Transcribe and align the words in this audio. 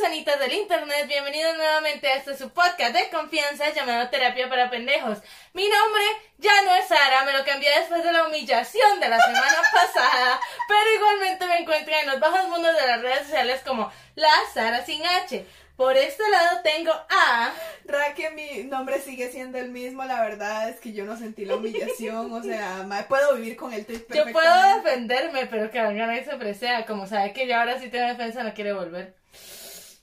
Personitas 0.00 0.38
del 0.38 0.52
internet, 0.54 1.06
bienvenidos 1.08 1.56
nuevamente 1.58 2.08
a 2.08 2.14
este 2.14 2.34
su 2.34 2.48
podcast 2.50 2.94
de 2.94 3.10
confianza 3.10 3.70
llamado 3.70 4.08
Terapia 4.08 4.48
para 4.48 4.70
Pendejos. 4.70 5.18
Mi 5.52 5.68
nombre 5.68 6.02
ya 6.38 6.62
no 6.62 6.74
es 6.74 6.88
Sara, 6.88 7.24
me 7.26 7.36
lo 7.36 7.44
cambié 7.44 7.68
después 7.78 8.02
de 8.02 8.10
la 8.10 8.26
humillación 8.26 8.98
de 8.98 9.08
la 9.10 9.20
semana 9.20 9.58
pasada, 9.74 10.40
pero 10.66 10.94
igualmente 10.96 11.46
me 11.46 11.58
encuentran 11.58 12.00
en 12.00 12.06
los 12.12 12.20
bajos 12.20 12.48
mundos 12.48 12.74
de 12.80 12.86
las 12.86 13.02
redes 13.02 13.24
sociales 13.24 13.60
como 13.66 13.92
la 14.14 14.32
Sara 14.54 14.82
sin 14.86 15.04
H. 15.04 15.44
Por 15.76 15.94
este 15.98 16.26
lado 16.30 16.62
tengo 16.62 16.92
a... 16.92 17.52
Ra, 17.84 18.14
que 18.14 18.30
mi 18.30 18.64
nombre 18.64 19.02
sigue 19.02 19.30
siendo 19.30 19.58
el 19.58 19.70
mismo, 19.70 20.04
la 20.04 20.22
verdad 20.22 20.70
es 20.70 20.80
que 20.80 20.92
yo 20.92 21.04
no 21.04 21.18
sentí 21.18 21.44
la 21.44 21.56
humillación, 21.56 22.32
o 22.32 22.42
sea, 22.42 22.82
ma, 22.86 23.02
puedo 23.06 23.34
vivir 23.34 23.54
con 23.56 23.74
el 23.74 23.84
tweet 23.84 24.06
Yo 24.14 24.32
puedo 24.32 24.76
defenderme, 24.76 25.44
pero 25.44 25.70
que 25.70 25.82
vengan 25.82 26.16
y 26.16 26.24
se 26.24 26.36
presea, 26.36 26.86
como 26.86 27.06
sabe 27.06 27.34
que 27.34 27.46
ya 27.46 27.60
ahora 27.60 27.78
sí 27.78 27.90
tiene 27.90 28.08
defensa, 28.08 28.42
no 28.42 28.54
quiere 28.54 28.72
volver. 28.72 29.20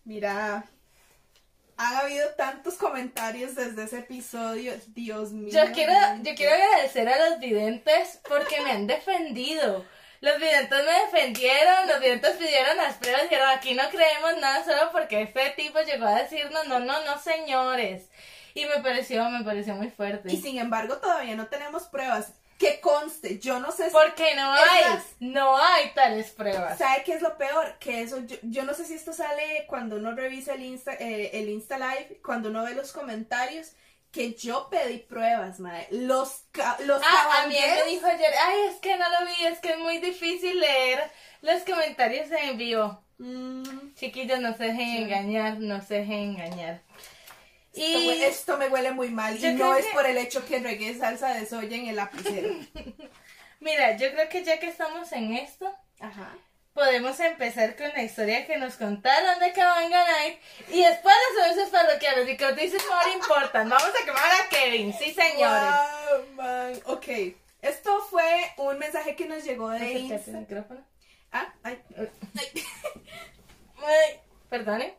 Mira, 0.08 0.64
han 1.76 1.96
habido 1.98 2.30
tantos 2.38 2.76
comentarios 2.76 3.56
desde 3.56 3.84
ese 3.84 4.00
episodio, 4.00 4.72
Dios 4.96 5.34
mío. 5.34 5.50
Yo 5.52 5.74
quiero, 5.74 5.92
yo 6.24 6.34
quiero 6.34 6.54
agradecer 6.54 7.10
a 7.10 7.30
los 7.30 7.40
videntes 7.42 8.22
porque 8.26 8.62
me 8.62 8.72
han 8.72 8.88
defendido. 8.88 9.84
Los 10.22 10.40
videntes 10.40 10.80
me 10.86 11.20
defendieron, 11.20 11.90
los 11.90 12.00
videntes 12.00 12.38
pidieron 12.38 12.78
las 12.78 12.96
pruebas, 12.96 13.24
dijeron 13.24 13.50
aquí 13.50 13.74
no 13.74 13.84
creemos 13.90 14.38
nada 14.40 14.64
solo 14.64 14.94
porque 14.94 15.24
este 15.24 15.50
tipo 15.58 15.78
llegó 15.82 16.06
a 16.06 16.24
decirnos 16.24 16.66
no, 16.70 16.80
no, 16.80 17.04
no 17.04 17.20
señores. 17.20 18.06
Y 18.54 18.64
me 18.64 18.82
pareció, 18.82 19.30
me 19.30 19.44
pareció 19.44 19.76
muy 19.76 19.90
fuerte. 19.90 20.32
Y 20.32 20.38
sin 20.38 20.58
embargo, 20.58 21.00
todavía 21.00 21.36
no 21.36 21.48
tenemos 21.48 21.84
pruebas. 21.84 22.32
Que 22.58 22.80
conste, 22.80 23.38
yo 23.40 23.60
no 23.60 23.72
sé 23.72 23.86
si... 23.86 23.92
Porque 23.92 24.34
no 24.36 24.52
hay, 24.52 24.84
más- 24.86 25.06
no 25.20 25.58
hay 25.58 25.92
tales 25.94 26.32
pruebas. 26.32 26.78
¿Sabe 26.78 27.04
qué 27.04 27.14
es 27.14 27.22
lo 27.22 27.38
peor? 27.38 27.78
Que 27.80 28.02
eso, 28.02 28.20
yo, 28.26 28.36
yo 28.42 28.64
no 28.64 28.74
sé 28.74 28.84
si 28.86 28.96
esto 28.96 29.14
sale 29.14 29.66
cuando 29.68 29.98
uno 29.98 30.14
revisa 30.16 30.54
el 30.56 30.64
Insta, 30.64 30.94
eh, 30.94 31.30
el 31.34 31.50
Insta 31.50 31.78
Live, 31.78 32.20
cuando 32.26 32.50
uno 32.50 32.64
ve 32.64 32.74
los 32.74 32.92
comentarios, 32.94 33.74
que 34.12 34.34
yo 34.34 34.70
pedí 34.72 34.98
pruebas, 35.00 35.60
madre. 35.60 35.88
Los, 35.92 36.46
ca- 36.52 36.78
los 36.86 37.00
Ah, 37.04 37.44
a 37.44 37.48
mí 37.48 37.56
me 37.60 37.92
dijo 37.92 38.08
ayer, 38.08 38.34
ay, 38.48 38.60
es 38.72 38.78
que 38.78 38.98
no 38.98 39.06
lo 39.08 39.26
vi, 39.28 39.46
es 39.46 39.60
que 39.60 39.74
es 39.74 39.78
muy 39.80 40.00
difícil 40.00 40.60
leer 40.60 41.04
los 41.42 41.62
comentarios 41.64 42.28
en 42.32 42.58
vivo. 42.58 43.04
Mm, 43.20 43.94
Chiquillos, 43.96 44.40
no 44.40 44.56
se 44.58 44.64
dejen 44.64 44.92
Sí. 44.92 44.98
engañar, 45.04 45.60
no 45.60 45.82
se 45.86 45.96
dejen 45.96 46.36
engañar. 46.36 46.82
Esto, 47.81 48.14
Y 48.14 48.23
esto 48.23 48.58
me 48.58 48.67
huele 48.70 48.92
muy 48.92 49.09
mal 49.09 49.38
y 49.38 49.53
no 49.53 49.75
es 49.75 49.86
que- 49.86 49.92
por 49.94 50.06
el 50.06 50.17
hecho 50.17 50.45
que 50.45 50.59
regué 50.59 50.97
salsa 50.97 51.33
de 51.33 51.45
soya 51.45 51.75
en 51.78 51.88
el 51.88 51.95
lapicero. 51.95 52.53
mira, 53.59 53.95
yo 53.97 54.11
creo 54.11 54.30
que 54.30 54.44
ya 54.44 54.59
que 54.59 54.67
estamos 54.67 55.11
en 55.14 55.33
esto, 55.33 55.73
Ajá. 56.00 56.36
podemos 56.73 57.20
empezar 57.20 57.75
con 57.75 57.89
la 57.89 58.03
historia 58.03 58.45
que 58.45 58.58
nos 58.58 58.75
contaron 58.75 59.39
de 59.39 59.52
Cabanga 59.53 60.03
Night 60.05 60.39
y 60.70 60.81
después 60.83 61.16
los 61.36 61.44
anuncios 61.45 61.70
parroquiales 61.70 62.30
y 62.30 62.37
que 62.37 62.45
noticias 62.45 62.83
no 62.89 63.14
importan. 63.14 63.70
Vamos 63.70 63.89
a 64.02 64.05
quemar 64.05 64.23
a 64.42 64.49
Kevin, 64.49 64.93
sí 64.93 65.14
señores. 65.14 65.73
Wow, 66.11 66.33
man. 66.36 66.73
Ok. 66.86 67.08
Esto 67.61 67.99
fue 68.10 68.23
un 68.58 68.77
mensaje 68.77 69.16
que 69.16 69.26
nos 69.26 69.43
llegó 69.43 69.70
de 69.70 69.77
Acércate 69.77 69.99
Insta. 69.99 70.32
el 70.32 70.37
micrófono. 70.37 70.86
Ah, 71.32 71.54
ay. 71.64 71.80
Ay, 73.86 74.20
perdone. 74.49 74.95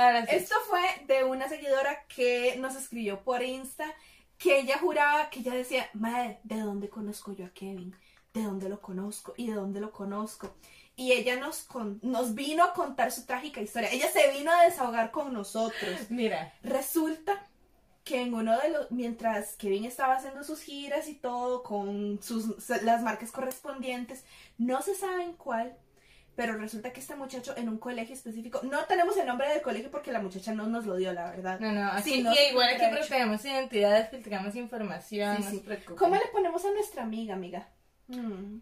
Ahora 0.00 0.26
sí. 0.26 0.36
Esto 0.36 0.54
fue 0.68 0.80
de 1.06 1.24
una 1.24 1.48
seguidora 1.48 2.04
que 2.06 2.56
nos 2.58 2.74
escribió 2.76 3.22
por 3.22 3.42
Insta 3.42 3.86
que 4.38 4.58
ella 4.60 4.78
juraba 4.78 5.28
que 5.30 5.40
ella 5.40 5.54
decía, 5.54 5.88
madre, 5.92 6.40
¿de 6.44 6.60
dónde 6.60 6.88
conozco 6.88 7.32
yo 7.32 7.44
a 7.46 7.50
Kevin? 7.50 7.94
¿De 8.32 8.42
dónde 8.42 8.68
lo 8.68 8.80
conozco? 8.80 9.34
¿Y 9.36 9.48
de 9.48 9.54
dónde 9.54 9.80
lo 9.80 9.92
conozco? 9.92 10.54
Y 10.96 11.12
ella 11.12 11.36
nos, 11.36 11.62
con- 11.64 11.98
nos 12.02 12.34
vino 12.34 12.64
a 12.64 12.72
contar 12.72 13.12
su 13.12 13.26
trágica 13.26 13.60
historia. 13.60 13.90
Ella 13.90 14.10
se 14.10 14.30
vino 14.32 14.50
a 14.50 14.62
desahogar 14.64 15.10
con 15.10 15.32
nosotros. 15.32 15.94
Mira, 16.10 16.54
Resulta 16.62 17.46
que 18.04 18.22
en 18.22 18.32
uno 18.34 18.58
de 18.58 18.70
los, 18.70 18.90
mientras 18.90 19.56
Kevin 19.56 19.84
estaba 19.84 20.16
haciendo 20.16 20.42
sus 20.42 20.62
giras 20.62 21.06
y 21.08 21.14
todo 21.14 21.62
con 21.62 22.18
sus, 22.22 22.68
las 22.82 23.02
marcas 23.02 23.30
correspondientes, 23.30 24.24
no 24.58 24.80
se 24.82 24.94
sabe 24.94 25.24
en 25.24 25.34
cuál, 25.34 25.76
pero 26.40 26.56
resulta 26.56 26.90
que 26.90 27.00
este 27.00 27.14
muchacho 27.16 27.54
en 27.58 27.68
un 27.68 27.76
colegio 27.76 28.14
específico, 28.14 28.62
no 28.62 28.86
tenemos 28.86 29.14
el 29.18 29.26
nombre 29.26 29.46
del 29.50 29.60
colegio 29.60 29.90
porque 29.90 30.10
la 30.10 30.22
muchacha 30.22 30.54
no 30.54 30.66
nos 30.66 30.86
lo 30.86 30.96
dio, 30.96 31.12
la 31.12 31.30
verdad. 31.30 31.60
no, 31.60 31.70
no, 31.70 31.86
así, 31.92 32.12
Sí, 32.14 32.22
no, 32.22 32.32
y 32.32 32.38
igual 32.50 32.70
aquí 32.70 32.86
protegemos 32.90 33.44
identidades, 33.44 34.08
filtramos 34.08 34.56
información, 34.56 35.36
Sí, 35.36 35.42
no 35.42 35.50
sí. 35.50 35.56
se 35.58 35.64
preocupen. 35.64 35.96
¿Cómo 35.96 36.14
le 36.14 36.26
ponemos 36.32 36.64
a 36.64 36.70
nuestra 36.70 37.02
amiga, 37.02 37.34
amiga? 37.34 37.68
Mm. 38.06 38.60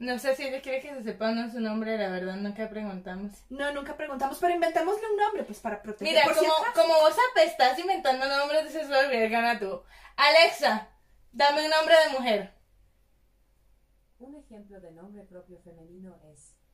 No 0.00 0.18
sé 0.18 0.34
si 0.34 0.48
ella 0.48 0.60
quiere 0.60 0.80
que 0.80 0.94
se 0.94 1.04
sepa 1.04 1.28
o 1.28 1.30
no 1.30 1.48
su 1.48 1.60
nombre, 1.60 1.96
la 1.96 2.08
verdad 2.08 2.34
nunca 2.38 2.68
preguntamos. 2.68 3.30
No, 3.50 3.72
nunca 3.72 3.96
preguntamos, 3.96 4.40
pero 4.40 4.54
inventémosle 4.54 5.08
un 5.08 5.16
nombre, 5.16 5.44
pues 5.44 5.60
para 5.60 5.80
proteger. 5.80 6.12
Mira, 6.12 6.24
por 6.24 6.34
si 6.34 6.40
como, 6.40 6.54
como 6.74 6.94
vos 7.02 7.14
apestás 7.30 7.78
inventando 7.78 8.26
nombres, 8.26 8.64
dices, 8.64 8.88
volver 8.88 9.30
gana 9.30 9.60
tú. 9.60 9.80
Alexa, 10.16 10.88
dame 11.30 11.66
un 11.66 11.70
nombre 11.70 11.94
de 12.04 12.18
mujer. 12.18 12.56
Un 14.18 14.34
ejemplo 14.34 14.80
de 14.80 14.90
nombre 14.90 15.22
propio 15.22 15.60
femenino 15.60 16.18
es 16.24 16.25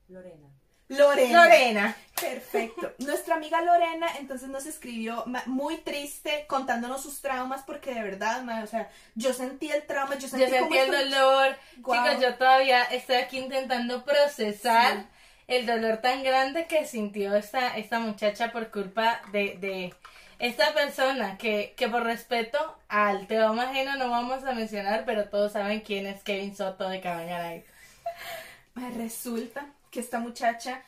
Lorena. 0.08 0.48
Lorena. 0.88 1.44
Lorena. 1.44 1.96
Perfecto. 2.20 2.92
Nuestra 2.98 3.36
amiga 3.36 3.62
Lorena 3.62 4.06
entonces 4.18 4.48
nos 4.48 4.66
escribió 4.66 5.24
muy 5.46 5.78
triste 5.78 6.44
contándonos 6.46 7.02
sus 7.02 7.20
traumas 7.22 7.62
porque 7.62 7.94
de 7.94 8.02
verdad, 8.02 8.46
o 8.62 8.66
sea, 8.66 8.91
yo 9.14 9.32
sentí 9.32 9.70
el 9.70 9.84
trauma, 9.86 10.18
yo 10.18 10.28
sentí, 10.28 10.44
Yo 10.44 10.50
sentí 10.50 10.76
el 10.76 10.91
dolor. 10.91 11.56
Chicos, 11.76 12.20
yo 12.20 12.34
todavía 12.34 12.82
estoy 12.84 13.16
aquí 13.16 13.38
intentando 13.38 14.04
procesar 14.04 14.98
Sí. 14.98 15.06
el 15.48 15.66
dolor 15.66 15.98
tan 15.98 16.22
grande 16.22 16.66
que 16.66 16.86
sintió 16.86 17.34
esta, 17.36 17.76
esta 17.78 17.98
muchacha 17.98 18.52
por 18.52 18.70
culpa 18.70 19.22
de, 19.32 19.56
de 19.58 19.94
esta 20.38 20.74
persona 20.74 21.38
que, 21.38 21.74
que 21.76 21.88
por 21.88 22.02
respeto 22.02 22.58
al 22.88 23.26
trauma 23.28 23.70
ajeno 23.70 23.96
no 23.96 24.10
vamos 24.10 24.44
a 24.44 24.52
mencionar, 24.52 25.04
pero 25.06 25.28
todos 25.30 25.52
saben 25.52 25.80
quién 25.80 26.06
es 26.06 26.22
Kevin 26.22 26.54
Soto 26.54 26.88
de 26.88 27.00
Cabañaray. 27.00 27.64
Ma, 28.74 28.91
Resulta 28.91 29.66
que 29.92 30.00
esta 30.00 30.19
muchacha 30.19 30.82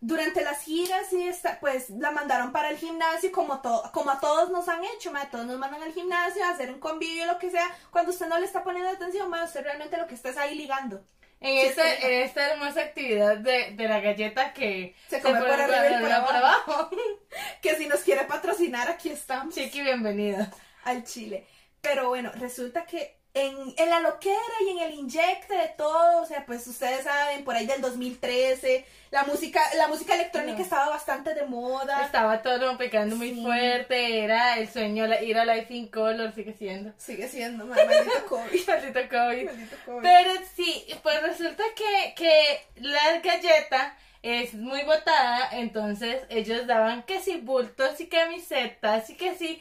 durante 0.00 0.42
las 0.42 0.62
giras 0.62 1.12
y 1.12 1.26
esta, 1.26 1.58
pues 1.60 1.88
la 1.90 2.10
mandaron 2.10 2.52
para 2.52 2.68
el 2.70 2.76
gimnasio 2.76 3.30
como, 3.32 3.60
to- 3.62 3.90
como 3.94 4.10
a 4.10 4.20
todos 4.20 4.50
nos 4.50 4.68
han 4.68 4.84
hecho, 4.84 5.10
ma, 5.12 5.30
todos 5.30 5.46
nos 5.46 5.58
mandan 5.58 5.82
al 5.82 5.92
gimnasio 5.92 6.44
a 6.44 6.50
hacer 6.50 6.70
un 6.70 6.78
convivio, 6.80 7.24
lo 7.26 7.38
que 7.38 7.50
sea. 7.50 7.66
Cuando 7.90 8.10
usted 8.12 8.26
no 8.26 8.38
le 8.38 8.46
está 8.46 8.62
poniendo 8.64 8.90
atención, 8.90 9.30
ma, 9.30 9.44
usted 9.44 9.62
realmente 9.62 9.96
lo 9.96 10.06
que 10.06 10.14
está 10.14 10.28
es 10.30 10.36
ahí 10.36 10.54
ligando. 10.56 11.04
En, 11.40 11.74
Sí, 11.74 11.80
en 11.80 12.22
esta 12.22 12.50
hermosa 12.50 12.80
actividad 12.80 13.36
de, 13.38 13.72
de 13.72 13.88
la 13.88 14.00
galleta 14.00 14.52
que 14.54 14.94
Se 15.08 15.20
come 15.20 15.38
por 15.40 15.50
arriba 15.50 15.98
y 16.00 16.02
por 16.02 16.12
abajo. 16.12 16.90
Que 17.62 17.74
si 17.76 17.86
nos 17.86 18.00
quiere 18.00 18.24
patrocinar, 18.24 18.88
aquí 18.88 19.10
estamos. 19.10 19.54
Chiqui, 19.54 19.82
bienvenida. 19.82 20.50
al 20.84 21.04
Chile. 21.04 21.46
Pero 21.82 22.08
bueno, 22.08 22.32
resulta 22.34 22.84
que 22.86 23.15
en, 23.36 23.74
en 23.76 23.90
la 23.90 24.00
loquera 24.00 24.40
y 24.66 24.70
en 24.70 24.78
el 24.78 24.94
inyecte 24.94 25.54
de 25.54 25.68
todo, 25.76 26.22
o 26.22 26.26
sea, 26.26 26.46
pues 26.46 26.66
ustedes 26.66 27.04
saben, 27.04 27.44
por 27.44 27.54
ahí 27.54 27.66
del 27.66 27.82
2013, 27.82 28.84
la 29.10 29.24
música, 29.24 29.60
la 29.76 29.88
música 29.88 30.14
electrónica 30.14 30.56
No. 30.58 30.64
estaba 30.64 30.88
bastante 30.88 31.34
de 31.34 31.44
moda. 31.44 32.04
Estaba 32.04 32.40
todo 32.42 32.76
pecando 32.78 33.14
muy 33.16 33.34
Sí. 33.34 33.42
fuerte, 33.42 34.24
era 34.24 34.56
el 34.58 34.68
sueño 34.70 35.06
la- 35.06 35.22
ir 35.22 35.36
a 35.38 35.44
Life 35.44 35.72
in 35.74 35.88
Color, 35.88 36.34
sigue 36.34 36.54
siendo. 36.54 36.92
Sigue 36.98 37.28
siendo, 37.28 37.66
ma- 37.66 37.76
maldito 37.76 38.24
COVID. 38.28 38.66
Maldito 38.68 39.00
COVID. 39.08 39.44
Maldito 39.44 39.76
COVID. 39.84 40.02
Pero 40.02 40.30
sí, 40.56 40.86
pues 41.02 41.22
resulta 41.22 41.62
que, 41.76 42.14
que 42.14 42.66
la 42.80 43.18
galleta 43.20 43.96
es 44.22 44.54
muy 44.54 44.82
botada, 44.82 45.50
entonces 45.52 46.22
ellos 46.30 46.66
daban 46.66 47.02
que 47.04 47.20
si 47.20 47.36
bultos 47.36 48.00
y 48.00 48.06
camisetas 48.08 49.08
y 49.10 49.14
que 49.16 49.34
si 49.36 49.60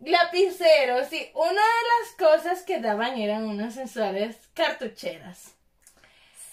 lapiceros 0.00 1.12
y 1.12 1.30
una 1.34 1.50
de 1.50 1.58
las 1.58 2.16
cosas 2.18 2.62
que 2.62 2.80
daban 2.80 3.18
eran 3.18 3.44
unas 3.48 3.74
sensuales 3.74 4.36
cartucheras. 4.54 5.52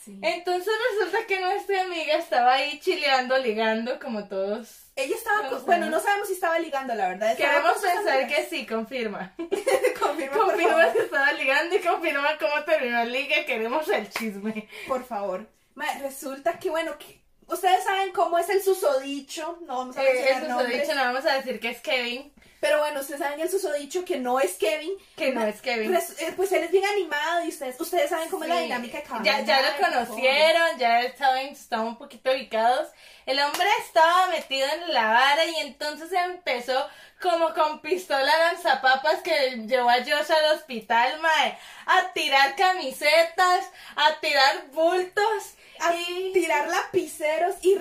Sí. 0.03 0.17
Entonces 0.23 0.73
resulta 0.91 1.27
que 1.27 1.39
nuestra 1.39 1.81
amiga 1.83 2.15
estaba 2.15 2.53
ahí 2.53 2.79
chileando, 2.79 3.37
ligando 3.37 3.99
como 3.99 4.27
todos. 4.27 4.85
ella 4.95 5.15
estaba, 5.15 5.47
con- 5.49 5.63
bueno, 5.65 5.89
no 5.91 5.99
sabemos 5.99 6.27
si 6.27 6.33
estaba 6.33 6.57
ligando, 6.57 6.95
la 6.95 7.09
verdad. 7.09 7.37
Queremos 7.37 7.73
pensar 7.77 8.27
que 8.27 8.45
sí, 8.45 8.65
confirma. 8.65 9.33
Confirma, 10.01 10.35
confirma 10.37 10.91
que 10.93 10.99
estaba 10.99 11.31
ligando 11.33 11.75
y 11.75 11.79
confirma 11.79 12.35
cómo 12.39 12.63
terminó 12.65 13.01
el 13.03 13.11
ligue. 13.11 13.45
Queremos 13.45 13.87
el 13.89 14.09
chisme. 14.09 14.67
Por 14.87 15.05
favor. 15.05 15.47
Ma, 15.75 15.85
resulta 16.01 16.57
que, 16.57 16.71
bueno, 16.71 16.97
que 16.97 17.21
ustedes 17.45 17.83
saben 17.83 18.11
cómo 18.11 18.39
es 18.39 18.49
el 18.49 18.63
susodicho, 18.63 19.59
no 19.67 19.77
vamos 19.77 19.97
a 19.97 20.03
Eh, 20.03 20.13
mencionar 20.13 20.43
eso 20.43 20.47
nombres, 20.51 20.81
dicho, 20.81 20.95
no 20.95 21.03
vamos 21.03 21.25
a 21.27 21.33
decir 21.35 21.59
que 21.59 21.69
es 21.69 21.81
Kevin. 21.81 22.33
Pero 22.61 22.79
bueno, 22.79 23.01
ustedes 23.01 23.19
saben 23.19 23.41
el 23.41 23.49
susodicho 23.49 24.05
que 24.05 24.17
no 24.19 24.39
es 24.39 24.53
Kevin, 24.53 24.93
Que 25.17 25.31
no 25.33 25.43
es 25.45 25.61
Kevin. 25.61 25.93
res- 25.93 26.21
eh, 26.21 26.31
pues 26.37 26.49
él 26.53 26.63
es 26.63 26.71
bien 26.71 26.85
animado 26.85 27.43
y 27.43 27.49
ustedes, 27.49 27.75
ustedes 27.81 28.09
saben 28.09 28.29
cómo 28.29 28.43
es 28.43 28.49
la 28.49 28.55
Sí. 28.57 28.61
dinámica 28.63 28.99
de 28.99 29.03
Ya, 29.23 29.41
ya 29.41 29.61
lo 29.61 29.77
conocieron, 29.83 30.77
ya 30.77 31.13
saben, 31.17 31.47
estaban 31.47 31.87
un 31.87 31.97
poquito 31.97 32.31
ubicados. 32.31 32.87
El 33.25 33.39
hombre 33.39 33.67
estaba 33.85 34.27
metido 34.27 34.65
en 34.67 34.93
la 34.93 35.05
vara 35.11 35.43
y 35.45 35.55
entonces 35.57 36.09
empezó 36.13 36.87
como 37.21 37.53
con 37.53 37.81
pistola 37.81 38.31
lanzapapas 38.37 39.21
que 39.21 39.57
llevó 39.67 39.89
a 39.89 39.97
Josh 39.97 40.31
al 40.31 40.55
hospital, 40.55 41.19
mae, 41.19 41.57
a 41.85 42.13
tirar 42.13 42.55
camisetas, 42.55 43.65
a 43.95 44.19
tirar 44.21 44.67
bultos. 44.71 45.55
a 45.83 45.95
y 45.95 46.31
tirar 46.31 46.67
lapiceros 46.67 47.55
y 47.63 47.75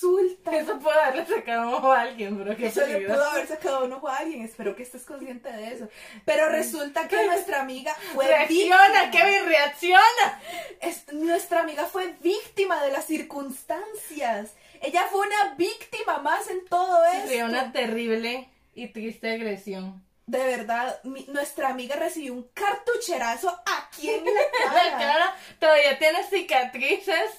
resulta 0.00 0.56
eso 0.56 0.78
puede 0.78 1.00
haberle 1.00 1.26
sacado 1.26 1.68
un 1.68 1.74
ojo 1.74 1.92
a 1.92 2.02
alguien, 2.02 2.36
pero 2.38 2.52
Eso 2.52 2.86
le 2.86 3.00
pudo 3.00 3.24
haber 3.24 3.46
sacado 3.46 3.84
un 3.84 3.92
ojo 3.92 4.08
a 4.08 4.16
alguien, 4.16 4.42
espero 4.44 4.76
que 4.76 4.82
estés 4.84 5.04
consciente 5.04 5.50
de 5.50 5.72
eso. 5.74 5.88
Pero 6.24 6.48
resulta 6.48 7.08
que 7.08 7.26
nuestra 7.26 7.60
amiga 7.60 7.94
fue 8.14 8.26
Reacciona, 8.26 9.04
víctima. 9.04 9.10
Kevin, 9.10 9.46
reacciona. 9.48 10.40
Es- 10.80 11.12
nuestra 11.12 11.60
amiga 11.60 11.84
fue 11.86 12.14
víctima 12.22 12.82
de 12.82 12.92
las 12.92 13.04
circunstancias. 13.06 14.54
Ella 14.80 15.06
fue 15.10 15.26
una 15.26 15.54
víctima 15.56 16.18
más 16.18 16.48
en 16.48 16.64
todo 16.66 17.04
esto. 17.06 17.22
Sufrió 17.22 17.46
una 17.46 17.72
terrible 17.72 18.48
y 18.74 18.88
triste 18.88 19.32
agresión. 19.32 20.04
De 20.28 20.44
verdad, 20.44 21.00
mi- 21.04 21.24
nuestra 21.28 21.68
amiga 21.70 21.96
recibió 21.96 22.34
un 22.34 22.42
cartucherazo 22.52 23.48
aquí 23.64 24.10
en 24.10 24.26
la 24.26 24.74
La 24.74 24.90
cara. 24.98 25.36
todavía 25.58 25.98
tiene 25.98 26.22
cicatrices, 26.28 27.30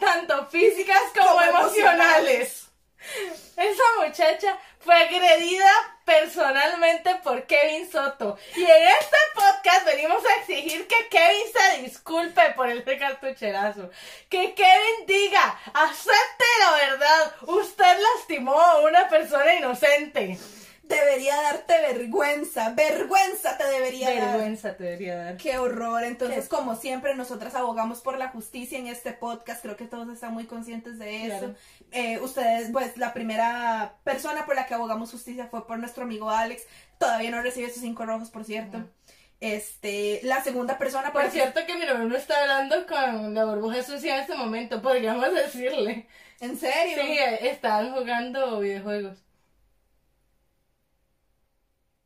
tanto 0.00 0.46
físicas 0.46 0.98
como, 1.14 1.28
Como 1.34 1.42
emocionales. 1.42 2.64
Esa 3.56 3.82
muchacha 3.98 4.58
fue 4.80 4.94
agredida 4.94 5.70
personalmente 6.06 7.16
por 7.16 7.46
Kevin 7.46 7.90
Soto. 7.90 8.38
Y 8.56 8.64
en 8.64 8.88
este 8.98 9.16
podcast 9.34 9.84
venimos 9.84 10.22
a 10.24 10.40
exigir 10.40 10.86
que 10.88 11.08
Kevin 11.10 11.52
se 11.52 11.82
disculpe 11.82 12.40
por 12.56 12.70
este 12.70 12.98
cartucherazo. 12.98 13.90
Que 14.30 14.54
Kevin 14.54 15.06
diga, 15.06 15.60
acepte 15.74 16.44
la 16.60 16.70
verdad, 16.72 17.34
usted 17.42 17.98
lastimó 18.16 18.58
a 18.58 18.80
una 18.80 19.06
persona 19.08 19.54
inocente. 19.54 20.38
Debería 20.88 21.36
darte 21.42 21.74
vergüenza, 21.92 22.70
vergüenza 22.70 23.58
te 23.58 23.64
debería 23.64 24.08
dar. 24.08 24.32
Vergüenza 24.32 24.74
te 24.76 24.84
debería 24.84 25.16
dar. 25.16 25.36
Qué 25.36 25.58
horror. 25.58 26.02
Entonces, 26.02 26.44
Qué- 26.44 26.48
como 26.48 26.76
siempre, 26.76 27.14
nosotras 27.14 27.54
abogamos 27.54 28.00
por 28.00 28.16
la 28.18 28.28
justicia 28.28 28.78
en 28.78 28.86
este 28.86 29.12
podcast. 29.12 29.60
Creo 29.62 29.76
que 29.76 29.84
todos 29.84 30.08
están 30.08 30.32
muy 30.32 30.46
conscientes 30.46 30.98
de 30.98 31.26
eso. 31.26 31.38
Claro. 31.38 31.54
Eh, 31.92 32.18
ustedes, 32.20 32.70
pues, 32.72 32.96
la 32.96 33.12
primera 33.12 33.96
persona 34.02 34.46
por 34.46 34.54
la 34.56 34.66
que 34.66 34.74
abogamos 34.74 35.10
justicia 35.10 35.48
fue 35.50 35.66
por 35.66 35.78
nuestro 35.78 36.04
amigo 36.04 36.30
Alex. 36.30 36.62
Todavía 36.98 37.30
no 37.30 37.42
recibe 37.42 37.70
sus 37.70 37.82
cinco 37.82 38.06
rojos, 38.06 38.30
por 38.30 38.44
cierto. 38.44 38.82
Este, 39.40 40.20
la 40.24 40.42
segunda 40.42 40.78
persona 40.78 41.12
por 41.12 41.22
Por 41.22 41.30
cierto 41.30 41.60
que 41.66 41.74
mi 41.76 41.86
novio 41.86 42.04
no 42.08 42.16
está 42.16 42.40
hablando 42.40 42.86
con 42.86 43.34
la 43.34 43.44
burbuja 43.44 43.82
sucia 43.82 44.14
en 44.16 44.20
este 44.22 44.34
momento, 44.34 44.82
podríamos 44.82 45.32
decirle. 45.32 46.06
¿En 46.40 46.58
serio? 46.58 46.98
Sí, 47.02 47.18
estaban 47.42 47.92
jugando 47.92 48.58
videojuegos. 48.60 49.18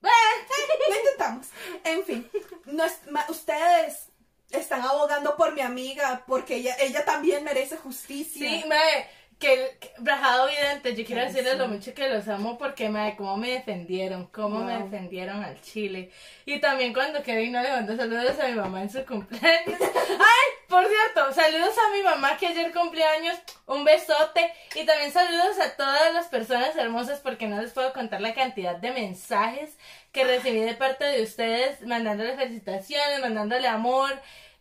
Lo 0.88 0.96
intentamos. 0.96 1.46
En 1.84 2.04
fin, 2.04 2.31
no 2.66 2.84
es- 2.84 2.99
ustedes 3.28 4.08
están 4.50 4.82
abogando 4.82 5.37
por 5.37 5.52
mi 5.54 5.60
amiga 5.62 6.25
porque 6.26 6.56
ella, 6.56 6.76
ella 6.78 7.04
también 7.04 7.44
merece 7.44 7.76
justicia. 7.76 8.49
Sí, 8.49 8.64
mae, 8.69 9.08
que, 9.42 9.76
que 9.80 9.90
rajado 9.98 10.46
vidente, 10.46 10.94
yo 10.94 11.04
quiero 11.04 11.22
decirles 11.22 11.58
lo 11.58 11.66
mucho 11.66 11.92
que 11.92 12.08
los 12.08 12.28
amo 12.28 12.56
porque, 12.56 12.88
mae, 12.88 13.16
cómo 13.16 13.36
me 13.36 13.50
defendieron, 13.50 14.26
cómo 14.26 14.60
me 14.60 14.78
defendieron 14.78 15.42
al 15.42 15.60
chile. 15.60 16.12
Y 16.46 16.60
también 16.60 16.94
cuando 16.94 17.22
Kevin 17.24 17.50
no 17.50 17.60
le 17.60 17.70
mandó 17.70 17.96
saludos 17.96 18.38
a 18.38 18.46
mi 18.46 18.54
mamá 18.54 18.82
en 18.82 18.90
su 18.90 19.04
cumpleaños. 19.04 19.80
Ay, 19.80 20.48
por 20.68 20.86
cierto, 20.86 21.32
saludos 21.32 21.74
a 21.76 21.92
mi 21.92 22.02
mamá 22.02 22.36
que 22.36 22.46
ayer 22.46 22.72
cumpleaños, 22.72 23.36
un 23.66 23.84
besote. 23.84 24.52
Y 24.76 24.86
también 24.86 25.10
saludos 25.10 25.58
a 25.58 25.76
todas 25.76 26.14
las 26.14 26.28
personas 26.28 26.76
hermosas 26.76 27.18
porque 27.18 27.48
no 27.48 27.60
les 27.60 27.72
puedo 27.72 27.92
contar 27.92 28.20
la 28.20 28.34
cantidad 28.34 28.76
de 28.76 28.92
mensajes 28.92 29.76
que 30.12 30.24
recibí 30.24 30.60
de 30.60 30.74
parte 30.74 31.04
de 31.04 31.22
ustedes, 31.22 31.80
mandándole 31.82 32.36
felicitaciones, 32.36 33.20
mandándole 33.20 33.66
amor. 33.66 34.12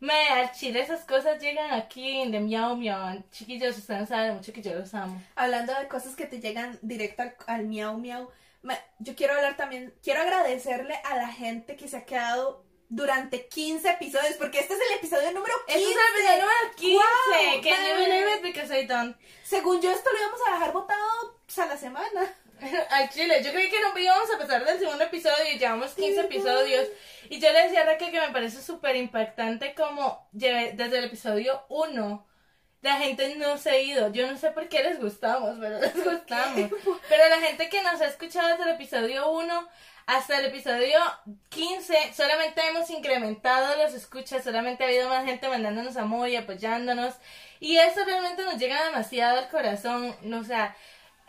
Me, 0.01 0.30
al 0.30 0.51
chile 0.51 0.81
esas 0.81 1.06
cosas 1.06 1.39
llegan 1.39 1.71
aquí 1.71 2.30
de 2.30 2.39
miau 2.39 2.75
miau. 2.75 3.24
Chiquillos, 3.31 3.77
ustedes 3.77 4.09
saben 4.09 4.33
mucho 4.36 4.51
que 4.51 4.62
yo 4.62 4.74
los 4.74 4.94
amo. 4.95 5.21
Hablando 5.36 5.74
de 5.75 5.88
cosas 5.88 6.15
que 6.15 6.25
te 6.25 6.42
llegan 6.42 6.77
directo 6.81 7.21
al, 7.21 7.36
al 7.45 7.65
miau 7.65 7.98
miau, 7.98 8.27
yo 9.00 9.15
quiero 9.15 9.36
hablar 9.36 9.57
también, 9.57 9.94
quiero 10.03 10.21
agradecerle 10.21 10.95
a 11.06 11.15
la 11.15 11.27
gente 11.27 11.75
que 11.75 11.88
se 11.88 11.98
ha 11.98 12.06
quedado 12.06 12.65
durante 12.89 13.48
15 13.48 13.89
episodios, 13.89 14.33
porque 14.38 14.59
este 14.59 14.74
es 14.74 14.80
el 14.89 14.98
episodio 14.98 15.31
número 15.31 15.53
15. 15.68 15.80
Este 15.80 15.92
es 15.92 15.95
el 15.95 16.15
episodio 16.15 16.42
número 16.42 16.75
15. 16.75 16.95
Wow, 16.95 17.62
Can 17.63 17.86
you 17.86 17.94
man. 17.94 18.09
believe 18.09 18.36
it? 18.36 18.42
Because 18.44 18.80
I 18.80 18.86
don't. 18.86 19.15
Según 19.44 19.81
yo, 19.81 19.92
esto 19.92 20.12
lo 20.12 20.19
íbamos 20.19 20.39
a 20.48 20.51
dejar 20.53 20.74
botado 20.74 21.39
pues, 21.45 21.59
a 21.59 21.65
la 21.68 21.77
semana. 21.77 22.36
Al 22.90 23.10
chile, 23.10 23.42
yo 23.44 23.52
creí 23.52 23.69
que 23.69 23.80
no 23.81 23.98
íbamos 23.98 24.30
a 24.34 24.38
pasar 24.38 24.63
del 24.66 24.80
segundo 24.80 25.04
episodio 25.04 25.52
y 25.54 25.58
llevamos 25.58 25.94
15 25.94 26.22
episodios. 26.22 26.88
Y 27.30 27.40
yo 27.40 27.52
le 27.52 27.63
decía 27.63 27.81
a 27.81 27.86
Raquel 27.86 28.12
que 28.12 28.22
me 28.22 28.30
parece 28.30 28.62
súper 28.62 28.96
impactante 28.96 29.74
como 29.74 30.28
desde 30.31 30.98
el 30.98 31.06
episodio 31.06 31.66
1 31.69 32.28
la 32.81 32.96
gente 32.96 33.36
no 33.36 33.58
se 33.58 33.69
ha 33.69 33.80
ido. 33.80 34.12
Yo 34.12 34.30
no 34.30 34.38
sé 34.38 34.52
por 34.52 34.68
qué 34.68 34.84
les 34.84 35.00
gustamos, 35.00 35.58
pero 35.60 35.80
les 35.80 35.94
gustamos. 35.94 36.72
Pero 37.10 37.30
la 37.30 37.40
gente 37.40 37.69
que 37.69 37.81
nos 37.84 38.02
ha 38.02 38.08
escuchado 38.08 38.50
desde 38.50 38.63
el 38.63 38.75
episodio 38.75 39.30
1 39.30 39.68
hasta 40.08 40.40
el 40.40 40.48
episodio 40.48 41.00
15, 41.50 42.13
solamente 42.13 42.62
hemos 42.68 42.90
incrementado 42.90 43.75
los 43.78 43.94
escuchas, 43.94 44.44
solamente 44.44 44.84
ha 44.84 44.88
habido 44.88 45.10
más 45.10 45.25
gente 45.25 45.48
mandándonos 45.48 45.96
amor 45.96 46.28
y 46.30 46.36
apoyándonos. 46.36 47.13
Y 47.60 47.78
eso 47.78 48.04
realmente 48.04 48.44
nos 48.44 48.58
llega 48.58 48.84
demasiado 48.84 49.38
al 49.38 49.50
corazón. 49.50 50.16
O 50.34 50.44
sea, 50.44 50.75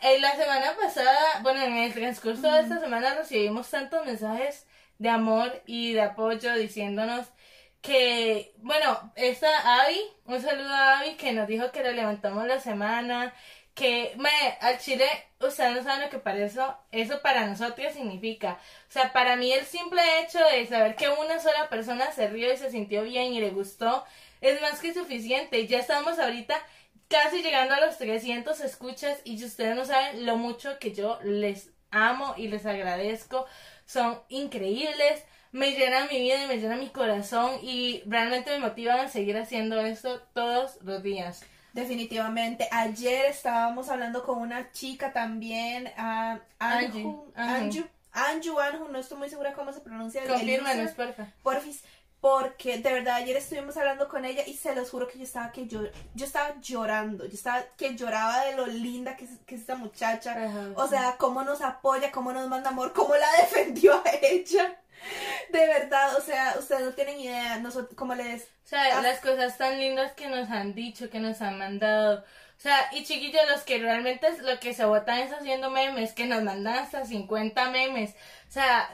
eh, 0.03 0.19
la 0.19 0.35
semana 0.35 0.75
pasada, 0.75 1.39
bueno, 1.41 1.61
en 1.63 1.77
el 1.77 1.93
transcurso 1.93 2.51
de 2.51 2.61
esta 2.61 2.79
semana 2.79 3.15
recibimos 3.15 3.69
tantos 3.69 4.05
mensajes 4.05 4.67
de 4.99 5.09
amor 5.09 5.63
y 5.65 5.93
de 5.93 6.01
apoyo 6.01 6.53
diciéndonos 6.55 7.27
que, 7.81 8.53
bueno, 8.57 9.13
esta 9.15 9.81
Abby, 9.81 9.99
un 10.25 10.41
saludo 10.41 10.73
a 10.73 10.99
Abby 10.99 11.15
que 11.15 11.31
nos 11.31 11.47
dijo 11.47 11.71
que 11.71 11.83
le 11.83 11.93
levantamos 11.93 12.45
la 12.47 12.59
semana, 12.59 13.33
que 13.73 14.13
me, 14.17 14.29
al 14.59 14.77
Chile, 14.79 15.05
ustedes 15.39 15.73
no 15.73 15.83
saben 15.83 16.01
lo 16.01 16.09
que 16.09 16.19
para 16.19 16.39
eso, 16.45 16.77
eso 16.91 17.21
para 17.21 17.47
nosotros 17.47 17.93
significa. 17.93 18.59
O 18.89 18.91
sea, 18.91 19.13
para 19.13 19.37
mí 19.37 19.51
el 19.53 19.65
simple 19.65 20.01
hecho 20.19 20.39
de 20.39 20.67
saber 20.67 20.95
que 20.95 21.09
una 21.09 21.39
sola 21.39 21.69
persona 21.69 22.11
se 22.11 22.27
rió 22.27 22.53
y 22.53 22.57
se 22.57 22.71
sintió 22.71 23.03
bien 23.03 23.33
y 23.33 23.39
le 23.39 23.51
gustó, 23.51 24.05
es 24.41 24.61
más 24.61 24.79
que 24.79 24.93
suficiente. 24.93 25.65
Ya 25.65 25.79
estamos 25.79 26.19
ahorita 26.19 26.55
casi 27.07 27.41
llegando 27.41 27.73
a 27.75 27.79
los 27.79 27.97
300 27.97 28.59
escuchas 28.61 29.19
y 29.23 29.43
ustedes 29.43 29.75
no 29.75 29.85
saben 29.85 30.25
lo 30.25 30.37
mucho 30.37 30.79
que 30.79 30.93
yo 30.93 31.19
les 31.23 31.69
amo 31.91 32.33
y 32.37 32.47
les 32.47 32.65
agradezco. 32.65 33.45
Son 33.85 34.19
increíbles, 34.29 35.23
me 35.51 35.71
llenan 35.71 36.07
mi 36.11 36.19
vida 36.19 36.43
y 36.43 36.47
me 36.47 36.57
llenan 36.57 36.79
mi 36.79 36.89
corazón 36.89 37.59
y 37.61 38.01
realmente 38.05 38.51
me 38.51 38.59
motivan 38.59 38.99
a 38.99 39.09
seguir 39.09 39.37
haciendo 39.37 39.79
esto 39.81 40.21
todos 40.33 40.79
los 40.81 41.03
días. 41.03 41.45
Definitivamente. 41.73 42.67
Ayer 42.71 43.25
estábamos 43.25 43.89
hablando 43.89 44.23
con 44.23 44.39
una 44.39 44.71
chica 44.71 45.11
también, 45.11 45.91
ah, 45.97 46.39
Anju. 46.59 47.31
Anju, 47.35 47.83
Anju, 48.11 48.59
Anju, 48.59 48.87
no 48.89 48.99
estoy 48.99 49.17
muy 49.17 49.29
segura 49.29 49.53
cómo 49.53 49.73
se 49.73 49.81
pronuncia. 49.81 50.21
user. 50.23 50.95
porfa. 50.95 51.27
Porfis, 51.41 51.83
porque 52.23 52.77
de 52.77 52.93
verdad 52.93 53.15
ayer 53.15 53.35
estuvimos 53.35 53.75
hablando 53.75 54.07
con 54.07 54.23
ella 54.23 54.43
y 54.47 54.53
se 54.53 54.73
los 54.73 54.89
juro 54.89 55.09
que 55.09 55.17
yo 55.17 55.25
estaba 55.25 55.51
que 55.51 55.67
yo, 55.67 55.81
yo 56.15 56.25
estaba 56.25 56.55
llorando, 56.61 57.25
yo 57.25 57.33
estaba 57.33 57.65
que 57.75 57.97
lloraba 57.97 58.45
de 58.45 58.55
lo 58.55 58.65
linda 58.65 59.17
que 59.17 59.25
es, 59.25 59.31
que 59.45 59.55
es 59.55 59.61
esta 59.61 59.75
muchacha. 59.75 60.31
Ajá, 60.31 60.69
O 60.75 60.85
sí. 60.85 60.91
sea, 60.91 61.17
cómo 61.17 61.43
nos 61.43 61.59
apoya, 61.59 62.13
cómo 62.13 62.31
nos 62.31 62.47
manda 62.47 62.69
amor, 62.69 62.93
cómo 62.93 63.13
la 63.13 63.27
defendió 63.41 63.95
a 63.95 64.03
ella. 64.21 64.73
De 65.51 65.67
verdad, 65.67 66.15
o 66.15 66.21
sea, 66.21 66.55
ustedes 66.57 66.83
no 66.83 66.93
tienen 66.93 67.19
idea, 67.19 67.57
nosotros, 67.59 67.93
como 67.97 68.15
les... 68.15 68.43
O 68.43 68.47
sea, 68.67 68.99
Ah. 68.99 69.01
las 69.01 69.19
cosas 69.19 69.57
tan 69.57 69.77
lindas 69.77 70.13
que 70.13 70.29
nos 70.29 70.49
han 70.49 70.73
dicho, 70.73 71.09
que 71.09 71.19
nos 71.19 71.41
han 71.41 71.57
mandado. 71.59 72.19
O 72.21 72.61
sea, 72.63 72.87
y 72.93 73.03
chiquillos, 73.03 73.41
los 73.49 73.63
que 73.63 73.79
realmente 73.79 74.29
lo 74.43 74.61
que 74.61 74.73
se 74.73 74.85
votan 74.85 75.19
es 75.19 75.33
haciendo 75.33 75.69
memes, 75.69 76.13
que 76.13 76.25
nos 76.25 76.41
mandan 76.41 76.75
hasta 76.75 77.03
50 77.05 77.69
memes. 77.69 78.11
O 78.47 78.51
sea, 78.53 78.89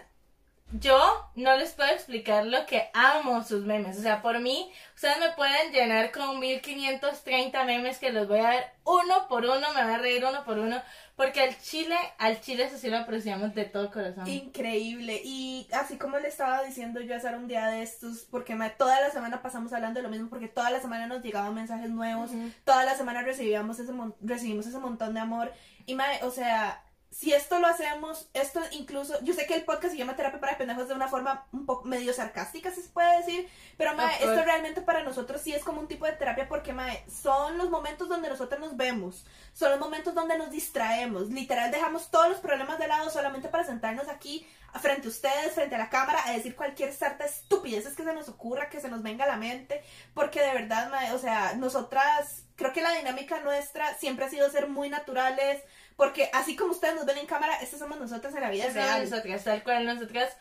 yo 0.72 1.00
no 1.36 1.56
les 1.58 1.72
puedo 1.74 1.90
explicar 1.92 2.46
lo 2.46 2.66
que 2.66 2.90
amo 2.94 3.44
sus 3.44 3.66
memes. 3.66 3.98
O 3.98 4.02
sea, 4.02 4.22
por 4.22 4.40
mí, 4.40 4.72
ustedes 4.96 5.18
me 5.20 5.32
pueden 5.32 5.72
llenar 5.72 6.12
con 6.12 6.40
1530 6.40 7.64
memes 7.64 7.98
que 7.98 8.12
los 8.12 8.28
voy 8.28 8.40
a 8.40 8.50
ver 8.50 8.64
uno 8.84 9.28
por 9.28 9.46
uno, 9.46 9.60
me 9.74 9.82
van 9.82 9.90
a 9.90 9.98
reír 9.98 10.24
uno 10.26 10.44
por 10.44 10.60
uno. 10.60 10.82
Porque 11.16 11.42
al 11.42 11.60
chile, 11.60 11.96
al 12.18 12.40
chile 12.40 12.64
eso 12.66 12.78
sí 12.78 12.90
lo 12.90 12.98
apreciamos 12.98 13.54
de 13.54 13.66
todo 13.66 13.92
corazón. 13.92 14.26
Increíble. 14.28 15.20
Y 15.24 15.68
así 15.74 15.98
como 15.98 16.18
le 16.18 16.28
estaba 16.30 16.64
diciendo 16.64 17.02
yo 17.02 17.16
a 17.16 17.20
Sara 17.20 17.38
un 17.38 17.48
día 17.48 17.68
de 17.68 17.82
estos, 17.82 18.20
porque 18.32 18.56
ma- 18.56 18.70
toda 18.70 19.02
la 19.02 19.10
semana 19.10 19.42
pasamos 19.42 19.74
hablando 19.74 20.00
de 20.00 20.04
lo 20.04 20.10
mismo, 20.10 20.30
porque 20.30 20.48
toda 20.48 20.70
la 20.70 20.80
semana 20.80 21.08
nos 21.08 21.22
llegaban 21.22 21.54
mensajes 21.54 21.90
nuevos, 21.90 22.32
toda 22.64 22.86
la 22.86 22.96
semana 22.96 23.22
recibíamos 23.24 23.80
ese 23.80 23.92
recibimos 24.22 24.66
ese 24.68 24.78
montón 24.80 25.14
de 25.14 25.20
amor. 25.20 25.52
Y 25.86 25.96
mae, 25.96 26.24
o 26.24 26.32
sea, 26.32 26.82
si 27.12 27.34
esto 27.34 27.60
lo 27.60 27.68
hacemos, 27.68 28.30
esto 28.34 28.62
incluso, 28.72 29.20
yo 29.24 29.34
sé 29.34 29.48
que 29.48 29.56
el 29.56 29.66
podcast 29.66 29.94
se 29.94 29.98
llama 29.98 30.16
Terapia 30.16 30.40
para 30.40 30.58
Pendejos 30.58 30.88
de 30.88 30.94
una 30.94 31.08
forma 31.08 31.48
un 31.52 31.66
poco 31.66 31.86
medio 31.86 32.14
sarcástica, 32.14 32.72
si 32.72 32.84
se 32.84 32.90
puede 32.90 33.18
decir, 33.18 33.50
pero 33.78 33.96
mae, 33.96 34.16
esto 34.16 34.44
realmente 34.44 34.82
para 34.82 35.04
nosotros 35.04 35.42
sí 35.42 35.52
es 35.52 35.64
como 35.64 35.82
un 35.82 35.88
tipo 35.88 36.06
de 36.06 36.14
terapia 36.14 36.48
porque 36.48 36.72
mae, 36.72 37.04
son 37.10 37.58
los 37.58 37.72
momentos 37.72 38.10
donde 38.10 38.30
nosotros 38.30 38.60
nos 38.60 38.78
vemos, 38.78 39.26
son 39.54 39.72
los 39.72 39.80
momentos 39.80 40.14
donde 40.14 40.38
nos 40.38 40.52
distraemos, 40.52 41.30
literal 41.30 41.72
dejamos 41.72 42.12
todos 42.12 42.30
los 42.30 42.40
problemas 42.40 42.78
de 42.78 42.88
lado 42.88 43.10
solamente 43.10 43.50
para 43.50 43.64
sentarnos 43.64 44.08
aquí 44.08 44.48
frente 44.80 45.08
a 45.08 45.10
ustedes, 45.10 45.54
frente 45.54 45.74
a 45.76 45.80
la 45.80 45.90
cámara, 45.90 46.22
a 46.26 46.34
decir 46.34 46.56
cualquier 46.56 46.94
sarta 46.94 47.26
estupideces 47.26 47.96
que 47.96 48.04
se 48.04 48.14
nos 48.14 48.30
ocurra, 48.30 48.70
que 48.70 48.80
se 48.80 48.88
nos 48.88 49.02
venga 49.02 49.26
a 49.26 49.28
la 49.28 49.38
mente, 49.38 49.84
porque 50.14 50.42
de 50.42 50.54
verdad, 50.54 50.92
mae, 50.92 51.12
o 51.14 51.18
sea, 51.18 51.56
nosotras, 51.56 52.44
creo 52.56 52.72
que 52.72 52.84
la 52.84 52.92
dinámica 52.92 53.40
nuestra 53.40 53.96
siempre 53.96 54.26
ha 54.26 54.30
sido 54.30 54.48
ser 54.52 54.70
muy 54.70 54.90
naturales, 54.90 55.64
porque 56.00 56.30
así 56.32 56.56
como 56.56 56.72
ustedes 56.72 56.96
nos 56.96 57.06
ven 57.06 57.18
en 57.18 57.26
cámara, 57.26 57.62
estas 57.62 57.78
somos 57.78 58.00
nosotras 58.00 58.34
en 58.34 58.40
la 58.40 58.50
vida 58.50 58.64
somos 58.68 58.76
real. 58.76 59.04
nosotras, 59.04 59.44
tal 59.44 59.64
cual 59.64 59.86
nosotras. 59.86 60.32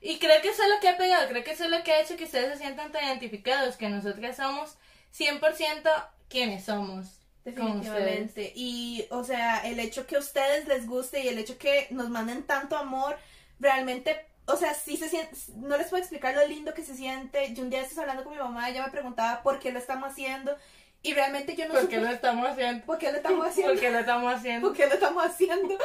Y 0.00 0.18
creo 0.18 0.40
que 0.40 0.48
eso 0.48 0.62
es 0.62 0.70
lo 0.70 0.80
que 0.80 0.88
ha 0.88 0.96
pegado, 0.96 1.28
creo 1.28 1.44
que 1.44 1.50
eso 1.50 1.64
es 1.64 1.70
lo 1.70 1.82
que 1.82 1.92
ha 1.92 2.00
hecho 2.00 2.16
que 2.16 2.24
ustedes 2.24 2.50
se 2.54 2.64
sientan 2.64 2.92
tan 2.92 3.04
identificados, 3.04 3.76
que 3.76 3.90
nosotras 3.90 4.38
somos 4.38 4.78
100% 5.14 6.08
quienes 6.30 6.64
somos. 6.64 7.08
Definitivamente. 7.44 8.54
Y, 8.54 9.04
o 9.10 9.22
sea, 9.22 9.58
el 9.66 9.80
hecho 9.80 10.06
que 10.06 10.16
a 10.16 10.20
ustedes 10.20 10.66
les 10.66 10.86
guste 10.86 11.20
y 11.20 11.28
el 11.28 11.38
hecho 11.38 11.58
que 11.58 11.88
nos 11.90 12.08
manden 12.08 12.44
tanto 12.44 12.78
amor, 12.78 13.18
realmente, 13.60 14.18
o 14.46 14.56
sea, 14.56 14.72
sí 14.72 14.96
se 14.96 15.10
siente, 15.10 15.36
no 15.56 15.76
les 15.76 15.88
puedo 15.88 16.00
explicar 16.00 16.34
lo 16.34 16.46
lindo 16.46 16.72
que 16.72 16.86
se 16.86 16.96
siente. 16.96 17.52
Yo 17.52 17.64
un 17.64 17.68
día 17.68 17.82
estaba 17.82 18.02
hablando 18.02 18.24
con 18.24 18.32
mi 18.32 18.38
mamá, 18.38 18.70
ella 18.70 18.86
me 18.86 18.90
preguntaba 18.90 19.42
por 19.42 19.58
qué 19.58 19.72
lo 19.72 19.78
estamos 19.78 20.10
haciendo 20.10 20.56
y 21.04 21.14
realmente 21.14 21.56
yo 21.56 21.66
no 21.66 21.74
¿Por 21.74 21.88
qué 21.88 21.98
lo 21.98 22.08
estamos 22.08 22.48
haciendo? 22.48 22.86
por 22.86 22.98
qué 22.98 23.10
lo 23.10 23.16
estamos 23.16 23.46
haciendo. 23.46 23.72
¿Por 23.72 23.80
qué 23.80 23.90
lo 23.90 23.98
estamos 23.98 24.34
haciendo? 24.34 24.68
¿Por 24.68 24.76
qué 24.76 24.86
lo 24.86 24.94
estamos 24.94 25.24
haciendo? 25.24 25.78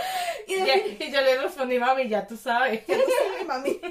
Y, 0.47 0.53
y 0.53 1.11
yo 1.11 1.21
le 1.21 1.41
respondí, 1.41 1.79
mami, 1.79 2.07
ya 2.07 2.27
tú 2.27 2.37
sabes. 2.37 2.85
Ya 2.87 2.95
tú 2.95 3.03
sabes, 3.17 3.47
mami. 3.47 3.81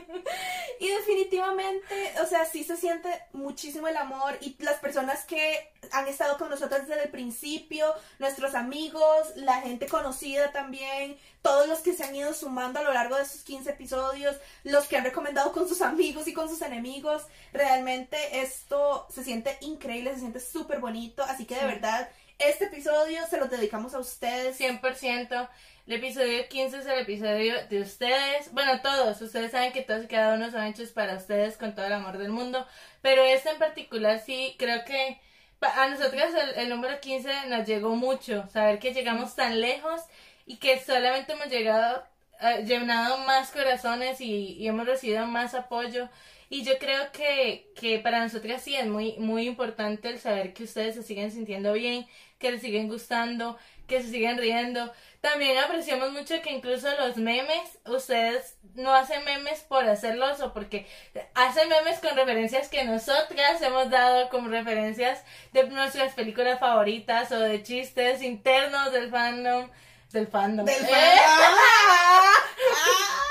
Y 0.79 0.89
definitivamente, 0.89 2.13
o 2.23 2.27
sea, 2.27 2.45
sí 2.45 2.63
se 2.63 2.77
siente 2.77 3.09
muchísimo 3.33 3.89
el 3.89 3.97
amor 3.97 4.37
y 4.41 4.57
las 4.63 4.77
personas 4.77 5.25
que 5.25 5.73
han 5.93 6.09
estado 6.09 6.39
con 6.39 6.51
nosotros 6.51 6.87
desde 6.87 7.03
el 7.05 7.11
principio, 7.11 7.95
nuestros 8.19 8.55
amigos, 8.55 9.29
la 9.37 9.61
gente 9.61 9.87
conocida 9.87 10.53
también, 10.53 11.19
todos 11.43 11.69
los 11.69 11.81
que 11.81 11.93
se 11.93 12.05
han 12.05 12.15
ido 12.15 12.35
sumando 12.35 12.81
a 12.81 12.83
lo 12.83 12.93
largo 12.93 13.17
de 13.17 13.23
estos 13.23 13.43
15 13.43 13.71
episodios, 13.71 14.37
los 14.65 14.87
que 14.87 14.97
han 14.97 15.05
recomendado 15.05 15.53
con 15.53 15.69
sus 15.69 15.81
amigos 15.83 16.27
y 16.29 16.33
con 16.33 16.49
sus 16.49 16.63
enemigos, 16.63 17.23
realmente 17.53 18.41
esto 18.41 19.07
se 19.11 19.25
siente 19.25 19.57
increíble, 19.61 20.13
se 20.15 20.21
siente 20.21 20.41
súper 20.41 20.81
bonito, 20.81 21.23
así 21.23 21.45
que 21.47 21.55
de 21.55 21.61
Sí. 21.61 21.67
verdad, 21.67 22.09
este 22.39 22.67
episodio 22.67 23.27
se 23.29 23.39
lo 23.39 23.47
dedicamos 23.47 23.95
a 23.95 23.99
ustedes. 23.99 24.57
100%. 24.59 25.49
El 25.87 25.95
episodio 25.95 26.49
15 26.49 26.79
es 26.79 26.87
el 26.87 26.99
episodio 26.99 27.67
de 27.69 27.81
ustedes. 27.81 28.53
Bueno, 28.53 28.83
todos. 28.83 29.21
Ustedes 29.23 29.53
saben 29.53 29.73
que 29.73 29.83
todos 29.83 30.05
y 30.05 30.09
cada 30.09 30.35
uno 30.35 30.51
son 30.51 30.65
hechos 30.65 30.91
para 30.91 31.17
ustedes 31.17 31.57
con 31.57 31.75
todo 31.75 31.87
el 31.87 31.93
amor 31.95 32.19
del 32.19 32.31
mundo. 32.31 32.67
Pero 33.03 33.23
este 33.23 33.51
en 33.51 33.59
particular 33.59 34.21
sí, 34.21 34.55
creo 34.59 34.85
que 34.85 35.21
a 35.61 35.89
nosotras 35.89 36.33
el, 36.35 36.63
el 36.63 36.69
número 36.69 37.01
15 37.01 37.49
nos 37.49 37.67
llegó 37.67 37.97
mucho. 37.97 38.49
Saber 38.51 38.79
que 38.79 38.93
llegamos 38.93 39.35
tan 39.35 39.61
lejos 39.61 40.03
y 40.47 40.57
que 40.59 40.79
solamente 40.81 41.33
hemos 41.33 41.49
llegado, 41.49 42.05
eh, 42.41 42.65
llenado 42.67 43.19
más 43.19 43.51
corazones 43.51 44.21
y, 44.21 44.53
y 44.55 44.69
hemos 44.69 44.87
recibido 44.87 45.27
más 45.27 45.55
apoyo. 45.55 46.09
Y 46.49 46.63
yo 46.63 46.79
creo 46.79 47.11
que, 47.13 47.73
que 47.75 47.99
para 47.99 48.21
nosotras 48.23 48.63
sí 48.63 48.77
es 48.77 48.87
muy, 48.87 49.17
muy 49.19 49.47
importante 49.49 50.09
el 50.09 50.21
saber 50.21 50.53
que 50.55 50.65
ustedes 50.65 50.95
se 50.95 51.03
siguen 51.03 51.31
sintiendo 51.33 51.73
bien, 51.73 52.07
que 52.39 52.53
les 52.53 52.61
siguen 52.61 52.89
gustando, 52.89 53.59
que 53.87 54.03
se 54.03 54.11
siguen 54.11 54.39
riendo. 54.39 54.93
También 55.21 55.59
apreciamos 55.59 56.13
mucho 56.13 56.41
que 56.43 56.51
incluso 56.53 56.89
los 56.99 57.17
memes, 57.17 57.79
ustedes 57.87 58.57
no 58.75 58.95
hacen 58.95 59.25
memes 59.25 59.61
por 59.61 59.85
hacerlos 59.89 60.41
o 60.41 60.53
porque 60.53 60.87
hacen 61.35 61.69
memes 61.69 61.99
con 61.99 62.15
referencias 62.15 62.69
que 62.69 62.85
nosotras 62.85 63.61
hemos 63.63 63.91
dado 63.91 64.29
como 64.29 64.49
referencias 64.49 65.23
de 65.53 65.65
nuestras 65.69 66.13
películas 66.15 66.61
favoritas 66.61 67.33
o 67.33 67.41
de 67.41 67.63
chistes 67.63 68.23
internos 68.23 68.93
del 68.93 69.11
fandom. 69.11 69.69
Del 70.13 70.29
fandom. 70.29 70.65
Del 70.65 70.85
¿Eh? 70.85 70.89
fan- 70.89 70.89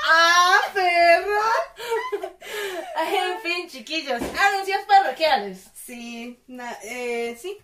¡Ah, 0.08 0.60
perro! 0.74 1.40
en 2.98 3.40
fin, 3.40 3.68
chiquillos, 3.68 4.20
anuncios 4.38 4.82
parroquiales. 4.86 5.64
Sí, 5.74 6.38
na- 6.46 6.78
eh, 6.82 7.36
sí, 7.40 7.58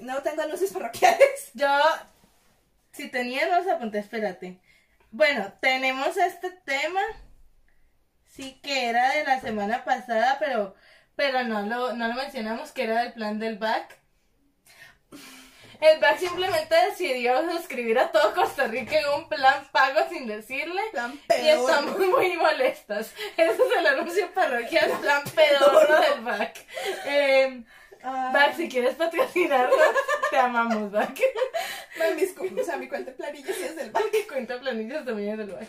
no 0.00 0.22
tengo 0.22 0.42
anuncios 0.42 0.70
parroquiales. 0.70 1.50
Yo, 1.54 1.68
si 2.94 3.08
tenía 3.08 3.46
los 3.48 3.66
apunté, 3.66 3.98
espérate. 3.98 4.60
Bueno, 5.10 5.52
tenemos 5.60 6.16
este 6.16 6.50
tema. 6.50 7.00
Sí, 8.26 8.58
que 8.62 8.88
era 8.88 9.12
de 9.12 9.24
la 9.24 9.40
semana 9.40 9.84
pasada, 9.84 10.36
pero, 10.40 10.74
pero 11.14 11.44
no 11.44 11.62
lo, 11.62 11.92
no 11.92 12.08
lo 12.08 12.14
mencionamos, 12.14 12.72
que 12.72 12.84
era 12.84 13.02
del 13.02 13.12
plan 13.12 13.38
del 13.38 13.58
back. 13.58 13.98
El 15.80 16.00
back 16.00 16.18
simplemente 16.18 16.74
decidió 16.88 17.50
suscribir 17.50 17.98
a 17.98 18.10
todo 18.10 18.32
Costa 18.34 18.66
Rica 18.66 18.98
en 18.98 19.06
un 19.20 19.28
plan 19.28 19.68
pago 19.70 20.00
sin 20.08 20.26
decirle. 20.26 20.80
Plan 20.92 21.20
Y 21.28 21.48
estamos 21.48 21.98
muy 21.98 22.36
molestas. 22.36 23.12
Ese 23.36 23.52
es 23.52 23.78
el 23.78 23.86
anuncio 23.86 24.32
parroquial, 24.32 24.90
plan 25.00 25.22
pedorro 25.34 26.00
del 26.00 26.20
back. 26.22 26.66
Eh, 27.06 27.64
Ah, 27.66 27.73
Back, 28.04 28.56
si 28.56 28.68
quieres 28.68 28.96
patrocinarnos, 28.96 29.78
te 30.30 30.36
amamos, 30.36 30.92
Back. 30.92 31.18
ma, 31.98 32.10
mis 32.10 32.34
o 32.36 32.64
sea, 32.64 32.76
mi 32.76 32.86
cuenta 32.86 33.12
de 33.12 33.16
planillas 33.16 33.56
es 33.56 33.76
del 33.76 33.90
banco. 33.90 34.10
Que 34.10 34.26
cuenta 34.26 34.60
planillas 34.60 35.04
también 35.06 35.30
es 35.30 35.38
del 35.38 35.56
Back. 35.56 35.68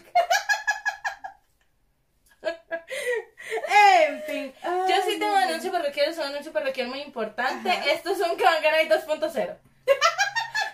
en 4.07 4.23
fin, 4.23 4.53
yo 4.63 4.95
sí 5.07 5.17
tengo 5.17 5.33
un 5.33 5.43
anuncio 5.43 5.71
parroquial, 5.71 6.09
es 6.09 6.17
un 6.17 6.25
anuncio 6.25 6.51
parroquial 6.51 6.89
muy 6.89 7.01
importante. 7.01 7.69
Ajá. 7.69 7.91
Esto 7.91 8.11
es 8.11 8.19
un 8.19 8.35
que 8.35 8.43
van 8.43 8.57
a 8.57 8.61
ganar 8.61 8.85
2.0. 8.85 9.57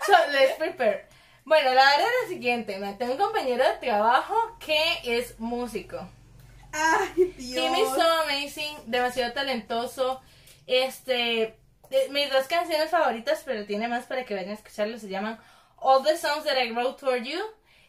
so, 0.06 0.14
let's 0.32 0.56
prepare. 0.58 1.06
Bueno, 1.46 1.74
la 1.74 1.84
verdad 1.92 2.08
es 2.08 2.24
la 2.24 2.30
siguiente, 2.30 2.80
me 2.80 2.94
tengo 2.94 3.14
un 3.14 3.20
compañero 3.20 3.64
de 3.64 3.74
trabajo 3.76 4.36
que 4.60 4.82
es 5.04 5.40
músico. 5.40 6.10
Ay, 6.72 7.34
Dios. 7.38 7.64
Timmy 7.64 7.86
so 7.86 8.22
amazing, 8.24 8.78
demasiado 8.88 9.34
talentoso. 9.34 10.22
Este, 10.68 11.58
mis 12.12 12.32
dos 12.32 12.48
canciones 12.48 12.90
favoritas, 12.90 13.42
pero 13.46 13.66
tiene 13.66 13.88
más 13.88 14.06
para 14.06 14.26
que 14.26 14.34
vayan 14.34 14.52
a 14.52 14.56
escucharlo, 14.56 14.98
se 14.98 15.10
llaman 15.10 15.40
All 15.78 16.04
the 16.04 16.18
Songs 16.18 16.46
That 16.46 16.62
I 16.62 16.72
Wrote 16.72 17.00
For 17.00 17.18
You 17.22 17.40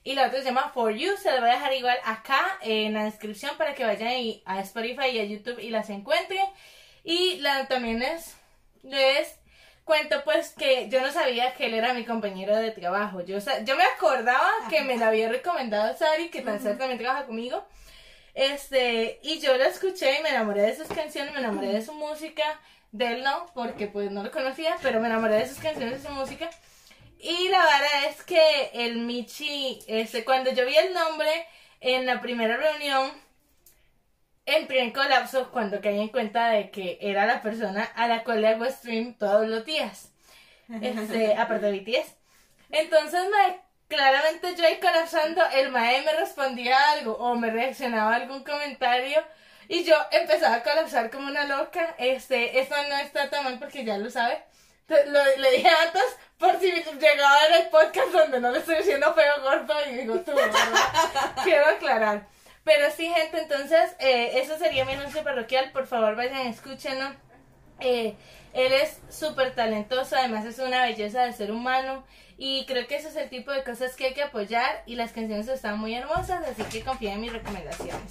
y 0.04 0.14
la 0.14 0.26
otra 0.26 0.40
se 0.40 0.46
llama 0.46 0.70
For 0.74 0.92
You. 0.92 1.16
Se 1.16 1.30
las 1.30 1.40
voy 1.40 1.50
a 1.50 1.54
dejar 1.54 1.72
igual 1.74 1.98
acá 2.04 2.58
en 2.62 2.94
la 2.94 3.04
descripción 3.04 3.56
para 3.56 3.74
que 3.74 3.84
vayan 3.84 4.12
a 4.44 4.60
Spotify 4.60 5.08
y 5.12 5.20
a 5.20 5.24
YouTube 5.24 5.60
y 5.60 5.70
las 5.70 5.90
encuentren. 5.90 6.44
Y 7.04 7.38
la 7.38 7.66
también 7.68 8.02
es, 8.02 8.36
les 8.82 9.38
cuento 9.84 10.22
pues 10.24 10.50
que 10.50 10.88
yo 10.88 11.00
no 11.00 11.12
sabía 11.12 11.54
que 11.54 11.66
él 11.66 11.74
era 11.74 11.94
mi 11.94 12.04
compañero 12.04 12.56
de 12.56 12.70
trabajo. 12.70 13.20
Yo, 13.20 13.38
yo 13.64 13.76
me 13.76 13.84
acordaba 13.84 14.50
que 14.68 14.82
me 14.82 14.96
la 14.96 15.08
había 15.08 15.28
recomendado 15.28 15.96
Sari, 15.96 16.30
que 16.30 16.42
tan 16.42 16.60
cerca 16.60 16.80
también 16.80 16.98
trabaja 16.98 17.26
conmigo. 17.26 17.64
Este, 18.34 19.20
y 19.22 19.40
yo 19.40 19.56
lo 19.56 19.64
escuché 19.64 20.18
y 20.18 20.22
me 20.22 20.30
enamoré 20.30 20.62
de 20.62 20.76
sus 20.76 20.88
canciones, 20.88 21.32
me 21.32 21.40
enamoré 21.40 21.68
de 21.68 21.82
su 21.82 21.92
música, 21.92 22.42
de 22.90 23.14
él 23.14 23.24
no, 23.24 23.46
porque 23.54 23.86
pues 23.88 24.10
no 24.10 24.22
lo 24.22 24.30
conocía, 24.30 24.76
pero 24.82 25.00
me 25.00 25.08
enamoré 25.08 25.36
de 25.36 25.48
sus 25.48 25.58
canciones 25.58 26.00
y 26.00 26.06
su 26.06 26.12
música. 26.12 26.48
Y 27.18 27.48
la 27.48 27.58
verdad 27.58 28.06
es 28.08 28.22
que 28.24 28.70
el 28.72 28.98
Michi, 28.98 29.80
este, 29.86 30.24
cuando 30.24 30.52
yo 30.52 30.66
vi 30.66 30.76
el 30.76 30.92
nombre 30.92 31.46
en 31.80 32.06
la 32.06 32.20
primera 32.20 32.56
reunión, 32.56 33.12
entré 34.46 34.80
en 34.80 34.92
colapso 34.92 35.50
cuando 35.52 35.80
caí 35.80 36.00
en 36.00 36.08
cuenta 36.08 36.48
de 36.48 36.70
que 36.70 36.98
era 37.00 37.26
la 37.26 37.42
persona 37.42 37.84
a 37.84 38.08
la 38.08 38.24
cual 38.24 38.40
le 38.40 38.48
hago 38.48 38.64
stream 38.66 39.14
todos 39.14 39.46
los 39.46 39.64
días. 39.64 40.08
Este, 40.80 41.34
aparte 41.34 41.66
de 41.66 41.80
BTS. 41.80 42.16
Entonces, 42.70 43.20
me, 43.30 43.60
claramente 43.92 44.54
yo 44.56 44.64
ahí 44.64 44.80
colapsando, 44.80 45.42
el 45.54 45.70
mae 45.70 46.00
me 46.02 46.12
respondía 46.14 46.78
algo 46.92 47.12
o 47.12 47.34
me 47.34 47.50
reaccionaba 47.50 48.12
a 48.12 48.16
algún 48.16 48.42
comentario 48.42 49.22
y 49.68 49.84
yo 49.84 49.94
empezaba 50.10 50.56
a 50.56 50.62
colapsar 50.62 51.10
como 51.10 51.28
una 51.28 51.44
loca. 51.44 51.94
Este, 51.98 52.58
esto 52.58 52.74
no 52.88 52.96
está 52.96 53.28
tan 53.28 53.44
mal 53.44 53.58
porque 53.58 53.84
ya 53.84 53.98
lo 53.98 54.10
sabe. 54.10 54.42
Lo, 54.88 55.36
le 55.36 55.50
dije 55.52 55.68
antes 55.68 56.02
por 56.38 56.58
si 56.58 56.72
llegaba 56.72 57.36
a 57.36 57.48
ver 57.48 57.62
el 57.62 57.68
podcast 57.68 58.12
donde 58.12 58.40
no 58.40 58.50
le 58.50 58.60
estoy 58.60 58.76
diciendo 58.76 59.14
feo 59.14 59.42
gordo 59.42 59.74
y 59.90 59.94
digo 59.96 60.20
tú. 60.20 60.32
Quiero 61.44 61.66
aclarar. 61.66 62.26
Pero 62.64 62.90
sí, 62.96 63.08
gente, 63.08 63.40
entonces, 63.40 63.94
eh, 63.98 64.40
eso 64.40 64.56
sería 64.56 64.86
mi 64.86 64.92
anuncio 64.92 65.22
parroquial. 65.22 65.70
Por 65.72 65.86
favor, 65.86 66.16
vayan, 66.16 66.46
escúchenlo. 66.46 67.14
Eh, 67.80 68.14
él 68.54 68.72
es 68.72 69.00
súper 69.10 69.54
talentoso, 69.54 70.16
además 70.16 70.44
es 70.46 70.58
una 70.58 70.84
belleza 70.84 71.24
de 71.24 71.32
ser 71.32 71.50
humano. 71.50 72.04
Y 72.44 72.66
creo 72.66 72.88
que 72.88 72.96
ese 72.96 73.06
es 73.08 73.14
el 73.16 73.28
tipo 73.30 73.52
de 73.52 73.62
cosas 73.62 73.94
que 73.94 74.06
hay 74.06 74.14
que 74.14 74.22
apoyar. 74.24 74.82
Y 74.86 74.96
las 74.96 75.12
canciones 75.12 75.46
están 75.46 75.78
muy 75.78 75.94
hermosas, 75.94 76.44
así 76.48 76.64
que 76.64 76.82
confía 76.82 77.12
en 77.14 77.20
mis 77.20 77.32
recomendaciones. 77.32 78.10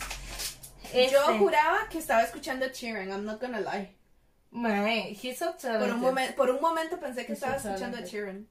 Yo 0.93 0.99
Este, 0.99 1.17
juraba 1.37 1.89
que 1.89 1.97
estaba 1.97 2.23
escuchando 2.23 2.69
Cheering, 2.69 3.09
I'm 3.11 3.25
not 3.25 3.41
gonna 3.41 3.59
lie. 3.59 3.93
mae, 4.51 5.17
he's 5.21 5.37
so 5.37 5.51
Por 5.51 5.57
talented. 5.61 5.91
un, 5.95 6.01
momen- 6.01 6.35
por 6.35 6.49
un 6.49 6.61
momento 6.61 6.97
pensé 6.99 7.25
que 7.25 7.33
He's 7.33 7.39
estaba 7.41 7.59
so 7.59 7.69
escuchando 7.69 7.97
talented. 7.97 8.09
Cheering. 8.11 8.49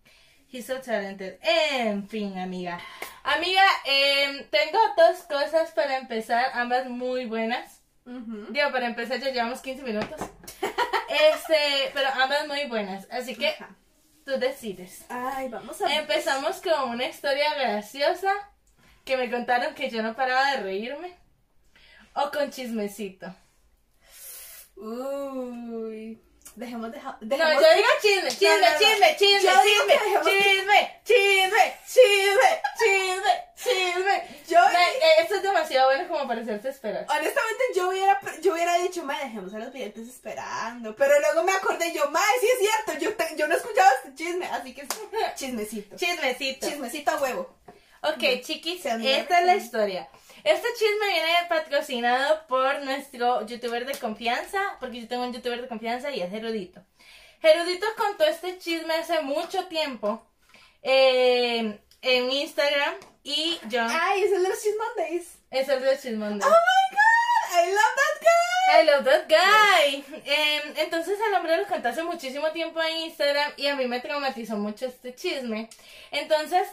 He's 0.53 0.67
so 0.67 0.81
talented. 0.81 1.39
En 1.43 2.07
fin, 2.09 2.39
amiga. 2.39 2.79
Amiga, 3.23 3.63
em, 3.87 4.45
tengo 4.51 4.79
dos 4.99 5.23
cosas 5.29 5.71
para 5.73 5.97
empezar, 5.97 6.51
ambas 6.55 6.89
muy 6.91 7.25
buenas. 7.25 7.81
Ujú. 8.05 8.47
Digo, 8.51 8.71
para 8.73 8.87
empezar 8.87 9.19
ya 9.21 9.31
llevamos 9.31 9.61
15 9.63 9.83
minutos. 9.83 10.21
Este, 11.11 11.91
pero 11.93 12.09
ambas 12.23 12.47
muy 12.47 12.65
buenas. 12.67 13.07
Así 13.11 13.35
que 13.35 13.49
Ajá. 13.49 13.71
Tú 14.31 14.39
decides. 14.39 15.05
Ay, 15.09 15.49
vamos 15.49 15.81
a 15.81 15.93
Empezamos 15.99 16.61
con 16.61 16.91
una 16.91 17.07
historia 17.07 17.53
graciosa 17.55 18.33
que 19.05 19.17
me 19.17 19.31
contaron 19.31 19.75
que 19.75 19.91
yo 19.91 20.03
no 20.03 20.15
paraba 20.15 20.53
de 20.53 20.63
reírme. 20.63 21.17
O 22.15 22.31
con 22.31 22.51
chismecito. 22.51 23.35
Uy. 24.77 26.21
Dejemos, 26.57 26.91
No, 26.91 26.99
dejemos 27.21 27.63
yo 27.63 27.75
digo 27.77 27.89
chisme, 28.03 28.29
chisme, 28.31 28.49
No, 28.49 28.61
no, 28.61 28.73
no. 28.73 28.79
chisme, 28.79 29.17
chisme, 29.19 29.43
Yo 29.43 29.63
chisme, 29.63 29.95
dejemos- 29.95 30.27
chisme, 30.27 31.01
chisme, 31.05 31.75
chisme, 31.87 32.63
chisme, 32.79 33.45
chisme. 33.57 34.25
Yo- 34.49 34.59
eh, 34.69 35.21
Esto 35.21 35.35
es 35.37 35.43
demasiado 35.43 35.91
bueno 35.91 36.09
como 36.09 36.27
para 36.27 36.41
hacerse 36.43 36.69
esperar. 36.71 37.07
Honestamente, 37.09 37.65
yo 37.75 37.89
hubiera, 37.89 38.21
yo 38.43 38.53
hubiera 38.53 38.75
dicho, 38.79 39.05
ma, 39.05 39.19
dejemos 39.21 39.55
a 39.55 39.59
los 39.59 39.71
clientes 39.71 40.09
esperando. 40.09 40.95
Pero 40.97 41.21
luego 41.21 41.45
me 41.45 41.53
acordé 41.53 41.93
yo, 41.93 42.11
ma, 42.11 42.21
sí 42.41 42.47
es 42.47 42.59
cierto, 42.69 43.01
yo, 43.05 43.15
te- 43.15 43.37
yo 43.37 43.47
no 43.47 43.55
escuchaba 43.55 43.89
este 44.03 44.15
chisme, 44.17 44.47
así 44.47 44.75
que 44.75 44.87
chismecito. 45.37 45.97
Chismecito. 45.97 46.69
Chismecito 46.69 47.11
a 47.13 47.17
huevo. 47.23 47.57
Ok, 48.03 48.41
chiquis, 48.43 48.85
esta 48.87 49.41
es 49.41 49.47
la 49.47 49.57
historia. 49.57 50.09
Este 50.45 50.69
chisme 50.79 51.07
viene 51.09 51.33
patrocinado 51.49 52.47
por 52.47 52.83
nuestro 52.83 53.47
youtuber 53.47 53.85
de 53.87 53.99
confianza, 53.99 54.61
porque 54.81 55.03
yo 55.03 55.09
tengo 55.09 55.25
un 55.25 55.33
youtuber 55.33 55.61
de 55.61 55.69
confianza 55.69 56.11
y 56.11 56.21
es 56.21 56.31
Gerudito. 56.31 56.85
Gerudito 57.41 57.87
contó 57.97 58.25
este 58.25 58.59
chisme 58.59 58.95
hace 58.95 59.23
mucho 59.23 59.67
tiempo 59.67 60.23
eh, 60.83 61.79
en 62.03 62.31
Instagram 62.31 62.95
y 63.23 63.59
yo... 63.69 63.83
Ay, 63.89 64.25
es 64.25 64.33
el 64.33 64.43
de 64.43 64.49
los 64.49 64.63
Cheese 64.63 64.77
Mondays. 64.77 65.39
Es 65.51 65.69
el 65.69 65.83
de 65.83 65.99
chismón. 65.99 66.41
Oh 66.43 66.47
my 66.47 66.97
god, 66.97 67.11
I 67.53 67.71
love 67.73 67.97
that 67.97 68.21
guy. 68.21 68.51
I 68.73 68.85
love 68.85 69.05
that 69.05 69.29
guy. 69.29 70.05
Em, 70.25 70.75
entonces 70.77 71.19
el 71.27 71.35
hombre 71.35 71.57
lo 71.57 71.67
contó 71.67 71.89
hace 71.89 72.03
muchísimo 72.05 72.51
tiempo 72.53 72.81
en 72.81 72.99
Instagram 72.99 73.53
y 73.57 73.67
a 73.67 73.75
mí 73.75 73.87
me 73.87 74.01
traumatizó 74.01 74.57
mucho 74.57 74.87
este 74.87 75.15
chisme. 75.15 75.69
Entonces, 76.13 76.69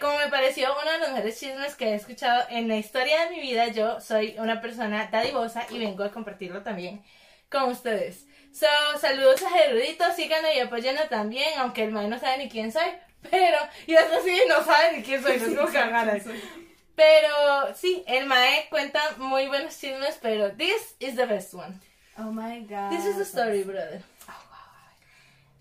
como 0.00 0.18
me 0.18 0.28
pareció 0.28 0.74
uno 0.80 0.90
de 0.90 0.98
los 0.98 1.10
mejores 1.10 1.38
chismes 1.38 1.74
que 1.74 1.90
he 1.90 1.94
escuchado 1.94 2.44
en 2.50 2.68
la 2.68 2.76
historia 2.76 3.24
de 3.24 3.30
mi 3.30 3.40
vida, 3.40 3.68
yo 3.68 4.00
soy 4.00 4.36
una 4.38 4.60
persona 4.60 5.08
dadivosa 5.10 5.66
y 5.70 5.78
vengo 5.78 6.04
a 6.04 6.10
compartirlo 6.10 6.62
también 6.62 7.04
con 7.50 7.64
ustedes. 7.64 8.26
So, 8.52 8.66
saludos 9.00 9.42
a 9.42 9.50
Gerudito, 9.50 10.04
síganlo 10.14 10.48
y 10.52 10.60
apóyenlo 10.60 11.08
también, 11.08 11.58
aunque 11.58 11.84
el 11.84 11.92
man 11.92 12.10
no 12.10 12.18
sabe 12.18 12.38
ni 12.38 12.48
quién 12.48 12.72
soy. 12.72 12.90
Pero, 13.30 13.58
y 13.86 13.94
eso 13.94 14.22
sí, 14.24 14.42
no 14.48 14.64
sabe 14.64 14.96
ni 14.96 15.02
quién 15.02 15.22
soy, 15.22 15.38
no 15.38 15.62
como 15.62 15.72
cagadas. 15.72 16.24
Pero 16.94 17.74
sí, 17.74 18.04
el 18.06 18.26
Mae 18.26 18.66
cuenta 18.68 19.00
muy 19.18 19.46
buenos 19.46 19.78
chismes, 19.78 20.18
pero 20.20 20.52
this 20.52 20.96
is 20.98 21.16
the 21.16 21.26
best 21.26 21.54
one. 21.54 21.80
Oh 22.18 22.30
my 22.30 22.60
god. 22.60 22.90
This 22.90 23.06
is 23.06 23.16
the 23.16 23.24
story, 23.24 23.62
brother. 23.62 24.02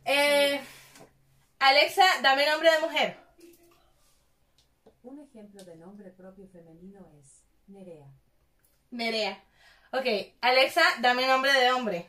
Eh, 0.06 0.60
Alexa, 1.60 2.04
dame 2.22 2.46
nombre 2.46 2.72
de 2.72 2.80
mujer. 2.80 3.18
Un 5.10 5.18
ejemplo 5.20 5.63
de 5.63 5.75
nombre 5.75 6.12
propio 6.12 6.48
femenino 6.50 7.00
es 7.20 7.42
Nerea. 7.66 8.06
Nerea. 8.92 9.44
Ok, 9.92 10.06
Alexa, 10.42 10.84
dame 11.01 11.25
nombre 11.25 11.51
de 11.51 11.72
hombre. 11.72 12.06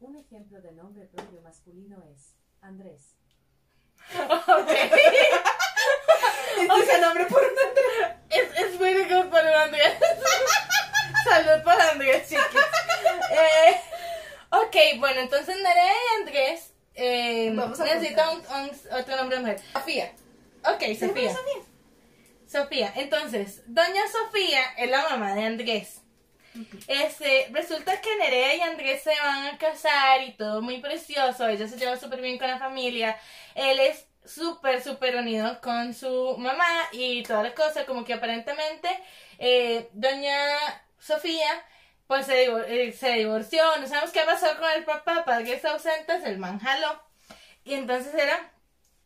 Un 0.00 0.14
ejemplo 0.16 0.60
de 0.60 0.72
nombre 0.72 1.06
propio 1.06 1.40
masculino 1.40 2.04
es 2.14 2.34
Andrés. 2.60 3.14
Ok. 4.18 4.68
Ese 6.82 7.00
nombre 7.00 7.24
por. 7.26 7.42
It's, 8.30 8.58
it's 8.60 8.78
really 8.78 9.04
good 9.08 9.30
for 9.30 9.38
Andrés. 9.40 9.94
Salud 11.24 11.62
por 11.64 11.80
Andrés, 11.80 12.28
chiquis. 12.28 12.60
Eh, 13.30 13.80
ok, 14.50 14.76
bueno, 14.98 15.20
entonces 15.22 15.56
Nerea 15.56 15.92
y 15.94 16.20
Andrés 16.20 16.74
eh, 16.94 17.50
Vamos 17.54 17.80
a 17.80 17.84
necesitan 17.84 18.36
un- 18.36 18.44
un- 18.46 18.78
otro 19.00 19.16
nombre 19.16 19.36
de 19.38 19.42
mujer. 19.42 19.60
Sofía. 19.72 20.12
Ok, 20.64 20.82
Sofía. 20.98 21.30
Sofía. 22.46 22.92
Entonces, 22.96 23.62
doña 23.66 24.02
Sofía 24.10 24.62
es 24.76 24.90
la 24.90 25.08
mamá 25.08 25.34
de 25.34 25.44
Andrés. 25.44 25.98
Este, 26.86 27.48
resulta 27.50 27.98
que 28.00 28.14
Nerea 28.16 28.54
y 28.56 28.60
Andrés 28.60 29.02
se 29.02 29.10
van 29.18 29.46
a 29.46 29.58
casar 29.58 30.22
y 30.22 30.32
todo 30.34 30.60
muy 30.60 30.78
precioso. 30.80 31.48
Ella 31.48 31.66
se 31.66 31.78
lleva 31.78 31.96
súper 31.96 32.20
bien 32.20 32.38
con 32.38 32.48
la 32.48 32.58
familia. 32.58 33.18
Él 33.54 33.80
es 33.80 34.06
súper, 34.24 34.82
súper 34.82 35.16
unido 35.16 35.60
con 35.62 35.94
su 35.94 36.36
mamá 36.38 36.68
y 36.92 37.22
toda 37.22 37.42
la 37.42 37.54
cosa. 37.54 37.86
Como 37.86 38.04
que 38.04 38.12
aparentemente, 38.12 38.88
eh, 39.38 39.88
doña 39.94 40.36
Sofía, 40.98 41.64
pues 42.06 42.26
se, 42.26 42.46
divor- 42.46 42.66
eh, 42.68 42.92
se 42.92 43.12
divorció. 43.12 43.62
No 43.78 43.86
sabemos 43.86 44.10
qué 44.10 44.20
pasó 44.26 44.46
con 44.58 44.70
el 44.72 44.84
papá, 44.84 45.24
padres 45.24 45.64
ausentes, 45.64 46.22
el 46.24 46.36
man 46.36 46.60
jaló. 46.60 47.02
Y 47.64 47.74
entonces 47.74 48.14
era 48.14 48.51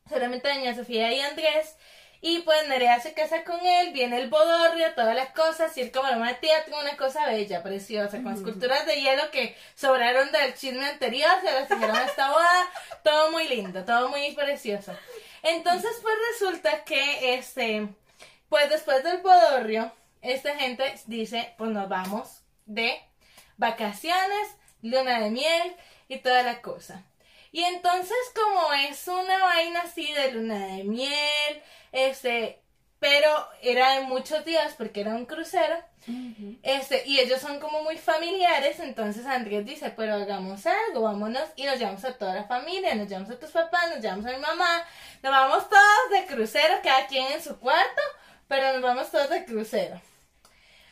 solamente 0.09 0.49
doña 0.49 0.75
Sofía 0.75 1.13
y 1.13 1.21
Andrés. 1.21 1.77
Y 2.21 2.41
pues 2.41 2.67
Nerea 2.69 2.99
se 2.99 3.13
casa 3.13 3.45
con 3.45 3.65
él, 3.65 3.93
viene 3.93 4.19
el 4.19 4.31
bodorrio, 4.31 4.95
todas 4.95 5.15
las 5.15 5.31
cosas, 5.31 5.73
circo, 5.73 6.03
broma 6.03 6.29
de 6.29 6.35
teatro, 6.35 6.79
una 6.81 6.97
cosa 6.97 7.27
bella, 7.27 7.63
preciosa, 7.63 8.23
con 8.23 8.35
esculturas 8.35 8.87
de 8.87 9.01
hielo 9.01 9.31
que 9.31 9.55
sobraron 9.75 10.33
del 10.33 10.55
chisme 10.55 10.87
anterior, 10.87 11.31
se 11.43 11.53
las 11.53 11.71
hicieron 11.71 11.95
a 11.95 12.05
esta 12.05 12.31
boda, 12.33 12.71
todo 13.05 13.31
muy 13.31 13.47
lindo, 13.49 13.85
todo 13.85 14.09
muy 14.09 14.33
precioso. 14.33 14.93
Entonces 15.43 15.93
pues 16.03 16.15
resulta 16.33 16.85
que 16.85 17.35
este, 17.35 17.87
pues 18.49 18.71
después 18.71 19.05
del 19.05 19.19
bodorrio, 19.19 19.93
esta 20.23 20.57
gente 20.57 20.95
dice, 21.07 21.55
pues 21.59 21.71
nos 21.71 21.89
vamos 21.89 22.43
de 22.65 22.99
vacaciones, 23.57 24.49
luna 24.83 25.21
de 25.21 25.31
miel 25.31 25.77
y 26.09 26.19
toda 26.19 26.43
la 26.43 26.61
cosa. 26.63 27.05
Y 27.57 27.65
entonces 27.65 28.19
como 28.35 28.71
es 28.75 29.09
una 29.09 29.43
vaina 29.43 29.81
así 29.81 30.13
de 30.13 30.33
luna 30.33 30.59
de 30.67 30.85
miel, 30.85 31.63
este, 31.91 32.61
pero 32.99 33.31
era 33.63 33.93
de 33.95 34.03
muchos 34.03 34.45
días 34.45 34.75
porque 34.77 35.01
era 35.01 35.15
un 35.15 35.25
crucero, 35.25 35.75
este, 36.63 37.05
y 37.07 37.19
ellos 37.19 37.41
son 37.41 37.59
como 37.59 37.83
muy 37.83 37.97
familiares, 37.97 38.79
entonces 38.81 39.25
Andrés 39.25 39.65
dice, 39.65 39.91
pero 39.97 40.17
hagamos 40.17 40.67
algo, 40.67 41.05
vámonos 41.05 41.49
y 41.57 41.65
nos 41.65 41.79
llevamos 41.79 42.05
a 42.05 42.19
toda 42.19 42.35
la 42.35 42.45
familia, 42.45 42.95
nos 42.95 43.09
llevamos 43.09 43.31
a 43.31 43.39
tus 43.39 43.53
papás, 43.53 43.89
nos 43.89 44.03
llevamos 44.03 44.27
a 44.27 44.33
mi 44.33 44.39
mamá, 44.39 44.85
nos 45.23 45.33
vamos 45.33 45.67
todos 45.71 46.11
de 46.11 46.27
crucero, 46.27 46.75
cada 46.83 47.07
quien 47.07 47.33
en 47.33 47.43
su 47.43 47.59
cuarto, 47.59 48.03
pero 48.49 48.75
nos 48.75 48.83
vamos 48.83 49.11
todos 49.11 49.31
de 49.31 49.47
crucero. 49.47 49.99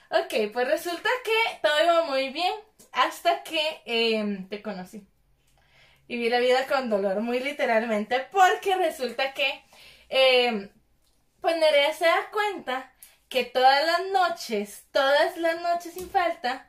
Ok, 0.09 0.51
pues 0.51 0.67
resulta 0.67 1.11
que 1.25 1.59
todo 1.61 1.85
iba 1.85 2.03
muy 2.07 2.31
bien 2.31 2.55
hasta 2.91 3.43
que 3.43 3.83
em, 3.85 4.49
te 4.49 4.63
conocí. 4.63 5.07
Y 6.07 6.19
vi 6.19 6.29
la 6.29 6.39
vida 6.39 6.67
con 6.67 6.91
dolor, 6.91 7.21
muy 7.21 7.41
literalmente, 7.41 8.21
porque 8.31 8.77
resulta 8.77 9.33
que, 9.33 9.65
em, 10.09 10.71
pues 11.41 11.57
Nerea 11.57 11.93
se 11.95 12.05
da 12.07 12.31
cuenta 12.31 12.93
que 13.29 13.45
todas 13.45 13.85
las 13.87 14.07
noches, 14.13 14.85
todas 14.93 15.37
las 15.39 15.61
noches 15.61 15.95
sin 15.95 16.11
falta, 16.11 16.69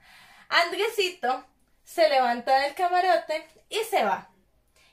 Andresito 0.50 1.45
se 1.84 2.10
levanta 2.10 2.60
del 2.60 2.74
camarote 2.76 3.48
y 3.69 3.80
se 3.89 4.04
va. 4.04 4.30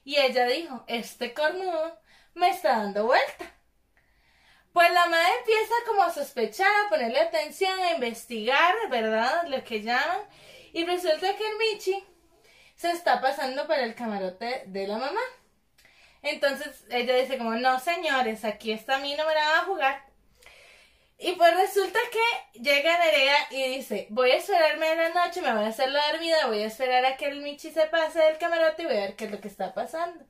Y 0.04 0.16
ella 0.16 0.46
dijo, 0.46 0.84
este 0.88 1.32
cornudo 1.32 1.98
me 2.34 2.50
está 2.50 2.78
dando 2.78 3.06
vuelta. 3.06 3.50
Pues 4.72 4.90
la 4.92 5.06
madre 5.06 5.28
empieza 5.40 5.74
como 5.86 6.02
a 6.02 6.12
sospechar, 6.12 6.70
a 6.86 6.88
ponerle 6.88 7.20
atención, 7.20 7.78
a 7.78 7.92
investigar, 7.92 8.74
¿verdad? 8.90 9.44
Lo 9.48 9.62
que 9.64 9.82
llaman. 9.82 10.22
Y 10.72 10.84
resulta 10.84 11.36
que 11.36 11.46
el 11.46 11.56
Michi 11.58 12.04
se 12.82 12.90
está 12.90 13.20
pasando 13.20 13.68
para 13.68 13.84
el 13.84 13.94
camarote 13.94 14.64
de 14.66 14.88
la 14.88 14.98
mamá. 14.98 15.20
Entonces 16.20 16.84
ella 16.90 17.14
dice 17.14 17.38
como, 17.38 17.54
no 17.54 17.78
señores, 17.78 18.44
aquí 18.44 18.72
está 18.72 18.98
mi 18.98 19.14
no 19.14 19.24
me 19.24 19.34
la 19.34 19.48
van 19.48 19.60
a 19.60 19.64
jugar. 19.64 20.04
Y 21.16 21.36
pues 21.36 21.56
resulta 21.56 22.00
que 22.10 22.60
llega 22.60 22.98
Nerea 22.98 23.36
y 23.52 23.76
dice, 23.76 24.08
voy 24.10 24.32
a 24.32 24.36
esperarme 24.36 24.90
en 24.90 24.98
la 24.98 25.08
noche, 25.10 25.40
me 25.42 25.54
voy 25.54 25.62
a 25.62 25.68
hacer 25.68 25.92
la 25.92 26.10
dormida, 26.10 26.48
voy 26.48 26.62
a 26.62 26.66
esperar 26.66 27.04
a 27.04 27.16
que 27.16 27.26
el 27.26 27.40
Michi 27.42 27.70
se 27.70 27.86
pase 27.86 28.18
del 28.18 28.38
camarote 28.38 28.82
y 28.82 28.86
voy 28.86 28.96
a 28.96 29.00
ver 29.00 29.14
qué 29.14 29.26
es 29.26 29.30
lo 29.30 29.40
que 29.40 29.46
está 29.46 29.72
pasando. 29.72 30.24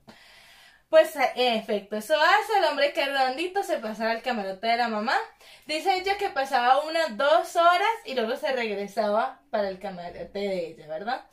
Pues 0.90 1.16
en 1.16 1.54
efecto, 1.54 1.96
eso 1.96 2.14
hace 2.20 2.58
el 2.58 2.64
hombre 2.64 2.92
que 2.92 3.06
redondito 3.06 3.62
se 3.62 3.78
pasaba 3.78 4.10
al 4.10 4.20
camarote 4.20 4.66
de 4.66 4.76
la 4.76 4.88
mamá. 4.88 5.16
Dice 5.64 5.94
ella 5.94 6.18
que 6.18 6.28
pasaba 6.28 6.82
unas 6.82 7.16
dos 7.16 7.56
horas 7.56 7.94
y 8.04 8.14
luego 8.14 8.36
se 8.36 8.52
regresaba 8.52 9.40
para 9.48 9.70
el 9.70 9.78
camarote 9.78 10.38
de 10.38 10.66
ella, 10.66 10.86
¿verdad? 10.88 11.24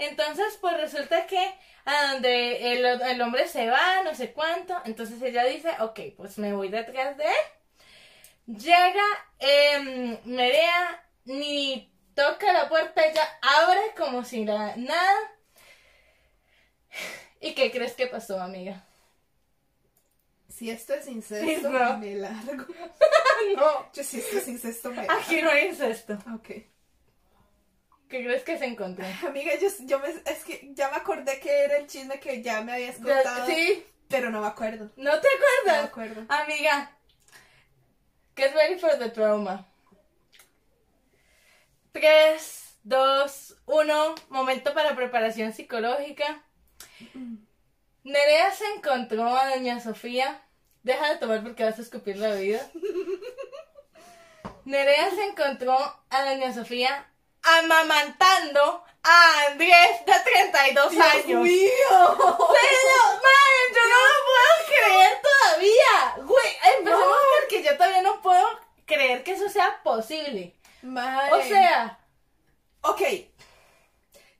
Entonces, 0.00 0.56
pues 0.62 0.76
resulta 0.80 1.26
que 1.26 1.54
a 1.84 2.12
donde 2.12 2.72
el, 2.72 2.84
el 2.84 3.20
hombre 3.20 3.46
se 3.48 3.68
va, 3.68 4.02
no 4.02 4.14
sé 4.14 4.32
cuánto, 4.32 4.80
entonces 4.86 5.20
ella 5.22 5.44
dice, 5.44 5.70
ok, 5.80 6.00
pues 6.16 6.38
me 6.38 6.52
voy 6.54 6.68
detrás 6.70 7.16
de 7.18 7.24
él. 7.24 8.56
Llega 8.58 9.04
eh, 9.38 10.18
Merea, 10.24 11.04
ni 11.26 11.92
toca 12.14 12.52
la 12.52 12.68
puerta, 12.68 13.04
ella 13.06 13.28
abre 13.42 13.80
como 13.96 14.24
si 14.24 14.44
la- 14.44 14.74
nada. 14.76 15.18
¿Y 17.40 17.54
qué 17.54 17.70
crees 17.70 17.92
que 17.92 18.06
pasó, 18.06 18.40
amiga? 18.40 18.84
Si 20.48 20.70
esto 20.70 20.94
es 20.94 21.06
incesto, 21.08 21.68
No. 21.70 21.98
me 21.98 22.14
largo. 22.14 22.66
no, 23.56 23.92
Yo 23.92 24.02
si 24.02 24.18
esto 24.20 24.38
es 24.38 24.48
incesto, 24.48 24.90
me 24.90 25.06
aquí 25.08 25.40
no 25.42 25.50
hay 25.50 25.66
incesto. 25.68 26.14
Ok. 26.34 26.50
¿Qué 28.10 28.24
crees 28.24 28.42
que 28.42 28.58
se 28.58 28.66
encontró? 28.66 29.04
Amiga, 29.26 29.52
yo, 29.60 29.68
yo 29.84 30.00
me, 30.00 30.08
es 30.08 30.44
que 30.44 30.70
ya 30.74 30.90
me 30.90 30.96
acordé 30.96 31.38
que 31.38 31.64
era 31.64 31.78
el 31.78 31.86
chisme 31.86 32.18
que 32.18 32.42
ya 32.42 32.60
me 32.60 32.72
habías 32.72 32.96
contado. 32.96 33.46
Sí, 33.46 33.86
Pero 34.08 34.30
no 34.30 34.40
me 34.40 34.48
acuerdo. 34.48 34.90
¿no 34.96 35.20
te 35.20 35.28
No 35.28 35.38
me 35.64 35.70
acuerdas? 35.70 35.84
acuerdo. 35.88 36.24
Amiga, 36.28 36.90
get 38.36 38.52
ready 38.54 38.78
for 38.78 38.98
the 38.98 39.08
trauma. 39.10 39.66
3, 41.92 42.76
2, 42.84 43.56
1, 43.66 44.14
momento 44.28 44.74
para 44.74 44.96
preparación 44.96 45.52
psicológica. 45.52 46.42
Nerea 48.02 48.50
se 48.52 48.64
encontró 48.74 49.28
a 49.36 49.50
Doña 49.50 49.78
Sofía. 49.80 50.42
Deja 50.82 51.10
de 51.12 51.18
tomar 51.18 51.42
porque 51.42 51.62
vas 51.64 51.78
a 51.78 51.82
escupir 51.82 52.16
la 52.16 52.30
bebida. 52.30 52.68
Nerea 54.64 55.10
se 55.10 55.24
encontró 55.26 55.76
a 56.10 56.24
Doña 56.24 56.52
Sofía 56.52 57.06
amamantando 57.42 58.84
a 59.02 59.46
Andrés 59.50 60.04
de 60.06 60.12
32 60.24 60.90
¡Dios 60.90 61.04
años. 61.06 61.42
mío! 61.42 61.70
Pero, 61.88 62.16
madre, 63.16 63.62
yo 63.74 63.82
no 63.88 63.98
lo 64.06 64.14
puedo 64.26 64.66
creer 64.66 65.18
todavía. 65.22 66.26
Güey, 66.26 66.56
empecemos 66.76 67.06
No. 67.08 67.16
porque 67.40 67.62
yo 67.62 67.76
todavía 67.76 68.02
no 68.02 68.20
puedo 68.20 68.46
creer 68.86 69.24
que 69.24 69.32
eso 69.32 69.48
sea 69.48 69.82
posible. 69.82 70.54
Mae. 70.82 71.32
O 71.32 71.42
sea, 71.42 71.96
Ok. 72.82 73.02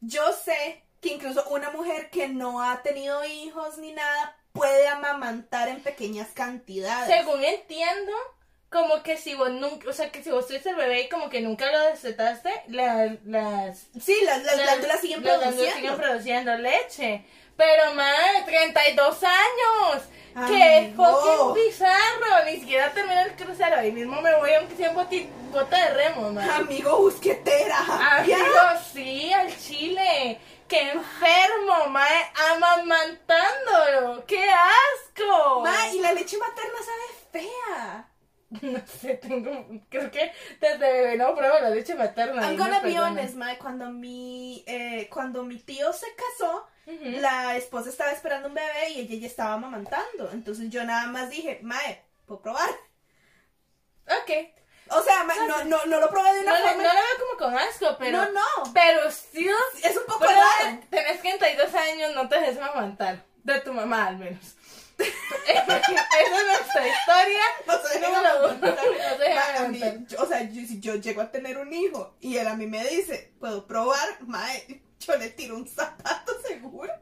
Yo 0.01 0.33
sé 0.33 0.83
que 1.03 1.11
incluso 1.11 1.45
una 1.51 1.71
mujer 1.71 2.11
que 2.11 2.29
no 2.29 2.63
ha 2.63 2.83
tenido 2.83 3.23
hijos 3.25 3.77
ni 3.79 3.93
nada 3.93 4.37
puede 4.53 4.89
amamantar 4.89 5.69
en 5.69 5.83
pequeñas 5.83 6.29
cantidades. 6.35 7.15
según 7.15 7.45
entiendo, 7.45 8.13
como 8.71 9.03
que 9.03 9.17
si 9.17 9.35
vos 9.35 9.51
nunca, 9.51 9.89
o 9.91 9.93
sea, 9.93 10.11
que 10.13 10.23
si 10.23 10.31
vos 10.31 10.47
tuviste 10.47 10.71
el 10.71 10.77
bebé 10.77 11.03
y 11.03 11.09
como 11.09 11.29
que 11.29 11.41
nunca 11.41 11.71
lo 11.71 11.81
desetaste, 11.87 12.53
la- 12.69 13.17
las, 13.25 13.87
Sí, 14.01 14.17
las, 14.25 14.43
las 14.45 14.57
glándulas 14.57 15.01
siguen 15.01 15.25
las 15.25 15.39
glándulas 15.39 15.55
produciendo. 15.55 15.77
siguen 15.77 15.97
produciendo 15.97 16.57
leche. 16.57 17.25
Pero, 17.57 17.93
madre, 17.95 18.43
32 18.47 19.19
años. 19.23 20.03
¡Qué 20.49 20.63
Ay, 20.63 20.95
no. 20.97 21.05
fucking 21.05 21.55
bizarro! 21.65 22.45
Ni 22.47 22.61
siquiera 22.61 22.91
termino 22.93 23.21
el 23.21 23.33
crucero. 23.33 23.77
Ahí 23.77 23.93
mismo 23.93 24.21
me 24.23 24.35
voy 24.37 24.55
aunque 24.55 24.77
sea 24.77 24.91
en 24.91 24.95
bota 25.53 25.77
de 25.77 25.91
remo, 25.95 26.33
madre. 26.33 26.51
Amigo 26.53 26.97
busquetera. 26.99 27.77
Amigo, 28.19 28.39
sí, 28.95 29.31
al 29.33 29.55
chile. 29.59 30.41
¡Qué 30.69 30.81
enfermo, 30.93 31.87
mae! 31.89 32.31
Amamantándolo. 32.53 34.25
¡Qué 34.27 34.49
asco! 34.49 35.61
Ma, 35.61 35.89
y 35.93 35.99
la 35.99 36.13
leche 36.13 36.39
materna 36.39 36.79
sabe 36.79 37.45
fea. 37.45 38.07
No 38.63 38.81
sé, 38.87 39.15
tengo. 39.15 39.65
Creo 39.89 40.11
que 40.11 40.33
desde 40.61 40.79
bebé 40.79 41.17
no 41.17 41.35
pruebo 41.37 41.59
la 41.61 41.71
leche 41.71 41.95
materna. 41.95 42.43
I'm 42.43 42.57
gonna 42.57 42.81
be 42.81 42.99
honest, 42.99 43.35
ma, 43.35 43.57
cuando 43.59 43.91
mi, 43.91 44.65
eh, 44.67 45.09
cuando 45.13 45.45
mi 45.45 45.59
tío 45.59 45.93
se 45.93 46.07
casó, 46.15 46.67
la 46.87 47.57
esposa 47.57 47.89
estaba 47.91 48.11
esperando 48.11 48.49
un 48.49 48.55
bebé 48.55 48.91
y 48.91 49.01
ella 49.03 49.21
ya 49.21 49.27
estaba 49.29 49.53
amamantando. 49.55 50.31
Entonces 50.33 50.69
yo 50.71 50.85
nada 50.85 51.07
más 51.07 51.31
dije, 51.31 51.61
mae, 51.63 52.03
¿puedo 52.27 52.41
probar? 52.43 52.69
Ok. 54.07 54.31
O 54.93 55.01
sea, 55.03 55.23
ma, 55.23 55.35
no, 55.47 55.65
no, 55.67 55.87
no 55.87 56.01
lo 56.01 56.11
probé 56.11 56.33
de 56.35 56.43
No, 56.43 56.51
una 56.51 56.59
le- 56.59 56.67
forma. 56.71 56.83
no 56.83 56.89
lo 56.89 56.95
veo 57.01 57.27
como 57.29 57.39
con 57.39 57.59
asco, 57.59 57.97
pero. 57.99 58.19
no, 58.19 58.33
no. 58.33 58.73
Pero 58.75 59.09
sí. 59.13 59.49
Es 59.85 59.97
un 59.97 60.05
poco 60.07 60.25
raro. 60.25 60.81
tenés 60.91 61.21
32 61.21 61.73
años, 61.75 62.15
no 62.17 62.29
te 62.29 62.41
dejes 62.41 62.59
amamantar. 62.59 63.23
De 63.45 63.61
tu 63.61 63.73
mamá, 63.73 64.09
al 64.09 64.17
menos. 64.19 64.57
Esa 65.01 65.77
es 65.79 66.47
nuestra 66.47 66.89
historia. 66.89 67.41
No 67.67 67.75
se. 67.83 68.01
No 68.01 69.09
se 69.09 69.19
dejen 69.19 69.35
Ma, 69.35 69.43
a 69.65 69.69
mí, 69.69 69.83
amamantar. 69.83 70.07
yo- 70.09 70.23
o 70.23 70.27
sea, 70.27 70.43
yo- 70.43 70.67
si 70.67 70.81
yo 70.81 70.95
llego 70.97 71.21
a 71.23 71.31
tener 71.31 71.59
un 71.59 71.73
hijo 71.73 72.15
y 72.21 72.37
él 72.37 72.47
a 72.49 72.55
mí 72.55 72.67
me 72.67 72.85
dice, 72.89 73.33
¿puedo 73.39 73.67
probar? 73.67 74.09
Mae, 74.21 74.83
yo 75.01 75.17
le 75.17 75.31
tiro 75.31 75.57
un 75.57 75.67
zapato 75.69 76.33
seguro. 76.47 76.93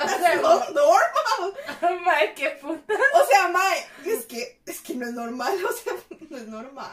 O 0.00 0.04
That's 0.06 0.18
sea, 0.20 0.36
not 0.36 0.70
normal. 0.70 2.00
Mae, 2.04 2.34
qué 2.36 2.50
puta. 2.50 2.94
O 3.14 3.26
sea, 3.26 3.48
Mae, 3.48 3.86
es 4.06 4.24
que, 4.26 4.60
es 4.66 4.80
que 4.80 4.94
no 4.94 5.06
es 5.06 5.12
normal, 5.12 5.56
o 5.64 5.72
sea, 5.72 5.92
no 6.30 6.36
es 6.36 6.46
normal. 6.48 6.90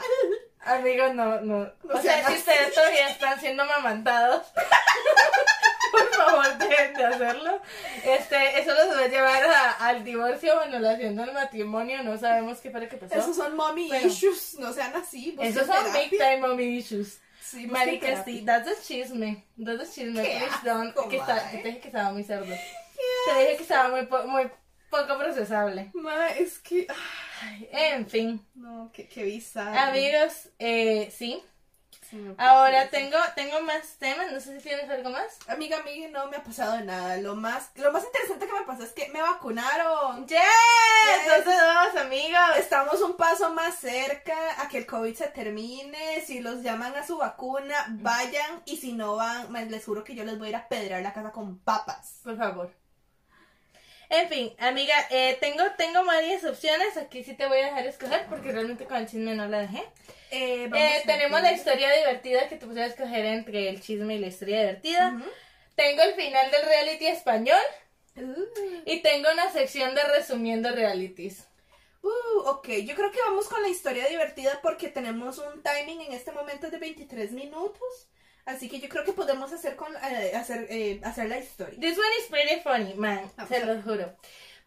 Amigos, 0.60 1.13
no, 1.15 1.41
no. 1.41 1.60
No 1.84 1.94
o 1.94 2.02
sea, 2.02 2.20
sean 2.20 2.32
si 2.32 2.38
ustedes 2.39 2.74
todavía 2.74 3.10
están 3.10 3.39
siendo 3.39 3.63
amamantados, 3.63 4.46
por 5.98 6.10
favor, 6.16 6.58
dejen 6.58 6.94
de 6.94 7.06
hacerlo. 7.06 7.62
Este, 8.04 8.60
eso 8.60 8.72
los 8.74 8.96
va 8.98 9.04
a 9.04 9.08
llevar 9.08 9.44
a- 9.44 9.72
al 9.88 10.04
divorcio 10.04 10.56
o 10.56 10.60
anulación 10.60 11.16
del 11.16 11.34
matrimonio. 11.34 12.04
No 12.04 12.18
sabemos 12.18 12.60
qué 12.60 12.70
fue 12.72 12.88
que 12.88 12.98
pasó. 12.98 13.16
Esos 13.16 13.36
son 13.36 13.56
mommy 13.56 13.88
Bueno. 13.88 14.08
issues, 14.08 14.56
no 14.60 14.74
sean 14.74 14.96
así. 14.96 15.36
Esos 15.42 15.68
son 15.68 15.84
big 15.94 16.10
terapia. 16.12 16.20
time 16.36 16.48
mommy 16.48 16.64
issues. 16.78 17.20
Sí, 17.42 17.68
Marica, 17.68 18.24
sí, 18.24 18.44
that's 18.44 18.68
the 18.68 18.76
chisme. 18.82 19.46
That's 19.64 19.80
the 19.80 19.86
chisme. 20.02 20.22
Please 20.24 20.58
don't. 20.64 20.94
que 21.10 21.18
está, 21.18 21.50
te 21.52 21.58
dije 21.58 21.80
que 21.80 21.88
estaba 21.90 22.12
muy 22.12 22.24
cerdo. 22.24 22.46
Te 22.48 23.40
dije 23.40 23.58
que 23.58 23.64
estaba 23.64 23.90
muy, 23.90 24.06
po- 24.08 24.24
muy 24.24 24.50
poco 24.90 25.18
procesable. 25.18 25.92
Mae, 25.94 26.42
es 26.42 26.58
que, 26.60 26.88
Ay, 27.44 27.70
En 27.72 28.08
fin. 28.10 28.44
no, 28.56 28.90
qué, 28.94 29.08
qué 29.08 29.24
bizarro. 29.24 29.78
Amigos, 29.78 30.50
eh, 30.58 31.12
sí. 31.16 31.44
Sí, 32.10 32.36
Ahora 32.38 32.89
tengo, 32.89 33.18
tengo 33.36 33.62
más 33.62 33.96
temas. 33.98 34.32
No 34.32 34.39
sé 34.39 34.58
si 34.58 34.63
tienes 34.63 34.89
algo 34.89 35.10
más. 35.10 35.38
Amiga, 35.48 35.80
amiga, 35.80 36.08
no 36.10 36.28
me 36.28 36.38
ha 36.38 36.44
pasado 36.44 36.80
nada. 36.82 37.18
Lo 37.18 37.36
más, 37.36 37.72
lo 37.76 37.91
más 37.91 38.04
interesante 38.04 38.46
que 38.46 38.54
me 38.54 38.65
pasó 38.65 38.84
es 38.84 38.91
que 38.94 39.10
me 39.10 39.22
vacunaron. 39.22 40.28
¡Yes! 40.28 40.39
Yes. 40.39 41.28
¡Dos 41.38 41.46
de 41.46 41.56
dos, 41.60 41.96
amigos! 42.02 42.58
Estamos 42.58 43.02
un 43.02 43.15
paso 43.18 43.54
más 43.54 43.76
cerca 43.76 44.36
a 44.62 44.68
que 44.68 44.78
el 44.78 44.86
COVID 44.86 45.15
se 45.15 45.28
termine. 45.28 46.22
Si 46.26 46.39
los 46.41 46.62
llaman 46.62 46.96
a 46.96 47.06
su 47.06 47.18
vacuna, 47.18 47.86
vayan. 47.89 48.62
Y 48.65 48.78
si 48.78 48.94
no 48.94 49.15
van, 49.15 49.52
me- 49.52 49.65
les 49.65 49.84
juro 49.86 50.04
que 50.04 50.15
yo 50.15 50.24
les 50.24 50.38
voy 50.38 50.48
a 50.48 50.50
ir 50.52 50.56
a 50.58 50.68
pedrar 50.68 51.02
la 51.02 51.13
casa 51.13 51.32
con 51.32 51.60
papas. 51.60 52.20
Por 52.24 52.38
favor. 52.38 52.72
En 54.10 54.30
fin, 54.30 54.54
amiga, 54.60 54.94
eh, 55.10 55.38
tengo, 55.39 55.63
tengo 55.78 56.06
varias 56.06 56.44
opciones. 56.44 56.98
Aquí 56.98 57.24
sí 57.24 57.36
te 57.36 57.48
voy 57.48 57.60
a 57.60 57.65
dejar 57.65 57.86
escoger 57.88 58.28
porque 58.30 58.52
realmente 58.52 58.86
con 58.86 58.98
el 58.98 59.08
chisme 59.08 59.36
no 59.36 59.48
la 59.48 59.60
dejé. 59.60 59.84
Eh, 60.32 60.70
Eh, 60.74 61.04
tenemos 61.06 61.41
la 61.41 61.52
historia 61.54 61.91
divertida 61.94 62.48
que 62.48 62.58
te 62.58 62.65
puse 62.65 62.82
a 62.82 62.88
escoger 62.88 63.26
entre 63.26 63.70
el 63.70 63.82
chisme 63.82 64.15
y 64.15 64.20
la 64.20 64.28
historia 64.28 64.60
divertida. 64.62 65.18
Tengo 65.76 66.04
el 66.04 66.15
final 66.15 66.52
del 66.52 66.65
reality 66.65 67.08
español 67.08 67.62
Uh, 68.18 68.86
y 68.86 69.02
tengo 69.02 69.30
una 69.32 69.52
sección 69.52 69.94
de 69.96 70.04
resumiendo 70.04 70.72
realities. 70.72 71.48
uh, 72.02 72.39
ok, 72.50 72.68
yo 72.86 72.96
creo 72.96 73.12
que 73.12 73.20
vamos 73.22 73.48
con 73.50 73.62
la 73.62 73.70
historia 73.70 74.08
divertida 74.08 74.60
porque 74.62 74.89
tenemos 74.89 75.38
un 75.39 75.62
timing 75.63 76.02
en 76.02 76.13
este 76.13 76.32
momento 76.32 76.70
de 76.70 76.78
23 76.78 77.32
minutos. 77.32 78.08
Así 78.46 78.70
que 78.70 78.80
yo 78.80 78.88
creo 78.90 79.04
que 79.04 79.14
podemos 79.14 79.52
hacer 79.52 79.76
con 79.76 79.94
eh, 79.96 80.32
hacer, 80.36 80.68
eh, 80.70 81.02
hacer 81.04 81.28
la 81.30 81.40
historia. 81.40 81.80
This 81.80 81.98
one 81.98 82.08
is 82.20 82.28
pretty 82.30 82.62
funny, 82.62 82.94
man. 82.94 83.32
Ah, 83.38 83.46
Se 83.48 83.66
lo 83.66 83.82
juro. 83.82 84.16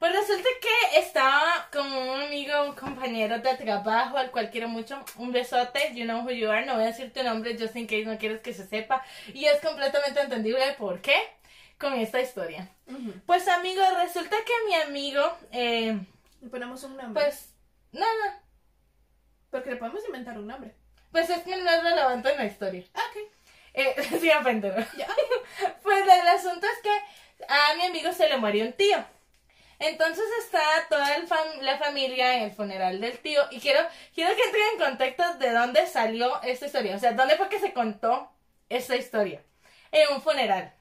Pues 0.00 0.12
resulta 0.12 0.48
que 0.60 0.98
estaba 1.00 1.68
con 1.72 1.86
un 1.92 2.20
amigo, 2.22 2.64
un 2.64 2.74
compañero 2.74 3.38
de 3.40 3.56
trabajo 3.56 4.16
al 4.16 4.30
cual 4.30 4.50
quiero 4.50 4.68
mucho. 4.68 5.02
Un 5.16 5.32
besote, 5.32 5.92
you 5.94 6.04
know 6.04 6.22
who 6.22 6.30
you 6.30 6.48
are. 6.50 6.64
No 6.66 6.74
voy 6.74 6.84
a 6.84 6.86
decir 6.88 7.12
tu 7.12 7.22
nombre 7.22 7.56
just 7.58 7.74
in 7.76 7.86
case 7.86 8.04
no 8.04 8.16
quieres 8.18 8.40
que 8.40 8.52
se 8.54 8.66
sepa. 8.66 9.02
Y 9.34 9.44
es 9.46 9.60
completamente 9.60 10.20
entendible 10.20 10.74
por 10.78 11.00
qué 11.00 11.16
con 11.78 11.94
esta 11.94 12.20
historia. 12.20 12.68
Ujú. 12.86 13.12
Pues 13.26 13.46
amigos, 13.48 13.86
resulta 14.02 14.36
que 14.44 14.52
mi 14.68 14.74
amigo, 14.76 15.36
eh, 15.52 15.98
Le 16.40 16.48
ponemos 16.48 16.82
un 16.84 16.96
nombre. 16.96 17.22
pues, 17.24 17.52
nada, 17.92 18.42
porque 19.50 19.70
le 19.70 19.76
podemos 19.76 20.04
inventar 20.06 20.38
un 20.38 20.46
nombre. 20.46 20.74
pues 21.10 21.28
es 21.30 21.38
que 21.42 21.56
no 21.56 21.68
es 21.70 21.82
relevante 21.82 22.30
en 22.30 22.36
la 22.38 22.44
historia. 22.46 22.84
Ah, 22.94 23.00
ok. 23.10 23.32
Eh, 23.78 23.94
sí. 24.20 24.28
Ya. 24.96 25.08
Pues 25.82 26.00
el 26.02 26.28
asunto 26.28 26.66
es 26.66 26.78
que 26.82 27.44
a 27.48 27.74
mi 27.76 27.86
amigo 27.86 28.12
se 28.12 28.28
le 28.28 28.36
murió 28.36 28.64
un 28.64 28.72
tío. 28.74 29.04
Entonces 29.80 30.24
está 30.44 30.60
toda 30.88 31.14
el 31.16 31.28
fam- 31.28 31.60
la 31.60 31.78
familia 31.78 32.36
en 32.36 32.42
el 32.44 32.52
funeral 32.52 33.00
del 33.00 33.18
tío. 33.20 33.42
Y 33.50 33.60
quiero, 33.60 33.80
quiero 34.14 34.34
que 34.36 34.42
entren 34.42 34.64
en 34.74 34.78
contexto 34.80 35.34
de 35.38 35.50
dónde 35.52 35.86
salió 35.86 36.42
esta 36.42 36.66
historia. 36.66 36.96
O 36.96 36.98
sea, 36.98 37.12
dónde 37.12 37.36
fue 37.36 37.48
que 37.48 37.60
se 37.60 37.72
contó 37.72 38.30
esta 38.68 38.96
historia. 38.96 39.42
En 39.92 40.14
un 40.14 40.22
funeral. 40.22 40.74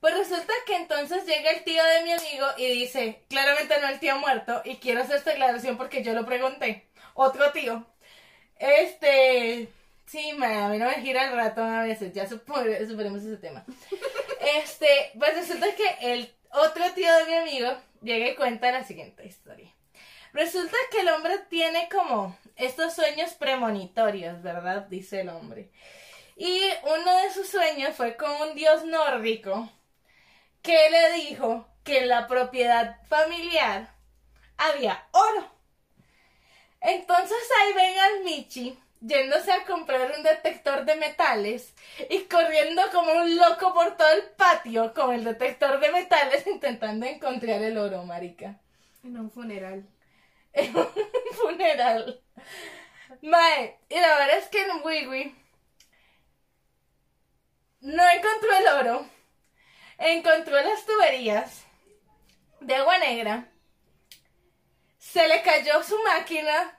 Pues 0.00 0.16
resulta 0.16 0.52
que 0.66 0.76
entonces 0.76 1.24
llega 1.26 1.50
el 1.50 1.64
tío 1.64 1.82
de 1.82 2.02
mi 2.02 2.12
amigo 2.12 2.46
y 2.58 2.66
dice, 2.66 3.24
claramente 3.28 3.80
no 3.80 3.88
el 3.88 3.98
tío 4.00 4.18
muerto, 4.18 4.60
y 4.64 4.76
quiero 4.76 5.02
hacer 5.02 5.16
esta 5.16 5.30
aclaración 5.32 5.78
porque 5.78 6.02
yo 6.04 6.12
lo 6.12 6.26
pregunté. 6.26 6.88
Otro 7.14 7.52
tío. 7.52 7.86
Este, 8.58 9.68
sí, 10.06 10.32
ma, 10.36 10.66
a 10.66 10.68
mí 10.68 10.78
no 10.78 10.86
me 10.86 11.00
gira 11.02 11.24
el 11.28 11.36
ratón 11.36 11.72
a 11.72 11.82
veces, 11.82 12.12
ya 12.12 12.26
supo- 12.28 12.54
superemos 12.88 13.22
ese 13.22 13.36
tema. 13.36 13.64
Este, 14.62 14.86
pues 15.18 15.34
resulta 15.36 15.66
que 15.74 16.12
el 16.12 16.34
otro 16.52 16.84
tío 16.94 17.10
de 17.16 17.24
mi 17.24 17.34
amigo 17.34 17.72
llega 18.02 18.28
y 18.28 18.34
cuenta 18.36 18.70
la 18.70 18.84
siguiente 18.84 19.24
historia. 19.26 19.72
Resulta 20.34 20.76
que 20.90 21.00
el 21.00 21.08
hombre 21.08 21.38
tiene 21.48 21.88
como 21.88 22.36
estos 22.56 22.92
sueños 22.94 23.32
premonitorios, 23.32 24.42
¿verdad? 24.42 24.82
Dice 24.88 25.22
el 25.22 25.30
hombre. 25.30 25.70
Y 26.36 26.60
uno 26.82 27.16
de 27.22 27.32
sus 27.32 27.48
sueños 27.48 27.96
fue 27.96 28.16
con 28.16 28.30
un 28.42 28.54
dios 28.54 28.84
nórdico 28.84 29.70
que 30.60 30.90
le 30.90 31.12
dijo 31.14 31.66
que 31.82 32.00
en 32.00 32.08
la 32.08 32.26
propiedad 32.26 32.98
familiar 33.08 33.94
había 34.58 35.06
oro. 35.12 35.50
Entonces 36.80 37.38
ahí 37.62 37.72
ven 37.72 37.98
al 37.98 38.24
Michi 38.24 38.78
yéndose 39.06 39.52
a 39.52 39.64
comprar 39.64 40.14
un 40.16 40.22
detector 40.22 40.84
de 40.84 40.96
metales 40.96 41.74
y 42.08 42.20
corriendo 42.20 42.82
como 42.90 43.12
un 43.12 43.36
loco 43.36 43.74
por 43.74 43.96
todo 43.96 44.10
el 44.12 44.22
patio 44.30 44.94
con 44.94 45.12
el 45.12 45.24
detector 45.24 45.78
de 45.78 45.92
metales 45.92 46.46
intentando 46.46 47.06
encontrar 47.06 47.62
el 47.62 47.76
oro, 47.76 48.02
marica. 48.04 48.58
En 49.02 49.18
un 49.18 49.30
funeral. 49.30 49.86
En 50.54 50.76
un 50.76 50.86
funeral. 51.32 52.22
Mae, 53.20 53.76
y 53.88 53.94
la 53.96 54.18
verdad 54.18 54.38
es 54.38 54.46
que 54.46 54.62
en 54.62 54.82
Wiwi 54.84 55.34
no 57.80 58.02
encontró 58.08 58.56
el 58.56 58.86
oro. 58.86 59.06
Encontró 59.98 60.54
las 60.62 60.86
tuberías 60.86 61.64
de 62.60 62.76
agua 62.76 62.98
negra. 62.98 63.48
Se 64.98 65.26
le 65.26 65.42
cayó 65.42 65.82
su 65.82 65.98
máquina, 66.04 66.78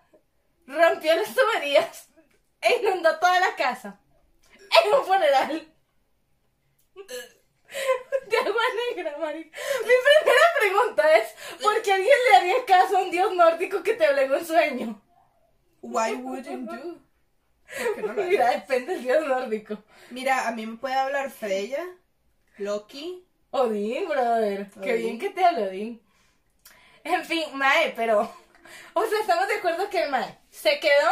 rompió 0.66 1.16
las 1.16 1.36
tuberías 1.36 2.14
e 2.62 2.76
inundó 2.78 3.18
toda 3.20 3.39
la 3.39 3.56
casa. 3.56 4.00
En 4.84 4.94
un 4.94 5.06
funeral. 5.06 5.72
De 8.28 8.38
agua 8.38 8.62
negra, 8.89 9.18
marica. 9.18 9.58
Mi 9.82 9.86
primera 9.86 10.48
pregunta 10.60 11.18
es, 11.18 11.36
¿por 11.62 11.82
qué 11.82 11.94
alguien 11.94 12.15
le 12.32 12.38
haría 12.38 12.65
caso 12.65 12.98
a 12.98 13.02
un 13.02 13.12
dios 13.12 13.34
nórdico 13.34 13.84
que 13.84 13.94
te 13.96 14.06
habló 14.06 14.22
en 14.22 14.32
un 14.34 14.46
sueño? 14.46 15.02
Why 15.82 16.13
wouldn't 16.15 16.72
you? 16.72 17.02
¿Por 17.78 17.96
qué 17.96 18.02
no 18.02 18.13
lo 18.13 18.24
Mira, 18.24 18.50
depende 18.52 18.94
del 18.94 19.04
dios 19.04 19.28
nórdico. 19.28 19.84
Mira, 20.10 20.48
a 20.48 20.52
mí 20.52 20.65
me 20.65 20.78
puede 20.78 20.96
hablar 20.96 21.30
Freya, 21.32 21.86
Loki. 22.58 23.28
Odín, 23.52 24.08
brother. 24.08 24.70
Qué 24.82 24.94
Odín. 24.94 25.04
bien 25.04 25.20
que 25.20 25.30
te 25.30 25.44
hablo, 25.44 25.63
Odín. 25.63 26.02
En 27.04 27.24
fin, 27.26 27.44
Mae, 27.54 27.94
pero. 27.96 28.32
O 28.94 29.06
sea, 29.06 29.20
estamos 29.20 29.48
de 29.48 29.56
acuerdo 29.56 29.89
que 29.89 30.04
el 30.04 30.10
Mae 30.10 30.39
se 30.50 30.80
quedó 30.80 31.12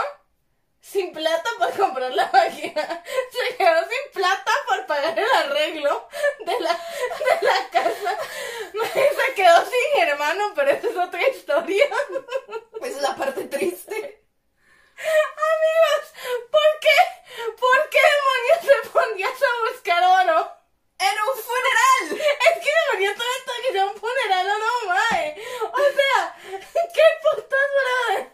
sin 0.83 1.13
plata 1.13 1.49
por 1.57 1.71
comprar 1.77 2.11
la 2.11 2.29
máquina. 2.31 3.03
Se 3.31 3.55
quedó 3.55 3.79
sin 3.89 4.11
plata 4.13 4.51
por 4.67 4.85
pagar 4.85 5.17
el 5.17 5.31
arreglo 5.31 6.09
de 6.39 6.59
la, 6.59 6.73
de 6.73 7.47
la 7.47 7.69
casa. 7.71 8.17
Se 8.93 9.33
quedó 9.33 9.65
sin 9.65 10.01
hermano, 10.01 10.51
pero 10.53 10.71
esa 10.71 10.87
es 10.87 10.97
otra 10.97 11.27
historia. 11.27 11.87
Pues 12.79 12.97
es 12.97 13.01
la 13.01 13.15
parte 13.15 13.45
triste. 13.45 13.95
Amigos, 14.97 16.03
¿por 16.51 16.79
qué? 16.81 17.53
¿Por 17.57 17.89
qué 17.89 17.99
demonios 18.11 18.83
te 18.83 18.89
ponías 18.89 19.31
a 19.31 19.71
buscar 19.71 20.03
oro? 20.03 20.51
¡En 20.99 21.15
un 21.29 21.41
funeral! 21.41 22.21
Es 22.21 22.59
que 22.61 22.69
debería 22.91 23.15
todo 23.15 23.27
esto 23.37 23.51
que 23.65 23.71
sea 23.71 23.85
un 23.85 23.95
funeral 23.95 24.47
o 24.49 24.57
no, 24.59 24.93
mae. 24.93 25.41
O 25.71 25.77
sea, 25.95 26.35
¿qué 26.93 27.03
putas, 27.21 27.69
brother? 27.79 28.33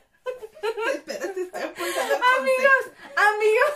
Espérate, 0.94 1.42
estoy 1.42 1.64
apuntando 1.64 2.16
el 2.16 2.22
Amigos, 2.40 2.86
amigos, 3.16 3.74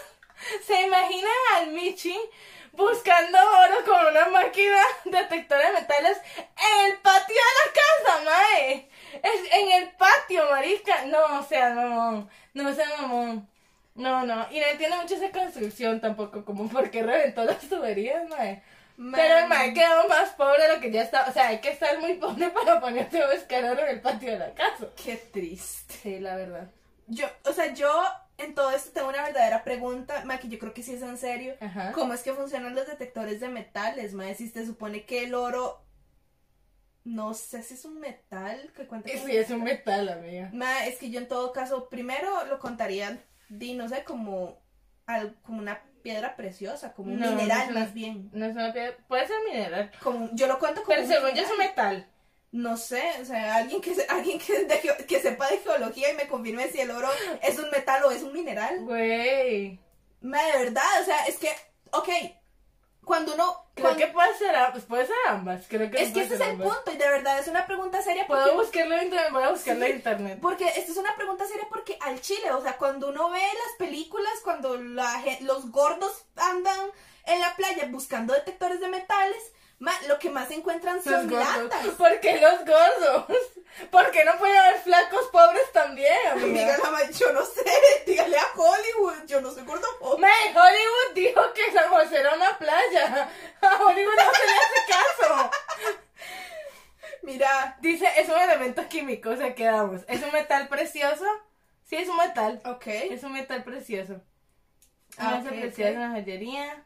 ¿se 0.65 0.81
imaginan 0.81 1.31
al 1.55 1.67
Michi 1.67 2.17
buscando 2.71 3.37
oro 3.37 3.85
con 3.85 4.05
una 4.07 4.25
máquina 4.27 4.81
detectora 5.05 5.67
de 5.67 5.81
metales 5.81 6.17
en 6.37 6.91
el 6.91 6.97
patio 6.99 7.35
de 7.35 7.41
la 7.59 7.73
casa, 7.73 8.23
mae? 8.25 8.89
Es 9.21 9.53
en 9.53 9.71
el 9.71 9.91
patio, 9.91 10.49
marica. 10.49 11.05
No, 11.05 11.39
o 11.39 11.43
sea, 11.43 11.69
no, 11.69 12.29
no 12.53 12.73
sea 12.73 12.87
mamón. 12.97 13.49
No, 13.95 14.25
no, 14.25 14.47
y 14.49 14.59
no 14.59 14.65
entiendo 14.65 14.97
mucho 14.97 15.15
esa 15.15 15.31
construcción 15.31 16.01
tampoco, 16.73 16.75
como 16.75 16.79
por 16.79 16.91
qué 16.91 17.03
reventó 17.03 17.43
las 17.45 17.59
tuberías, 17.69 18.27
mae. 18.29 18.63
Pero 18.95 19.37
el 19.39 19.47
mae 19.47 19.73
quedó 19.73 20.07
más 20.07 20.29
pobre 20.31 20.63
de 20.63 20.75
lo 20.75 20.81
que 20.81 20.91
ya 20.91 21.01
estaba. 21.01 21.27
O 21.29 21.33
sea, 21.33 21.47
hay 21.47 21.59
que 21.59 21.69
estar 21.69 21.99
muy 21.99 22.13
pobre 22.15 22.49
para 22.51 22.79
ponerse 22.79 23.21
a 23.21 23.31
buscar 23.33 23.63
oro 23.65 23.81
en 23.81 23.89
el 23.89 24.01
patio 24.01 24.31
de 24.31 24.39
la 24.39 24.53
casa. 24.53 24.87
Qué 25.03 25.15
triste. 25.17 25.93
Sí, 26.01 26.19
la 26.19 26.35
verdad. 26.35 26.69
Yo, 27.07 27.25
o 27.45 27.53
sea, 27.53 27.73
yo 27.73 27.91
en 28.37 28.53
todo 28.55 28.71
esto 28.71 28.91
tengo 28.91 29.09
una 29.09 29.23
verdadera 29.23 29.63
pregunta, 29.63 30.23
ma, 30.25 30.37
que 30.39 30.47
yo 30.47 30.59
creo 30.59 30.73
que 30.73 30.83
sí 30.83 30.93
es 30.93 31.01
en 31.01 31.17
serio. 31.17 31.55
Ajá. 31.59 31.91
¿Cómo 31.93 32.13
es 32.13 32.21
que 32.21 32.33
funcionan 32.33 32.75
los 32.75 32.87
detectores 32.87 33.39
de 33.39 33.49
metales, 33.49 34.13
ma? 34.13 34.31
Si 34.35 34.47
se 34.49 34.65
supone 34.65 35.05
que 35.05 35.23
el 35.23 35.33
oro, 35.35 35.83
no 37.03 37.33
sé 37.33 37.63
si 37.63 37.73
es 37.73 37.83
un 37.85 37.99
metal 37.99 38.71
que 38.75 38.87
cuenta 38.87 39.09
Sí, 39.09 39.35
es 39.35 39.49
un 39.49 39.63
metal, 39.63 40.07
amiga. 40.09 40.49
Ma, 40.53 40.85
es 40.85 40.97
que 40.97 41.09
yo 41.09 41.19
en 41.19 41.27
todo 41.27 41.51
caso, 41.51 41.89
primero 41.89 42.45
lo 42.45 42.59
contaría, 42.59 43.21
di, 43.49 43.73
no 43.73 43.89
sé, 43.89 44.03
como, 44.03 44.61
al- 45.05 45.35
como 45.41 45.59
una 45.59 45.81
piedra 46.03 46.35
preciosa, 46.35 46.93
como 46.93 47.11
un 47.13 47.19
No, 47.19 47.31
mineral 47.31 47.73
no, 47.73 47.79
más 47.79 47.93
bien. 47.93 48.29
No 48.33 48.45
es 48.45 48.53
una 48.55 48.71
piedra, 48.71 48.95
puede 49.07 49.25
ser 49.25 49.37
mineral. 49.51 49.89
Como, 50.03 50.29
yo 50.33 50.45
lo 50.47 50.59
cuento 50.59 50.83
como 50.83 50.95
Pero 50.95 51.07
según 51.07 51.31
yo 51.33 51.41
es 51.43 51.49
un 51.49 51.57
metal. 51.57 52.07
No 52.51 52.77
sé, 52.77 53.01
o 53.19 53.25
sea, 53.25 53.55
alguien 53.55 53.81
que 53.81 53.95
se- 53.95 54.05
alguien 54.07 54.37
que, 54.37 54.65
de 54.65 55.05
que 55.07 55.19
sepa 55.19 55.49
de 55.49 55.57
geología 55.57 56.11
y 56.11 56.15
me 56.15 56.27
confirme 56.27 56.67
si 56.67 56.79
el 56.81 56.91
oro 56.91 57.09
es 57.41 57.57
un 57.57 57.71
metal 57.71 58.03
o 58.03 58.11
es 58.11 58.21
un 58.21 58.31
mineral. 58.33 58.79
Güey. 58.81 59.79
De 60.21 60.59
verdad, 60.59 60.83
o 61.01 61.05
sea, 61.05 61.25
es 61.25 61.37
que, 61.39 61.49
ok, 61.91 62.09
cuando 63.05 63.33
uno... 63.33 63.59
Creo 63.75 63.87
cuando- 63.87 64.05
que 64.05 64.11
puede 64.11 64.37
ser, 64.37 64.55
pues 64.71 64.83
puede 64.85 65.07
ser 65.07 65.15
ambas. 65.27 65.65
Creo 65.67 65.89
que 65.89 66.01
es 66.01 66.11
que 66.13 66.21
ese 66.21 66.35
es 66.35 66.41
el 66.41 66.51
ambas. 66.51 66.67
punto 66.75 66.91
y 66.91 66.97
de 66.97 67.07
verdad 67.09 67.39
es 67.39 67.47
una 67.47 67.65
pregunta 67.65 68.01
seria 68.01 68.27
porque... 68.27 68.43
Puedo 68.43 68.57
buscarlo 68.57 68.95
en 68.95 69.03
internet, 69.05 69.31
voy 69.33 69.43
a 69.43 69.49
buscarlo 69.49 69.83
en 69.85 69.91
Sí. 69.91 69.97
internet. 69.97 70.39
Porque 70.41 70.67
esta 70.67 70.91
es 70.91 70.97
una 70.97 71.15
pregunta 71.15 71.45
seria 71.47 71.67
porque 71.69 71.97
al 72.01 72.21
chile, 72.21 72.51
o 72.51 72.61
sea, 72.61 72.77
cuando 72.77 73.09
uno 73.09 73.29
ve 73.31 73.39
las 73.41 73.75
películas, 73.79 74.31
cuando 74.43 74.77
la, 74.77 75.23
los 75.41 75.71
gordos 75.71 76.25
andan 76.35 76.79
en 77.25 77.39
la 77.39 77.55
playa 77.55 77.87
buscando 77.89 78.33
detectores 78.33 78.79
de 78.79 78.87
metales, 78.89 79.41
lo 80.07 80.19
que 80.19 80.29
más 80.29 80.49
encuentran 80.51 80.95
Los 80.97 81.03
son 81.05 81.29
gordos. 81.29 81.57
latas. 81.63 81.85
¿Por 81.97 82.19
qué 82.19 82.39
los 82.39 82.59
gordos? 82.65 83.25
¿Por 83.89 84.11
qué 84.11 84.23
no 84.23 84.37
puede 84.37 84.57
haber 84.57 84.79
flacos 84.81 85.25
pobres 85.31 85.71
también, 85.71 86.13
Amiga, 86.31 86.77
yo 87.11 87.33
no 87.33 87.43
sé, 87.43 87.63
dígale 88.05 88.37
a 88.37 88.45
Hollywood, 88.55 89.25
yo 89.25 89.41
no 89.41 89.51
soy 89.51 89.63
gordofóbica. 89.63 90.21
May, 90.27 90.49
Hollywood 90.55 91.15
dijo 91.15 91.41
que 91.53 91.71
San 91.71 91.89
José 91.89 92.19
era 92.19 92.35
una 92.35 92.57
playa. 92.57 93.29
A 93.61 93.83
Hollywood 93.83 94.13
no 94.15 94.31
se 94.33 94.45
le 94.45 94.53
hace 94.53 94.91
caso. 95.27 95.51
Mira, 97.23 97.77
Dice, 97.81 98.07
es 98.17 98.27
un 98.29 98.37
elemento 98.37 98.87
químico, 98.89 99.29
o 99.31 99.37
sea, 99.37 99.55
quedamos. 99.55 100.01
¿Es 100.07 100.21
un 100.23 100.31
metal 100.31 100.67
precioso? 100.67 101.25
Sí, 101.83 101.95
es 101.95 102.07
un 102.09 102.17
metal. 102.17 102.61
ok. 102.65 102.85
Es 102.87 103.23
un 103.23 103.33
metal 103.33 103.63
precioso. 103.63 104.21
Ah, 105.17 105.39
Una 105.41 105.49
ok, 105.51 105.59
preciosa 105.59 105.89
ok. 105.89 105.95
en 105.95 106.01
la 106.01 106.09
joyería. 106.09 106.83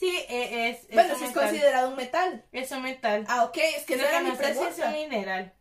Sí, 0.00 0.16
eh, 0.30 0.70
es, 0.70 0.84
es 0.88 0.94
Bueno, 0.94 1.14
si 1.18 1.24
es 1.26 1.32
considerado 1.32 1.90
un 1.90 1.96
metal. 1.96 2.42
Es 2.52 2.70
un 2.70 2.82
metal. 2.82 3.24
Ah, 3.28 3.44
ok, 3.44 3.56
es 3.76 3.84
que 3.84 3.96
Lo 3.98 4.02
esa 4.04 4.08
era 4.08 4.18
que 4.18 4.24
mi 4.24 4.30
no 4.30 4.36
sé 4.36 4.44
si 4.44 4.50
es 4.50 4.56
pregunta. 4.56 4.86
un 4.86 4.92
mineral. 4.94 5.54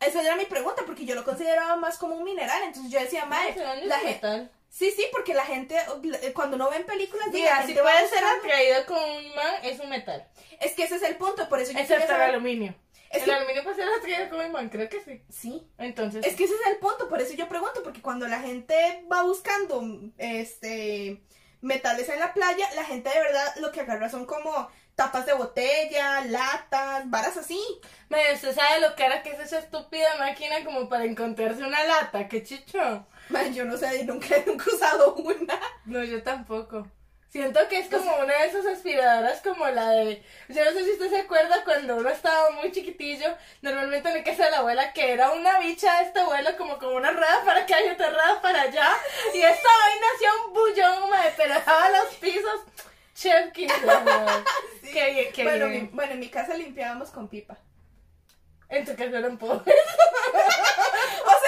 Esa 0.00 0.22
era 0.22 0.34
mi 0.36 0.44
pregunta, 0.44 0.82
porque 0.84 1.04
yo 1.06 1.14
lo 1.14 1.24
consideraba 1.24 1.76
más 1.76 1.96
como 1.96 2.16
un 2.16 2.24
mineral. 2.24 2.62
Entonces 2.64 2.90
yo 2.90 2.98
decía, 3.00 3.24
No, 3.26 3.36
yo 3.36 3.36
la 3.36 3.46
es 3.48 3.56
un 3.76 3.90
gente. 3.92 4.04
metal. 4.08 4.50
Sí, 4.68 4.90
sí, 4.90 5.06
porque 5.12 5.34
la 5.34 5.44
gente, 5.46 5.76
eh, 6.22 6.32
cuando 6.34 6.56
uno 6.56 6.68
ve 6.68 6.78
en 6.78 6.84
películas, 6.84 7.28
así 7.28 7.38
gente 7.68 7.80
va 7.80 7.92
puede 7.92 8.08
ser 8.08 8.24
atraído 8.24 8.84
con 8.86 8.98
un 8.98 9.24
imán, 9.24 9.54
es 9.62 9.78
un 9.78 9.88
metal. 9.88 10.26
Es 10.60 10.72
que 10.72 10.82
ese 10.82 10.96
es 10.96 11.02
el 11.02 11.14
punto, 11.16 11.48
por 11.48 11.60
eso 11.60 11.70
yo 11.72 11.78
Excepto 11.78 12.08
quería 12.08 12.24
el 12.26 12.30
aluminio. 12.34 12.74
Es 13.10 13.18
el 13.20 13.24
que- 13.26 13.32
aluminio 13.32 13.62
puede 13.62 13.76
ser 13.76 13.88
atraído 13.88 14.28
con 14.28 14.40
un 14.40 14.46
imán, 14.46 14.68
creo 14.68 14.88
que 14.88 15.00
sí. 15.00 15.22
Sí. 15.30 15.70
Entonces, 15.78 16.26
Es 16.26 16.34
que 16.34 16.44
ese 16.44 16.54
es 16.54 16.66
el 16.66 16.78
punto, 16.78 17.08
por 17.08 17.20
eso 17.22 17.34
yo 17.34 17.48
pregunto, 17.48 17.82
porque 17.84 18.02
cuando 18.02 18.26
la 18.26 18.40
gente 18.40 19.04
va 19.10 19.22
buscando 19.22 19.80
este 20.18 21.22
metales 21.66 22.08
en 22.08 22.20
la 22.20 22.32
playa, 22.32 22.66
la 22.74 22.84
gente 22.84 23.10
de 23.10 23.20
verdad 23.20 23.56
lo 23.60 23.72
que 23.72 23.80
agarra 23.80 24.08
son 24.08 24.24
como 24.24 24.68
tapas 24.94 25.26
de 25.26 25.34
botella, 25.34 26.24
latas, 26.24 27.08
varas 27.10 27.36
así. 27.36 27.60
me, 28.08 28.32
usted 28.32 28.54
sabe 28.54 28.80
lo 28.80 28.96
cara 28.96 29.22
que 29.22 29.30
es 29.30 29.40
esa 29.40 29.58
estúpida 29.58 30.16
máquina 30.18 30.64
como 30.64 30.88
para 30.88 31.04
encontrarse 31.04 31.62
una 31.62 31.84
lata, 31.84 32.28
qué 32.28 32.42
chicho. 32.42 33.06
Man, 33.28 33.52
yo 33.52 33.64
no 33.64 33.76
sé, 33.76 34.04
nunca, 34.04 34.28
nunca 34.46 34.64
he 34.70 34.74
usado 34.74 35.14
una. 35.16 35.60
No, 35.84 36.02
yo 36.02 36.22
tampoco. 36.22 36.86
Siento 37.28 37.60
que 37.68 37.80
es 37.80 37.88
como 37.90 38.16
una 38.16 38.32
de 38.38 38.46
esas 38.46 38.64
aspiradoras 38.66 39.42
como 39.42 39.66
la 39.68 39.90
de... 39.90 40.22
Yo 40.48 40.64
no 40.64 40.70
sé 40.70 40.84
si 40.84 40.92
usted 40.92 41.10
se 41.10 41.18
acuerda 41.18 41.64
cuando 41.64 41.96
uno 41.96 42.08
estaba 42.08 42.50
muy 42.50 42.72
chiquitillo, 42.72 43.36
normalmente 43.60 44.08
en 44.08 44.14
la 44.18 44.24
casa 44.24 44.44
de 44.46 44.50
la 44.52 44.58
abuela, 44.58 44.92
que 44.94 45.12
era 45.12 45.32
una 45.32 45.58
bicha 45.58 45.98
de 45.98 46.04
esta 46.06 46.22
abuela 46.22 46.56
como 46.56 46.78
con 46.78 46.94
una 46.94 47.10
rueda 47.10 47.42
para 47.44 47.62
acá 47.64 47.80
y 47.82 47.90
otra 47.90 48.08
rueda 48.10 48.40
para 48.40 48.62
allá. 48.62 48.88
Y 49.34 49.42
esta 49.42 49.68
vaina 49.68 50.06
hacía 50.14 50.30
un 50.46 50.52
bullón, 50.54 51.10
madre, 51.10 51.34
pero 51.36 51.54
dejaba 51.54 51.90
los 51.90 52.14
pisos. 52.14 52.60
Chef. 53.14 53.52
Sí. 54.82 54.92
Qué 54.92 55.32
qué 55.34 55.42
bueno, 55.42 55.66
bien. 55.66 55.82
mi- 55.84 55.88
bueno, 55.92 56.12
en 56.12 56.20
mi 56.20 56.28
casa 56.28 56.54
limpiábamos 56.54 57.10
con 57.10 57.28
pipa. 57.28 57.58
En 58.68 58.84
tu 58.84 58.92
casa 58.94 59.18
eran 59.18 59.36
pobres. 59.36 59.62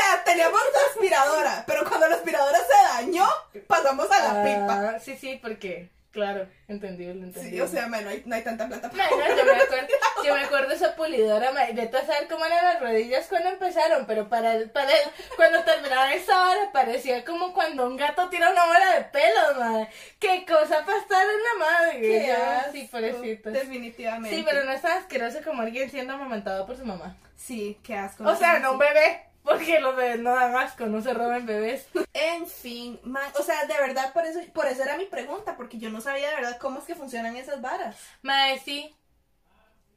Sea, 0.09 0.25
teníamos 0.25 0.61
la 0.73 0.81
aspiradora, 0.90 1.64
pero 1.66 1.85
cuando 1.85 2.09
la 2.09 2.16
aspiradora 2.16 2.59
se 2.59 2.94
dañó, 3.05 3.27
pasamos 3.66 4.11
a 4.11 4.18
la 4.35 4.42
pipa. 4.42 4.90
Ah, 4.94 4.99
Sí, 5.01 5.16
sí, 5.16 5.38
porque, 5.42 5.90
claro, 6.12 6.47
entendible, 6.68 7.25
entendible. 7.27 7.51
Sí, 7.51 7.61
o 7.61 7.68
sea, 7.68 7.87
man, 7.87 8.05
no 8.05 8.11
hay, 8.11 8.23
no 8.27 8.35
hay 8.35 8.42
tanta 8.42 8.66
plata 8.66 8.90
para 8.90 9.05
Mae, 9.05 9.11
no, 9.11 9.37
yo, 9.37 9.44
me 9.44 9.53
acuerdo, 9.62 9.88
yo 10.25 10.35
me 10.35 10.44
acuerdo 10.44 10.73
esa 10.73 10.94
pulidora, 10.97 11.53
mae, 11.53 11.73
vete 11.73 11.97
a 11.97 12.07
saber 12.07 12.27
cómo 12.29 12.44
eran 12.44 12.64
las 12.64 12.81
rodillas 12.81 13.27
cuando 13.29 13.51
empezaron, 13.51 14.07
pero 14.07 14.29
para, 14.29 14.55
el- 14.55 14.71
para 14.71 14.90
el- 14.90 15.11
cuando 15.37 15.62
terminaba 15.64 16.12
esa 16.14 16.49
hora 16.51 16.73
parecía 16.73 17.25
como 17.25 17.53
cuando 17.53 17.87
un 17.87 17.97
gato 17.97 18.29
tira 18.29 18.51
una 18.51 18.64
bola 18.66 18.94
de 18.94 19.05
pelo, 19.05 19.55
madre. 19.59 19.88
Qué 20.18 20.44
cosa 20.47 20.85
para 20.85 20.99
estar 20.99 21.23
en 21.23 21.29
la 21.61 21.64
madre. 21.66 22.01
Qué 22.01 22.33
asco, 22.33 22.73
sí, 22.73 22.88
pobrecitos. 22.90 23.53
Definitivamente. 23.53 24.37
Sí, 24.37 24.44
pero 24.49 24.64
no 24.64 24.73
es 24.73 24.83
tan 24.83 24.99
asqueroso 24.99 25.38
como 25.44 25.62
alguien 25.62 25.90
siendo 25.90 26.14
amamantado 26.14 26.66
por 26.66 26.77
su 26.77 26.85
mamá. 26.85 27.16
Sí, 27.37 27.79
qué 27.85 27.94
asco. 27.97 28.25
O 28.25 28.35
sea, 28.35 28.59
no 28.59 28.73
un 28.73 28.79
bebé, 28.79 29.23
porque 29.48 29.80
los 29.80 29.96
bebés 29.96 30.20
no 30.20 30.34
dan 30.34 30.56
asco, 30.56 30.87
no 30.87 31.00
se 31.00 31.14
roben 31.14 31.46
bebés. 31.46 31.87
En 32.12 32.46
fin, 32.46 33.00
man, 33.02 33.30
o 33.38 33.42
sea, 33.42 33.64
de 33.66 33.74
verdad, 33.74 34.12
por 34.12 34.26
eso, 34.26 34.40
por 34.52 34.66
eso 34.66 34.82
era 34.82 34.96
mi 34.96 35.06
pregunta, 35.06 35.56
porque 35.56 35.78
yo 35.78 35.90
no 35.90 36.00
sabía 36.00 36.28
de 36.28 36.34
verdad 36.37 36.58
cómo 36.58 36.80
es 36.80 36.84
que 36.84 36.94
funcionan 36.94 37.37
esas 37.37 37.61
varas. 37.61 37.96
Madre, 38.22 38.61
sí. 38.64 38.94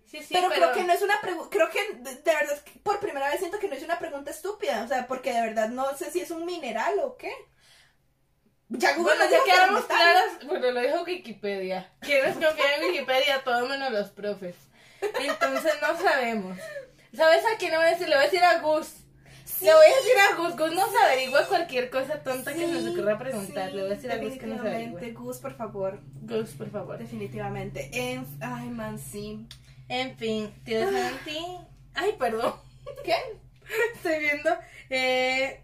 Sí, 0.06 0.20
sí, 0.24 0.34
pero, 0.34 0.50
creo 0.50 0.74
que 0.74 0.84
no 0.84 0.92
es 0.92 1.02
una 1.02 1.22
pregunta, 1.22 1.50
creo 1.50 1.70
que 1.70 1.94
de, 1.94 2.16
de 2.16 2.34
verdad, 2.34 2.62
por 2.84 3.00
primera 3.00 3.30
vez 3.30 3.40
siento 3.40 3.60
que 3.60 3.70
no 3.70 3.76
es 3.76 3.84
una 3.84 3.98
pregunta 3.98 4.30
estúpida, 4.30 4.84
o 4.84 4.88
sea, 4.88 5.08
porque 5.08 5.34
de 5.34 5.42
verdad 5.42 5.70
no 5.70 5.96
sé 5.96 6.12
si 6.12 6.20
es 6.20 6.32
un 6.32 6.46
mineral 6.46 7.00
o 7.00 7.16
qué. 7.16 7.32
Ya 8.68 8.96
Google 8.96 9.16
Bueno, 9.18 9.32
ya 9.32 9.44
quedamos 9.44 9.86
claras. 9.86 10.46
Bueno, 10.46 10.72
lo 10.72 10.80
dijo 10.80 11.04
Wikipedia. 11.04 11.92
¿Quiénes 12.00 12.36
confían 12.36 12.82
en 12.82 12.90
Wikipedia? 12.90 13.44
Todo 13.44 13.68
menos 13.68 13.92
los 13.92 14.10
profes. 14.12 14.56
Entonces 15.02 15.74
no 15.82 15.98
sabemos. 15.98 16.58
¿Sabes 17.14 17.44
a 17.46 17.58
quién 17.58 17.72
le 17.72 17.78
voy 17.78 17.88
a 17.88 17.90
decir? 17.90 18.08
Le 18.08 18.16
voy 18.16 18.24
a 18.24 18.28
decir 18.28 18.44
a 18.44 18.60
Gus. 18.60 19.01
Le 19.62 19.74
voy 19.74 19.86
a 19.86 19.96
decir 19.96 20.14
a 20.20 20.36
Gus. 20.38 20.58
Gus 20.58 20.74
nos 20.74 20.90
averigua 21.06 21.46
cualquier 21.48 21.90
cosa 21.90 22.24
tonta 22.24 22.54
que 22.54 22.68
nos 22.68 22.86
ocurra 22.88 23.18
preguntar. 23.18 23.72
Le 23.74 23.84
voy 23.84 23.92
a 23.92 23.96
decir 23.96 24.12
a 24.12 24.18
Gus 24.18 24.34
que 24.34 24.48
nos 24.48 24.64
definitivamente, 24.64 24.98
averigüe. 24.98 25.12
Gus, 25.14 25.38
por 25.38 25.56
favor, 25.56 26.00
Gus, 26.22 26.50
por 26.52 26.70
favor. 26.72 26.98
definitivamente. 26.98 27.90
En, 27.94 28.26
ay, 28.42 28.70
man, 28.70 28.98
sí. 28.98 29.48
En 29.88 30.16
fin, 30.18 30.52
tío 30.64 30.90
Santi. 30.92 31.40
Ay, 31.94 32.14
perdón. 32.18 32.54
¿Qué? 33.04 33.16
Estoy 33.94 34.20
viendo. 34.20 34.50
Eh, 34.90 35.62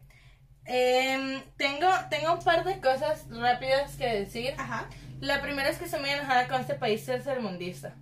em, 0.65 1.41
tengo, 1.57 1.87
tengo 2.09 2.33
un 2.33 2.43
par 2.43 2.63
de 2.63 2.79
cosas 2.79 3.25
rápidas 3.29 3.95
que 3.95 4.05
decir. 4.07 4.53
Ajá. 4.57 4.89
La 5.19 5.41
primera 5.41 5.69
es 5.69 5.77
que 5.77 5.85
estoy 5.85 6.01
muy 6.01 6.09
enojada 6.11 6.47
con 6.47 6.61
este 6.61 6.75
país 6.75 7.03
tercermundista. 7.05 7.95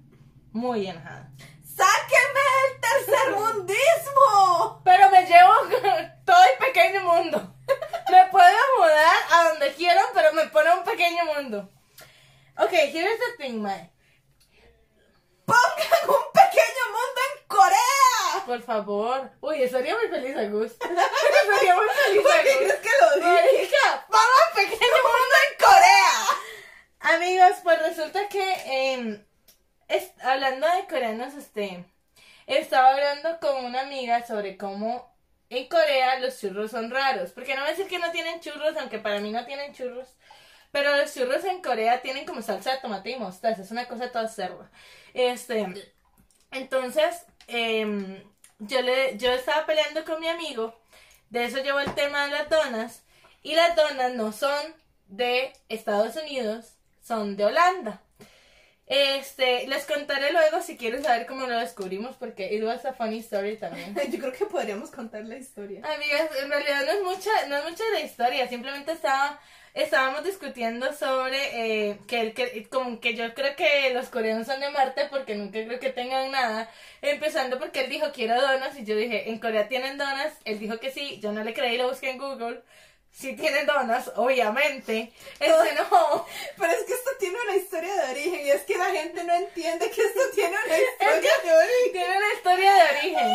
Muy 0.51 0.88
enojada. 0.88 1.31
¡Sáqueme 1.75 2.41
el 2.65 2.81
tercermundismo! 2.81 4.81
Pero 4.83 5.09
me 5.09 5.25
llevo 5.25 5.53
todo 6.25 6.43
el 6.43 6.57
pequeño 6.65 7.01
mundo. 7.01 7.53
Me 8.11 8.25
puedo 8.27 8.57
mudar 8.79 9.15
a 9.31 9.49
donde 9.49 9.73
quieran, 9.73 10.05
pero 10.13 10.31
me 10.33 10.45
pone 10.47 10.73
un 10.73 10.83
pequeño 10.83 11.25
mundo. 11.25 11.69
Ok, 12.57 12.71
here's 12.71 13.19
the 13.19 13.38
thing, 13.43 13.61
Mae. 13.61 13.91
¡Pongan 15.45 16.09
un 16.09 16.23
pequeño 16.33 16.85
mundo 16.88 17.21
en 17.29 17.47
Corea! 17.47 18.45
Por 18.45 18.61
favor. 18.63 19.31
Uy, 19.41 19.63
estaría 19.63 19.95
muy 19.95 20.07
feliz, 20.07 20.35
Agus. 20.38 20.71
Estaría 20.71 21.75
muy 21.75 21.88
feliz, 21.89 22.21
¿Por 22.23 22.31
qué 22.41 22.51
Agus. 22.51 22.57
crees 22.57 22.79
que 22.79 22.89
lo 23.01 23.09
dije? 23.51 23.77
Vamos 24.09 24.41
a 24.49 24.53
pequeño 24.55 25.01
mundo 25.03 25.35
en 25.49 25.55
Corea. 25.65 26.15
Amigos, 27.15 27.57
pues 27.63 27.79
resulta 27.81 28.27
que 28.29 28.53
eh, 28.65 29.25
hablando 30.21 30.67
de 30.67 30.87
coreanos, 30.87 31.33
este, 31.33 31.85
estaba 32.47 32.89
hablando 32.91 33.39
con 33.39 33.65
una 33.65 33.81
amiga 33.81 34.25
sobre 34.25 34.57
cómo 34.57 35.15
en 35.49 35.67
Corea 35.67 36.19
los 36.19 36.39
churros 36.39 36.71
son 36.71 36.91
raros. 36.91 37.31
Porque 37.31 37.55
no 37.55 37.61
voy 37.61 37.69
a 37.69 37.71
decir 37.71 37.87
que 37.87 37.99
no 37.99 38.11
tienen 38.11 38.39
churros, 38.39 38.75
aunque 38.77 38.99
para 38.99 39.19
mí 39.19 39.31
no 39.31 39.45
tienen 39.45 39.73
churros. 39.73 40.07
Pero 40.71 40.95
los 40.97 41.13
churros 41.13 41.43
en 41.45 41.61
Corea 41.61 42.01
tienen 42.01 42.25
como 42.25 42.41
salsa 42.41 42.73
de 42.73 42.79
tomate 42.79 43.11
y 43.11 43.15
mostaza. 43.15 43.61
Es 43.61 43.71
una 43.71 43.87
cosa 43.87 44.11
toda 44.11 44.27
cerda. 44.27 44.69
Este, 45.13 45.93
entonces, 46.51 47.25
em, 47.47 48.23
yo, 48.59 48.81
le, 48.81 49.17
yo 49.17 49.31
estaba 49.31 49.65
peleando 49.65 50.03
con 50.03 50.19
mi 50.19 50.27
amigo. 50.27 50.77
De 51.29 51.45
eso 51.45 51.59
llevó 51.63 51.79
el 51.79 51.93
tema 51.95 52.25
de 52.25 52.31
las 52.31 52.49
donas. 52.49 53.03
Y 53.41 53.55
las 53.55 53.75
donas 53.75 54.13
no 54.13 54.31
son 54.31 54.75
de 55.07 55.53
Estados 55.69 56.15
Unidos, 56.15 56.77
son 57.01 57.37
de 57.37 57.45
Holanda. 57.45 58.01
Este, 58.87 59.67
les 59.67 59.83
contaré 59.85 60.31
luego 60.31 60.61
si 60.61 60.77
quieren 60.77 61.03
saber 61.03 61.25
cómo 61.25 61.47
lo 61.47 61.57
descubrimos, 61.57 62.15
porque 62.17 62.53
it 62.53 62.63
was 62.63 62.85
a 62.85 62.93
funny 62.93 63.17
story 63.19 63.57
también. 63.57 63.95
Yo 64.11 64.19
creo 64.19 64.31
que 64.31 64.45
podríamos 64.45 64.91
contar 64.91 65.25
la 65.25 65.37
historia. 65.37 65.81
Amigas, 65.83 66.29
en 66.41 66.49
realidad 66.49 66.85
no 66.85 66.91
es 66.91 67.01
mucha, 67.01 67.47
no 67.47 67.57
es 67.57 67.63
mucha 67.63 67.83
la 67.93 68.01
historia, 68.01 68.47
simplemente 68.47 68.91
estaba, 68.91 69.39
estábamos 69.73 70.23
discutiendo 70.23 70.93
sobre 70.93 71.89
eh, 71.89 71.99
que, 72.07 72.33
que 72.33 72.67
como 72.69 72.99
que 72.99 73.15
yo 73.15 73.33
creo 73.33 73.55
que 73.55 73.91
los 73.91 74.09
coreanos 74.09 74.45
son 74.45 74.59
de 74.59 74.69
Marte 74.69 75.07
porque 75.09 75.33
nunca 75.33 75.65
creo 75.65 75.79
que 75.79 75.89
tengan 75.89 76.29
nada, 76.31 76.69
empezando 77.01 77.57
porque 77.57 77.81
él 77.81 77.89
dijo 77.89 78.11
quiero 78.13 78.39
donas 78.39 78.77
y 78.77 78.85
yo 78.85 78.95
dije 78.95 79.31
en 79.31 79.39
Corea 79.39 79.67
tienen 79.67 79.97
donas, 79.97 80.31
él 80.45 80.59
dijo 80.59 80.79
que 80.79 80.91
sí, 80.91 81.19
yo 81.21 81.31
no 81.31 81.43
le 81.43 81.55
creí, 81.55 81.77
lo 81.77 81.89
busqué 81.89 82.11
en 82.11 82.19
Google, 82.19 82.61
sí 83.15 83.34
tienen 83.36 83.65
donas, 83.65 84.12
obviamente, 84.15 85.12
se 85.39 85.45
enojó. 85.45 86.28
Pero 86.58 86.73
es 86.73 86.84
que 86.84 86.93
esto 86.93 87.12
tiene 87.17 87.38
una 87.47 87.56
historia 87.56 87.95
de 87.95 88.12
origen 88.12 88.45
y 88.45 88.49
es 88.49 88.62
que 88.63 88.78
la 88.78 88.91
gente 88.91 89.23
no 89.23 89.34
entiende 89.34 89.89
que 89.89 90.01
esto 90.01 90.21
tiene 90.34 90.56
una 90.65 90.78
historia 90.78 91.32
de 91.43 91.51
origen. 91.54 91.91
tiene 91.93 92.17
una 92.17 92.34
historia 92.34 92.73
de 92.73 92.82
origen. 92.82 93.32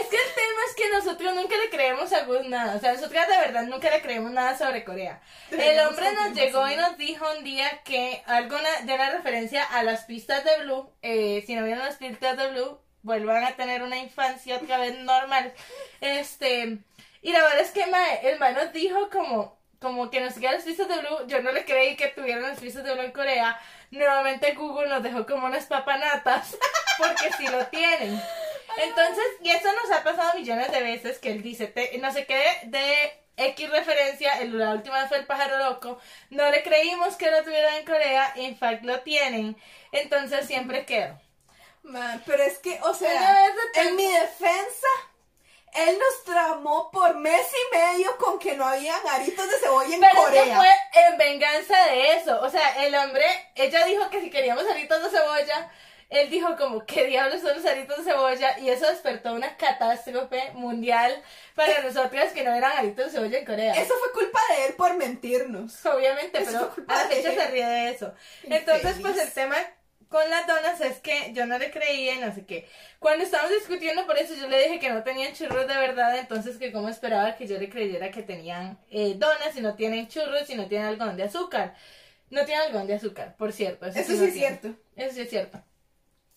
Es 0.00 0.06
que 0.08 0.16
el 0.16 0.34
tema 0.34 0.60
es 0.68 0.74
que 0.76 0.90
nosotros 0.90 1.34
nunca 1.34 1.56
le 1.56 1.70
creemos 1.70 2.12
a 2.12 2.24
Gus 2.24 2.46
nada. 2.46 2.76
O 2.76 2.80
sea, 2.80 2.92
nosotros 2.92 3.26
de 3.26 3.36
verdad 3.38 3.62
nunca 3.62 3.90
le 3.90 4.02
creemos 4.02 4.30
nada 4.30 4.56
sobre 4.58 4.84
Corea. 4.84 5.20
El 5.50 5.86
hombre 5.86 6.12
nos 6.12 6.34
llegó 6.34 6.68
y 6.68 6.76
nos 6.76 6.98
dijo 6.98 7.24
un 7.36 7.44
día 7.44 7.82
que 7.84 8.22
alguna 8.26 8.68
de 8.82 8.94
una 8.94 9.10
referencia 9.10 9.64
a 9.64 9.82
las 9.82 10.04
pistas 10.04 10.44
de 10.44 10.64
Blue. 10.64 10.92
eh, 11.00 11.42
si 11.46 11.54
no 11.54 11.64
vieron 11.64 11.84
las 11.84 11.96
pistas 11.96 12.36
de 12.36 12.50
Blue, 12.50 12.78
vuelvan 13.02 13.44
a 13.44 13.56
tener 13.56 13.82
una 13.82 13.96
infancia 13.96 14.56
otra 14.56 14.78
vez 14.78 14.98
normal. 14.98 15.54
Este. 16.00 16.78
Y 17.22 17.32
la 17.32 17.42
verdad 17.42 17.60
es 17.60 17.70
que 17.72 17.86
mae, 17.86 18.20
el 18.30 18.38
man 18.38 18.54
nos 18.54 18.72
dijo 18.72 19.10
como, 19.10 19.58
como 19.80 20.10
que 20.10 20.20
nos 20.20 20.34
siguiera 20.34 20.54
las 20.56 20.64
pistas 20.64 20.88
de 20.88 20.98
Blue. 20.98 21.26
Yo 21.26 21.42
no 21.42 21.52
le 21.52 21.64
creí 21.64 21.96
que 21.96 22.08
tuvieran 22.08 22.42
las 22.42 22.60
pistas 22.60 22.84
de 22.84 22.92
Blue 22.94 23.02
en 23.02 23.12
Corea. 23.12 23.60
Nuevamente 23.90 24.52
Google 24.54 24.88
nos 24.88 25.02
dejó 25.02 25.26
como 25.26 25.46
unas 25.46 25.66
papanatas. 25.66 26.56
Porque 26.98 27.30
sí 27.36 27.46
lo 27.48 27.66
tienen. 27.66 28.20
Entonces, 28.82 29.24
y 29.42 29.50
eso 29.50 29.68
nos 29.72 29.90
ha 29.96 30.02
pasado 30.04 30.34
millones 30.38 30.70
de 30.70 30.80
veces 30.82 31.18
que 31.18 31.30
él 31.32 31.42
dice, 31.42 31.66
te- 31.66 31.96
no 31.98 32.12
sé 32.12 32.26
qué 32.26 32.60
de 32.64 33.12
X 33.36 33.70
referencia, 33.70 34.34
el- 34.40 34.56
la 34.58 34.70
última 34.72 34.98
vez 35.00 35.08
fue 35.08 35.18
el 35.18 35.26
pájaro 35.26 35.58
loco, 35.58 35.98
no 36.30 36.48
le 36.50 36.62
creímos 36.62 37.16
que 37.16 37.30
lo 37.30 37.42
tuvieran 37.44 37.74
en 37.74 37.84
Corea, 37.86 38.32
en 38.36 38.56
fact 38.56 38.84
lo 38.84 39.00
tienen, 39.00 39.56
entonces 39.92 40.46
siempre 40.46 40.84
quedo. 40.86 41.20
Man, 41.82 42.22
pero 42.26 42.42
es 42.42 42.58
que, 42.58 42.78
o 42.82 42.92
sea, 42.94 43.46
en 43.74 43.96
mi 43.96 44.04
defensa, 44.06 44.88
él 45.74 45.98
nos 45.98 46.24
tramó 46.24 46.90
por 46.90 47.16
mes 47.16 47.46
y 47.52 47.76
medio 47.76 48.16
con 48.18 48.38
que 48.38 48.56
no 48.56 48.64
habían 48.66 49.00
aritos 49.08 49.48
de 49.48 49.58
cebolla 49.58 49.94
en 49.94 50.00
Pero 50.00 50.22
Corea. 50.22 50.56
fue 50.56 51.02
en 51.06 51.18
venganza 51.18 51.76
de 51.86 52.14
eso. 52.16 52.40
O 52.42 52.50
sea, 52.50 52.84
el 52.84 52.94
hombre, 52.94 53.24
ella 53.54 53.84
dijo 53.84 54.08
que 54.10 54.20
si 54.20 54.30
queríamos 54.30 54.64
aritos 54.68 55.02
de 55.02 55.10
cebolla, 55.18 55.70
él 56.10 56.30
dijo 56.30 56.56
como, 56.56 56.86
¿qué 56.86 57.04
diablos 57.04 57.42
son 57.42 57.54
los 57.56 57.66
aritos 57.66 57.98
de 57.98 58.04
cebolla? 58.10 58.58
Y 58.60 58.70
eso 58.70 58.86
despertó 58.88 59.34
una 59.34 59.56
catástrofe 59.58 60.52
mundial 60.54 61.22
para 61.54 61.80
nosotros 61.82 62.30
que 62.32 62.42
no 62.44 62.54
eran 62.54 62.72
aritos 62.78 63.06
de 63.06 63.10
cebolla 63.12 63.38
en 63.38 63.44
Corea. 63.44 63.74
Eso 63.74 63.94
fue 63.98 64.12
culpa 64.12 64.40
de 64.56 64.66
él 64.66 64.74
por 64.74 64.94
mentirnos. 64.96 65.84
Obviamente, 65.84 66.40
Eso 66.42 66.72
pero 66.76 66.86
a 66.88 67.02
la 67.02 67.08
fecha 67.08 67.32
se 67.32 67.46
ríe 67.48 67.66
de 67.66 67.90
eso. 67.90 68.14
Entonces, 68.44 68.96
pues 69.02 69.18
el 69.18 69.32
tema 69.32 69.56
con 70.08 70.28
las 70.30 70.46
donas 70.46 70.80
es 70.80 70.98
que 71.00 71.32
yo 71.34 71.46
no 71.46 71.58
le 71.58 71.70
creía 71.70 72.14
y 72.14 72.18
no 72.18 72.34
sé 72.34 72.44
qué. 72.46 72.68
Cuando 72.98 73.24
estábamos 73.24 73.52
discutiendo 73.52 74.06
por 74.06 74.16
eso, 74.18 74.34
yo 74.34 74.48
le 74.48 74.62
dije 74.62 74.78
que 74.78 74.90
no 74.90 75.02
tenían 75.02 75.34
churros 75.34 75.66
de 75.68 75.76
verdad, 75.76 76.16
entonces 76.18 76.56
que 76.56 76.72
cómo 76.72 76.88
esperaba 76.88 77.36
que 77.36 77.46
yo 77.46 77.58
le 77.58 77.68
creyera 77.68 78.10
que 78.10 78.22
tenían 78.22 78.78
eh, 78.90 79.14
donas 79.16 79.54
y 79.56 79.60
no 79.60 79.74
tienen 79.74 80.08
churros 80.08 80.48
y 80.50 80.54
no 80.54 80.66
tienen 80.66 80.88
algodón 80.88 81.16
de 81.16 81.24
azúcar. 81.24 81.74
No 82.30 82.44
tienen 82.44 82.66
algodón 82.66 82.86
de 82.86 82.94
azúcar, 82.94 83.36
por 83.36 83.52
cierto. 83.52 83.86
Eso 83.86 84.12
sí 84.12 84.24
es 84.24 84.34
cierto. 84.34 84.74
Eso 84.96 85.14
sí 85.14 85.20
es 85.22 85.30
cierto. 85.30 85.62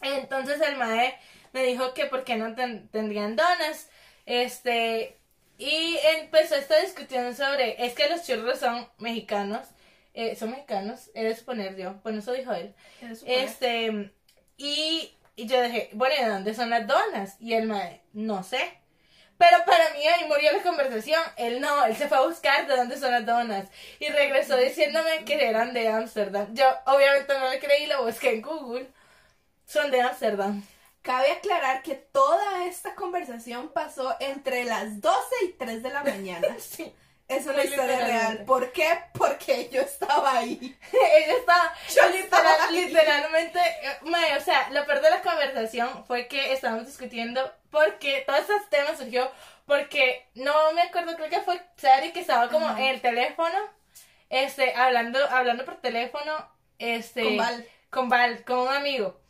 Entonces 0.02 0.60
el 0.62 0.78
mae 0.78 1.18
me 1.54 1.64
dijo 1.64 1.94
que 1.94 2.06
por 2.06 2.24
qué 2.24 2.36
no 2.36 2.56
ten- 2.56 2.88
tendrían 2.90 3.36
donas. 3.36 3.90
Este. 4.26 5.18
Y 5.58 5.98
empezó 6.20 6.56
esta 6.56 6.80
discusión 6.82 7.36
sobre. 7.36 7.86
Es 7.86 7.94
que 7.94 8.10
los 8.10 8.26
churros 8.26 8.60
son 8.60 8.88
mexicanos. 9.00 9.68
Eh, 10.14 10.36
son 10.36 10.52
mexicanos, 10.52 11.10
he 11.14 11.24
de 11.24 11.36
suponer 11.36 11.76
yo. 11.78 11.96
Bueno, 12.04 12.20
eso 12.20 12.34
dijo 12.34 12.54
él. 12.54 12.74
Este. 13.26 14.12
Y, 14.58 15.12
y 15.36 15.48
yo 15.48 15.62
dije, 15.62 15.90
bueno, 15.94 16.16
¿y 16.18 16.24
de 16.24 16.30
dónde 16.30 16.54
son 16.54 16.70
las 16.70 16.86
donas? 16.86 17.38
Y 17.40 17.54
el 17.54 17.68
mae, 17.68 18.02
no 18.14 18.44
sé. 18.44 18.82
Pero 19.42 19.66
para 19.66 19.90
mí 19.96 20.06
ahí 20.08 20.28
murió 20.28 20.52
la 20.52 20.62
conversación. 20.62 21.20
Él 21.36 21.62
no, 21.62 21.86
él 21.86 21.96
se 21.96 22.08
fue 22.08 22.20
a 22.20 22.28
buscar 22.28 22.68
de 22.68 22.76
dónde 22.78 22.96
son 22.96 23.10
las 23.12 23.26
donas. 23.26 23.70
Y 24.00 24.08
regresó 24.10 24.56
diciéndome 24.56 25.26
que 25.26 25.44
eran 25.44 25.74
de 25.74 25.88
Ámsterdam. 25.88 26.54
Yo 26.54 26.66
obviamente 26.86 27.34
no 27.40 27.50
le 27.50 27.60
creí, 27.60 27.88
lo 27.88 28.06
busqué 28.06 28.36
en 28.36 28.42
Google. 28.44 28.88
Son 29.66 29.90
de 29.90 30.02
Ámsterdam. 30.02 30.64
Cabe 31.02 31.32
aclarar 31.32 31.82
que 31.82 31.96
toda 31.96 32.68
esta 32.68 32.94
conversación 32.94 33.70
pasó 33.70 34.16
entre 34.20 34.66
las 34.66 35.02
12 35.02 35.18
y 35.46 35.54
3 35.54 35.82
de 35.82 35.90
la 35.90 36.04
mañana. 36.04 36.48
Sí. 36.60 36.94
Esa 37.32 37.52
es 37.52 37.56
la 37.58 37.64
historia 37.66 38.00
real. 38.06 38.38
¿Por 38.46 38.72
qué? 38.72 38.88
Porque 39.14 39.70
yo 39.70 39.82
estaba 39.82 40.38
ahí. 40.38 40.78
Ella 40.92 41.34
estaba, 41.38 41.74
Yo 41.96 42.02
literal- 42.10 42.24
estaba 42.24 42.64
ahí. 42.68 42.86
literalmente, 42.86 43.60
eh, 43.60 43.98
mae, 44.02 44.38
o 44.38 44.42
sea, 44.42 44.70
lo 44.72 44.86
peor 44.86 45.02
de 45.02 45.10
la 45.10 45.22
conversación 45.22 46.06
fue 46.06 46.28
que 46.28 46.52
estábamos 46.54 46.86
discutiendo 46.88 47.52
porque 47.70 48.24
todo 48.28 48.36
este 48.36 48.54
tema 48.70 48.96
surgió 48.98 49.32
porque 49.66 50.28
no 50.36 50.74
me 50.74 50.82
acuerdo, 50.82 51.16
creo 51.16 51.30
que 51.30 51.40
fue 51.42 51.62
Sari 51.78 52.12
que 52.12 52.20
estaba 52.20 52.50
como 52.50 52.68
Ajá. 52.68 52.80
en 52.82 52.86
el 52.88 53.02
teléfono, 53.02 53.58
este, 54.30 54.74
hablando, 54.76 55.20
hablando 55.30 55.64
por 55.64 55.80
teléfono, 55.80 56.34
este, 56.80 57.24
Con 57.24 57.38
Val. 57.38 57.68
con 57.90 58.10
Val, 58.10 58.44
con 58.44 58.60
un 58.60 58.70
amigo. 58.74 59.22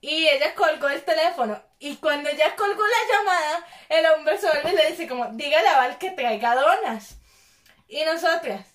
Y 0.00 0.28
ella 0.28 0.54
colgó 0.54 0.88
el 0.90 1.02
teléfono. 1.02 1.62
Y 1.78 1.96
cuando 1.96 2.28
ella 2.28 2.54
colgó 2.56 2.82
la 2.82 3.16
llamada, 3.18 3.66
el 3.88 4.06
hombre 4.06 4.36
se 4.38 4.48
vuelve 4.48 4.70
y 4.72 4.76
le 4.76 4.90
dice 4.90 5.08
como, 5.08 5.26
dígale 5.32 5.68
a 5.68 5.76
Val 5.78 5.98
que 5.98 6.10
traiga 6.10 6.54
donas. 6.54 7.17
Y 7.88 8.04
nosotras, 8.04 8.66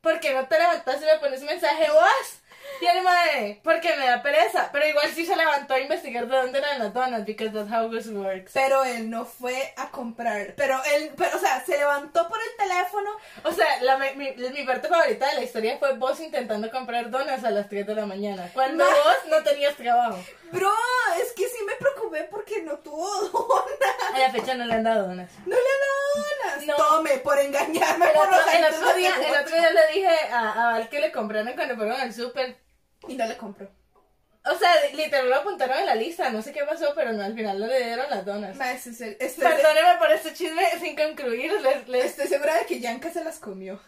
¿por 0.00 0.20
qué 0.20 0.32
no 0.32 0.46
te 0.46 0.58
levantas 0.58 1.02
y 1.02 1.04
me 1.04 1.18
pones 1.18 1.42
mensaje 1.42 1.90
vos? 1.90 2.40
Y 2.80 2.86
el 2.86 3.02
madre, 3.02 3.60
porque 3.62 3.94
me 3.96 4.06
da 4.06 4.22
pereza. 4.22 4.70
Pero 4.72 4.86
igual 4.88 5.10
sí 5.14 5.26
se 5.26 5.36
levantó 5.36 5.74
a 5.74 5.80
investigar 5.80 6.26
de 6.26 6.34
dónde 6.36 6.58
eran 6.58 6.78
las 6.78 6.94
donas, 6.94 7.24
because 7.26 7.52
that's 7.52 7.70
how 7.70 7.90
this 7.90 8.06
works. 8.08 8.52
Pero 8.54 8.82
él 8.84 9.10
no 9.10 9.26
fue 9.26 9.74
a 9.76 9.90
comprar. 9.90 10.54
Pero 10.56 10.80
él, 10.94 11.12
pero, 11.16 11.36
o 11.36 11.40
sea, 11.40 11.62
se 11.64 11.76
levantó 11.76 12.26
por 12.26 12.38
el 12.40 12.56
teléfono. 12.56 13.10
O 13.44 13.52
sea, 13.52 13.66
la, 13.82 13.98
mi, 13.98 14.06
mi- 14.16 14.50
mi 14.50 14.62
parte 14.64 14.88
favorita 14.88 15.28
de 15.28 15.34
la 15.34 15.42
historia 15.42 15.76
fue 15.78 15.92
vos 15.98 16.18
intentando 16.20 16.70
comprar 16.70 17.10
donas 17.10 17.44
a 17.44 17.50
las 17.50 17.68
3 17.68 17.86
de 17.86 17.94
la 17.96 18.06
mañana. 18.06 18.48
Cuando 18.54 18.82
Ma- 18.82 18.90
vos 18.90 19.16
no 19.28 19.42
tenías 19.42 19.74
trabajo. 19.76 20.18
Bro, 20.54 20.72
es 21.20 21.32
que 21.32 21.48
sí 21.48 21.58
me 21.66 21.74
preocupé 21.76 22.24
porque 22.30 22.62
no 22.62 22.78
tuvo 22.78 23.08
donas. 23.28 24.14
A 24.14 24.18
la 24.18 24.30
fecha 24.30 24.54
no 24.54 24.64
le 24.64 24.74
han 24.74 24.84
dado 24.84 25.08
donas. 25.08 25.30
No 25.46 25.56
le 25.56 25.56
han 25.56 25.80
dado 25.84 26.26
donas. 26.26 26.66
No. 26.66 26.76
Tome, 26.76 27.18
por 27.18 27.38
engañarme. 27.38 28.06
El 28.06 28.12
por 28.12 28.26
otro, 28.28 28.36
los 28.38 28.54
el 28.54 28.64
otro 28.64 28.94
día, 28.94 29.14
el 29.16 29.44
otro 29.44 29.56
día 29.56 29.70
le 29.70 29.92
dije 29.92 30.16
a, 30.30 30.52
a 30.52 30.72
Val 30.72 30.88
que 30.88 31.00
le 31.00 31.12
compraron 31.12 31.52
cuando 31.54 31.76
fueron 31.76 32.00
al 32.00 32.12
súper. 32.14 32.56
Y 33.08 33.14
no 33.16 33.26
le 33.26 33.36
compró. 33.36 33.68
O 34.46 34.58
sea, 34.58 34.70
literal 34.92 35.30
lo 35.30 35.36
apuntaron 35.36 35.78
en 35.78 35.86
la 35.86 35.94
lista, 35.94 36.28
no 36.30 36.42
sé 36.42 36.52
qué 36.52 36.64
pasó, 36.64 36.92
pero 36.94 37.12
no, 37.14 37.22
al 37.24 37.34
final 37.34 37.58
no 37.58 37.66
le 37.66 37.82
dieron 37.82 38.10
las 38.10 38.26
donas. 38.26 38.54
Ma, 38.56 38.72
este 38.72 38.90
este- 39.18 39.42
Perdóneme 39.42 39.96
por 39.98 40.10
este 40.12 40.34
chisme 40.34 40.62
sin 40.80 40.94
concluir. 40.94 41.50
Les, 41.62 41.88
les, 41.88 42.04
Estoy 42.04 42.26
segura 42.28 42.54
de 42.58 42.66
que 42.66 42.78
Yanka 42.78 43.10
se 43.10 43.24
las 43.24 43.38
comió. 43.38 43.80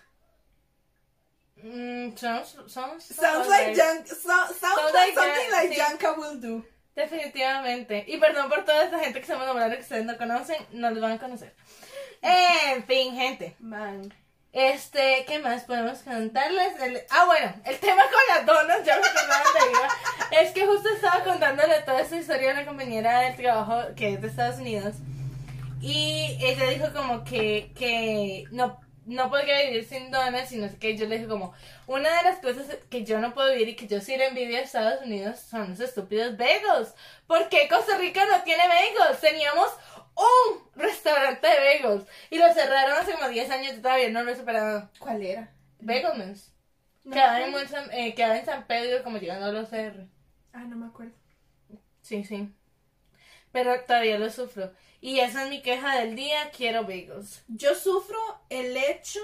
Mm, 1.66 2.16
sounds, 2.16 2.56
sounds, 2.68 3.04
Sounds 3.04 3.48
like 3.48 3.74
Yanka. 3.74 4.06
so- 4.08 4.14
sounds 4.30 4.58
Sounds 4.60 4.92
like 4.92 5.14
something 5.14 5.50
like 5.50 5.74
sí. 5.74 6.16
Will 6.18 6.40
do. 6.40 6.64
Definitivamente. 6.94 8.04
Y 8.06 8.18
perdón 8.18 8.48
por 8.48 8.64
toda 8.64 8.84
esta 8.84 8.98
gente 9.00 9.14
que 9.18 9.22
estamos 9.24 9.46
nombrando 9.46 9.74
que 9.76 9.82
ustedes 9.82 10.04
no 10.06 10.16
conocen, 10.16 10.56
no 10.72 10.90
los 10.90 11.00
van 11.00 11.12
a 11.12 11.18
conocer. 11.18 11.54
En 12.22 12.84
fin, 12.84 13.14
gente. 13.14 13.56
Man. 13.58 14.14
Este, 14.52 15.24
¿qué 15.26 15.38
más 15.40 15.64
podemos 15.64 15.98
contarles? 15.98 16.80
El- 16.80 17.02
ah, 17.10 17.24
bueno, 17.26 17.52
el 17.64 17.78
tema 17.78 18.02
con 18.04 18.20
las 18.36 18.46
donas, 18.46 18.84
ya 18.86 18.98
me 18.98 19.06
acordaba 19.06 19.44
dónde 19.44 19.70
iba. 19.72 20.40
Es 20.40 20.52
que 20.52 20.66
justo 20.66 20.88
estaba 20.88 21.22
contándole 21.24 21.80
toda 21.82 22.00
esta 22.00 22.16
historia 22.16 22.50
a 22.50 22.54
una 22.54 22.64
compañera 22.64 23.20
del 23.20 23.36
trabajo 23.36 23.94
que 23.94 24.14
es 24.14 24.22
de 24.22 24.28
Estados 24.28 24.58
Unidos. 24.58 24.94
Y 25.82 26.38
ella 26.40 26.70
dijo 26.70 26.86
como 26.94 27.22
que, 27.24 27.72
que 27.76 28.44
no, 28.50 28.80
no 29.06 29.30
podría 29.30 29.62
vivir 29.62 29.84
sin 29.84 30.10
donas 30.10 30.50
y 30.52 30.58
no 30.58 30.68
sé 30.68 30.78
qué. 30.78 30.96
Yo 30.96 31.06
le 31.06 31.16
dije 31.16 31.28
como, 31.28 31.54
una 31.86 32.14
de 32.18 32.22
las 32.24 32.38
cosas 32.40 32.66
que 32.90 33.04
yo 33.04 33.20
no 33.20 33.32
puedo 33.32 33.52
vivir 33.52 33.68
y 33.70 33.76
que 33.76 33.86
yo 33.86 34.00
sí 34.00 34.16
le 34.16 34.26
envidio 34.26 34.58
a 34.58 34.60
Estados 34.60 35.02
Unidos 35.02 35.38
son 35.38 35.70
los 35.70 35.80
estúpidos 35.80 36.36
bagels. 36.36 36.94
¿Por 37.26 37.48
qué 37.48 37.68
Costa 37.68 37.96
Rica 37.96 38.24
no 38.26 38.42
tiene 38.42 38.64
bagels? 38.66 39.20
Teníamos 39.20 39.68
un 40.16 40.70
restaurante 40.74 41.46
de 41.46 41.56
bagels 41.56 42.06
y 42.30 42.38
lo 42.38 42.52
cerraron 42.52 42.98
hace 42.98 43.12
como 43.12 43.28
10 43.28 43.50
años 43.50 43.74
y 43.78 43.80
todavía 43.80 44.10
no 44.10 44.24
lo 44.24 44.32
he 44.32 44.36
superado. 44.36 44.90
¿Cuál 44.98 45.22
era? 45.22 45.52
Bagelman's. 45.78 46.52
No 47.04 47.12
quedaba, 47.12 47.40
en, 47.40 47.54
eh, 47.92 48.14
quedaba 48.14 48.36
en 48.36 48.44
San 48.44 48.66
Pedro 48.66 49.04
como 49.04 49.18
llegando 49.18 49.46
a 49.46 49.52
los 49.52 49.68
CR. 49.68 50.08
Ah, 50.52 50.64
no 50.64 50.74
me 50.76 50.86
acuerdo. 50.86 51.14
Sí, 52.02 52.24
sí. 52.24 52.52
Pero 53.52 53.80
todavía 53.82 54.18
lo 54.18 54.28
sufro. 54.28 54.72
Y 55.06 55.20
esa 55.20 55.44
es 55.44 55.50
mi 55.50 55.62
queja 55.62 56.00
del 56.00 56.16
día, 56.16 56.50
quiero 56.50 56.82
bagels. 56.82 57.44
Yo 57.46 57.76
sufro 57.76 58.18
el 58.50 58.76
hecho 58.76 59.20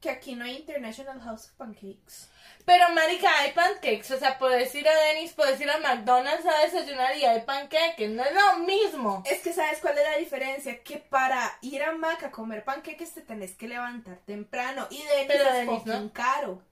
que 0.00 0.08
aquí 0.08 0.34
no 0.34 0.46
hay 0.46 0.56
International 0.56 1.20
House 1.20 1.44
of 1.44 1.50
Pancakes. 1.58 2.30
Pero, 2.64 2.88
marica, 2.94 3.28
hay 3.40 3.52
pancakes. 3.52 4.10
O 4.14 4.18
sea, 4.18 4.38
puedes 4.38 4.74
ir 4.74 4.88
a 4.88 4.94
Denny's, 4.94 5.34
puedes 5.34 5.60
ir 5.60 5.68
a 5.70 5.76
McDonald's 5.80 6.46
a 6.46 6.62
desayunar 6.62 7.14
y 7.14 7.26
hay 7.26 7.42
pancakes. 7.42 8.08
No 8.08 8.24
es 8.24 8.32
lo 8.32 8.64
mismo. 8.64 9.22
Es 9.26 9.42
que 9.42 9.52
sabes 9.52 9.80
cuál 9.80 9.98
es 9.98 10.04
la 10.04 10.16
diferencia, 10.16 10.82
que 10.82 10.96
para 10.96 11.58
ir 11.60 11.82
a 11.82 11.92
Mac 11.92 12.22
a 12.22 12.30
comer 12.30 12.64
panqueques 12.64 13.12
te 13.12 13.20
tenés 13.20 13.54
que 13.54 13.68
levantar 13.68 14.20
temprano 14.24 14.86
y 14.88 15.02
Denny's 15.02 15.26
Pero 15.26 15.48
es 15.50 15.66
fucking 15.66 16.04
¿no? 16.04 16.12
caro. 16.14 16.62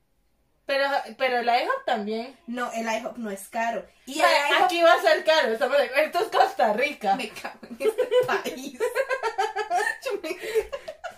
Pero, 0.66 0.89
pero 1.18 1.39
el 1.41 1.47
IHOP 1.47 1.85
también. 1.85 2.37
No, 2.47 2.72
el 2.72 2.87
IHOP 2.87 3.18
no 3.18 3.31
es 3.31 3.49
caro. 3.49 3.87
Y 4.07 4.14
IHOP 4.14 4.62
Aquí 4.62 4.81
va 4.81 4.95
a 4.95 5.01
ser 5.01 5.22
caro. 5.25 5.53
Esto 5.53 6.18
es 6.20 6.29
Costa 6.29 6.72
Rica. 6.72 7.16
me 7.16 7.29
cago 7.29 7.59
en 7.68 7.77
este 7.81 8.03
país. 8.26 8.78
Yo 10.04 10.12
me- 10.22 10.28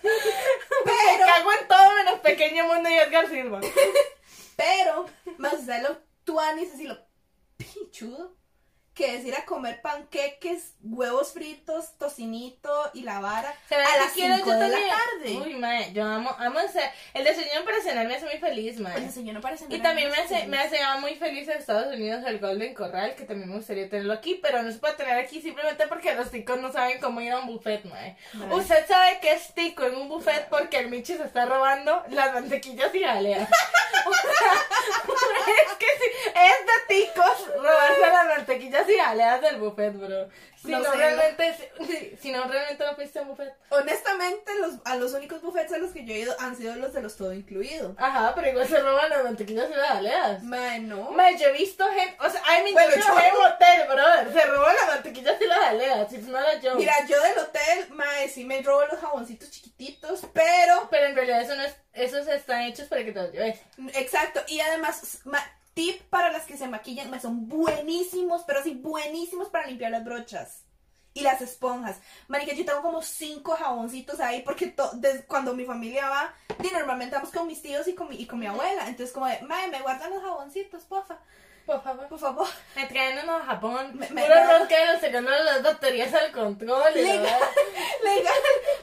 Me 0.02 0.92
Pero, 0.92 1.26
cago 1.26 1.52
en 1.52 1.68
todo 1.68 1.94
menos 1.96 2.20
Pequeño 2.20 2.66
Mundo 2.66 2.88
y 2.88 2.94
Edgar 2.94 3.28
Silva. 3.28 3.60
pero, 4.56 5.06
más 5.38 5.66
de 5.66 5.82
lo 5.82 5.98
tuanis, 6.24 6.72
así 6.74 6.84
lo 6.84 6.98
que 9.06 9.14
es 9.14 9.24
ir 9.24 9.36
a 9.36 9.44
comer 9.44 9.80
panqueques, 9.82 10.74
huevos 10.82 11.32
fritos, 11.32 11.96
tocinito 11.96 12.90
y 12.92 13.02
la 13.02 13.20
vara 13.20 13.54
¿Sabes 13.68 13.86
a 13.86 13.98
las 13.98 14.12
quiero 14.12 14.36
5 14.36 14.48
yo 14.48 14.58
de 14.58 14.68
la 14.68 14.78
tarde. 14.78 15.42
Uy, 15.44 15.54
mae, 15.54 15.92
yo 15.92 16.04
amo, 16.04 16.34
amo 16.38 16.58
ese, 16.58 16.80
el 17.14 17.22
desayuno 17.22 17.64
personal 17.64 18.08
me 18.08 18.16
hace 18.16 18.24
muy 18.26 18.38
feliz, 18.38 18.80
mae. 18.80 18.94
Pues 18.94 19.04
eso 19.04 19.20
yo 19.20 19.32
no 19.32 19.40
parece 19.40 19.66
Y 19.68 19.78
también 19.78 20.10
me 20.10 20.16
hace, 20.16 20.46
me 20.48 20.58
hace 20.58 20.78
muy 21.00 21.14
feliz 21.14 21.46
en 21.48 21.58
Estados 21.58 21.94
Unidos 21.94 22.24
el 22.26 22.40
Golden 22.40 22.74
Corral, 22.74 23.14
que 23.14 23.24
también 23.24 23.48
me 23.48 23.56
gustaría 23.56 23.88
tenerlo 23.88 24.12
aquí, 24.12 24.40
pero 24.42 24.62
no 24.62 24.72
se 24.72 24.78
puede 24.78 24.94
tener 24.94 25.18
aquí 25.18 25.40
simplemente 25.40 25.86
porque 25.86 26.14
los 26.14 26.30
ticos 26.30 26.58
no 26.58 26.72
saben 26.72 26.98
cómo 27.00 27.20
ir 27.20 27.30
a 27.30 27.38
un 27.38 27.46
buffet, 27.46 27.84
mae. 27.84 28.16
Usted 28.50 28.86
sabe 28.88 29.20
que 29.20 29.32
es 29.32 29.54
tico 29.54 29.84
en 29.84 29.94
un 29.94 30.08
buffet 30.08 30.48
porque 30.48 30.78
el 30.78 30.90
Michi 30.90 31.14
se 31.14 31.24
está 31.24 31.46
robando 31.46 32.02
las 32.08 32.34
mantequillas 32.34 32.92
y 32.94 33.02
jaleas. 33.04 33.48
O 34.06 34.12
sea, 34.12 34.52
es 35.66 35.72
que 35.78 35.86
sí, 35.86 36.30
es 36.34 36.66
de 36.66 36.94
ticos 36.94 37.48
robarse 37.56 38.00
las 38.00 38.26
mantequillas 38.26 38.88
y 38.88 38.95
jaleas 38.98 39.40
del 39.40 39.56
buffet, 39.58 39.92
bro. 39.94 40.28
Si 40.60 40.70
No 40.72 40.78
no, 40.80 40.90
sé, 40.90 40.96
realmente, 40.96 41.70
si, 41.86 42.16
si 42.20 42.32
no 42.32 42.44
realmente 42.44 42.84
no 42.84 42.94
fuiste 42.96 43.18
a 43.18 43.22
un 43.22 43.28
buffet. 43.28 43.54
Honestamente, 43.70 44.52
los, 44.60 44.74
a 44.84 44.96
los 44.96 45.12
únicos 45.12 45.40
buffets 45.42 45.72
a 45.72 45.78
los 45.78 45.92
que 45.92 46.04
yo 46.04 46.12
he 46.14 46.18
ido 46.18 46.34
han 46.40 46.56
sido 46.56 46.74
los 46.76 46.92
de 46.92 47.02
los 47.02 47.16
todo 47.16 47.32
incluido. 47.32 47.94
Ajá, 47.98 48.32
pero 48.34 48.48
igual 48.48 48.66
se 48.66 48.80
roban 48.80 49.08
las 49.10 49.22
mantequillas 49.24 49.70
y 49.70 49.74
las 49.74 49.88
jaleas. 49.88 50.42
Mae, 50.42 50.80
no. 50.80 51.10
Mae, 51.12 51.36
yo 51.38 51.48
he 51.48 51.52
visto 51.52 51.86
gente, 51.90 52.16
o 52.18 52.28
sea, 52.30 52.40
I 52.58 52.62
mean, 52.64 52.74
Bueno, 52.74 52.90
yo 52.96 53.02
yo- 53.02 53.20
en 53.20 53.52
hotel, 53.52 53.88
brother, 53.88 54.32
se 54.32 54.46
roban 54.46 54.74
las 54.74 54.86
mantequillas 54.88 55.40
y 55.40 55.44
las 55.46 55.58
jaleas, 55.58 56.12
it's 56.12 56.26
not 56.26 56.42
a 56.46 56.60
joke. 56.60 56.76
Mira, 56.76 56.94
yo 57.06 57.20
del 57.22 57.38
hotel, 57.38 57.86
mae, 57.90 58.28
sí 58.28 58.44
me 58.44 58.60
robo 58.62 58.84
los 58.86 58.98
jaboncitos 59.00 59.50
chiquititos, 59.50 60.22
pero... 60.32 60.88
Pero 60.90 61.06
en 61.06 61.14
realidad 61.16 61.42
eso 61.42 61.54
no 61.54 61.62
es, 61.62 61.74
esos 61.92 62.26
están 62.28 62.62
hechos 62.62 62.88
para 62.88 63.04
que 63.04 63.12
te 63.12 63.20
los 63.22 63.32
lleves. 63.32 63.60
Exacto, 63.94 64.40
y 64.48 64.60
además, 64.60 65.20
ma- 65.24 65.52
tip 65.76 66.00
para 66.08 66.32
las 66.32 66.46
que 66.46 66.56
se 66.56 66.66
maquillan, 66.66 67.10
mae, 67.10 67.20
son 67.20 67.48
buenísimos, 67.48 68.44
pero 68.46 68.62
sí 68.62 68.74
buenísimos 68.74 69.50
para 69.50 69.66
limpiar 69.66 69.90
las 69.90 70.04
brochas. 70.04 70.62
Y 71.12 71.20
las 71.20 71.40
esponjas. 71.40 71.98
Marica, 72.28 72.54
yo 72.54 72.64
tengo 72.64 72.82
como 72.82 73.00
cinco 73.00 73.52
jaboncitos 73.52 74.20
ahí 74.20 74.42
porque 74.42 74.74
cuando 75.26 75.54
mi 75.54 75.64
familia 75.64 76.08
va, 76.08 76.34
y 76.62 76.72
normalmente 76.74 77.16
vamos 77.16 77.30
con 77.30 77.46
mis 77.46 77.62
tíos 77.62 77.86
y 77.88 77.94
con 77.94 78.08
mi, 78.08 78.16
y 78.16 78.26
con 78.26 78.38
mi 78.38 78.46
abuela. 78.46 78.88
Entonces 78.88 79.12
como 79.12 79.26
de, 79.26 79.40
mae, 79.42 79.68
me 79.68 79.82
guardan 79.82 80.10
los 80.10 80.22
jaboncitos, 80.22 80.84
porfa, 80.84 81.18
Por 81.66 81.82
favor. 81.82 82.06
por 82.08 82.18
favor. 82.18 82.46
Me 82.76 82.86
traen 82.86 83.18
unos 83.18 83.42
a 83.42 83.44
Japón, 83.44 83.90
Me- 83.98 84.08
me 84.10 84.26
ronca 84.28 84.78
de 84.78 84.92
los 84.92 85.00
sacando 85.00 85.30
las 85.32 85.62
baterías 85.62 86.14
al 86.14 86.30
control. 86.30 86.94
Legal, 86.94 87.22
legal. 88.04 88.34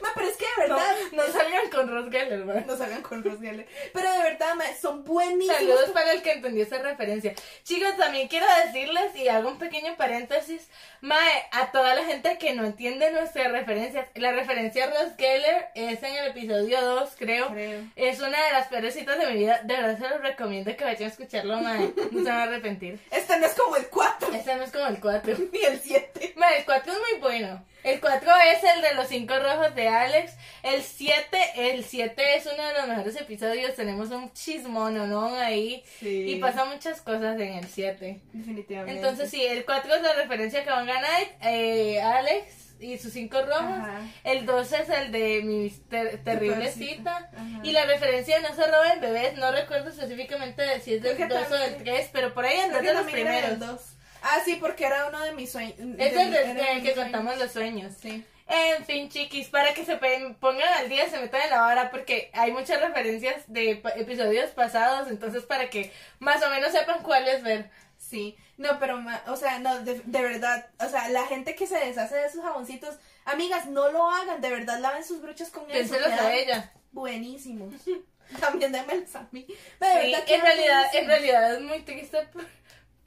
Ma, 0.02 0.08
pero 0.14 0.28
es 0.28 0.36
que 0.36 0.44
de 0.44 0.68
verdad. 0.68 0.94
No, 1.12 1.22
no 1.26 1.32
salgan 1.32 1.70
con 1.70 1.88
Ross 1.88 2.10
Geller, 2.10 2.44
mae. 2.44 2.64
No 2.66 2.76
salgan 2.76 3.00
con 3.02 3.24
Ross 3.24 3.40
Geller. 3.40 3.66
Pero 3.92 4.12
de 4.12 4.18
verdad, 4.18 4.54
mae, 4.54 4.76
son 4.76 5.02
buenísimos. 5.04 5.56
Saludos 5.56 5.90
para 5.90 6.12
el 6.12 6.22
que 6.22 6.32
entendió 6.32 6.62
esa 6.62 6.78
referencia. 6.78 7.34
Chicos, 7.62 7.96
también 7.96 8.28
quiero 8.28 8.46
decirles, 8.66 9.16
y 9.16 9.28
hago 9.28 9.48
un 9.48 9.58
pequeño 9.58 9.96
paréntesis, 9.96 10.68
Mae, 11.00 11.46
a 11.52 11.70
toda 11.70 11.94
la 11.94 12.04
gente 12.04 12.38
que 12.38 12.54
no 12.54 12.64
entiende 12.64 13.10
nuestras 13.10 13.50
referencias, 13.52 14.06
la 14.14 14.32
referencia 14.32 14.84
a 14.84 14.88
Ross 14.88 15.12
Geller 15.18 15.68
es 15.74 16.02
en 16.02 16.16
el 16.16 16.28
episodio 16.28 16.80
2, 16.80 17.10
creo. 17.18 17.48
Creo. 17.48 17.80
Es 17.96 18.20
una 18.20 18.42
de 18.46 18.52
las 18.52 18.68
peores 18.68 18.94
citas 18.94 19.18
de 19.18 19.26
mi 19.26 19.38
vida. 19.38 19.60
De 19.64 19.74
verdad 19.76 19.98
se 19.98 20.08
los 20.08 20.20
recomiendo 20.22 20.74
que 20.76 20.84
vayan 20.84 21.04
a 21.04 21.12
escucharlo, 21.12 21.58
Mae. 21.58 21.92
No 22.10 22.22
se 22.22 22.28
van 22.30 22.40
a 22.40 22.42
arrepentir. 22.44 22.73
Este 23.10 23.38
no 23.38 23.46
es 23.46 23.54
como 23.54 23.76
el 23.76 23.86
4 23.88 24.32
Este 24.34 24.54
no 24.56 24.62
es 24.62 24.70
como 24.70 24.86
el 24.86 25.00
4. 25.00 25.36
ni 25.52 25.60
el 25.60 25.80
7. 25.80 26.34
Mae, 26.36 26.58
el 26.58 26.64
4 26.64 26.92
es 26.92 26.98
muy 26.98 27.20
bueno. 27.20 27.64
El 27.82 28.00
4 28.00 28.30
es 28.52 28.64
el 28.76 28.82
de 28.82 28.94
los 28.94 29.08
5 29.08 29.34
rojos 29.38 29.74
de 29.74 29.88
Alex. 29.88 30.32
El 30.62 30.82
7, 30.82 31.38
el 31.56 31.84
7 31.84 32.36
es 32.36 32.46
uno 32.46 32.66
de 32.66 32.74
los 32.74 32.88
mejores 32.88 33.16
episodios. 33.20 33.74
Tenemos 33.74 34.10
un 34.10 34.32
chismón, 34.32 34.94
¿no? 35.10 35.36
Ahí. 35.36 35.84
Sí. 36.00 36.30
Y 36.30 36.36
pasan 36.36 36.70
muchas 36.70 37.02
cosas 37.02 37.38
en 37.38 37.54
el 37.54 37.66
7. 37.66 38.20
Definitivamente. 38.32 39.00
Entonces 39.00 39.30
sí, 39.30 39.44
el 39.44 39.64
4 39.64 39.94
es 39.94 40.02
la 40.02 40.14
referencia 40.14 40.64
que 40.64 40.70
van 40.70 40.88
a 40.88 40.94
ganar 40.94 41.22
eh, 41.42 42.00
Alex 42.00 42.63
y 42.80 42.98
sus 42.98 43.12
5 43.12 43.42
rojos. 43.42 43.54
Ajá. 43.62 44.00
El 44.24 44.46
12 44.46 44.76
es 44.82 44.88
el 44.90 45.12
de 45.12 45.42
mi 45.44 45.70
ter- 45.88 46.22
terrible 46.24 46.70
cita. 46.70 47.30
Y 47.62 47.72
la 47.72 47.84
referencia 47.86 48.36
de 48.40 48.48
no 48.48 48.54
se 48.54 48.66
roben 48.66 49.00
bebés, 49.00 49.36
no 49.36 49.50
recuerdo 49.52 49.90
específicamente 49.90 50.62
de 50.62 50.80
si 50.80 50.94
es 50.94 51.02
del 51.02 51.16
Creo 51.16 51.28
que 51.28 51.34
2 51.34 51.50
o 51.50 51.54
del 51.54 51.74
también- 51.74 51.96
3, 51.96 52.10
pero 52.12 52.34
por 52.34 52.44
ahí 52.44 52.58
andan 52.60 52.84
de 52.84 52.92
los 52.94 53.04
primeros. 53.10 53.58
dos. 53.58 53.80
Ah, 54.22 54.38
sí, 54.44 54.56
porque 54.60 54.86
era 54.86 55.06
uno 55.06 55.20
de 55.22 55.32
mis 55.32 55.52
sueños. 55.52 55.74
Es 55.78 56.16
el 56.16 56.30
del 56.32 56.56
del 56.56 56.82
que 56.82 56.94
contamos 56.94 57.36
los 57.38 57.52
sueños. 57.52 57.92
Sí. 58.00 58.24
En 58.46 58.84
fin, 58.84 59.08
chiquis, 59.08 59.48
para 59.48 59.72
que 59.72 59.84
se 59.86 59.96
pongan 59.96 60.68
al 60.78 60.88
día, 60.90 61.08
se 61.08 61.18
metan 61.18 61.40
en 61.42 61.50
la 61.50 61.60
vara, 61.62 61.90
porque 61.90 62.30
hay 62.34 62.52
muchas 62.52 62.78
referencias 62.80 63.36
de 63.46 63.82
episodios 63.96 64.50
pasados, 64.50 65.08
entonces 65.08 65.44
para 65.44 65.70
que 65.70 65.90
más 66.18 66.42
o 66.42 66.50
menos 66.50 66.72
sepan 66.72 67.02
cuáles 67.02 67.42
ver. 67.42 67.70
Sí, 68.08 68.36
no, 68.58 68.78
pero, 68.78 69.02
o 69.28 69.36
sea, 69.36 69.58
no, 69.60 69.80
de, 69.80 70.00
de 70.04 70.22
verdad, 70.22 70.66
o 70.78 70.88
sea, 70.88 71.08
la 71.08 71.26
gente 71.26 71.54
que 71.54 71.66
se 71.66 71.78
deshace 71.78 72.16
de 72.16 72.26
esos 72.26 72.42
jaboncitos, 72.42 72.96
amigas, 73.24 73.66
no 73.66 73.90
lo 73.90 74.10
hagan, 74.10 74.40
de 74.40 74.50
verdad, 74.50 74.78
laven 74.80 75.04
sus 75.04 75.22
brochas 75.22 75.50
con 75.50 75.70
eso. 75.70 75.94
A 75.94 76.34
ella. 76.34 76.72
Buenísimos. 76.92 77.72
También 78.40 78.72
démelos 78.72 79.14
a 79.16 79.26
mí. 79.32 79.46
Pero 79.78 80.00
Sí, 80.02 80.14
en 80.32 80.40
realidad, 80.40 80.84
en 80.94 81.06
realidad 81.06 81.54
es 81.54 81.60
muy 81.62 81.80
triste 81.80 82.18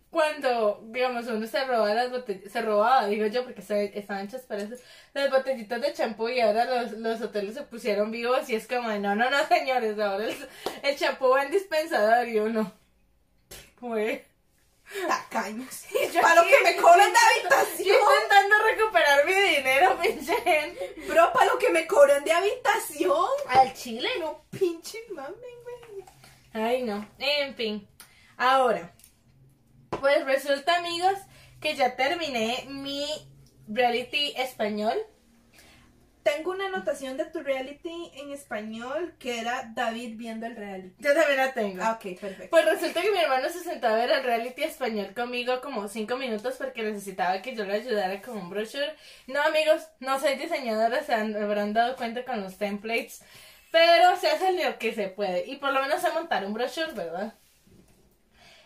cuando, 0.09 0.81
digamos, 0.87 1.27
uno 1.27 1.45
se 1.45 1.63
robaba 1.65 1.93
las 1.93 2.09
botellitas, 2.09 2.51
se 2.51 2.61
robaba, 2.61 3.07
digo 3.07 3.27
yo, 3.27 3.43
porque 3.43 3.61
estaban 3.93 4.25
hechas 4.25 4.41
para 4.41 4.63
eso, 4.63 4.75
las 5.13 5.29
botellitas 5.29 5.81
de 5.81 5.93
champú 5.93 6.29
y 6.29 6.39
ahora 6.39 6.65
los, 6.65 6.93
los 6.93 7.21
hoteles 7.21 7.55
se 7.55 7.63
pusieron 7.63 8.09
vivos 8.09 8.49
y 8.49 8.55
es 8.55 8.67
como, 8.67 8.89
no, 8.89 9.15
no, 9.15 9.29
no, 9.29 9.45
señores, 9.47 9.99
ahora 9.99 10.25
el, 10.83 10.97
champú 10.97 11.29
va 11.29 11.43
en 11.43 11.51
dispensador 11.51 12.27
y 12.27 12.39
uno, 12.39 12.71
pues, 13.79 14.21
Tacaños. 15.07 15.83
yo 16.13 16.21
Para 16.21 16.41
lo 16.41 16.47
que 16.47 16.63
me 16.63 16.75
cobran 16.77 17.11
de 17.11 17.19
yo 17.19 17.49
habitación. 17.49 17.97
intentando 18.23 18.55
recuperar 18.63 19.25
mi 19.25 19.33
dinero, 19.33 19.97
pinche 20.01 20.35
gente. 20.41 20.95
Bro, 21.07 21.33
para 21.33 21.45
lo 21.45 21.57
que 21.59 21.69
me 21.69 21.85
cobran 21.87 22.23
de 22.23 22.31
habitación. 22.31 23.27
Al 23.49 23.73
chile, 23.73 24.09
No, 24.19 24.45
pinche 24.49 24.99
mami, 25.11 25.35
güey. 25.35 26.05
Ay, 26.53 26.83
no. 26.83 27.07
En 27.19 27.55
fin. 27.55 27.87
Ahora, 28.37 28.93
pues 29.99 30.23
resulta, 30.25 30.77
amigos, 30.77 31.17
que 31.59 31.75
ya 31.75 31.95
terminé 31.95 32.65
mi 32.69 33.05
reality 33.67 34.33
español. 34.37 34.95
Tengo 36.35 36.51
una 36.51 36.65
anotación 36.67 37.15
de 37.15 37.25
tu 37.25 37.39
reality 37.41 38.11
en 38.15 38.31
español 38.31 39.13
que 39.17 39.39
era 39.39 39.71
David 39.73 40.15
viendo 40.17 40.45
el 40.45 40.55
reality. 40.55 40.93
Yo 40.99 41.13
también 41.13 41.37
la 41.37 41.53
tengo. 41.53 41.81
Ah, 41.81 41.93
ok, 41.93 42.19
perfecto. 42.19 42.47
Pues 42.49 42.65
resulta 42.65 43.01
que 43.01 43.11
mi 43.11 43.17
hermano 43.19 43.47
se 43.49 43.61
sentó 43.63 43.87
a 43.87 43.93
ver 43.93 44.11
el 44.11 44.23
reality 44.23 44.63
español 44.63 45.13
conmigo 45.15 45.61
como 45.61 45.87
cinco 45.87 46.17
minutos 46.17 46.55
porque 46.57 46.83
necesitaba 46.83 47.41
que 47.41 47.55
yo 47.55 47.63
le 47.63 47.75
ayudara 47.75 48.21
con 48.21 48.37
un 48.37 48.49
brochure. 48.49 48.93
No, 49.27 49.41
amigos, 49.41 49.87
no 49.99 50.19
soy 50.19 50.35
diseñadora, 50.35 51.01
se 51.03 51.13
han- 51.13 51.35
habrán 51.41 51.73
dado 51.73 51.95
cuenta 51.95 52.25
con 52.25 52.41
los 52.41 52.57
templates, 52.57 53.21
pero 53.71 54.15
se 54.17 54.27
hace 54.29 54.51
lo 54.51 54.77
que 54.79 54.93
se 54.93 55.07
puede. 55.07 55.45
Y 55.47 55.55
por 55.57 55.71
lo 55.71 55.81
menos 55.81 56.01
sé 56.01 56.11
montar 56.11 56.45
un 56.45 56.53
brochure, 56.53 56.91
¿verdad? 56.93 57.33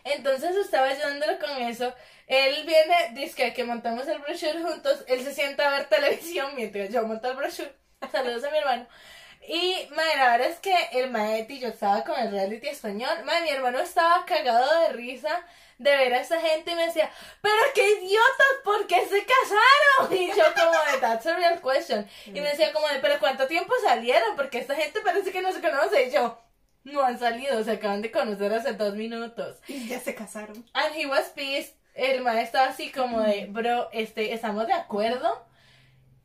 Entonces 0.04 0.56
estaba 0.56 0.88
ayudándolo 0.88 1.38
con 1.38 1.50
eso. 1.62 1.94
Él 2.26 2.64
viene, 2.66 3.10
dice 3.12 3.52
que 3.52 3.64
montamos 3.64 4.06
el 4.08 4.18
brochure 4.18 4.62
juntos. 4.62 5.04
Él 5.06 5.22
se 5.22 5.34
sienta 5.34 5.68
a 5.68 5.78
ver 5.78 5.88
televisión 5.88 6.54
mientras 6.54 6.90
yo 6.90 7.06
monto 7.06 7.30
el 7.30 7.36
brochure. 7.36 7.72
Saludos 8.10 8.44
a 8.44 8.50
mi 8.50 8.58
hermano. 8.58 8.86
Y, 9.46 9.88
madre, 9.90 10.16
la 10.16 10.30
verdad 10.30 10.48
es 10.48 10.60
que 10.60 10.74
el 10.92 11.10
maestro 11.10 11.56
y 11.56 11.58
yo 11.60 11.68
estaba 11.68 12.04
con 12.04 12.18
el 12.18 12.30
reality 12.30 12.68
español. 12.68 13.24
Madre, 13.24 13.42
mi 13.42 13.50
hermano 13.50 13.80
estaba 13.80 14.24
cagado 14.24 14.80
de 14.80 14.88
risa 14.90 15.44
de 15.78 15.96
ver 15.96 16.14
a 16.14 16.20
esa 16.20 16.40
gente 16.40 16.70
y 16.70 16.74
me 16.76 16.86
decía, 16.86 17.10
pero 17.40 17.56
qué 17.74 17.84
idiotas, 17.84 18.46
¿por 18.62 18.86
qué 18.86 19.04
se 19.06 19.26
casaron? 19.26 20.16
Y 20.16 20.28
yo 20.28 20.44
como 20.54 20.70
de, 20.70 20.98
that's 21.00 21.26
a 21.26 21.34
real 21.34 21.60
question. 21.60 22.08
Y 22.26 22.40
me 22.40 22.50
decía 22.50 22.72
como 22.72 22.86
de, 22.86 23.00
pero 23.00 23.18
¿cuánto 23.18 23.48
tiempo 23.48 23.74
salieron? 23.82 24.36
Porque 24.36 24.58
esta 24.58 24.76
gente 24.76 25.00
parece 25.00 25.32
que 25.32 25.42
no 25.42 25.52
se 25.52 25.60
conoce. 25.60 26.04
Y 26.04 26.12
yo, 26.12 26.40
no 26.84 27.02
han 27.02 27.18
salido, 27.18 27.62
se 27.64 27.72
acaban 27.72 28.02
de 28.02 28.10
conocer 28.10 28.52
hace 28.52 28.72
dos 28.74 28.94
minutos. 28.94 29.58
Y 29.68 29.88
ya 29.88 30.00
se 30.00 30.14
casaron. 30.14 30.64
And 30.72 30.94
he 30.94 31.06
was 31.06 31.28
pissed. 31.30 31.74
El 31.94 32.22
maestro 32.22 32.60
estaba 32.60 32.68
así 32.68 32.90
como 32.90 33.20
de, 33.20 33.46
bro, 33.46 33.90
este, 33.92 34.32
estamos 34.32 34.66
de 34.66 34.72
acuerdo 34.72 35.44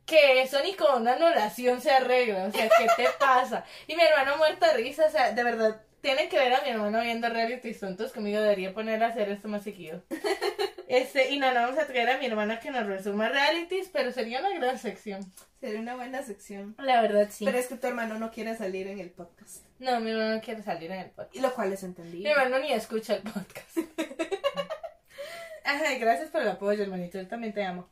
que 0.06 0.40
eso 0.40 0.58
ni 0.62 0.74
con 0.74 1.02
una 1.02 1.12
anulación 1.12 1.80
se 1.80 1.90
arregla. 1.90 2.46
O 2.46 2.50
sea, 2.50 2.68
¿qué 2.68 2.86
te 2.96 3.08
pasa? 3.20 3.64
Y 3.86 3.94
mi 3.94 4.02
hermano 4.02 4.38
muerto 4.38 4.66
de 4.66 4.72
risa, 4.74 5.06
o 5.06 5.10
sea, 5.10 5.32
de 5.32 5.44
verdad, 5.44 5.82
tienen 6.00 6.28
que 6.28 6.38
ver 6.38 6.54
a 6.54 6.62
mi 6.62 6.70
hermano 6.70 7.02
viendo 7.02 7.28
reality 7.28 7.74
tontos 7.74 8.12
conmigo, 8.12 8.40
debería 8.40 8.72
poner 8.72 9.02
a 9.04 9.08
hacer 9.08 9.28
esto 9.28 9.48
más 9.48 9.64
seguido. 9.64 10.02
Este, 10.88 11.30
y 11.30 11.38
no, 11.38 11.52
no 11.52 11.60
vamos 11.60 11.78
a 11.78 11.86
traer 11.86 12.08
a 12.08 12.16
mi 12.18 12.26
hermana 12.26 12.60
que 12.60 12.70
nos 12.70 12.86
resuma 12.86 13.28
realities, 13.28 13.88
pero 13.92 14.10
sería 14.10 14.40
una 14.40 14.50
gran 14.58 14.78
sección. 14.78 15.20
Sería 15.60 15.80
una 15.80 15.96
buena 15.96 16.22
sección. 16.22 16.74
La 16.78 17.02
verdad, 17.02 17.28
sí. 17.30 17.44
Pero 17.44 17.58
es 17.58 17.66
que 17.66 17.76
tu 17.76 17.86
hermano 17.86 18.18
no 18.18 18.30
quiere 18.30 18.56
salir 18.56 18.86
en 18.88 18.98
el 18.98 19.10
podcast. 19.10 19.64
No, 19.78 20.00
mi 20.00 20.10
hermano 20.10 20.36
no 20.36 20.40
quiere 20.40 20.62
salir 20.62 20.90
en 20.90 21.00
el 21.00 21.10
podcast. 21.10 21.36
Y 21.36 21.40
lo 21.40 21.54
cual 21.54 21.72
es 21.72 21.82
Mi 21.82 21.88
entendible. 21.90 22.30
hermano 22.30 22.58
ni 22.60 22.72
escucha 22.72 23.14
el 23.16 23.22
podcast. 23.22 23.76
Ay, 25.64 25.98
gracias 25.98 26.30
por 26.30 26.40
el 26.40 26.48
apoyo, 26.48 26.82
hermanito. 26.82 27.18
Yo 27.20 27.28
también 27.28 27.52
te 27.52 27.62
amo. 27.62 27.88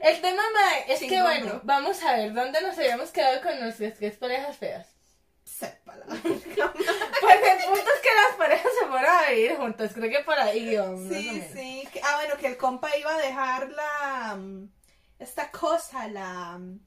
El 0.00 0.20
tema, 0.20 0.42
mae, 0.54 0.92
es 0.92 1.00
que 1.00 1.20
bueno, 1.20 1.60
vamos 1.64 2.00
a 2.04 2.16
ver 2.16 2.32
dónde 2.32 2.62
nos 2.62 2.78
habíamos 2.78 3.10
quedado 3.10 3.42
con 3.42 3.58
nuestras 3.58 3.94
tres 3.94 4.16
parejas 4.16 4.56
feas. 4.56 4.86
Sépala. 5.60 6.06
Pues 7.20 7.36
el 7.36 7.64
punto 7.68 7.90
es 7.94 8.00
que 8.00 8.08
las 8.28 8.36
parejas 8.38 8.72
se 8.80 8.86
fueron 8.86 9.10
a 9.10 9.30
vivir 9.30 9.56
juntas. 9.56 9.92
Creo 9.94 10.10
que 10.10 10.24
por 10.24 10.38
ahí 10.38 10.70
iba, 10.70 10.86
más 10.86 11.10
o 11.10 11.14
Sí, 11.14 11.42
sí. 11.52 11.88
Ah, 12.02 12.16
bueno, 12.16 12.36
que 12.40 12.46
el 12.46 12.56
compa 12.56 12.96
iba 12.96 13.14
a 13.14 13.18
dejar 13.18 13.68
la. 13.70 14.36
mm, 14.36 14.68
Esta 15.18 15.50
cosa, 15.50 16.08
la. 16.08 16.56
mm, 16.58 16.80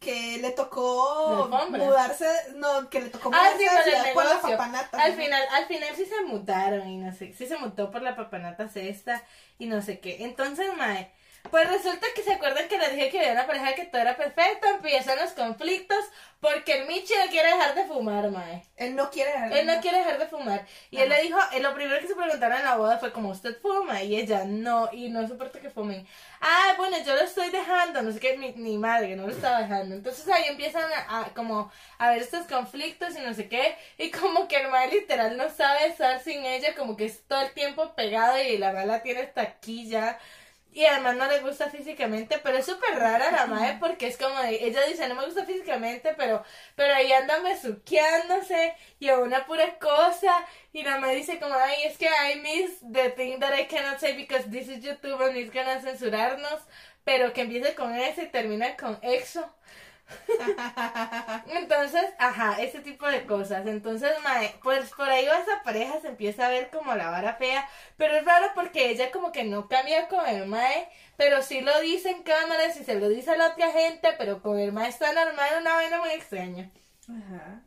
Que 0.00 0.38
le 0.38 0.50
tocó 0.50 1.48
mudarse. 1.70 2.26
No, 2.56 2.90
que 2.90 3.00
le 3.00 3.08
tocó 3.10 3.30
Ah, 3.32 3.50
mudarse 3.54 3.90
sí, 3.90 4.10
por 4.14 4.24
la 4.24 4.40
papanata. 4.40 4.98
Al 5.02 5.16
¿no? 5.16 5.22
final, 5.22 5.42
al 5.52 5.66
final 5.66 5.88
sí 5.96 6.04
se 6.06 6.20
mutaron 6.24 6.86
y 6.88 6.98
no 6.98 7.12
sé, 7.12 7.32
sí 7.32 7.46
se 7.46 7.56
mutó 7.58 7.90
por 7.90 8.02
la 8.02 8.14
papanata 8.16 8.68
cesta 8.68 9.22
y 9.58 9.66
no 9.66 9.80
sé 9.82 10.00
qué. 10.00 10.24
Entonces, 10.24 10.66
mae, 10.76 11.12
pues 11.50 11.68
resulta 11.68 12.06
que 12.14 12.22
se 12.22 12.32
acuerdan 12.34 12.68
que 12.68 12.78
les 12.78 12.92
dije 12.92 13.10
que 13.10 13.18
había 13.18 13.32
una 13.32 13.46
pareja 13.46 13.74
que 13.74 13.84
todo 13.84 14.00
era 14.02 14.16
perfecto, 14.16 14.68
empiezan 14.68 15.18
los 15.18 15.32
conflictos 15.32 16.04
porque 16.40 16.74
el 16.74 16.86
Michi 16.86 17.14
no 17.14 17.30
quiere 17.30 17.48
dejar 17.48 17.74
de 17.74 17.84
fumar, 17.86 18.30
mae. 18.30 18.62
Él 18.76 18.94
no 18.94 19.10
quiere 19.10 19.32
dejar 19.32 19.52
Él 19.52 19.66
no 19.66 19.80
quiere 19.80 19.98
dejar 19.98 20.18
de 20.18 20.26
fumar. 20.26 20.66
Y 20.90 20.98
él 20.98 21.08
le 21.08 21.22
dijo, 21.22 21.38
eh, 21.52 21.60
lo 21.60 21.74
primero 21.74 21.98
que 22.00 22.06
se 22.06 22.14
preguntaron 22.14 22.58
en 22.58 22.64
la 22.64 22.76
boda 22.76 22.98
fue 22.98 23.10
como, 23.10 23.30
¿usted 23.30 23.58
fuma? 23.60 24.02
Y 24.02 24.16
ella, 24.16 24.44
no, 24.44 24.90
y 24.92 25.08
no 25.08 25.26
soporta 25.26 25.60
que 25.60 25.70
fumen. 25.70 26.06
Ah, 26.40 26.74
bueno, 26.76 26.98
yo 27.04 27.14
lo 27.14 27.22
estoy 27.22 27.50
dejando, 27.50 28.02
no 28.02 28.12
sé 28.12 28.20
qué, 28.20 28.36
mi, 28.36 28.52
mi 28.52 28.76
madre 28.78 29.16
no 29.16 29.26
lo 29.26 29.32
estaba 29.32 29.60
dejando. 29.62 29.94
Entonces 29.94 30.28
ahí 30.28 30.44
empiezan 30.48 30.84
a, 30.92 31.20
a 31.20 31.34
como 31.34 31.72
a 31.98 32.10
ver 32.10 32.22
estos 32.22 32.46
conflictos 32.46 33.16
y 33.16 33.20
no 33.20 33.32
sé 33.34 33.48
qué. 33.48 33.76
Y 33.98 34.10
como 34.10 34.46
que 34.46 34.56
el 34.56 34.68
madre 34.68 34.92
literal 34.92 35.36
no 35.36 35.48
sabe 35.50 35.86
estar 35.86 36.22
sin 36.22 36.44
ella, 36.44 36.74
como 36.76 36.96
que 36.96 37.06
es 37.06 37.22
todo 37.26 37.40
el 37.40 37.52
tiempo 37.52 37.94
pegado 37.94 38.40
y 38.40 38.58
la 38.58 38.72
mala 38.72 39.02
tiene 39.02 39.22
hasta 39.22 39.40
aquí 39.40 39.88
ya. 39.88 40.18
Y 40.76 40.84
además 40.84 41.16
no 41.16 41.26
le 41.26 41.40
gusta 41.40 41.70
físicamente, 41.70 42.38
pero 42.44 42.58
es 42.58 42.66
súper 42.66 42.98
rara 42.98 43.30
la 43.30 43.46
madre 43.46 43.78
porque 43.80 44.08
es 44.08 44.18
como 44.18 44.38
de, 44.42 44.62
ella 44.62 44.82
dice, 44.82 45.08
no 45.08 45.14
me 45.14 45.24
gusta 45.24 45.46
físicamente, 45.46 46.12
pero, 46.18 46.44
pero 46.74 46.92
ahí 46.92 47.10
anda 47.12 47.38
besuqueándose 47.40 48.74
y 48.98 49.08
a 49.08 49.18
una 49.18 49.46
pura 49.46 49.78
cosa. 49.78 50.46
Y 50.74 50.82
la 50.82 50.98
madre 50.98 51.16
dice 51.16 51.40
como, 51.40 51.54
ay, 51.54 51.84
es 51.86 51.96
que 51.96 52.04
I 52.08 52.40
miss 52.42 52.78
the 52.92 53.08
thing 53.12 53.38
that 53.40 53.58
I 53.58 53.66
cannot 53.68 54.00
say 54.00 54.14
because 54.14 54.50
this 54.50 54.68
is 54.68 54.84
YouTube 54.84 55.18
and 55.26 55.38
it's 55.38 55.50
gonna 55.50 55.80
censurarnos. 55.80 56.60
Pero 57.04 57.32
que 57.32 57.40
empiece 57.40 57.74
con 57.74 57.94
ese 57.94 58.24
y 58.24 58.28
termina 58.28 58.76
con 58.76 58.98
EXO. 59.00 59.50
Entonces, 61.48 62.04
ajá, 62.18 62.60
ese 62.62 62.80
tipo 62.80 63.06
de 63.06 63.26
cosas. 63.26 63.66
Entonces, 63.66 64.12
mae, 64.22 64.54
pues 64.62 64.90
por 64.90 65.08
ahí 65.08 65.26
va 65.26 65.38
esa 65.38 65.62
pareja, 65.62 66.00
se 66.00 66.08
empieza 66.08 66.46
a 66.46 66.50
ver 66.50 66.70
como 66.70 66.94
la 66.94 67.10
vara 67.10 67.34
fea. 67.34 67.68
Pero 67.96 68.16
es 68.16 68.24
raro 68.24 68.48
porque 68.54 68.90
ella 68.90 69.10
como 69.10 69.32
que 69.32 69.44
no 69.44 69.68
cambia 69.68 70.08
con 70.08 70.26
el 70.26 70.46
mae, 70.46 70.88
pero 71.16 71.42
sí 71.42 71.60
lo 71.60 71.80
dice 71.80 72.10
en 72.10 72.22
cámaras 72.22 72.76
y 72.76 72.84
se 72.84 72.94
lo 72.94 73.08
dice 73.08 73.32
a 73.32 73.36
la 73.36 73.48
otra 73.48 73.70
gente, 73.72 74.14
pero 74.18 74.42
con 74.42 74.58
el 74.58 74.72
mae 74.72 74.88
está 74.88 75.12
normal, 75.12 75.60
una 75.60 75.74
vaina 75.74 76.00
muy 76.00 76.10
extraña. 76.10 76.70
Ajá. 77.08 77.62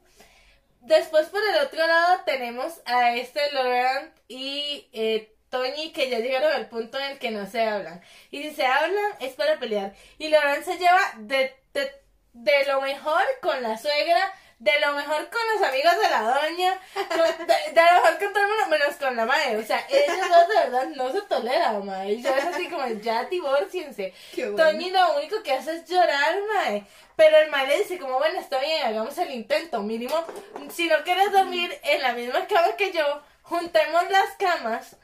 Después 0.82 1.28
por 1.28 1.42
el 1.44 1.66
otro 1.66 1.86
lado 1.86 2.22
tenemos 2.26 2.82
a 2.86 3.16
este 3.16 3.52
Laurent 3.52 4.14
y 4.28 4.88
eh, 4.94 5.36
Tony 5.50 5.92
que 5.92 6.10
ya 6.10 6.20
llegaron 6.20 6.54
al 6.54 6.70
punto 6.70 6.98
en 6.98 7.12
el 7.12 7.20
que 7.20 7.32
no 7.32 7.46
se 7.48 7.62
hablan. 7.62 8.02
Y 8.32 8.44
si 8.44 8.52
se 8.52 8.66
hablan 8.66 9.12
es 9.20 9.34
para 9.34 9.60
pelear. 9.60 9.94
Y 10.18 10.30
Laurent 10.30 10.64
se 10.64 10.78
lleva 10.78 11.00
de, 11.18 11.54
de, 11.74 11.92
de 12.34 12.66
lo 12.66 12.82
mejor 12.82 13.24
con 13.42 13.62
la 13.62 13.78
suegra, 13.78 14.34
de 14.60 14.78
lo 14.82 14.92
mejor 14.92 15.30
con 15.30 15.42
los 15.54 15.70
amigos 15.70 15.94
de 16.02 16.10
la 16.10 16.22
doña, 16.22 16.80
con- 16.94 17.48
de, 17.48 17.54
de 17.54 17.82
lo 17.82 17.94
mejor 18.02 18.20
con 18.20 18.34
todo 18.34 18.44
el 18.44 18.50
mundo 18.50 18.66
menos 18.70 18.96
con 18.98 19.16
la 19.16 19.26
madre. 19.26 19.58
O 19.58 19.64
sea, 19.64 19.86
ellos 19.90 20.18
dos 20.30 20.48
de 20.50 20.56
verdad 20.56 20.86
no 20.96 21.12
se 21.12 21.22
toleran, 21.22 21.86
madre. 21.86 22.12
Y 22.14 22.22
yo 22.22 22.36
es 22.36 22.46
así 22.46 22.68
como, 22.68 22.86
ya 22.88 23.24
divórciense. 23.26 24.14
Bueno. 24.36 24.56
Tony 24.58 24.90
lo 24.92 25.16
único 25.18 25.42
que 25.44 25.54
hace 25.54 25.76
es 25.78 25.86
llorar, 25.86 26.36
mae. 26.54 26.84
Pero 27.16 27.38
el 27.38 27.50
mae 27.50 27.68
le 27.68 27.80
dice 27.80 27.98
como, 27.98 28.18
bueno, 28.18 28.40
está 28.40 28.60
bien, 28.60 28.86
hagamos 28.86 29.18
el 29.18 29.32
intento. 29.32 29.82
Mínimo, 29.82 30.26
si 30.74 30.88
no 30.88 31.04
quieres 31.04 31.32
dormir 31.32 31.78
en 31.84 32.02
la 32.02 32.12
misma 32.14 32.46
cama 32.48 32.76
que 32.78 32.92
yo, 32.92 33.22
juntemos 33.44 34.10
las 34.10 34.36
camas 34.38 34.98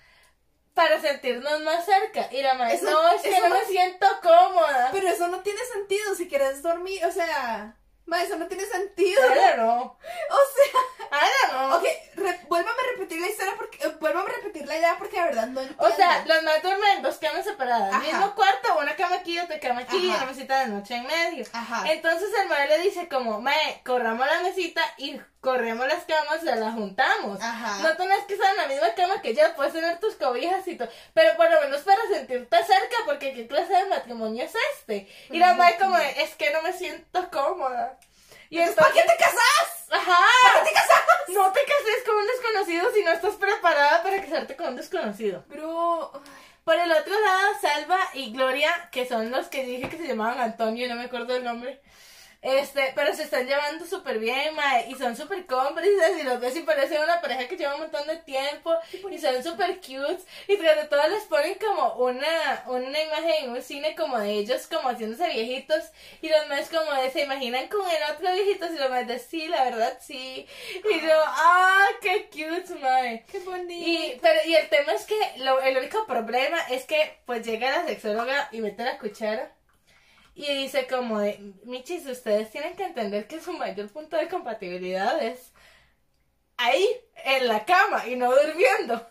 para 0.76 1.02
sentirnos 1.02 1.62
más 1.62 1.84
cerca. 1.86 2.28
Y 2.32 2.44
la 2.44 2.54
mae, 2.54 2.76
Eso- 2.76 2.92
no, 2.92 3.10
es 3.10 3.22
que 3.24 3.40
no 3.40 3.50
no- 3.50 3.56
me 3.56 3.66
siento 3.66 4.06
cómoda. 4.22 4.90
Pero 4.92 5.08
eso 5.08 5.28
no 5.30 5.40
tiene 5.40 5.62
sentido 5.74 6.14
si 6.16 6.28
quieres 6.30 6.62
dormir, 6.62 7.04
o 7.06 7.12
sea, 7.12 7.76
ma, 8.06 8.22
eso 8.22 8.36
no 8.36 8.46
tiene 8.48 8.66
sentido. 8.66 9.20
Don't 9.24 9.54
know. 9.56 9.98
O 10.30 10.40
sea, 10.56 10.82
don't 11.10 11.52
know. 11.52 11.78
ok, 11.80 11.84
re- 12.18 12.42
vuélvame 12.50 12.78
a 12.80 12.92
repetir 12.98 13.20
la 13.22 13.28
historia 13.28 13.54
porque, 13.58 13.78
eh, 13.88 13.96
vuélvame 14.00 14.30
a 14.30 14.34
repetir 14.36 14.68
la 14.68 14.78
idea 14.78 14.96
porque 15.00 15.16
de 15.18 15.24
verdad 15.24 15.48
no 15.48 15.62
entiendo. 15.62 15.84
O 15.88 15.92
sea, 15.96 16.24
los 16.26 16.44
más 16.44 16.62
duermen 16.62 16.98
en 16.98 17.04
dos 17.04 17.18
camas 17.18 17.46
separadas. 17.46 17.94
Ajá. 17.94 18.00
Mismo 18.04 18.36
cuarto, 18.36 18.78
una 18.78 18.96
cama 18.96 19.16
aquí, 19.16 19.40
otra 19.40 19.60
cama 19.60 19.82
aquí, 19.82 20.10
Ajá. 20.12 20.18
una 20.24 20.32
mesita 20.32 20.60
de 20.60 20.68
noche 20.68 20.96
en 20.96 21.08
medio. 21.08 21.46
Ajá. 21.54 21.84
Entonces 21.92 22.30
el 22.42 22.48
mae 22.50 22.68
le 22.68 22.80
dice 22.80 23.08
como, 23.08 23.40
mae, 23.42 23.82
corramos 23.86 24.28
la 24.28 24.42
mesita 24.42 24.82
y 24.98 25.20
corremos 25.46 25.88
las 25.88 26.04
camas 26.06 26.42
y 26.42 26.46
las 26.48 26.74
juntamos. 26.74 27.40
Ajá. 27.40 27.88
No 27.88 27.96
tenés 27.96 28.26
que 28.26 28.34
estar 28.34 28.50
en 28.50 28.58
la 28.58 28.68
misma 28.68 28.94
cama 28.96 29.22
que 29.22 29.36
yo, 29.36 29.44
puedes 29.56 29.74
tener 29.74 30.00
tus 30.00 30.16
cobijas 30.16 30.68
y 30.68 30.76
todo. 30.76 30.90
Pero 31.14 31.38
por 31.38 31.50
lo 31.50 31.62
menos 31.62 31.82
para 31.82 32.02
sentirte 32.12 32.58
cerca, 32.64 32.98
porque 33.06 33.34
qué 33.34 33.48
clase 33.48 33.72
de 33.72 33.86
matrimonio 33.86 34.44
es 34.44 34.54
este. 34.74 35.08
Y 35.30 35.38
la 35.38 35.54
mae 35.54 35.78
como, 35.78 35.96
de, 35.98 36.24
es 36.24 36.36
que 36.36 36.52
no 36.52 36.64
me 36.64 36.74
siento 36.74 37.30
cómoda. 37.30 37.98
Y 38.50 38.58
Entonces, 38.58 38.76
¿Para 38.76 38.94
qué 38.94 39.02
te 39.02 39.18
casas? 39.18 39.88
Ajá. 39.92 40.18
¿Para 40.44 40.64
qué 40.64 40.70
te 40.70 40.74
casas? 40.74 41.04
No 41.30 41.52
te 41.52 41.60
cases 41.62 42.04
con 42.06 42.16
un 42.16 42.28
desconocido 42.28 42.92
si 42.94 43.04
no 43.04 43.12
estás 43.12 43.36
preparada 43.36 44.02
para 44.02 44.22
casarte 44.22 44.56
con 44.56 44.70
un 44.70 44.76
desconocido. 44.76 45.44
Bro, 45.48 46.12
Por 46.64 46.76
el 46.76 46.92
otro 46.92 47.14
lado, 47.20 47.54
Salva 47.62 48.00
y 48.14 48.32
Gloria, 48.32 48.90
que 48.92 49.08
son 49.08 49.30
los 49.30 49.48
que 49.48 49.64
dije 49.64 49.90
que 49.90 49.98
se 49.98 50.08
llamaban 50.08 50.40
Antonio, 50.40 50.88
no 50.90 50.96
me 50.96 51.06
acuerdo 51.06 51.36
el 51.36 51.44
nombre. 51.44 51.82
Este, 52.46 52.92
pero 52.94 53.12
se 53.16 53.24
están 53.24 53.48
llevando 53.48 53.88
súper 53.88 54.20
bien, 54.20 54.54
mae, 54.54 54.88
y 54.88 54.94
son 54.94 55.18
súper 55.18 55.48
cómplices, 55.48 56.20
y 56.20 56.24
los 56.24 56.40
ves 56.40 56.56
y 56.56 56.62
parecen 56.62 57.02
una 57.02 57.20
pareja 57.20 57.48
que 57.48 57.58
lleva 57.58 57.74
un 57.74 57.82
montón 57.82 58.06
de 58.06 58.18
tiempo, 58.18 58.72
y 59.10 59.18
son 59.18 59.44
súper 59.44 59.78
cute, 59.78 60.22
y 60.48 60.56
tras 60.58 60.76
de 60.76 60.84
todo 60.88 61.08
les 61.08 61.24
ponen 61.24 61.56
como 61.56 61.96
una, 61.96 62.64
una 62.68 63.02
imagen 63.02 63.46
en 63.46 63.50
un 63.50 63.64
cine 63.64 63.96
como 63.96 64.20
de 64.20 64.30
ellos 64.30 64.68
como 64.68 64.90
haciéndose 64.90 65.28
viejitos, 65.28 65.86
y 66.22 66.30
los 66.30 66.48
más 66.48 66.70
como 66.70 66.94
de, 67.02 67.10
se 67.10 67.24
imaginan 67.24 67.68
con 67.68 67.82
el 67.82 68.14
otro 68.14 68.32
viejito, 68.32 68.72
y 68.72 68.78
los 68.78 68.92
más 68.92 69.08
de, 69.08 69.18
sí, 69.18 69.48
la 69.48 69.64
verdad, 69.64 69.98
sí, 70.00 70.48
y 70.88 71.02
yo, 71.02 71.20
ah, 71.26 71.88
qué 72.00 72.30
cute, 72.30 72.76
mae. 72.80 73.26
qué 73.32 73.40
bonito. 73.40 73.90
Y, 73.90 74.20
pero, 74.22 74.40
y 74.46 74.54
el 74.54 74.70
tema 74.70 74.92
es 74.92 75.06
que 75.06 75.18
lo, 75.38 75.60
el 75.62 75.78
único 75.78 76.06
problema 76.06 76.60
es 76.70 76.86
que 76.86 77.18
pues 77.26 77.44
llega 77.44 77.72
la 77.72 77.88
sexóloga 77.88 78.50
y 78.52 78.62
mete 78.62 78.84
la 78.84 79.00
cuchara 79.00 79.55
y 80.36 80.54
dice 80.54 80.86
como 80.88 81.20
de, 81.20 81.54
Michis, 81.64 82.06
ustedes 82.06 82.52
tienen 82.52 82.76
que 82.76 82.84
entender 82.84 83.28
que 83.28 83.40
su 83.40 83.54
mayor 83.54 83.90
punto 83.90 84.18
de 84.18 84.28
compatibilidad 84.28 85.22
es 85.24 85.54
ahí, 86.58 86.88
en 87.24 87.48
la 87.48 87.66
cama 87.66 88.06
y 88.08 88.16
no 88.16 88.32
durmiendo. 88.36 89.10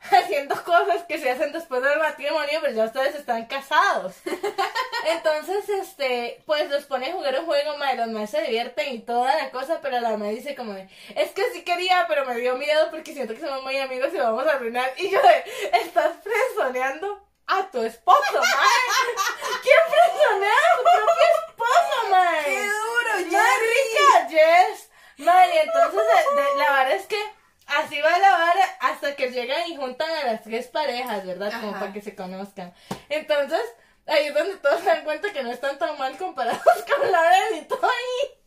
Haciendo 0.10 0.54
cosas 0.62 1.04
que 1.04 1.18
se 1.18 1.30
hacen 1.30 1.52
después 1.52 1.82
del 1.82 1.98
matrimonio, 1.98 2.58
pero 2.60 2.74
ya 2.74 2.84
ustedes 2.84 3.14
están 3.14 3.46
casados. 3.46 4.14
Entonces, 5.06 5.68
este, 5.68 6.42
pues 6.46 6.68
los 6.70 6.84
pone 6.84 7.06
a 7.06 7.12
jugar 7.12 7.38
un 7.40 7.46
juego, 7.46 7.76
madre, 7.76 7.96
los 7.96 8.08
más 8.08 8.30
se 8.30 8.42
divierten 8.42 8.94
y 8.94 8.98
toda 9.00 9.36
la 9.36 9.50
cosa, 9.50 9.80
pero 9.80 10.00
la 10.00 10.16
madre 10.16 10.34
dice 10.34 10.54
como 10.54 10.74
de, 10.74 10.88
es 11.16 11.30
que 11.30 11.50
sí 11.52 11.62
quería, 11.62 12.04
pero 12.08 12.24
me 12.24 12.36
dio 12.36 12.56
miedo 12.56 12.88
porque 12.90 13.14
siento 13.14 13.34
que 13.34 13.40
somos 13.40 13.62
muy 13.62 13.78
amigos 13.78 14.10
y 14.12 14.18
vamos 14.18 14.46
a 14.46 14.52
arruinar. 14.52 14.92
Y 14.96 15.10
yo 15.10 15.20
de, 15.20 15.78
estás 15.78 16.12
presoneando 16.22 17.25
a 17.48 17.70
tu 17.70 17.82
esposo, 17.82 18.32
madre. 18.32 19.14
¿Quién 19.62 19.76
presonea 19.90 20.50
a 20.50 20.76
su 20.76 20.82
propio 20.82 21.26
esposo, 21.48 22.10
madre? 22.10 22.44
¡Qué 22.44 22.66
duro, 22.66 23.10
¡Más 23.12 23.24
Jerry! 23.30 23.66
rica, 23.66 24.28
Jess! 24.30 24.90
Madre, 25.18 25.54
y 25.54 25.58
entonces 25.58 26.00
de- 26.02 26.42
de- 26.42 26.54
la 26.56 26.70
vara 26.70 26.92
es 26.94 27.06
que 27.06 27.22
así 27.66 28.00
va 28.02 28.18
la 28.18 28.30
vara 28.32 28.64
hasta 28.80 29.16
que 29.16 29.30
llegan 29.30 29.66
y 29.68 29.76
juntan 29.76 30.10
a 30.10 30.24
las 30.24 30.42
tres 30.42 30.66
parejas, 30.68 31.24
¿verdad? 31.26 31.52
Como 31.60 31.70
Ajá. 31.70 31.80
para 31.80 31.92
que 31.92 32.02
se 32.02 32.14
conozcan. 32.14 32.74
Entonces, 33.08 33.62
ahí 34.06 34.26
es 34.26 34.34
donde 34.34 34.56
todos 34.56 34.80
se 34.80 34.86
dan 34.86 35.04
cuenta 35.04 35.32
que 35.32 35.42
no 35.42 35.50
están 35.50 35.78
tan 35.78 35.96
mal 35.98 36.16
comparados 36.18 36.60
con 36.96 37.10
Lauren 37.12 37.56
y 37.56 37.62
Tony. 37.62 38.40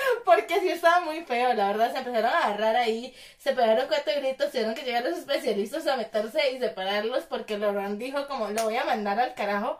Porque 0.24 0.60
sí 0.60 0.68
estaba 0.68 1.00
muy 1.00 1.24
feo, 1.24 1.54
la 1.54 1.68
verdad, 1.68 1.92
se 1.92 1.98
empezaron 1.98 2.30
a 2.30 2.44
agarrar 2.46 2.76
ahí, 2.76 3.14
se 3.38 3.52
pegaron 3.52 3.86
cuatro 3.88 4.12
gritos, 4.16 4.50
tuvieron 4.50 4.74
que 4.74 4.82
llegar 4.82 5.04
los 5.04 5.18
especialistas 5.18 5.86
a 5.86 5.96
meterse 5.96 6.52
y 6.52 6.58
separarlos 6.58 7.24
porque 7.24 7.58
Laurent 7.58 7.98
dijo 7.98 8.26
como, 8.28 8.48
lo 8.50 8.64
voy 8.64 8.76
a 8.76 8.84
mandar 8.84 9.18
al 9.20 9.34
carajo, 9.34 9.78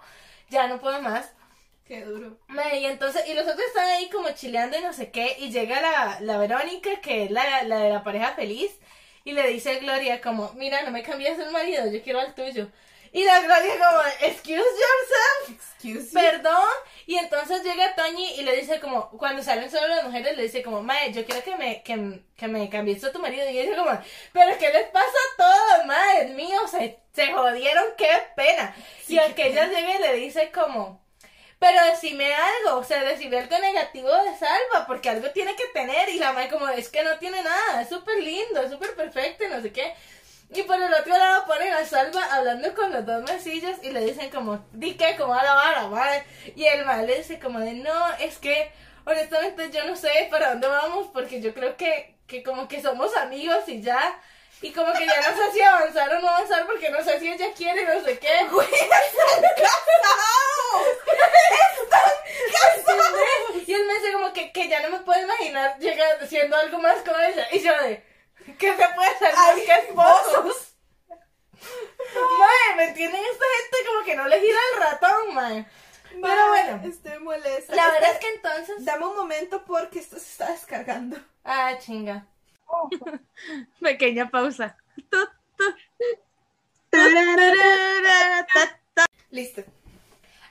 ya 0.50 0.66
no 0.68 0.78
puedo 0.80 1.00
más. 1.02 1.32
Qué 1.86 2.02
duro. 2.04 2.36
Y 2.80 2.84
entonces, 2.86 3.28
y 3.28 3.34
los 3.34 3.44
otros 3.46 3.60
están 3.66 3.86
ahí 3.86 4.08
como 4.10 4.30
chileando 4.30 4.76
y 4.78 4.82
no 4.82 4.92
sé 4.92 5.10
qué, 5.10 5.36
y 5.38 5.50
llega 5.50 5.80
la, 5.80 6.18
la 6.20 6.38
Verónica, 6.38 7.00
que 7.00 7.24
es 7.24 7.30
la, 7.30 7.62
la 7.64 7.78
de 7.78 7.90
la 7.90 8.02
pareja 8.02 8.32
feliz, 8.34 8.72
y 9.24 9.32
le 9.32 9.46
dice 9.48 9.70
a 9.76 9.78
Gloria 9.80 10.20
como, 10.20 10.52
mira, 10.54 10.82
no 10.82 10.90
me 10.90 11.02
cambies 11.02 11.38
el 11.38 11.50
marido, 11.52 11.90
yo 11.90 12.02
quiero 12.02 12.20
al 12.20 12.34
tuyo. 12.34 12.68
Y 13.12 13.24
la 13.24 13.40
Gloria 13.40 13.74
como, 13.78 14.00
excuse 14.20 14.56
yourself, 14.56 15.50
Excuse 15.50 16.12
me. 16.12 16.20
perdón, 16.20 16.68
y 17.06 17.16
entonces 17.16 17.62
llega 17.62 17.94
Toñi 17.94 18.34
y 18.34 18.42
le 18.42 18.56
dice 18.56 18.80
como, 18.80 19.10
cuando 19.10 19.42
salen 19.42 19.70
solo 19.70 19.88
las 19.88 20.04
mujeres, 20.04 20.36
le 20.36 20.44
dice 20.44 20.62
como, 20.62 20.82
mae, 20.82 21.12
yo 21.12 21.24
quiero 21.24 21.42
que 21.42 21.56
me, 21.56 21.82
que, 21.82 22.20
que 22.36 22.48
me 22.48 22.68
cambies 22.68 23.04
a 23.04 23.12
tu 23.12 23.18
marido, 23.20 23.48
y 23.48 23.58
ella 23.58 23.76
como, 23.76 23.98
pero 24.32 24.58
¿qué 24.58 24.70
les 24.70 24.88
pasa 24.88 25.06
a 25.06 25.36
todos, 25.36 25.86
mae, 25.86 26.26
mío, 26.34 26.66
se, 26.68 26.98
se 27.12 27.32
jodieron, 27.32 27.84
qué 27.96 28.08
pena. 28.34 28.74
y 29.08 29.18
al 29.18 29.34
que 29.34 29.48
ella 29.48 29.66
llega 29.66 29.96
y 29.96 29.98
le 29.98 30.14
dice 30.14 30.50
como, 30.52 31.00
pero 31.58 31.82
decime 31.86 32.34
algo, 32.34 32.78
o 32.78 32.84
sea, 32.84 33.02
decime 33.02 33.38
algo 33.38 33.58
negativo 33.58 34.08
de 34.08 34.36
Salva, 34.36 34.86
porque 34.86 35.08
algo 35.08 35.30
tiene 35.30 35.56
que 35.56 35.66
tener. 35.72 36.08
Y 36.10 36.18
la 36.18 36.32
madre 36.32 36.50
como, 36.50 36.68
es 36.68 36.90
que 36.90 37.02
no 37.02 37.18
tiene 37.18 37.42
nada, 37.42 37.80
es 37.80 37.88
súper 37.88 38.22
lindo, 38.22 38.60
es 38.62 38.70
súper 38.70 38.94
perfecto, 38.94 39.44
y 39.44 39.48
no 39.48 39.62
sé 39.62 39.72
qué. 39.72 39.94
Y 40.50 40.62
por 40.62 40.80
el 40.80 40.92
otro 40.94 41.16
lado 41.16 41.44
ponen 41.46 41.72
a 41.72 41.84
Salva 41.84 42.24
hablando 42.32 42.72
con 42.74 42.92
los 42.92 43.04
dos 43.04 43.24
mesillos 43.24 43.76
y 43.82 43.90
le 43.90 44.04
dicen 44.04 44.30
como, 44.30 44.64
di 44.72 44.96
que, 44.96 45.16
como 45.16 45.34
a 45.34 45.42
la 45.42 45.54
vara, 45.54 45.88
madre. 45.88 46.24
Y 46.54 46.64
el 46.64 46.84
mal 46.84 47.06
le 47.06 47.18
dice 47.18 47.40
como 47.40 47.58
de, 47.58 47.72
no, 47.74 48.14
es 48.20 48.38
que, 48.38 48.70
honestamente 49.04 49.70
yo 49.70 49.84
no 49.84 49.96
sé 49.96 50.28
para 50.30 50.50
dónde 50.50 50.68
vamos, 50.68 51.08
porque 51.12 51.40
yo 51.40 51.52
creo 51.52 51.76
que, 51.76 52.14
que 52.26 52.42
como 52.42 52.68
que 52.68 52.80
somos 52.80 53.16
amigos 53.16 53.68
y 53.68 53.82
ya. 53.82 54.20
Y 54.62 54.72
como 54.72 54.92
que 54.94 55.04
ya 55.04 55.20
no 55.20 55.36
sé 55.36 55.52
si 55.52 55.60
avanzar 55.60 56.14
o 56.14 56.20
no 56.20 56.28
avanzar, 56.28 56.64
porque 56.66 56.90
no 56.90 57.02
sé 57.02 57.20
si 57.20 57.28
ella 57.30 57.52
quiere, 57.54 57.84
no 57.84 58.00
sé 58.02 58.18
qué. 58.18 58.28
¿Entendés? 62.76 63.68
Y 63.68 63.72
él 63.74 63.84
me 63.84 63.94
dice 63.94 64.12
como 64.12 64.32
que, 64.32 64.52
que 64.52 64.68
ya 64.68 64.80
no 64.80 64.90
me 64.90 65.00
puedo 65.00 65.20
imaginar 65.20 65.78
llegar 65.78 66.18
haciendo 66.22 66.56
algo 66.56 66.78
más 66.78 66.98
con 67.02 67.20
ella. 67.20 67.46
Y 67.52 67.60
yo 67.60 67.72
de, 67.82 68.02
¿qué 68.58 68.76
se 68.76 68.88
puede 68.94 69.08
hacer 69.10 69.34
más 69.34 69.54
que 69.54 69.74
esposos? 69.74 70.74
Mae, 72.14 72.76
¿me 72.76 72.84
entienden? 72.88 73.20
Esta 73.20 73.44
gente 73.60 73.88
como 73.88 74.04
que 74.04 74.16
no 74.16 74.28
le 74.28 74.40
gira 74.40 74.58
el 74.74 74.80
ratón, 74.80 75.34
mae. 75.34 75.66
Pero 76.22 76.48
bueno, 76.48 76.80
Estoy 76.84 77.18
molesta. 77.18 77.74
la 77.74 77.90
verdad 77.90 78.12
es 78.12 78.18
que 78.18 78.34
entonces... 78.34 78.84
Dame 78.84 79.06
un 79.06 79.16
momento 79.16 79.64
porque 79.64 79.98
esto 79.98 80.16
se 80.18 80.30
está 80.30 80.50
descargando. 80.52 81.16
Ah, 81.44 81.76
chinga. 81.78 82.26
Pequeña 83.80 84.28
pausa. 84.30 84.76
Listo. 89.30 89.62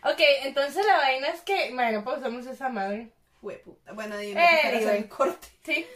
Ok, 0.03 0.19
entonces 0.43 0.85
la 0.85 0.97
vaina 0.97 1.29
es 1.29 1.41
que, 1.41 1.73
bueno, 1.73 2.03
pausamos 2.03 2.45
esa 2.45 2.69
madre. 2.69 3.11
Fue 3.41 3.55
puta. 3.55 3.93
Bueno, 3.93 4.17
dime. 4.17 4.43
Eh, 4.43 4.59
para 4.61 4.67
hacer 4.67 4.75
anyway. 4.75 4.97
el 4.97 5.09
corte. 5.09 5.47
Sí. 5.63 5.87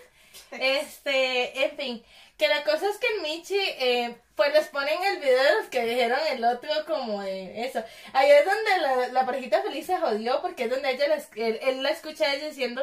Este, 0.51 1.65
en 1.65 1.77
fin, 1.77 2.05
que 2.37 2.47
la 2.47 2.63
cosa 2.63 2.89
es 2.89 2.97
que 2.97 3.07
en 3.15 3.21
Michi, 3.21 3.59
eh, 3.59 4.17
pues 4.35 4.53
les 4.53 4.67
ponen 4.69 5.03
el 5.03 5.19
video 5.19 5.43
de 5.43 5.53
los 5.55 5.69
que 5.69 5.85
dijeron 5.85 6.19
el 6.31 6.43
otro 6.45 6.69
como 6.87 7.21
de 7.21 7.65
eso. 7.65 7.83
Ahí 8.13 8.29
es 8.31 8.45
donde 8.45 8.77
la, 8.81 9.07
la 9.09 9.25
parejita 9.25 9.61
feliz 9.61 9.85
se 9.85 9.97
jodió 9.97 10.41
porque 10.41 10.63
es 10.63 10.69
donde 10.69 10.91
ella 10.91 11.05
él, 11.35 11.83
la 11.83 11.89
escucha 11.89 12.25
a 12.25 12.35
ella 12.35 12.47
diciendo 12.47 12.81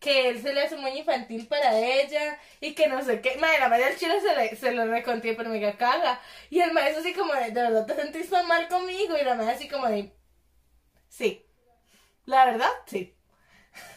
que 0.00 0.28
él 0.28 0.42
se 0.42 0.52
le 0.52 0.62
hace 0.62 0.76
muy 0.76 0.92
infantil 0.98 1.46
para 1.46 1.78
ella 1.78 2.38
y 2.60 2.74
que 2.74 2.88
no 2.88 3.02
sé 3.04 3.20
qué. 3.20 3.36
Madre, 3.36 3.58
la 3.60 3.68
madre 3.68 3.86
del 3.86 3.98
chile 3.98 4.20
se 4.20 4.34
le, 4.36 4.56
se 4.56 4.72
lo 4.72 4.86
recontió, 4.86 5.36
pero 5.36 5.50
mega 5.50 5.76
caga. 5.76 6.20
Y 6.50 6.60
el 6.60 6.72
maestro 6.72 7.00
así 7.00 7.14
como 7.14 7.34
de, 7.34 7.50
¿de 7.50 7.62
verdad 7.62 7.86
te 7.86 7.94
sentiste 7.94 8.42
mal 8.44 8.68
conmigo? 8.68 9.16
Y 9.18 9.24
la 9.24 9.34
madre 9.34 9.52
así 9.52 9.68
como 9.68 9.86
de, 9.88 10.12
sí. 11.08 11.44
La 12.26 12.44
verdad, 12.46 12.70
sí. 12.86 13.14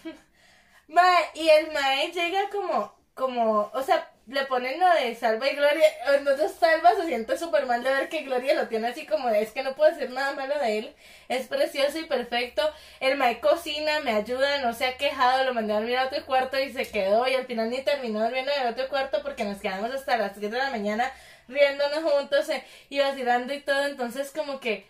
Mae, 0.88 1.30
y 1.36 1.50
el 1.50 1.72
mae 1.72 2.12
llega 2.12 2.50
como, 2.50 2.97
como, 3.18 3.70
o 3.74 3.84
sea, 3.84 4.10
le 4.28 4.46
ponen 4.46 4.80
lo 4.80 4.90
de 4.94 5.16
Salva 5.16 5.50
y 5.50 5.56
Gloria, 5.56 5.86
entonces 6.16 6.54
Salva 6.60 6.96
se 6.96 7.08
siente 7.08 7.38
súper 7.38 7.66
mal 7.66 7.84
de 7.84 7.92
ver 7.92 8.10
que 8.10 8.24
Gloria 8.24 8.54
lo 8.54 8.68
tiene 8.68 8.88
así 8.88 9.06
como 9.06 9.30
de, 9.30 9.42
es 9.42 9.52
que 9.52 9.64
no 9.64 9.76
puedo 9.76 9.92
decir 9.92 10.10
nada 10.12 10.34
malo 10.34 10.58
de 10.60 10.78
él, 10.78 10.96
es 11.28 11.48
precioso 11.48 11.98
y 11.98 12.06
perfecto, 12.06 12.62
el 13.00 13.18
mae 13.18 13.40
cocina, 13.40 14.00
me 14.02 14.12
ayuda, 14.12 14.60
no 14.60 14.74
se 14.74 14.86
ha 14.86 14.98
quejado, 14.98 15.46
lo 15.46 15.54
mandé 15.54 15.74
a 15.74 15.78
dormir 15.78 15.98
a 15.98 16.06
otro 16.06 16.26
cuarto 16.26 16.60
y 16.60 16.72
se 16.72 16.90
quedó, 16.90 17.28
y 17.28 17.36
al 17.36 17.46
final 17.46 17.70
ni 17.70 17.82
terminó 17.82 18.22
durmiendo 18.22 18.52
en 18.52 18.68
otro 18.68 18.88
cuarto 18.90 19.22
porque 19.24 19.44
nos 19.44 19.60
quedamos 19.60 19.92
hasta 19.92 20.18
las 20.18 20.34
3 20.34 20.52
de 20.52 20.58
la 20.58 20.70
mañana 20.70 21.12
riéndonos 21.48 22.12
juntos 22.12 22.50
eh, 22.50 22.64
y 22.90 23.00
vacilando 23.00 23.54
y 23.54 23.62
todo, 23.62 23.86
entonces 23.86 24.32
como 24.32 24.60
que, 24.60 24.86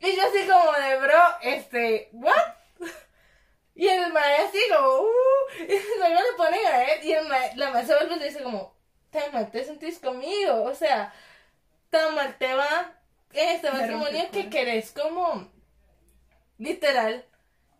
y 0.00 0.16
yo 0.16 0.22
así 0.22 0.46
como 0.46 0.72
de, 0.72 0.96
bro, 0.96 1.22
este, 1.42 2.08
¿what? 2.12 2.34
Y 3.74 3.88
el 3.88 4.12
mae 4.12 4.36
así 4.36 4.58
como, 4.70 5.00
uh, 5.00 5.06
y 5.58 5.98
luego 5.98 6.14
le 6.14 6.36
ponen 6.36 6.66
a 6.66 6.84
él 6.84 7.04
y 7.04 7.12
el 7.12 7.26
mae, 7.26 7.56
la 7.56 7.70
mae 7.70 7.86
se 7.86 7.94
vuelve 7.94 8.16
y 8.16 8.18
le 8.18 8.24
dice 8.26 8.42
como, 8.42 8.76
tan 9.10 9.32
mal 9.32 9.50
te 9.50 9.64
sentís 9.64 9.98
conmigo, 9.98 10.62
o 10.64 10.74
sea, 10.74 11.12
tan 11.90 12.14
mal 12.14 12.36
te 12.38 12.54
va 12.54 12.92
este 13.32 13.70
matrimonio 13.70 14.30
que 14.30 14.50
querés 14.50 14.92
como, 14.92 15.50
literal, 16.58 17.24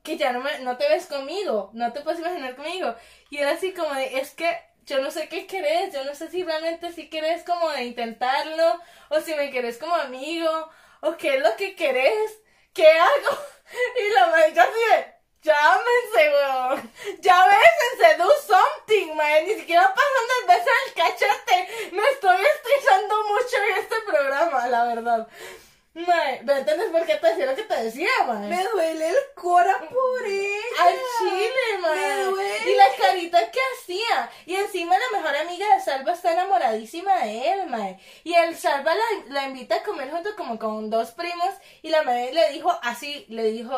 que 0.03 0.16
ya 0.16 0.32
no, 0.32 0.40
me, 0.40 0.59
no 0.61 0.76
te 0.76 0.88
ves 0.88 1.07
conmigo, 1.07 1.70
no 1.74 1.93
te 1.93 2.01
puedes 2.01 2.20
imaginar 2.20 2.57
conmigo. 2.57 2.95
Y 3.30 3.38
él 3.38 3.49
así 3.49 3.72
como 3.72 3.95
de, 3.95 4.18
es 4.18 4.30
que 4.34 4.57
yo 4.84 5.01
no 5.01 5.11
sé 5.11 5.28
qué 5.28 5.47
querés, 5.47 5.93
yo 5.93 6.05
no 6.05 6.14
sé 6.14 6.30
si 6.30 6.43
realmente 6.43 6.93
si 6.93 7.09
querés 7.09 7.45
como 7.45 7.70
de 7.70 7.84
intentarlo, 7.84 8.80
o 9.11 9.20
si 9.20 9.34
me 9.34 9.51
querés 9.51 9.78
como 9.78 9.95
amigo, 9.95 10.70
o 11.01 11.16
qué 11.16 11.36
es 11.36 11.43
lo 11.43 11.55
que 11.57 11.76
querés, 11.76 12.43
qué 12.72 12.88
hago. 12.88 13.38
Y 13.72 14.12
la 14.12 14.49
yo 14.49 14.62
así 14.62 14.80
de, 14.90 15.11
llámense, 15.43 16.30
weón, 16.32 16.93
ya 17.20 17.45
bésense, 17.47 18.16
do 18.18 18.30
something, 18.47 19.14
man, 19.14 19.45
ni 19.47 19.55
siquiera 19.55 19.82
pasando 19.95 20.32
el 20.40 20.47
beso 20.49 20.70
del 20.84 20.95
cachete, 20.95 21.90
me 21.93 22.03
estoy 22.11 22.36
estresando 22.57 23.14
mucho 23.24 23.57
en 23.68 23.78
este 23.82 23.97
programa, 24.07 24.66
la 24.68 24.84
verdad. 24.84 25.28
Mae, 25.95 26.40
¿me 26.43 26.55
entiendes 26.55 26.90
por 26.90 27.05
qué 27.05 27.16
te 27.16 27.26
decía 27.26 27.45
lo 27.45 27.55
que 27.55 27.64
te 27.64 27.82
decía, 27.82 28.09
mae? 28.26 28.49
Me 28.49 28.64
duele 28.64 29.09
el 29.11 29.16
cora 29.34 29.78
por 29.90 30.24
ella. 30.26 30.57
Al 30.80 30.95
chile, 31.18 31.53
Me 31.72 31.78
man. 31.78 32.30
duele. 32.30 32.70
Y 32.70 32.74
la 32.76 32.86
carita 32.99 33.51
que 33.51 33.61
hacía. 33.74 34.30
Y 34.47 34.55
encima 34.55 34.97
la 34.99 35.18
mejor 35.18 35.36
amiga 35.36 35.74
de 35.74 35.82
Salva 35.82 36.12
está 36.14 36.32
enamoradísima 36.32 37.14
de 37.24 37.53
él, 37.53 37.66
mae. 37.66 38.01
Y 38.24 38.32
el 38.32 38.57
Salva 38.57 38.95
la, 38.95 39.05
la 39.28 39.45
invita 39.49 39.76
a 39.76 39.82
comer 39.82 40.11
junto 40.11 40.34
como 40.34 40.59
con 40.59 40.88
dos 40.88 41.11
primos. 41.11 41.51
Y 41.82 41.90
la 41.90 42.03
madre 42.05 42.32
le 42.32 42.49
dijo 42.53 42.74
así, 42.82 43.26
le 43.28 43.45
dijo, 43.53 43.74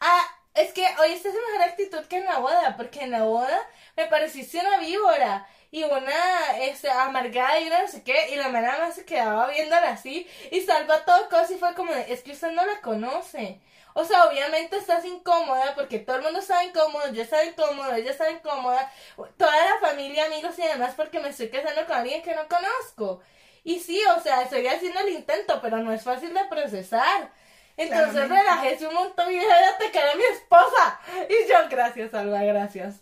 ah, 0.00 0.35
es 0.56 0.72
que 0.72 0.86
hoy 1.00 1.12
estás 1.12 1.34
en 1.34 1.40
mejor 1.52 1.68
actitud 1.68 2.04
que 2.06 2.16
en 2.18 2.24
la 2.24 2.38
boda. 2.38 2.76
Porque 2.76 3.02
en 3.02 3.10
la 3.10 3.24
boda 3.24 3.58
me 3.96 4.06
pareciste 4.06 4.58
una 4.58 4.78
víbora. 4.78 5.46
Y 5.70 5.84
una 5.84 6.58
este, 6.62 6.90
amargada 6.90 7.60
y 7.60 7.66
una 7.66 7.82
no 7.82 7.88
sé 7.88 8.02
qué. 8.02 8.30
Y 8.32 8.36
la 8.36 8.48
madre 8.48 8.68
nada 8.68 8.86
más 8.86 8.94
se 8.94 9.04
quedaba 9.04 9.48
viéndola 9.48 9.90
así. 9.90 10.26
Y 10.50 10.62
Salva 10.62 11.04
todo 11.04 11.28
cosa 11.28 11.52
y 11.52 11.58
fue 11.58 11.74
como, 11.74 11.92
de, 11.92 12.12
es 12.12 12.22
que 12.22 12.32
usted 12.32 12.52
no 12.52 12.64
la 12.64 12.80
conoce. 12.80 13.60
O 13.98 14.04
sea, 14.04 14.26
obviamente 14.26 14.76
estás 14.76 15.06
incómoda 15.06 15.74
porque 15.74 15.98
todo 15.98 16.16
el 16.16 16.22
mundo 16.22 16.40
estaba 16.40 16.62
incómodo, 16.62 17.08
yo 17.14 17.22
estaba 17.22 17.44
incómodo, 17.44 17.94
ella 17.94 18.10
estaba 18.10 18.30
incómoda, 18.30 18.92
toda 19.38 19.56
la 19.56 19.88
familia, 19.88 20.26
amigos 20.26 20.58
y 20.58 20.62
demás 20.64 20.92
porque 20.94 21.18
me 21.18 21.30
estoy 21.30 21.48
casando 21.48 21.86
con 21.86 21.96
alguien 21.96 22.22
que 22.22 22.34
no 22.34 22.46
conozco. 22.46 23.22
Y 23.64 23.80
sí, 23.80 23.98
o 24.16 24.20
sea, 24.20 24.42
estoy 24.42 24.66
haciendo 24.66 25.00
el 25.00 25.08
intento, 25.08 25.60
pero 25.62 25.78
no 25.78 25.92
es 25.94 26.02
fácil 26.02 26.34
de 26.34 26.44
procesar. 26.44 27.32
Entonces 27.76 28.28
relajé 28.28 28.86
un 28.86 28.94
montón 28.94 29.30
y 29.30 29.34
dejé 29.34 29.46
de 29.46 29.64
atacar 29.64 30.08
a 30.08 30.14
mi 30.14 30.24
esposa. 30.24 31.00
Y 31.28 31.48
yo, 31.48 31.56
gracias, 31.68 32.14
Alba, 32.14 32.42
gracias. 32.42 32.96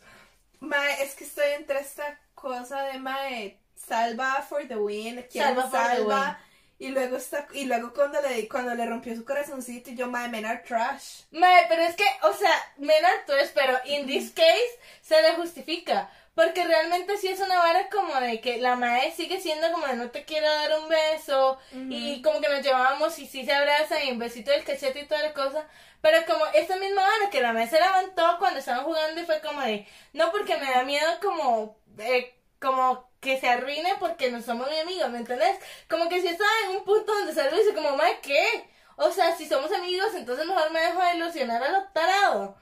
Mae, 0.60 1.02
es 1.02 1.14
que 1.14 1.24
estoy 1.24 1.50
entre 1.56 1.80
esta 1.80 2.18
cosa 2.34 2.82
de 2.84 2.98
Mae, 2.98 3.60
salva 3.74 4.44
for 4.48 4.66
the 4.66 4.76
win, 4.76 5.24
quiero 5.30 5.60
Salva 5.62 5.70
salva, 5.70 6.40
y 6.78 6.88
luego 6.88 7.16
está, 7.16 7.46
y 7.52 7.66
luego 7.66 7.92
cuando 7.92 8.20
le, 8.20 8.48
cuando 8.48 8.74
le 8.74 8.86
rompió 8.86 9.14
su 9.14 9.24
corazoncito, 9.24 9.90
y 9.90 9.96
yo, 9.96 10.08
Mae, 10.08 10.28
men 10.28 10.46
are 10.46 10.62
trash. 10.66 11.22
Mae, 11.30 11.66
pero 11.68 11.82
es 11.82 11.94
que, 11.94 12.06
o 12.22 12.32
sea, 12.32 12.54
men 12.78 13.04
are 13.04 13.22
trash, 13.26 13.50
pero 13.54 13.78
in 13.84 14.06
this 14.06 14.30
case 14.30 14.78
se 15.02 15.20
le 15.22 15.32
justifica. 15.34 16.10
Porque 16.34 16.64
realmente 16.64 17.16
sí 17.16 17.28
es 17.28 17.38
una 17.40 17.58
vara 17.58 17.88
como 17.88 18.20
de 18.20 18.40
que 18.40 18.58
la 18.58 18.74
mae 18.74 19.12
sigue 19.12 19.40
siendo 19.40 19.70
como 19.70 19.86
de 19.86 19.94
no 19.94 20.10
te 20.10 20.24
quiero 20.24 20.46
dar 20.46 20.80
un 20.80 20.88
beso 20.88 21.58
y 21.72 22.22
como 22.22 22.40
que 22.40 22.48
nos 22.48 22.62
llevábamos 22.62 23.16
y 23.20 23.26
sí 23.26 23.44
se 23.44 23.52
abrazan 23.52 24.04
y 24.04 24.10
un 24.10 24.18
besito 24.18 24.50
del 24.50 24.64
cachete 24.64 25.00
y 25.00 25.06
toda 25.06 25.22
la 25.22 25.32
cosa. 25.32 25.68
Pero 26.00 26.18
como 26.26 26.44
esta 26.46 26.76
misma 26.76 27.02
vara 27.02 27.30
que 27.30 27.40
la 27.40 27.52
mae 27.52 27.68
se 27.68 27.80
levantó 27.80 28.36
cuando 28.38 28.58
estaban 28.58 28.84
jugando 28.84 29.20
y 29.20 29.24
fue 29.24 29.40
como 29.40 29.60
de 29.60 29.86
no 30.12 30.32
porque 30.32 30.56
me 30.56 30.70
da 30.70 30.82
miedo 30.82 31.06
como 31.22 31.76
eh, 31.98 32.34
como 32.60 33.08
que 33.20 33.40
se 33.40 33.48
arruine 33.48 33.94
porque 34.00 34.30
no 34.30 34.42
somos 34.42 34.68
muy 34.68 34.78
amigos, 34.78 35.10
¿me 35.10 35.18
entendés? 35.18 35.58
Como 35.88 36.08
que 36.08 36.20
si 36.20 36.28
estaba 36.28 36.50
en 36.64 36.76
un 36.76 36.84
punto 36.84 37.12
donde 37.12 37.32
y 37.32 37.56
dice 37.56 37.74
como 37.74 37.96
mae, 37.96 38.18
¿qué? 38.20 38.68
O 38.96 39.10
sea, 39.10 39.36
si 39.36 39.46
somos 39.46 39.72
amigos, 39.72 40.14
entonces 40.14 40.46
mejor 40.46 40.70
me 40.70 40.80
dejo 40.80 41.00
de 41.00 41.16
ilusionar 41.16 41.62
a 41.62 41.72
lo 41.72 41.84
tarado. 41.88 42.56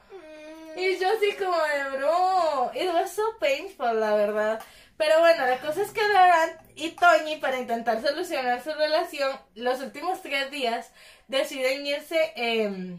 Y 0.76 0.98
yo 0.98 1.08
así 1.08 1.32
como 1.38 1.56
de 1.56 1.96
bro, 1.96 2.70
it 2.74 2.92
was 2.92 3.12
so 3.12 3.22
painful, 3.38 3.98
la 3.98 4.14
verdad. 4.14 4.62
Pero 4.96 5.18
bueno, 5.20 5.46
la 5.46 5.58
cosa 5.58 5.82
es 5.82 5.90
que 5.90 6.00
Laurent 6.00 6.60
y 6.76 6.90
Toñi, 6.90 7.36
para 7.36 7.58
intentar 7.58 8.00
solucionar 8.00 8.62
su 8.62 8.72
relación, 8.72 9.30
los 9.54 9.80
últimos 9.80 10.22
tres 10.22 10.50
días 10.50 10.90
deciden 11.28 11.86
irse 11.86 12.32
em, 12.36 12.98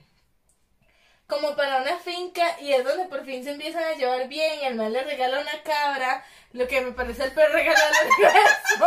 como 1.27 1.55
para 1.55 1.81
una 1.81 1.97
finca 1.97 2.59
y 2.59 2.73
es 2.73 2.83
donde 2.83 3.05
por 3.05 3.25
fin 3.25 3.43
se 3.43 3.51
empiezan 3.51 3.83
a 3.83 3.93
llevar 3.93 4.27
bien. 4.27 4.59
Y 4.61 4.65
el 4.65 4.75
mal 4.75 4.91
le 4.93 5.03
regala 5.03 5.39
una 5.39 5.63
cabra, 5.63 6.23
lo 6.51 6.67
que 6.67 6.81
me 6.81 6.91
parece 6.91 7.23
el 7.23 7.31
peor 7.31 7.51
regalo 7.51 7.79
del 7.79 8.07
universo. 8.17 8.85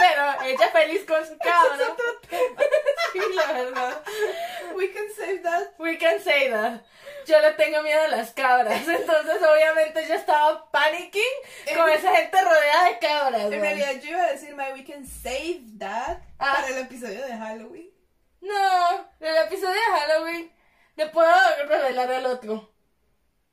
Pero 0.00 0.42
ella 0.44 0.68
feliz 0.68 1.04
con 1.06 1.26
su 1.26 1.36
cabra. 1.38 1.96
Sí, 3.10 3.20
la 3.34 3.52
verdad. 3.52 4.02
We 4.74 4.92
can 4.92 5.06
save 5.16 5.42
that. 5.42 5.68
We 5.78 5.96
can 5.96 6.20
say 6.20 6.50
that. 6.50 6.82
Yo 7.26 7.40
le 7.40 7.52
tengo 7.52 7.82
miedo 7.82 8.02
a 8.02 8.08
las 8.08 8.32
cabras. 8.32 8.86
Entonces, 8.86 9.42
obviamente, 9.42 10.06
yo 10.06 10.14
estaba 10.14 10.70
panicking 10.70 11.22
con 11.74 11.88
esa 11.88 12.14
gente 12.14 12.38
rodeada 12.38 12.84
de 12.90 12.98
cabras. 12.98 13.42
En 13.44 13.50
man. 13.50 13.60
realidad 13.60 13.92
yo 14.02 14.10
iba 14.10 14.24
a 14.24 14.32
decir, 14.32 14.54
Mae, 14.54 14.74
we 14.74 14.84
can 14.84 15.06
save 15.06 15.62
that 15.78 16.18
Ah. 16.38 16.56
para 16.56 16.68
el 16.68 16.78
episodio 16.82 17.24
de 17.26 17.32
Halloween. 17.32 17.90
No, 18.42 19.10
el 19.20 19.36
episodio 19.38 19.72
de 19.74 19.98
Halloween 20.00 20.52
le 20.98 21.06
puedo 21.06 21.30
revelar 21.66 22.10
el 22.12 22.26
otro. 22.26 22.70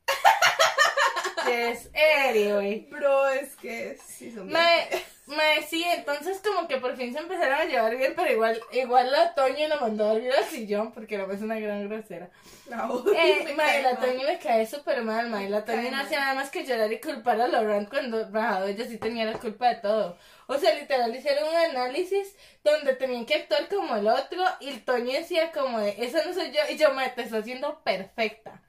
Yes, 1.47 1.89
anyway. 2.27 2.87
Bro, 2.89 3.27
es 3.29 3.55
que 3.57 3.97
sí 4.03 4.31
son 4.31 4.49
Mae, 4.51 4.87
bien. 4.89 5.03
mae, 5.27 5.61
sí, 5.61 5.83
entonces 5.83 6.41
como 6.43 6.67
que 6.67 6.77
por 6.77 6.95
fin 6.97 7.13
se 7.13 7.19
empezaron 7.19 7.59
a 7.59 7.65
llevar 7.65 7.95
bien, 7.95 8.13
pero 8.15 8.31
igual, 8.31 8.59
igual 8.71 9.11
la 9.11 9.35
Toñi 9.35 9.67
lo 9.67 9.79
mandó 9.79 10.05
a 10.05 10.13
dormir 10.13 10.31
al 10.31 10.45
sillón 10.45 10.91
porque 10.91 11.19
la 11.19 11.31
es 11.31 11.41
una 11.43 11.59
gran 11.59 11.87
grosera. 11.87 12.31
No, 12.67 13.03
Eh, 13.15 13.41
me 13.45 13.53
mae, 13.53 13.83
la. 13.83 13.97
Toñi 13.99 14.23
me 14.23 14.39
cae 14.39 14.65
súper 14.65 15.03
mal, 15.03 15.29
mae. 15.29 15.47
La 15.49 15.59
Me 15.59 15.63
Toñi 15.65 15.89
no 15.91 15.97
hacía 16.01 16.19
nada 16.21 16.33
más 16.33 16.49
que 16.49 16.65
llorar 16.65 16.91
y 16.91 16.99
culpar 16.99 17.39
a 17.39 17.47
Laurent 17.47 17.89
cuando 17.89 18.27
bajado 18.31 18.65
ella 18.65 18.87
sí 18.87 18.97
tenía 18.97 19.25
la 19.25 19.37
culpa 19.37 19.67
de 19.69 19.75
todo. 19.75 20.17
O 20.47 20.57
sea, 20.57 20.73
literal 20.75 21.15
hicieron 21.15 21.47
un 21.49 21.55
análisis 21.55 22.35
donde 22.63 22.93
tenían 22.95 23.25
que 23.25 23.35
actuar 23.35 23.67
como 23.67 23.95
el 23.95 24.07
otro 24.07 24.43
y 24.59 24.69
el 24.69 24.85
Toñi 24.85 25.13
decía 25.13 25.51
como 25.51 25.79
de, 25.79 25.95
esa 26.03 26.23
no 26.25 26.33
soy 26.33 26.51
yo 26.51 26.59
y 26.69 26.77
yo 26.77 26.93
me 26.93 27.09
te 27.09 27.23
estoy 27.23 27.39
haciendo 27.39 27.81
perfecta. 27.83 28.61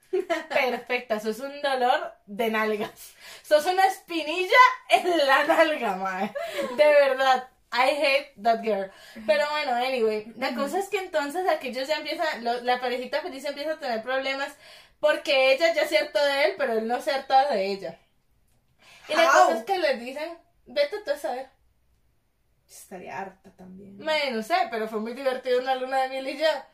Perfecta, 0.49 1.20
sos 1.20 1.41
un 1.41 1.61
dolor 1.61 2.14
de 2.27 2.49
nalgas. 2.51 3.14
Sos 3.43 3.66
una 3.66 3.87
espinilla 3.87 4.57
en 4.89 5.27
la 5.27 5.45
nalga, 5.45 5.97
mae. 5.97 6.33
De 6.77 6.85
verdad. 6.87 7.49
I 7.72 7.91
hate 7.91 8.33
that 8.43 8.62
girl. 8.62 8.91
Pero 9.27 9.45
bueno, 9.51 9.72
anyway. 9.74 10.33
La 10.37 10.55
cosa 10.55 10.79
es 10.79 10.89
que 10.89 10.99
entonces 10.99 11.47
aquellos 11.49 11.87
ya 11.89 11.97
empiezan, 11.99 12.43
lo- 12.45 12.62
la 12.62 12.81
parejita 12.81 13.20
feliz 13.20 13.45
empieza 13.45 13.72
a 13.72 13.79
tener 13.81 14.03
problemas 14.03 14.55
porque 15.01 15.53
ella 15.53 15.74
ya 15.74 15.87
se 15.87 15.99
hartó 15.99 16.24
de 16.24 16.45
él, 16.47 16.55
pero 16.57 16.72
él 16.74 16.87
no 16.89 17.03
se 17.03 17.11
hartó 17.11 17.35
de 17.51 17.66
ella. 17.66 17.99
Y 19.09 19.14
la 19.14 19.24
cosa 19.31 19.59
es 19.59 19.64
que 19.64 19.79
les 19.79 20.01
dicen, 20.01 20.39
vete 20.64 21.01
tú 21.05 21.11
a 21.11 21.18
saber. 21.18 21.51
Estaría 22.68 23.18
harta 23.18 23.50
también. 23.56 23.96
Me, 23.98 24.30
no 24.32 24.42
sé, 24.42 24.54
pero 24.70 24.88
fue 24.88 25.00
muy 25.00 25.12
divertido 25.14 25.60
una 25.60 25.74
luna 25.76 26.02
de 26.02 26.08
miel 26.08 26.28
y 26.28 26.36
ya. 26.38 26.68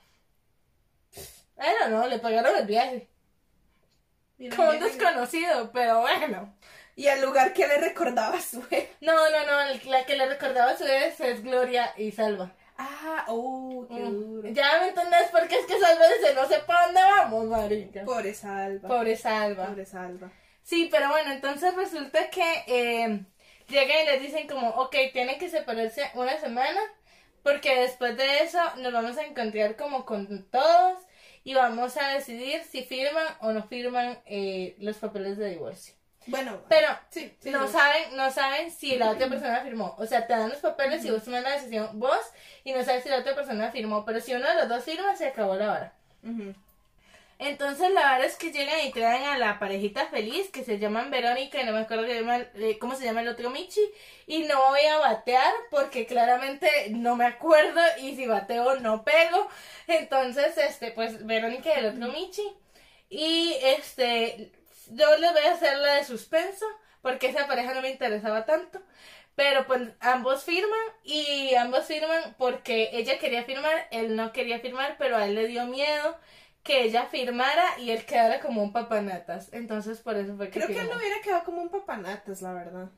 Don't 1.56 1.86
know, 1.88 2.06
le 2.08 2.18
pagaron 2.18 2.56
el 2.56 2.66
viaje. 2.66 3.08
Como 4.56 4.70
un 4.70 4.80
desconocido, 4.80 5.70
pero 5.72 6.00
bueno. 6.00 6.56
Y 6.96 7.06
el 7.06 7.20
lugar 7.22 7.52
que 7.52 7.66
le 7.66 7.78
recordaba 7.78 8.36
a 8.36 8.40
su 8.40 8.62
ex. 8.70 8.88
No, 9.00 9.14
no, 9.30 9.46
no, 9.46 9.60
el- 9.62 9.80
la 9.90 10.04
que 10.04 10.16
le 10.16 10.26
recordaba 10.26 10.72
a 10.72 10.76
su 10.76 10.84
ex 10.84 11.20
es 11.20 11.42
Gloria 11.42 11.92
y 11.96 12.10
Salva. 12.10 12.52
Ah, 12.76 13.24
oh, 13.28 13.86
qué 13.88 13.94
Mm. 14.00 14.10
duro. 14.10 14.48
Ya 14.50 14.80
me 14.80 14.88
entendés 14.88 15.28
porque 15.30 15.58
es 15.58 15.66
que 15.66 15.78
Salva 15.78 16.06
dice, 16.08 16.34
no 16.34 16.48
sé 16.48 16.58
para 16.66 16.86
dónde 16.86 17.00
vamos, 17.02 17.44
marica. 17.46 18.04
Pobre 18.04 18.34
Salva. 18.34 18.88
Pobre 18.88 19.16
Salva. 19.16 19.66
Pobre 19.66 19.86
Salva. 19.86 20.32
Sí, 20.62 20.88
pero 20.90 21.08
bueno, 21.10 21.32
entonces 21.32 21.74
resulta 21.74 22.28
que 22.30 22.64
eh, 22.66 23.24
llegan 23.68 24.02
y 24.02 24.06
les 24.06 24.22
dicen 24.22 24.46
como, 24.48 24.70
ok, 24.70 24.94
tienen 25.12 25.38
que 25.38 25.48
separarse 25.48 26.10
una 26.14 26.38
semana 26.38 26.80
porque 27.42 27.80
después 27.80 28.16
de 28.16 28.38
eso 28.42 28.58
nos 28.76 28.92
vamos 28.92 29.16
a 29.18 29.24
encontrar 29.24 29.76
como 29.76 30.04
con 30.04 30.44
todos 30.50 30.98
y 31.44 31.54
vamos 31.54 31.96
a 31.96 32.08
decidir 32.10 32.62
si 32.62 32.84
firman 32.84 33.26
o 33.40 33.52
no 33.52 33.64
firman 33.64 34.20
eh, 34.26 34.76
los 34.78 34.96
papeles 34.98 35.36
de 35.38 35.50
divorcio. 35.50 35.94
Bueno, 36.26 36.60
Pero 36.68 36.86
sí, 37.10 37.36
sí, 37.40 37.50
no 37.50 37.66
sí. 37.66 37.72
saben, 37.72 38.16
no 38.16 38.30
saben 38.30 38.70
si 38.70 38.96
la 38.96 39.10
otra 39.10 39.28
persona 39.28 39.60
firmó. 39.62 39.96
O 39.98 40.06
sea, 40.06 40.26
te 40.26 40.34
dan 40.34 40.50
los 40.50 40.58
papeles 40.58 41.04
y 41.04 41.10
vos 41.10 41.24
tomas 41.24 41.42
la 41.42 41.50
decisión 41.50 41.98
vos 41.98 42.20
y 42.62 42.72
no 42.72 42.84
sabes 42.84 43.02
si 43.02 43.08
la 43.08 43.18
otra 43.18 43.34
persona 43.34 43.72
firmó. 43.72 44.04
Pero 44.04 44.20
si 44.20 44.32
uno 44.34 44.48
de 44.48 44.54
los 44.54 44.68
dos 44.68 44.84
firma, 44.84 45.16
se 45.16 45.26
acabó 45.26 45.56
la 45.56 45.72
hora. 45.72 45.92
Ujú. 46.22 46.54
Entonces 47.44 47.90
la 47.90 48.12
verdad 48.12 48.26
es 48.26 48.36
que 48.36 48.52
llegan 48.52 48.86
y 48.86 48.92
traen 48.92 49.24
a 49.24 49.36
la 49.36 49.58
parejita 49.58 50.06
feliz 50.06 50.48
que 50.50 50.62
se 50.62 50.78
llaman 50.78 51.10
Verónica 51.10 51.60
y 51.60 51.64
no 51.64 51.72
me 51.72 51.80
acuerdo 51.80 52.06
eh, 52.06 52.78
cómo 52.78 52.94
se 52.94 53.04
llama 53.04 53.22
el 53.22 53.28
otro 53.28 53.50
Michi 53.50 53.80
y 54.28 54.44
no 54.44 54.68
voy 54.68 54.82
a 54.82 54.98
batear 54.98 55.52
porque 55.68 56.06
claramente 56.06 56.70
no 56.90 57.16
me 57.16 57.26
acuerdo 57.26 57.80
y 58.00 58.14
si 58.14 58.26
bateo 58.26 58.76
no 58.76 59.02
pego. 59.02 59.48
Entonces, 59.88 60.56
este, 60.56 60.92
pues 60.92 61.26
Verónica 61.26 61.70
y 61.74 61.80
el 61.80 61.86
otro 61.86 62.12
Michi 62.12 62.48
y 63.08 63.56
este, 63.60 64.52
yo 64.92 65.16
les 65.16 65.32
voy 65.32 65.42
a 65.42 65.54
hacer 65.54 65.78
la 65.78 65.94
de 65.94 66.04
suspenso 66.04 66.64
porque 67.00 67.26
esa 67.26 67.48
pareja 67.48 67.74
no 67.74 67.82
me 67.82 67.90
interesaba 67.90 68.46
tanto. 68.46 68.80
Pero 69.34 69.66
pues 69.66 69.80
ambos 69.98 70.44
firman 70.44 70.78
y 71.02 71.54
ambos 71.56 71.86
firman 71.86 72.36
porque 72.38 72.90
ella 72.92 73.18
quería 73.18 73.42
firmar, 73.42 73.88
él 73.90 74.14
no 74.14 74.32
quería 74.32 74.60
firmar, 74.60 74.96
pero 74.98 75.16
a 75.16 75.26
él 75.26 75.34
le 75.34 75.48
dio 75.48 75.64
miedo 75.66 76.18
que 76.62 76.84
ella 76.84 77.06
firmara 77.06 77.78
y 77.78 77.90
él 77.90 78.04
quedara 78.04 78.40
como 78.40 78.62
un 78.62 78.72
papanatas. 78.72 79.52
Entonces 79.52 80.00
por 80.00 80.16
eso 80.16 80.36
fue 80.36 80.50
que 80.50 80.60
Creo 80.60 80.68
que 80.68 80.80
él 80.80 80.88
no 80.88 80.96
hubiera 80.96 81.20
quedado 81.20 81.44
como 81.44 81.62
un 81.62 81.70
papanatas, 81.70 82.42
la 82.42 82.52
verdad. 82.52 82.88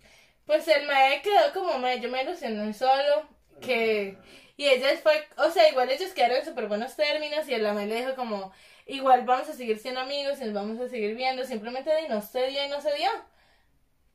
Pues 0.46 0.68
el 0.68 0.86
mae 0.86 1.22
quedó 1.22 1.52
como 1.54 1.78
mae, 1.78 2.00
yo 2.00 2.10
me 2.10 2.22
ilusioné 2.22 2.72
solo, 2.74 3.28
que... 3.60 4.18
Y 4.56 4.66
ella 4.66 4.88
fue, 5.02 5.26
o 5.38 5.50
sea, 5.50 5.68
igual 5.68 5.90
ellos 5.90 6.12
quedaron 6.12 6.36
en 6.36 6.44
súper 6.44 6.68
buenos 6.68 6.94
términos 6.94 7.48
y 7.48 7.54
el 7.54 7.62
mae 7.74 7.86
le 7.86 7.96
dijo 7.96 8.14
como, 8.14 8.52
igual 8.86 9.24
vamos 9.24 9.48
a 9.48 9.52
seguir 9.52 9.78
siendo 9.78 10.00
amigos 10.00 10.38
y 10.40 10.44
nos 10.44 10.54
vamos 10.54 10.78
a 10.80 10.88
seguir 10.88 11.16
viendo, 11.16 11.44
simplemente 11.44 11.90
de 11.90 12.08
no 12.08 12.20
se 12.20 12.46
dio 12.48 12.64
y 12.64 12.68
no 12.68 12.80
se 12.80 12.94
dio. 12.94 13.10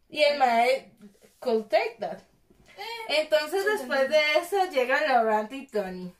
Y 0.07 0.23
el 0.23 0.37
mae 0.37 0.93
could 1.39 1.65
take 1.65 1.97
that. 1.99 2.19
Entonces 3.09 3.65
después 3.65 4.09
de 4.09 4.19
eso 4.39 4.69
llegan 4.71 5.07
Laurent 5.07 5.51
y 5.51 5.67
Tony. 5.67 6.13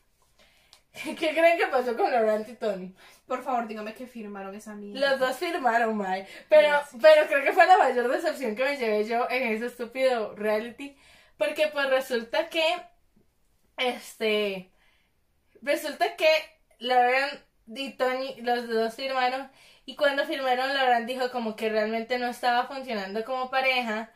¿Qué 1.04 1.14
creen 1.14 1.58
que 1.58 1.66
pasó 1.68 1.96
con 1.96 2.10
Laurent 2.10 2.48
y 2.48 2.54
Tony? 2.54 2.94
Por 3.30 3.44
favor, 3.44 3.68
dígame 3.68 3.94
que 3.94 4.08
firmaron 4.08 4.52
esa 4.56 4.74
mierda. 4.74 5.10
Los 5.10 5.20
dos 5.20 5.36
firmaron, 5.36 5.96
Mae. 5.96 6.26
Pero, 6.48 6.80
pero 7.00 7.28
creo 7.28 7.44
que 7.44 7.52
fue 7.52 7.64
la 7.64 7.78
mayor 7.78 8.08
decepción 8.08 8.56
que 8.56 8.64
me 8.64 8.76
llevé 8.76 9.04
yo 9.04 9.30
en 9.30 9.52
ese 9.52 9.66
estúpido 9.66 10.34
reality. 10.34 10.96
Porque 11.38 11.68
pues 11.68 11.88
resulta 11.90 12.48
que. 12.48 12.64
Este. 13.76 14.72
Resulta 15.62 16.16
que 16.16 16.26
Lauren 16.80 17.28
y 17.68 17.92
Tony, 17.92 18.34
los 18.40 18.68
dos 18.68 18.96
firmaron. 18.96 19.48
Y 19.84 19.94
cuando 19.94 20.26
firmaron, 20.26 20.74
Lauren 20.74 21.06
dijo 21.06 21.30
como 21.30 21.54
que 21.54 21.68
realmente 21.68 22.18
no 22.18 22.26
estaba 22.26 22.66
funcionando 22.66 23.24
como 23.24 23.48
pareja. 23.48 24.10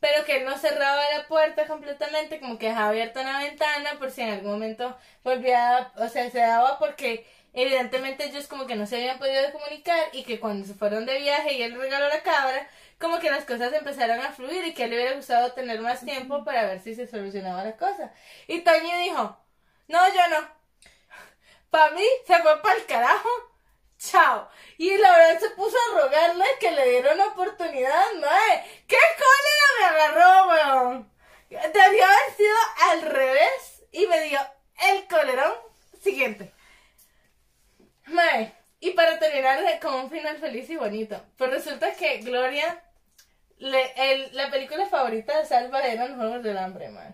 Pero 0.00 0.24
que 0.24 0.38
él 0.38 0.44
no 0.44 0.58
cerraba 0.58 1.02
la 1.16 1.28
puerta 1.28 1.68
completamente, 1.68 2.40
como 2.40 2.58
que 2.58 2.66
dejaba 2.66 2.88
abierta 2.88 3.20
una 3.20 3.38
ventana 3.38 3.90
por 4.00 4.10
si 4.10 4.22
en 4.22 4.30
algún 4.30 4.50
momento 4.50 4.96
volvía, 5.22 5.92
o 5.94 6.08
sea, 6.08 6.28
se 6.30 6.40
daba 6.40 6.80
porque 6.80 7.24
evidentemente 7.56 8.24
ellos 8.26 8.46
como 8.46 8.66
que 8.66 8.76
no 8.76 8.86
se 8.86 8.96
habían 8.96 9.18
podido 9.18 9.50
comunicar 9.52 9.98
y 10.12 10.22
que 10.22 10.38
cuando 10.38 10.64
se 10.66 10.74
fueron 10.74 11.06
de 11.06 11.18
viaje 11.18 11.54
y 11.54 11.62
él 11.62 11.74
regaló 11.74 12.08
la 12.08 12.22
cabra, 12.22 12.68
como 13.00 13.18
que 13.18 13.30
las 13.30 13.44
cosas 13.44 13.72
empezaron 13.72 14.20
a 14.20 14.30
fluir 14.32 14.64
y 14.64 14.74
que 14.74 14.82
a 14.82 14.84
él 14.84 14.92
le 14.92 14.96
hubiera 14.98 15.16
gustado 15.16 15.52
tener 15.52 15.80
más 15.80 16.04
tiempo 16.04 16.44
para 16.44 16.66
ver 16.66 16.80
si 16.80 16.94
se 16.94 17.08
solucionaba 17.08 17.64
la 17.64 17.76
cosa. 17.76 18.12
Y 18.46 18.60
Toño 18.60 18.98
dijo, 18.98 19.36
no, 19.88 20.14
yo 20.14 20.28
no. 20.28 20.48
Para 21.70 21.90
mí 21.92 22.04
se 22.26 22.36
fue 22.42 22.62
para 22.62 22.76
el 22.76 22.86
carajo. 22.86 23.28
Chao. 23.98 24.48
Y 24.78 24.96
la 24.98 25.10
verdad 25.10 25.40
se 25.40 25.50
puso 25.50 25.76
a 25.76 26.00
rogarle 26.02 26.44
que 26.60 26.70
le 26.70 26.90
diera 26.90 27.14
una 27.14 27.28
oportunidad, 27.28 28.04
mae. 28.20 28.84
¿Qué 28.86 28.96
cólera 29.16 29.68
me 29.78 29.84
agarró, 29.86 30.48
weón? 30.48 31.12
Debió 31.50 32.04
haber 32.04 32.34
sido 32.36 32.54
al 32.90 33.02
revés 33.02 33.82
y 33.92 34.06
me 34.06 34.20
dio 34.22 34.38
el 34.90 35.06
colerón 35.06 35.52
siguiente. 36.02 36.52
Mae, 38.06 38.54
y 38.80 38.90
para 38.92 39.18
terminar 39.18 39.60
de- 39.62 39.75
con 39.86 39.94
un 39.94 40.10
final 40.10 40.36
feliz 40.38 40.68
y 40.70 40.76
bonito, 40.76 41.22
pues 41.36 41.50
resulta 41.50 41.92
que 41.94 42.18
Gloria, 42.18 42.82
le- 43.58 43.92
el- 44.12 44.34
la 44.36 44.50
película 44.50 44.86
favorita 44.86 45.38
de 45.38 45.46
Salva 45.46 45.80
eran 45.86 46.08
los 46.10 46.18
Juegos 46.18 46.42
del 46.42 46.58
Hambre, 46.58 46.88
mae. 46.90 47.12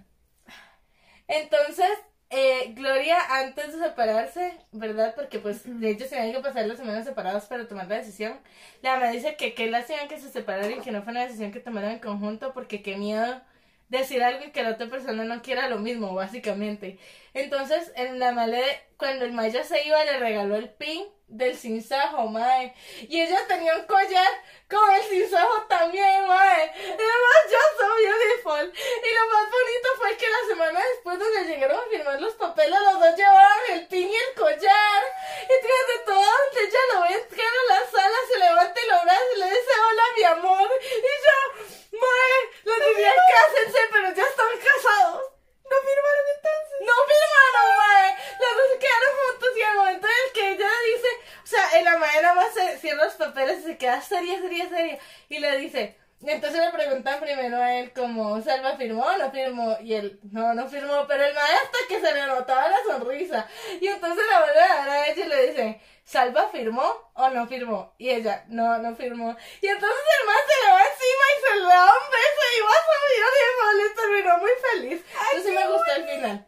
Entonces, 1.28 1.88
eh, 2.30 2.72
Gloria, 2.74 3.18
antes 3.28 3.72
de 3.74 3.78
separarse, 3.88 4.54
¿verdad? 4.72 5.14
Porque 5.14 5.38
pues 5.38 5.62
de 5.64 5.90
hecho 5.90 6.08
tenían 6.08 6.32
que 6.32 6.40
pasar 6.40 6.66
las 6.66 6.78
semanas 6.78 7.04
separadas 7.04 7.46
para 7.46 7.68
tomar 7.68 7.88
la 7.88 7.96
decisión. 7.96 8.40
La 8.80 8.94
mamá 8.96 9.10
dice 9.10 9.36
que 9.36 9.54
qué 9.54 9.70
lástima 9.70 10.08
que 10.08 10.18
se 10.18 10.28
y 10.40 10.80
que 10.80 10.92
no 10.92 11.02
fue 11.02 11.12
una 11.12 11.24
decisión 11.26 11.52
que 11.52 11.60
tomaran 11.60 11.92
en 11.92 11.98
conjunto 11.98 12.52
porque 12.54 12.82
qué 12.82 12.96
miedo 12.96 13.42
decir 13.90 14.22
algo 14.22 14.44
y 14.46 14.50
que 14.52 14.62
la 14.62 14.70
otra 14.70 14.88
persona 14.88 15.24
no 15.24 15.42
quiera 15.42 15.68
lo 15.68 15.78
mismo, 15.78 16.14
básicamente. 16.14 16.98
Entonces, 17.34 17.92
en 17.96 18.18
la 18.18 18.32
male, 18.32 18.62
cuando 18.96 19.26
el 19.26 19.32
Maya 19.32 19.64
se 19.64 19.86
iba, 19.86 20.02
le 20.04 20.18
regaló 20.18 20.56
el 20.56 20.70
pin 20.70 21.04
del 21.32 21.56
sinsajo, 21.56 22.28
mae. 22.28 22.74
Y 23.08 23.20
ella 23.20 23.46
tenía 23.48 23.74
un 23.76 23.86
collar 23.86 24.30
con 24.68 24.94
el 24.94 25.02
sinsajo 25.02 25.62
también, 25.68 26.26
mae. 26.26 26.70
Además, 26.70 27.40
yo 27.50 27.58
soy 27.78 28.04
beautiful. 28.04 28.72
Y 28.74 29.14
lo 29.14 29.26
más 29.32 29.50
bonito 29.50 29.88
fue 29.96 30.16
que 30.16 30.28
la 30.28 30.48
semana 30.48 30.80
después, 30.92 31.18
donde 31.18 31.44
llegaron 31.44 31.80
a 31.80 31.90
firmar 31.90 32.20
los 32.20 32.34
papeles, 32.34 32.78
los 32.80 33.00
dos 33.00 33.16
llevaban 33.16 33.60
el 33.70 33.86
pin 33.88 34.08
y 34.08 34.14
el 34.14 34.34
collar. 34.34 35.02
Y 35.44 35.66
tras 35.66 35.84
de 35.88 36.04
todo, 36.04 36.22
donde 36.22 36.68
ella 36.68 36.78
lo 36.94 37.00
ve 37.02 37.14
entrar 37.14 37.46
a 37.46 37.72
la 37.72 37.90
sala, 37.90 38.16
se 38.30 38.38
levanta 38.38 38.80
y 38.80 38.86
lo 38.86 38.94
abraza 38.96 39.22
y 39.34 39.38
le 39.38 39.46
dice, 39.46 39.72
hola, 39.88 40.02
mi 40.16 40.24
amor. 40.24 40.70
Y 40.82 41.12
yo, 41.24 41.98
mae, 41.98 42.40
lo 42.64 42.86
diría, 42.88 43.14
cásense, 43.34 43.80
pero 43.90 44.14
ya 44.14 44.22
están 44.22 44.58
casados. 44.62 45.31
¿No 45.72 45.78
firmaron 45.88 46.26
entonces? 46.36 46.76
No 46.88 46.96
firmaron, 47.10 47.68
mae. 47.80 48.10
Los 48.42 48.52
dos 48.58 48.66
se 48.72 48.78
quedaron 48.78 49.12
juntos 49.20 49.50
y 49.56 49.62
al 49.62 49.76
momento 49.76 50.06
en 50.06 50.18
el 50.26 50.32
que 50.34 50.50
ella 50.52 50.70
dice, 50.92 51.08
o 51.42 51.46
sea, 51.46 51.78
en 51.78 51.84
la 51.84 51.96
mae 51.96 52.22
nada 52.22 52.34
más 52.34 52.80
cierra 52.80 53.04
los 53.04 53.14
papeles 53.14 53.60
y 53.60 53.62
se 53.62 53.78
queda 53.78 54.02
seria, 54.02 54.38
seria, 54.40 54.68
seria. 54.68 54.98
Y 55.30 55.38
le 55.38 55.56
dice, 55.58 55.96
entonces 56.24 56.60
le 56.60 56.70
preguntan 56.70 57.20
primero 57.20 57.56
a 57.56 57.74
él 57.74 57.92
como, 57.92 58.40
Salva 58.42 58.76
firmó 58.76 59.02
o 59.02 59.16
no 59.16 59.30
firmó. 59.30 59.76
Y 59.80 59.94
él, 59.94 60.20
no, 60.30 60.54
no 60.54 60.68
firmó, 60.68 61.06
pero 61.08 61.24
el 61.24 61.34
mae 61.34 61.54
hasta 61.64 61.78
que 61.88 62.00
se 62.00 62.12
le 62.12 62.26
notaba 62.26 62.68
la 62.68 62.82
sonrisa. 62.86 63.48
Y 63.80 63.88
entonces 63.88 64.24
la 64.30 64.40
vuelve 64.40 64.60
a 64.60 64.76
dar 64.76 64.88
a 64.90 65.08
ella 65.08 65.24
y 65.24 65.28
le 65.28 65.46
dicen, 65.48 65.80
Salva 66.05 66.48
firmó 66.48 66.84
o 67.14 67.28
no 67.30 67.46
firmó. 67.46 67.94
Y 67.98 68.11
ella, 68.11 68.44
no, 68.48 68.78
no 68.78 68.94
firmó. 68.96 69.36
Y 69.61 69.66
entonces 69.66 70.00
el 70.20 70.26
mae 70.26 70.36
se 70.48 70.66
le 70.66 70.72
va 70.72 70.80
encima 70.80 71.24
y 71.32 71.40
se 71.42 71.61
le 71.61 71.68
da 71.68 71.84
un 71.84 72.11
beso 72.11 72.42
y 72.57 72.62
vas 72.62 72.76
a 72.76 73.03
ver, 73.03 73.72
y 73.72 73.82
les 73.82 73.94
terminó 73.94 74.38
muy 74.38 74.50
feliz. 74.70 75.05
Entonces 75.30 75.44
sí 75.44 75.59
me 75.59 75.72
gustó 75.72 75.92
el 75.96 76.09
final. 76.09 76.46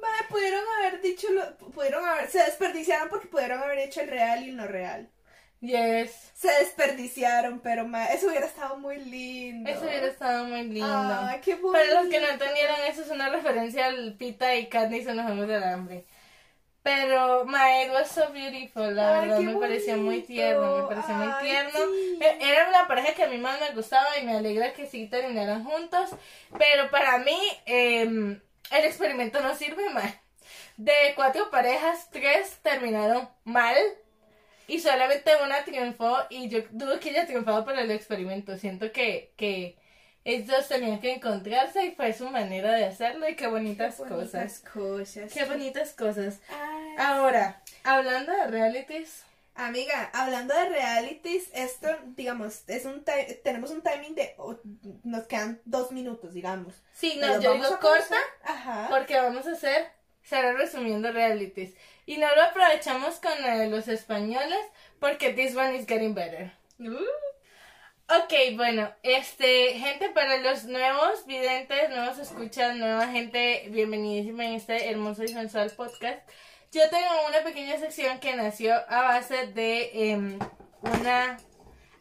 Madre, 0.00 0.24
pudieron 0.28 0.64
haber 0.78 1.00
dicho, 1.00 1.28
lo, 1.30 1.56
pudieron 1.56 2.04
haber, 2.06 2.30
se 2.30 2.42
desperdiciaron 2.42 3.08
porque 3.08 3.28
pudieron 3.28 3.62
haber 3.62 3.78
hecho 3.80 4.00
el 4.00 4.08
real 4.08 4.42
y 4.44 4.50
el 4.50 4.56
no 4.56 4.66
real. 4.66 5.10
Yes. 5.60 6.30
Se 6.34 6.48
desperdiciaron, 6.48 7.60
pero 7.60 7.86
madre, 7.86 8.14
eso 8.14 8.28
hubiera 8.28 8.46
estado 8.46 8.78
muy 8.78 8.96
lindo. 8.96 9.70
Eso 9.70 9.82
hubiera 9.82 10.06
estado 10.06 10.44
muy 10.44 10.62
lindo. 10.62 10.88
Ay, 10.88 11.40
qué 11.42 11.56
bonito. 11.56 11.72
Para 11.72 12.02
los 12.02 12.10
que 12.10 12.18
no 12.18 12.28
entendieron, 12.28 12.76
eso 12.88 13.02
es 13.02 13.10
una 13.10 13.28
referencia 13.28 13.86
al 13.86 14.14
Pita 14.14 14.54
y 14.54 14.68
Katniss 14.68 15.06
en 15.06 15.18
los 15.18 15.26
Juegos 15.26 15.48
del 15.48 15.62
Hambre. 15.62 16.06
Pero, 16.82 17.44
my, 17.44 17.84
it 17.84 17.90
was 17.92 18.10
so 18.10 18.32
beautiful, 18.32 18.90
la 18.94 19.20
Ay, 19.20 19.28
verdad, 19.28 19.40
me 19.40 19.56
pareció 19.60 19.96
muy 19.98 20.04
bonito. 20.06 20.26
tierno, 20.28 20.76
me 20.76 20.82
pareció 20.94 21.14
muy 21.14 21.42
tierno. 21.42 21.78
sí. 21.78 22.18
E- 22.22 22.38
Era 22.50 22.68
una 22.70 22.88
pareja 22.88 23.12
que 23.14 23.22
a 23.24 23.28
mí 23.28 23.36
más 23.36 23.60
me 23.60 23.72
gustaba 23.74 24.16
y 24.18 24.24
me 24.24 24.36
alegra 24.36 24.72
que 24.72 24.86
sí 24.86 25.06
terminaran 25.06 25.62
juntos. 25.64 26.10
Pero 26.58 26.90
para 26.90 27.18
mí, 27.18 27.38
em, 27.66 28.40
el 28.70 28.84
experimento 28.84 29.40
no 29.40 29.54
sirve 29.54 29.90
mal. 29.90 30.18
De 30.78 30.92
cuatro 31.16 31.50
parejas, 31.50 32.08
tres 32.10 32.58
terminaron 32.62 33.28
mal. 33.44 33.76
Y 34.66 34.78
solamente 34.80 35.32
una 35.44 35.64
triunfó 35.64 36.16
y 36.30 36.48
yo 36.48 36.60
dudo 36.70 36.98
que 37.00 37.10
haya 37.10 37.26
triunfado 37.26 37.64
por 37.64 37.78
el 37.78 37.90
experimento. 37.90 38.56
Siento 38.56 38.92
que, 38.92 39.32
que 39.36 39.76
ellos 40.24 40.68
tenían 40.68 41.00
que 41.00 41.14
encontrarse 41.14 41.86
y 41.86 41.92
fue 41.92 42.12
su 42.12 42.28
manera 42.30 42.72
de 42.72 42.84
hacerlo 42.86 43.28
y 43.28 43.36
qué 43.36 43.46
bonitas, 43.46 43.96
Qué 43.96 44.02
bonitas 44.04 44.60
cosas. 44.60 44.72
cosas. 44.72 45.32
Qué 45.32 45.44
bonitas 45.44 45.92
cosas. 45.94 46.40
Ay, 46.50 46.94
Ahora, 46.98 47.62
hablando 47.84 48.32
de 48.32 48.46
realities, 48.48 49.24
Amiga, 49.56 50.10
hablando 50.14 50.54
de 50.54 50.68
realities, 50.70 51.50
esto, 51.52 51.88
digamos, 52.16 52.62
es 52.68 52.86
un 52.86 53.04
tenemos 53.42 53.70
un 53.70 53.82
timing 53.82 54.14
de, 54.14 54.34
o- 54.38 54.58
nos 55.02 55.26
quedan 55.26 55.60
dos 55.66 55.92
minutos, 55.92 56.32
digamos. 56.32 56.74
Sí, 56.94 57.16
no, 57.20 57.26
Pero 57.26 57.40
yo 57.42 57.54
digo 57.54 57.78
corta 57.80 58.16
Ajá. 58.42 58.86
porque 58.88 59.18
vamos 59.20 59.46
a 59.46 59.52
hacer, 59.52 59.88
será 60.22 60.52
resumiendo 60.52 61.12
realities. 61.12 61.74
Y 62.06 62.16
no 62.16 62.34
lo 62.34 62.42
aprovechamos 62.42 63.16
con 63.16 63.32
eh, 63.44 63.68
los 63.68 63.88
españoles 63.88 64.60
porque 64.98 65.32
this 65.34 65.54
one 65.54 65.76
is 65.76 65.86
getting 65.86 66.14
better. 66.14 66.52
Uh, 66.78 66.94
Ok, 68.30 68.56
bueno, 68.56 68.88
este, 69.02 69.72
gente, 69.72 70.08
para 70.10 70.36
los 70.36 70.62
nuevos 70.62 71.26
videntes, 71.26 71.90
nuevos 71.90 72.16
escuchas, 72.20 72.76
nueva 72.76 73.08
gente, 73.08 73.66
bienvenidísima 73.70 74.44
en 74.44 74.52
este 74.52 74.88
hermoso 74.88 75.24
y 75.24 75.28
sensual 75.28 75.72
podcast. 75.72 76.20
Yo 76.70 76.88
tengo 76.90 77.08
una 77.28 77.42
pequeña 77.42 77.76
sección 77.78 78.20
que 78.20 78.36
nació 78.36 78.76
a 78.88 79.02
base 79.02 79.48
de 79.48 80.12
em, 80.12 80.38
una 80.80 81.38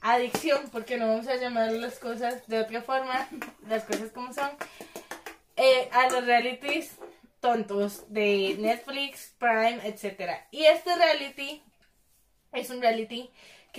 adicción, 0.01 0.69
porque 0.71 0.97
no 0.97 1.07
vamos 1.07 1.27
a 1.27 1.38
llamar 1.38 1.71
las 1.71 1.97
cosas 1.97 2.45
de 2.45 2.59
otra 2.59 2.84
forma, 2.84 3.27
las 3.67 3.86
cosas 3.86 4.11
como 4.11 4.32
son, 4.32 4.51
eh, 5.55 5.89
a 5.91 6.11
los 6.11 6.27
realities 6.27 6.91
tontos 7.39 8.03
de 8.13 8.55
Netflix, 8.59 9.34
Prime, 9.39 9.80
etc. 9.84 10.43
Y 10.51 10.65
este 10.65 10.95
reality 10.95 11.63
es 12.51 12.69
un 12.69 12.82
reality 12.82 13.32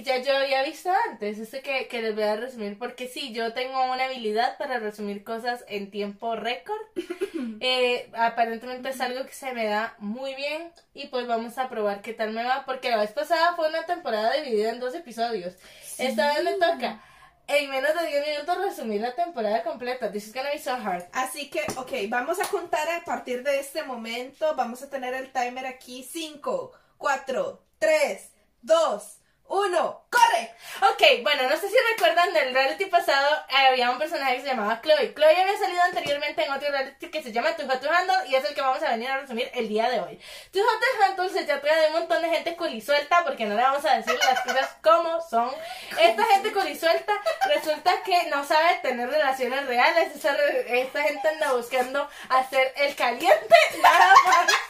ya 0.02 0.18
yo 0.18 0.36
había 0.36 0.62
visto 0.62 0.90
antes, 1.10 1.38
este 1.38 1.62
que, 1.62 1.88
que 1.88 2.02
les 2.02 2.14
voy 2.14 2.24
a 2.24 2.36
resumir, 2.36 2.78
porque 2.78 3.08
sí, 3.08 3.32
yo 3.32 3.52
tengo 3.52 3.82
una 3.84 4.04
habilidad 4.04 4.58
para 4.58 4.78
resumir 4.78 5.24
cosas 5.24 5.64
en 5.68 5.90
tiempo 5.90 6.36
récord. 6.36 6.80
Eh, 7.62 8.10
aparentemente 8.14 8.90
es 8.90 9.00
algo 9.00 9.24
que 9.24 9.32
se 9.32 9.52
me 9.52 9.66
da 9.66 9.94
muy 9.98 10.34
bien 10.34 10.72
y 10.94 11.08
pues 11.08 11.26
vamos 11.26 11.56
a 11.58 11.68
probar 11.68 12.00
qué 12.00 12.14
tal 12.14 12.32
me 12.32 12.42
va, 12.42 12.64
porque 12.64 12.90
la 12.90 12.98
vez 12.98 13.12
pasada 13.12 13.54
fue 13.54 13.68
una 13.68 13.84
temporada 13.86 14.34
dividida 14.34 14.70
en 14.70 14.80
dos 14.80 14.94
episodios. 14.94 15.54
Esta 15.98 16.34
vez 16.34 16.44
me 16.44 16.52
toca 16.54 17.02
en 17.50 17.68
menos 17.68 17.94
de 17.94 18.06
10 18.06 18.26
minutos 18.28 18.64
resumir 18.64 19.00
la 19.00 19.14
temporada 19.14 19.62
completa. 19.64 20.10
This 20.12 20.28
is 20.28 20.34
gonna 20.34 20.50
be 20.50 20.58
so 20.58 20.74
hard. 20.74 21.04
Así 21.12 21.50
que, 21.50 21.60
ok, 21.76 21.92
vamos 22.08 22.38
a 22.38 22.48
contar 22.48 22.88
a 22.88 23.04
partir 23.04 23.42
de 23.42 23.58
este 23.58 23.82
momento. 23.82 24.54
Vamos 24.54 24.82
a 24.82 24.90
tener 24.90 25.14
el 25.14 25.32
timer 25.32 25.66
aquí. 25.66 26.04
5, 26.04 26.72
4, 26.96 27.62
3, 27.78 28.30
2, 28.62 29.19
1, 29.52 30.04
¡corre! 30.10 30.54
Ok, 30.92 31.22
bueno, 31.24 31.42
no 31.50 31.56
sé 31.56 31.68
si 31.68 31.74
recuerdan 31.92 32.32
del 32.32 32.54
reality 32.54 32.86
pasado, 32.86 33.28
había 33.48 33.90
un 33.90 33.98
personaje 33.98 34.36
que 34.36 34.42
se 34.42 34.46
llamaba 34.46 34.80
Chloe. 34.80 35.12
Chloe 35.12 35.40
había 35.42 35.58
salido 35.58 35.82
anteriormente 35.82 36.44
en 36.44 36.52
otro 36.52 36.70
reality 36.70 37.10
que 37.10 37.20
se 37.22 37.32
llama 37.32 37.56
Too 37.56 37.66
Hot 37.68 37.80
to 37.80 37.90
Handle 37.90 38.28
y 38.28 38.36
es 38.36 38.44
el 38.44 38.54
que 38.54 38.60
vamos 38.60 38.80
a 38.82 38.90
venir 38.90 39.10
a 39.10 39.18
resumir 39.18 39.50
el 39.52 39.68
día 39.68 39.90
de 39.90 39.98
hoy. 40.00 40.20
Too 40.52 40.62
Hot 40.62 40.80
to 40.80 41.04
Handle 41.04 41.28
se 41.30 41.44
trata 41.44 41.74
de 41.80 41.88
un 41.88 41.92
montón 41.94 42.22
de 42.22 42.28
gente 42.30 42.54
colisuelta 42.54 43.24
porque 43.24 43.44
no 43.46 43.56
le 43.56 43.62
vamos 43.62 43.84
a 43.84 43.96
decir 43.96 44.16
las 44.24 44.40
cosas 44.42 44.68
como 44.82 45.20
son. 45.28 45.52
Esta 46.00 46.24
gente 46.26 46.52
colisuelta 46.52 47.12
resulta 47.46 48.02
que 48.04 48.24
no 48.30 48.44
sabe 48.46 48.76
tener 48.82 49.10
relaciones 49.10 49.66
reales. 49.66 50.14
Esa 50.14 50.32
re- 50.32 50.80
esta 50.82 51.02
gente 51.02 51.28
anda 51.28 51.52
buscando 51.54 52.08
hacer 52.28 52.72
el 52.76 52.94
caliente 52.94 53.56
nada 53.82 54.14
más. 54.24 54.46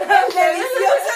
El 0.00 0.34
delicioso, 0.34 1.12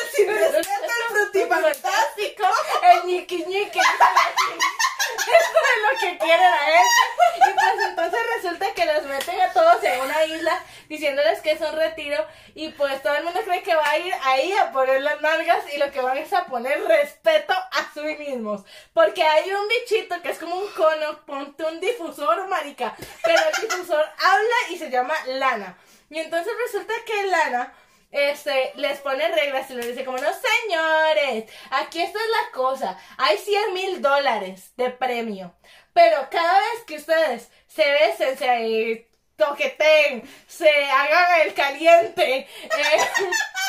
el 1.34 1.48
fantástico, 1.48 2.44
el 2.82 3.06
ñiqui 3.06 3.44
ñiqui. 3.44 3.78
Eso 3.78 5.58
es 5.76 5.82
lo 5.82 5.98
que 5.98 6.18
quiere 6.18 6.42
la 6.42 6.58
gente. 6.58 7.02
Y 7.36 7.52
pues 7.54 7.88
entonces 7.88 8.20
resulta 8.36 8.74
que 8.74 8.86
los 8.86 9.04
meten 9.04 9.40
a 9.40 9.52
todos 9.52 9.82
en 9.84 10.00
una 10.00 10.24
isla 10.24 10.64
diciéndoles 10.88 11.40
que 11.40 11.52
es 11.52 11.60
un 11.60 11.74
retiro. 11.76 12.26
Y 12.54 12.70
pues 12.70 13.02
todo 13.02 13.14
el 13.16 13.24
mundo 13.24 13.40
cree 13.44 13.62
que 13.62 13.74
va 13.74 13.88
a 13.88 13.98
ir 13.98 14.14
ahí 14.22 14.52
a 14.52 14.72
poner 14.72 15.02
las 15.02 15.20
nalgas 15.20 15.64
y 15.72 15.78
lo 15.78 15.90
que 15.90 16.00
van 16.00 16.18
es 16.18 16.32
a 16.32 16.46
poner 16.46 16.82
respeto 16.84 17.52
a 17.52 17.90
sí 17.94 18.00
mismos. 18.18 18.62
Porque 18.92 19.22
hay 19.22 19.52
un 19.52 19.68
bichito 19.68 20.20
que 20.22 20.30
es 20.30 20.38
como 20.38 20.56
un 20.56 20.68
cono, 20.72 21.24
ponte 21.26 21.64
un 21.64 21.80
difusor, 21.80 22.48
marica. 22.48 22.94
Pero 23.22 23.40
el 23.54 23.68
difusor 23.68 24.04
habla 24.18 24.56
y 24.70 24.78
se 24.78 24.90
llama 24.90 25.14
Lana. 25.26 25.76
Y 26.10 26.18
entonces 26.18 26.52
resulta 26.66 26.92
que 27.06 27.26
Lana 27.26 27.72
este, 28.12 28.72
les 28.76 29.00
pone 29.00 29.26
reglas 29.28 29.68
y 29.70 29.74
les 29.74 29.88
dice 29.88 30.04
como, 30.04 30.18
no 30.18 30.28
señores, 30.32 31.50
aquí 31.70 32.00
esta 32.02 32.18
es 32.18 32.28
la 32.28 32.52
cosa, 32.52 32.98
hay 33.18 33.36
100 33.38 33.74
mil 33.74 34.00
dólares 34.02 34.72
de 34.76 34.90
premio, 34.90 35.54
pero 35.92 36.28
cada 36.30 36.58
vez 36.60 36.84
que 36.86 36.96
ustedes 36.96 37.50
se 37.66 37.90
besen, 37.90 38.38
se 38.38 39.08
toqueten, 39.36 40.22
se 40.46 40.70
hagan 40.84 41.40
el 41.40 41.54
caliente, 41.54 42.38
eh, 42.38 42.48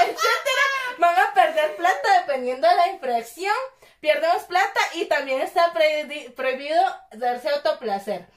etcétera, 0.01 0.65
van 0.99 1.17
a 1.19 1.33
perder 1.33 1.75
plata 1.75 2.19
dependiendo 2.21 2.67
de 2.67 2.75
la 2.75 2.87
infracción, 2.89 3.55
pierdemos 3.99 4.43
plata 4.43 4.79
y 4.93 5.05
también 5.05 5.41
está 5.41 5.73
prohibi- 5.73 6.33
prohibido 6.35 6.83
darse 7.13 7.49
autoplacer. 7.49 8.27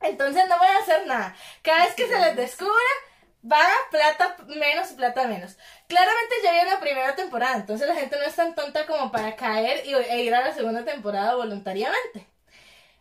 Entonces 0.00 0.44
no 0.48 0.58
voy 0.58 0.68
a 0.68 0.78
hacer 0.78 1.06
nada. 1.06 1.34
Cada 1.62 1.86
vez 1.86 1.94
que 1.94 2.06
se 2.06 2.18
les 2.18 2.36
descubra, 2.36 2.72
va 3.50 3.66
plata 3.90 4.36
menos 4.46 4.88
plata 4.88 5.26
menos. 5.26 5.56
Claramente 5.86 6.34
ya 6.42 6.52
vi 6.52 6.70
la 6.70 6.80
primera 6.80 7.14
temporada, 7.14 7.56
entonces 7.56 7.88
la 7.88 7.94
gente 7.94 8.16
no 8.16 8.24
es 8.24 8.34
tan 8.34 8.54
tonta 8.54 8.86
como 8.86 9.10
para 9.12 9.36
caer 9.36 9.86
y, 9.86 9.94
e 9.94 10.22
ir 10.24 10.34
a 10.34 10.40
la 10.40 10.54
segunda 10.54 10.84
temporada 10.84 11.34
voluntariamente. 11.34 12.26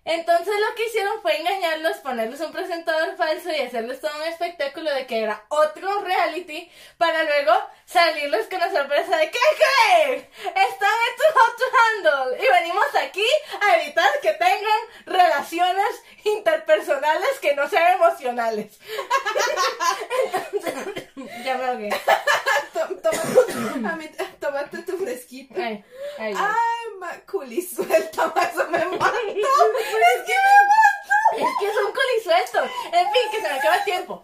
Entonces 0.06 0.54
lo 0.60 0.76
que 0.76 0.86
hicieron 0.86 1.20
fue 1.24 1.36
engañarlos, 1.40 1.98
ponerles 1.98 2.40
un 2.40 2.52
presentador 2.52 3.18
falso 3.18 3.50
y 3.52 3.60
hacerles 3.60 4.00
todo 4.00 4.16
un 4.18 4.28
espectáculo 4.28 4.94
de 4.94 5.08
que 5.08 5.24
era 5.24 5.44
otro 5.50 6.02
reality 6.02 6.70
para 7.00 7.24
luego 7.24 7.54
salirles 7.86 8.46
con 8.48 8.60
la 8.60 8.72
sorpresa 8.72 9.18
de 9.18 9.32
¿qué 9.32 9.40
creen? 9.58 10.30
Están 10.46 10.96
en 11.10 11.16
tu 11.18 11.40
hot 11.40 11.62
handle 11.74 12.38
y 12.38 12.52
venimos 12.52 12.86
aquí 13.02 13.26
a 13.60 13.82
evitar 13.82 14.08
que 14.22 14.34
tengan 14.34 14.80
relaciones 15.08 16.04
interpersonales 16.26 17.40
que 17.42 17.56
no 17.56 17.70
sean 17.70 17.94
emocionales. 17.94 18.78
Entonces, 20.34 20.74
ya 21.46 21.56
me 21.58 21.66
ahogué. 21.66 21.90
Tó- 22.74 23.12
Tómate, 24.40 24.78
tu 24.84 24.98
fresquito. 24.98 25.54
Ay, 25.58 25.84
ay, 26.20 26.34
ay. 26.34 26.36
Ay, 26.38 26.94
ma, 27.00 27.12
suelta, 27.62 28.32
ma, 28.36 28.42
eso 28.44 28.68
me 28.70 28.86
mató. 28.98 29.18
Es 29.18 30.24
que 30.26 30.36
me 30.36 30.56
mató. 30.68 31.38
Es 31.38 31.54
que 31.60 31.74
son 31.74 31.94
colisueltos. 31.94 32.72
En 32.92 33.12
fin, 33.12 33.22
que 33.32 33.42
se 33.42 33.48
me 33.54 33.60
acaba 33.60 33.76
el 33.78 33.84
tiempo. 33.84 34.24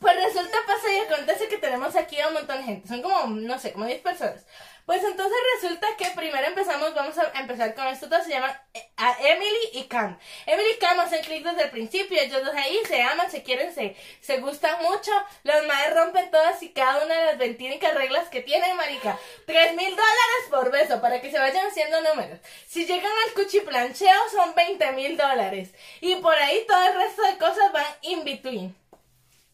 Pues 0.00 0.16
resulta, 0.16 0.56
pasa 0.66 0.90
y 0.90 0.98
acontece 1.00 1.48
que 1.48 1.58
tenemos 1.58 1.94
aquí 1.94 2.18
a 2.20 2.28
un 2.28 2.34
montón 2.34 2.56
de 2.58 2.64
gente. 2.64 2.88
Son 2.88 3.02
como, 3.02 3.26
no 3.26 3.58
sé, 3.58 3.72
como 3.72 3.84
10 3.84 4.00
personas. 4.00 4.46
Pues 4.90 5.04
entonces 5.04 5.38
resulta 5.54 5.86
que 5.96 6.06
primero 6.16 6.44
empezamos, 6.48 6.92
vamos 6.96 7.16
a 7.16 7.30
empezar 7.38 7.76
con 7.76 7.86
estos 7.86 8.10
dos, 8.10 8.24
se 8.24 8.30
llaman 8.30 8.50
eh, 8.74 8.90
a 8.96 9.16
Emily 9.20 9.68
y 9.74 9.84
Cam. 9.84 10.18
Emily 10.46 10.68
y 10.74 10.78
Cam 10.80 10.98
hacen 10.98 11.22
clic 11.22 11.44
desde 11.44 11.62
el 11.62 11.70
principio, 11.70 12.20
ellos 12.20 12.44
dos 12.44 12.52
ahí 12.56 12.76
se 12.88 13.00
aman, 13.00 13.30
se 13.30 13.44
quieren, 13.44 13.72
se, 13.72 13.94
se 14.20 14.38
gustan 14.38 14.82
mucho. 14.82 15.12
Los 15.44 15.64
madres 15.68 15.94
rompen 15.94 16.32
todas 16.32 16.60
y 16.64 16.70
cada 16.70 17.04
una 17.04 17.16
de 17.16 17.24
las 17.26 17.38
ventínicas 17.38 17.94
reglas 17.94 18.28
que 18.30 18.40
tienen, 18.40 18.76
marica. 18.76 19.16
Tres 19.46 19.76
mil 19.76 19.90
dólares 19.90 20.42
por 20.50 20.72
beso, 20.72 21.00
para 21.00 21.20
que 21.20 21.30
se 21.30 21.38
vayan 21.38 21.68
haciendo 21.68 22.00
números. 22.00 22.40
Si 22.66 22.84
llegan 22.84 23.12
al 23.28 23.34
cuchiplancheo 23.34 24.28
son 24.32 24.56
20 24.56 24.90
mil 24.90 25.16
dólares. 25.16 25.68
Y 26.00 26.16
por 26.16 26.34
ahí 26.34 26.64
todo 26.66 26.82
el 26.82 26.94
resto 26.96 27.22
de 27.22 27.38
cosas 27.38 27.70
van 27.70 27.86
in 28.02 28.24
between. 28.24 28.79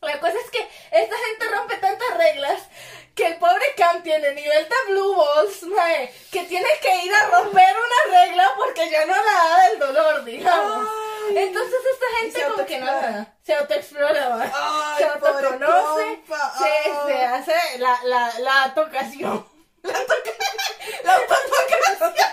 La 0.00 0.20
cosa 0.20 0.38
es 0.38 0.50
que 0.50 0.68
esta 0.90 1.16
gente 1.16 1.48
rompe 1.48 1.76
tantas 1.78 2.16
reglas 2.16 2.62
que 3.14 3.26
el 3.26 3.38
pobre 3.38 3.74
Cam 3.76 4.02
tiene 4.02 4.34
nivel 4.34 4.68
de 4.68 4.92
blue 4.92 5.16
balls, 5.16 5.62
mae, 5.62 6.12
que 6.30 6.42
tiene 6.44 6.68
que 6.82 7.04
ir 7.04 7.14
a 7.14 7.28
romper 7.28 7.74
una 7.74 8.18
regla 8.18 8.52
porque 8.56 8.90
ya 8.90 9.06
no 9.06 9.16
la 9.16 9.22
da 9.22 9.68
del 9.68 9.78
dolor, 9.78 10.24
digamos. 10.24 10.86
Ay. 11.28 11.38
Entonces 11.38 11.80
esta 11.92 12.06
gente 12.20 12.42
como 12.44 12.66
que 12.66 12.78
no 12.78 13.26
se 13.42 13.54
autoexplora, 13.54 14.28
mae. 14.36 14.50
Ay, 14.54 14.98
se 14.98 15.04
autoconoce, 15.04 16.22
se, 16.58 17.06
se 17.06 17.24
hace 17.24 17.78
la, 17.78 17.98
la, 18.04 18.38
la 18.40 18.74
tocación. 18.74 19.48
La 19.82 21.14
autotocación. 21.14 22.14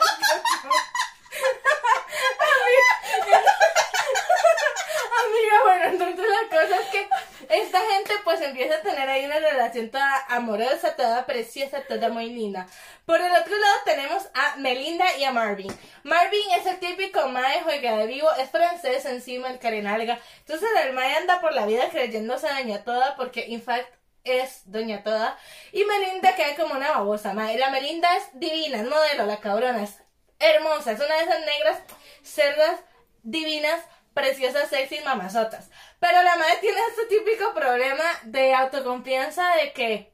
Amiga, 5.23 5.55
bueno, 5.63 5.85
entonces 5.85 6.25
la 6.29 6.43
cosa 6.49 6.75
es 6.81 6.87
que 6.87 7.07
esta 7.49 7.79
gente 7.79 8.13
pues 8.23 8.41
empieza 8.41 8.75
a 8.75 8.81
tener 8.81 9.09
ahí 9.09 9.25
una 9.25 9.39
relación 9.39 9.89
toda 9.89 10.25
amorosa, 10.29 10.95
toda 10.95 11.25
preciosa, 11.25 11.83
toda 11.87 12.09
muy 12.09 12.29
linda. 12.29 12.67
Por 13.05 13.19
el 13.19 13.31
otro 13.31 13.57
lado 13.57 13.75
tenemos 13.85 14.23
a 14.33 14.55
Melinda 14.57 15.05
y 15.17 15.23
a 15.23 15.31
Marvin. 15.31 15.71
Marvin 16.03 16.51
es 16.57 16.65
el 16.65 16.79
típico 16.79 17.27
mae 17.27 17.61
juega 17.63 17.97
de 17.97 18.07
vivo, 18.07 18.29
es 18.39 18.49
francés 18.49 19.05
encima, 19.05 19.49
el 19.49 19.59
carenalga. 19.59 20.19
Entonces 20.39 20.69
el 20.83 20.93
mae 20.93 21.15
anda 21.15 21.41
por 21.41 21.53
la 21.53 21.65
vida 21.65 21.89
creyéndose 21.89 22.47
doña 22.47 22.83
toda 22.83 23.15
porque 23.15 23.45
in 23.47 23.61
fact 23.61 23.93
es 24.23 24.61
doña 24.65 25.03
toda. 25.03 25.37
Y 25.71 25.83
Melinda 25.85 26.35
queda 26.35 26.55
como 26.55 26.75
una 26.75 26.91
babosa, 26.91 27.33
mae. 27.33 27.57
La 27.57 27.69
Melinda 27.69 28.15
es 28.17 28.23
divina, 28.33 28.77
es 28.79 28.89
modelo, 28.89 29.25
la 29.25 29.39
cabrona 29.39 29.83
es 29.83 29.99
hermosa, 30.39 30.91
es 30.91 30.99
una 30.99 31.15
de 31.15 31.23
esas 31.23 31.39
negras 31.45 31.79
cerdas 32.21 32.79
divinas, 33.23 33.81
preciosas, 34.13 34.69
sexy, 34.69 34.99
mamazotas. 35.03 35.69
Pero 35.99 36.21
la 36.23 36.35
madre 36.35 36.57
tiene 36.61 36.77
este 36.89 37.05
típico 37.17 37.53
problema 37.53 38.03
de 38.23 38.53
autoconfianza 38.53 39.43
de 39.55 39.73
que 39.73 40.13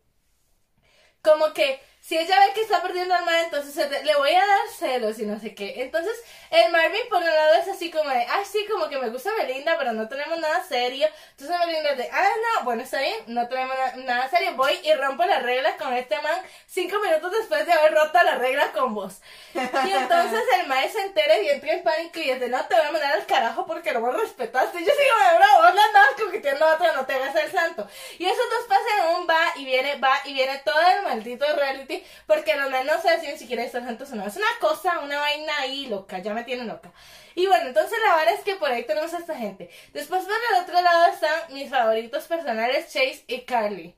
como 1.21 1.53
que 1.53 1.81
si 2.09 2.17
ella 2.17 2.39
ve 2.39 2.53
que 2.53 2.61
está 2.61 2.81
perdiendo 2.81 3.13
al 3.13 3.23
mae, 3.23 3.43
entonces 3.43 3.87
le 4.03 4.15
voy 4.15 4.33
a 4.33 4.39
dar 4.43 4.67
celos 4.75 5.19
y 5.19 5.27
no 5.27 5.39
sé 5.39 5.53
qué. 5.53 5.83
Entonces, 5.83 6.15
el 6.49 6.71
Marvin 6.71 7.07
por 7.07 7.19
un 7.19 7.25
lado 7.25 7.53
es 7.61 7.67
así 7.67 7.91
como 7.91 8.09
de, 8.09 8.25
ay, 8.27 8.43
sí, 8.51 8.65
como 8.67 8.89
que 8.89 8.97
me 8.97 9.09
gusta 9.11 9.29
Belinda, 9.37 9.77
pero 9.77 9.91
no 9.93 10.09
tenemos 10.09 10.39
nada 10.39 10.63
serio. 10.67 11.07
Entonces 11.37 11.55
Belinda 11.67 11.93
de, 11.93 12.09
ah, 12.11 12.29
no, 12.57 12.63
bueno, 12.63 12.81
está 12.81 12.99
bien, 12.99 13.15
no 13.27 13.47
tenemos 13.47 13.77
na- 13.77 13.95
nada 13.97 14.27
serio. 14.27 14.53
Voy 14.55 14.73
y 14.83 14.91
rompo 14.95 15.23
las 15.25 15.43
reglas 15.43 15.75
con 15.75 15.93
este 15.93 16.19
man 16.23 16.41
cinco 16.65 16.97
minutos 16.99 17.31
después 17.31 17.63
de 17.67 17.73
haber 17.73 17.93
roto 17.93 18.23
las 18.23 18.39
reglas 18.39 18.69
con 18.71 18.95
vos. 18.95 19.17
Y 19.53 19.91
entonces 19.91 20.41
el 20.59 20.65
mae 20.65 20.89
se 20.89 21.01
entera 21.01 21.37
y 21.37 21.49
entra 21.49 21.73
en 21.73 21.83
pánico 21.83 22.19
y 22.19 22.33
de, 22.33 22.49
no, 22.49 22.65
te 22.65 22.73
voy 22.73 22.85
a 22.85 22.91
mandar 22.91 23.13
al 23.13 23.25
carajo 23.27 23.67
porque 23.67 23.91
no 23.93 24.01
me 24.01 24.11
respetaste. 24.13 24.79
Y 24.79 24.83
yo 24.83 24.91
sigo 24.91 25.31
de, 25.31 25.37
bro, 25.37 25.61
vos 25.63 25.75
la 25.75 25.83
andabas 25.85 26.13
coqueteando 26.19 26.65
a 26.65 26.73
otra, 26.73 26.91
no 26.93 27.05
te 27.05 27.13
hagas 27.13 27.35
el 27.35 27.51
santo. 27.51 27.87
Y 28.17 28.25
esos 28.25 28.49
dos 28.49 28.67
pasan 28.67 29.15
un 29.15 29.29
va 29.29 29.53
y 29.57 29.65
viene, 29.65 29.97
va 29.97 30.19
y 30.25 30.33
viene 30.33 30.57
todo 30.65 30.81
el 30.97 31.03
maldito 31.03 31.45
reality 31.55 31.98
porque 32.27 32.55
los 32.55 32.69
men 32.69 32.85
no 32.85 33.01
se 33.01 33.09
deciden 33.11 33.37
si 33.37 33.47
quieren 33.47 33.65
estar 33.65 33.83
juntos 33.83 34.11
o 34.11 34.15
no. 34.15 34.25
Es 34.25 34.35
una 34.35 34.47
cosa, 34.59 34.99
una 34.99 35.19
vaina 35.19 35.57
ahí 35.59 35.87
loca, 35.87 36.19
ya 36.19 36.33
me 36.33 36.43
tiene 36.43 36.65
loca. 36.65 36.91
Y 37.35 37.47
bueno, 37.47 37.67
entonces 37.67 37.97
la 38.05 38.17
verdad 38.17 38.33
es 38.33 38.41
que 38.41 38.55
por 38.55 38.69
ahí 38.69 38.83
tenemos 38.83 39.13
a 39.13 39.19
esta 39.19 39.35
gente. 39.35 39.69
Después 39.93 40.23
por 40.23 40.33
el 40.33 40.63
otro 40.63 40.81
lado 40.81 41.13
están 41.13 41.53
mis 41.53 41.69
favoritos 41.69 42.25
personales, 42.25 42.85
Chase 42.91 43.23
y 43.27 43.41
Carly. 43.41 43.95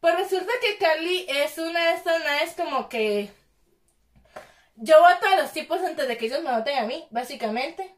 Pues 0.00 0.14
resulta 0.16 0.52
que 0.60 0.78
Carly 0.78 1.26
es 1.28 1.58
una 1.58 1.90
de 1.90 1.94
estas 1.94 2.22
madres 2.24 2.54
como 2.56 2.88
que... 2.88 3.30
Yo 4.76 5.00
voto 5.00 5.26
a 5.26 5.36
los 5.36 5.52
tipos 5.52 5.80
antes 5.80 6.06
de 6.06 6.16
que 6.16 6.26
ellos 6.26 6.42
me 6.42 6.52
voten 6.52 6.78
a 6.78 6.86
mí, 6.86 7.06
básicamente. 7.10 7.94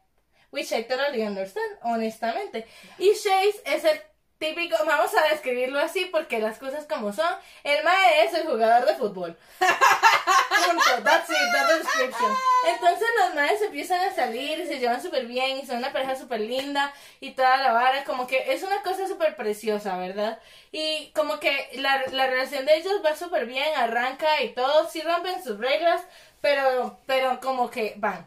Which 0.51 0.73
I 0.73 0.85
totally 0.85 1.23
understand, 1.23 1.79
honestamente. 1.83 2.67
Y 2.99 3.13
Chase 3.13 3.61
es 3.67 3.85
el 3.85 4.01
típico, 4.41 4.75
vamos 4.87 5.15
a 5.15 5.29
describirlo 5.29 5.79
así 5.79 6.07
porque 6.07 6.41
las 6.41 6.59
cosas 6.59 6.87
como 6.87 7.13
son. 7.13 7.29
El 7.63 7.85
mae 7.85 8.25
es 8.25 8.35
el 8.35 8.47
jugador 8.47 8.87
de 8.87 8.95
fútbol. 8.97 9.37
Punto, 9.59 11.05
that's 11.05 11.29
it, 11.29 11.37
that's 11.53 11.69
the 11.69 11.79
description. 11.79 12.33
Entonces 12.67 13.09
los 13.21 13.35
maes 13.35 13.63
empiezan 13.63 14.01
a 14.01 14.15
salir 14.15 14.59
y 14.59 14.67
se 14.67 14.79
llevan 14.79 15.03
súper 15.03 15.27
bien 15.27 15.59
y 15.59 15.67
son 15.67 15.77
una 15.77 15.93
pareja 15.93 16.17
súper 16.17 16.41
linda 16.41 16.93
y 17.21 17.33
toda 17.33 17.59
la 17.59 17.73
vara, 17.73 18.03
como 18.05 18.27
que 18.27 18.53
es 18.53 18.63
una 18.63 18.83
cosa 18.83 19.07
súper 19.07 19.37
preciosa, 19.37 19.99
¿verdad? 19.99 20.41
Y 20.73 21.13
como 21.15 21.39
que 21.39 21.69
la, 21.75 22.03
la 22.11 22.27
relación 22.27 22.65
de 22.65 22.77
ellos 22.77 23.03
va 23.05 23.15
súper 23.15 23.45
bien, 23.45 23.69
arranca 23.77 24.43
y 24.43 24.55
todo, 24.55 24.89
sí 24.89 25.03
rompen 25.03 25.45
sus 25.45 25.59
reglas, 25.59 26.03
pero, 26.41 26.99
pero 27.07 27.41
como 27.41 27.71
que 27.71 27.95
van. 27.99 28.27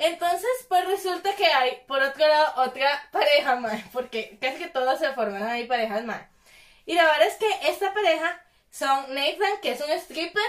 Entonces, 0.00 0.50
pues 0.68 0.86
resulta 0.86 1.34
que 1.36 1.46
hay, 1.46 1.82
por 1.86 2.02
otro 2.02 2.26
lado, 2.26 2.62
otra 2.62 3.08
pareja 3.12 3.56
más, 3.56 3.82
porque 3.92 4.38
casi 4.40 4.58
que 4.58 4.68
todos 4.68 4.98
se 4.98 5.12
forman 5.12 5.42
ahí 5.42 5.66
parejas 5.66 6.04
más. 6.04 6.22
Y 6.86 6.94
la 6.94 7.04
verdad 7.04 7.26
es 7.28 7.36
que 7.36 7.68
esta 7.68 7.92
pareja 7.92 8.42
son 8.70 9.14
Nathan, 9.14 9.60
que 9.62 9.72
es 9.72 9.80
un 9.80 9.90
stripper, 9.90 10.42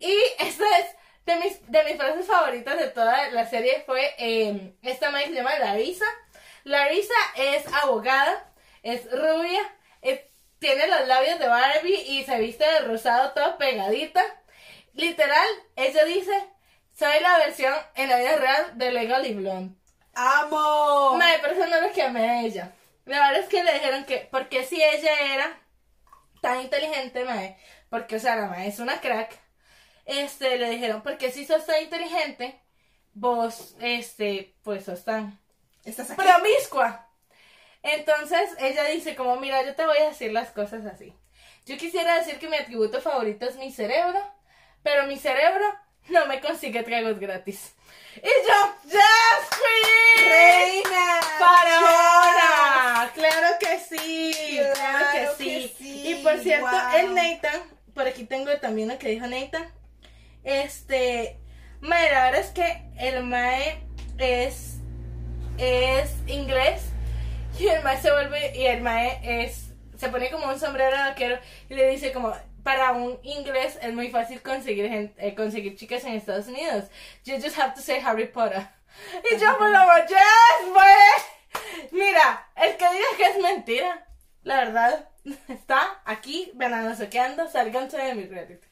y 0.00 0.14
esta 0.38 0.64
es 0.78 0.96
de 1.26 1.36
mis, 1.36 1.70
de 1.70 1.84
mis 1.84 1.96
frases 1.96 2.26
favoritas 2.26 2.78
de 2.78 2.88
toda 2.88 3.30
la 3.30 3.46
serie 3.46 3.82
fue 3.86 4.14
eh, 4.18 4.74
esta 4.82 5.10
madre 5.10 5.28
se 5.28 5.34
llama 5.34 5.58
Larissa. 5.58 6.06
Larissa 6.64 7.14
es 7.36 7.64
abogada, 7.72 8.50
es 8.82 9.10
rubia, 9.12 9.62
tiene 10.60 10.86
los 10.88 11.08
labios 11.08 11.38
de 11.38 11.48
Barbie 11.48 12.02
y 12.06 12.24
se 12.24 12.38
viste 12.38 12.64
de 12.64 12.80
rosado 12.80 13.32
todo 13.32 13.58
pegadita. 13.58 14.22
Literal, 14.92 15.48
ella 15.74 16.04
dice, 16.04 16.32
soy 17.00 17.18
la 17.22 17.38
versión 17.38 17.74
en 17.94 18.10
la 18.10 18.18
vida 18.18 18.36
real 18.36 18.72
de 18.78 18.92
Legally 18.92 19.32
Blonde. 19.32 19.74
¡Amo! 20.12 21.18
Pero 21.40 21.54
eso 21.54 21.66
no 21.66 21.80
lo 21.80 21.92
que 21.94 22.02
amé 22.02 22.28
a 22.28 22.42
ella. 22.42 22.74
La 23.06 23.20
verdad 23.20 23.40
es 23.40 23.48
que 23.48 23.64
le 23.64 23.72
dijeron 23.72 24.04
que, 24.04 24.28
porque 24.30 24.64
si 24.66 24.82
ella 24.82 25.34
era 25.34 25.58
tan 26.42 26.60
inteligente, 26.60 27.24
madre, 27.24 27.56
porque, 27.88 28.16
o 28.16 28.20
sea, 28.20 28.36
la 28.36 28.48
madre 28.48 28.66
es 28.66 28.80
una 28.80 29.00
crack, 29.00 29.34
este, 30.04 30.58
le 30.58 30.68
dijeron, 30.68 31.02
porque 31.02 31.32
si 31.32 31.46
sos 31.46 31.64
tan 31.64 31.82
inteligente, 31.82 32.60
vos, 33.14 33.76
este, 33.80 34.54
pues 34.62 34.84
sos 34.84 35.02
tan 35.02 35.40
Estás 35.86 36.10
aquí. 36.10 36.20
promiscua. 36.20 37.08
Entonces 37.82 38.50
ella 38.58 38.84
dice 38.84 39.16
como, 39.16 39.36
mira, 39.36 39.64
yo 39.64 39.74
te 39.74 39.86
voy 39.86 39.96
a 39.96 40.08
decir 40.10 40.32
las 40.32 40.50
cosas 40.50 40.84
así. 40.84 41.14
Yo 41.64 41.78
quisiera 41.78 42.16
decir 42.16 42.38
que 42.38 42.50
mi 42.50 42.56
atributo 42.58 43.00
favorito 43.00 43.46
es 43.46 43.56
mi 43.56 43.72
cerebro, 43.72 44.20
pero 44.82 45.06
mi 45.06 45.16
cerebro 45.16 45.64
no 46.08 46.26
me 46.26 46.40
consigue 46.40 46.82
tragos 46.82 47.18
gratis. 47.18 47.74
Y 48.16 48.26
yo, 48.26 48.74
¡Yes, 48.90 49.48
Queen! 49.50 50.28
¡Reina! 50.28 51.20
¡Faraona! 51.38 53.12
¡Claro 53.14 53.56
que 53.60 53.78
sí! 53.78 54.32
¡Claro, 54.56 54.74
Claro 54.74 55.06
que, 55.12 55.44
que 55.44 55.62
sí. 55.68 55.74
sí, 55.78 56.08
Y 56.08 56.14
por 56.22 56.38
cierto, 56.38 56.66
wow. 56.66 56.98
el 56.98 57.14
Nathan, 57.14 57.60
por 57.94 58.06
aquí 58.06 58.24
tengo 58.24 58.50
también 58.58 58.88
lo 58.88 58.98
que 58.98 59.08
dijo 59.08 59.26
Nathan. 59.26 59.72
Este, 60.42 61.38
mae, 61.80 62.10
la 62.10 62.24
verdad 62.24 62.40
es 62.40 62.50
que 62.50 62.82
el 62.98 63.22
mae 63.24 63.84
es, 64.18 64.76
es 65.58 66.10
inglés 66.26 66.82
y 67.58 67.68
el 67.68 67.82
mae 67.82 68.00
se 68.00 68.10
vuelve, 68.10 68.56
y 68.56 68.66
el 68.66 68.80
mae 68.82 69.20
es, 69.44 69.72
se 69.96 70.08
pone 70.08 70.30
como 70.30 70.48
un 70.48 70.58
sombrero 70.58 70.96
vaquero 70.96 71.38
y 71.68 71.74
le 71.74 71.88
dice 71.90 72.12
como, 72.12 72.34
para 72.62 72.92
un 72.92 73.18
inglés 73.22 73.78
es 73.80 73.92
muy 73.92 74.10
fácil 74.10 74.42
conseguir, 74.42 75.12
eh, 75.16 75.34
conseguir 75.34 75.76
chicas 75.76 76.04
en 76.04 76.14
Estados 76.14 76.48
Unidos. 76.48 76.84
You 77.24 77.36
just 77.36 77.58
have 77.58 77.74
to 77.74 77.80
say 77.80 78.00
Harry 78.00 78.26
Potter. 78.26 78.68
Y 79.30 79.38
yo 79.38 79.58
me 79.58 79.70
lo 79.70 79.84
voy, 79.86 80.00
yes. 80.08 81.90
Mira, 81.92 82.48
el 82.56 82.76
que 82.76 82.84
diga 82.84 83.08
que 83.16 83.26
es 83.26 83.38
mentira, 83.38 84.06
la 84.42 84.56
verdad, 84.64 85.08
está 85.48 86.00
aquí 86.04 86.50
bananosoqueando, 86.54 87.48
sálganse 87.48 87.96
de 87.98 88.14
mi 88.14 88.24
reality. 88.24 88.69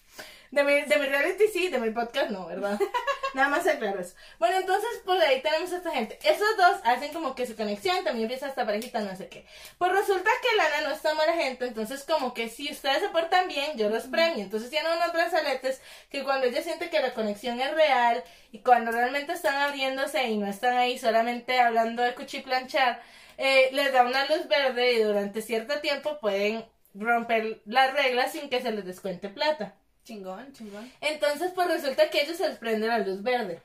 De 0.51 0.65
mi, 0.65 0.83
de 0.83 0.97
mi 0.97 1.07
reality 1.07 1.49
sí, 1.49 1.69
de 1.69 1.79
mi 1.79 1.91
podcast 1.91 2.31
no, 2.31 2.47
¿verdad? 2.47 2.79
Nada 3.35 3.49
más 3.49 3.67
aclaro 3.67 4.01
eso. 4.01 4.15
Bueno, 4.39 4.57
entonces, 4.59 4.89
pues 5.05 5.21
ahí 5.23 5.43
tenemos 5.43 5.71
a 5.73 5.77
esta 5.77 5.91
gente. 5.91 6.19
Esos 6.23 6.57
dos 6.57 6.81
hacen 6.85 7.13
como 7.13 7.35
que 7.35 7.47
su 7.47 7.55
conexión, 7.55 8.03
también 8.05 8.25
empieza 8.25 8.49
esta 8.49 8.65
parejita, 8.65 9.01
no 9.01 9.15
sé 9.15 9.29
qué. 9.29 9.47
Pues 9.77 9.93
resulta 9.93 10.31
que 10.43 10.57
Lana 10.57 10.89
no 10.89 10.95
es 10.95 11.03
tan 11.03 11.17
mala 11.17 11.35
gente, 11.35 11.67
entonces 11.67 12.05
como 12.05 12.33
que 12.33 12.49
si 12.49 12.71
ustedes 12.73 13.01
se 13.01 13.09
portan 13.09 13.49
bien, 13.49 13.77
yo 13.77 13.91
los 13.91 14.05
premio. 14.05 14.43
Entonces 14.43 14.71
tienen 14.71 14.93
unos 14.93 15.13
brazaletes 15.13 15.83
que 16.11 16.25
cuando 16.25 16.47
ella 16.47 16.63
siente 16.63 16.89
que 16.91 17.01
la 17.01 17.13
conexión 17.13 17.61
es 17.61 17.75
real 17.75 18.25
y 18.51 18.61
cuando 18.61 18.91
realmente 18.91 19.33
están 19.33 19.57
abriéndose 19.57 20.23
y 20.29 20.39
no 20.39 20.47
están 20.47 20.79
ahí 20.79 20.99
solamente 20.99 21.61
hablando 21.61 22.03
de 22.03 22.15
cuchiplanchar, 22.15 23.03
eh, 23.37 23.69
les 23.73 23.93
da 23.93 24.03
una 24.05 24.25
luz 24.27 24.49
verde 24.49 24.95
y 24.95 25.03
durante 25.03 25.43
cierto 25.43 25.81
tiempo 25.81 26.19
pueden 26.21 26.65
romper 26.95 27.61
las 27.67 27.93
reglas 27.93 28.33
sin 28.33 28.49
que 28.49 28.63
se 28.63 28.73
les 28.73 28.85
descuente 28.85 29.29
plata. 29.29 29.77
Chingón, 30.09 30.51
chingón. 30.55 30.91
Entonces, 31.03 31.53
pues 31.55 31.69
resulta 31.69 32.09
que 32.09 32.23
ellos 32.23 32.39
se 32.39 32.49
les 32.49 32.57
prende 32.57 32.87
la 32.87 32.97
luz 33.01 33.23
verde. 33.23 33.61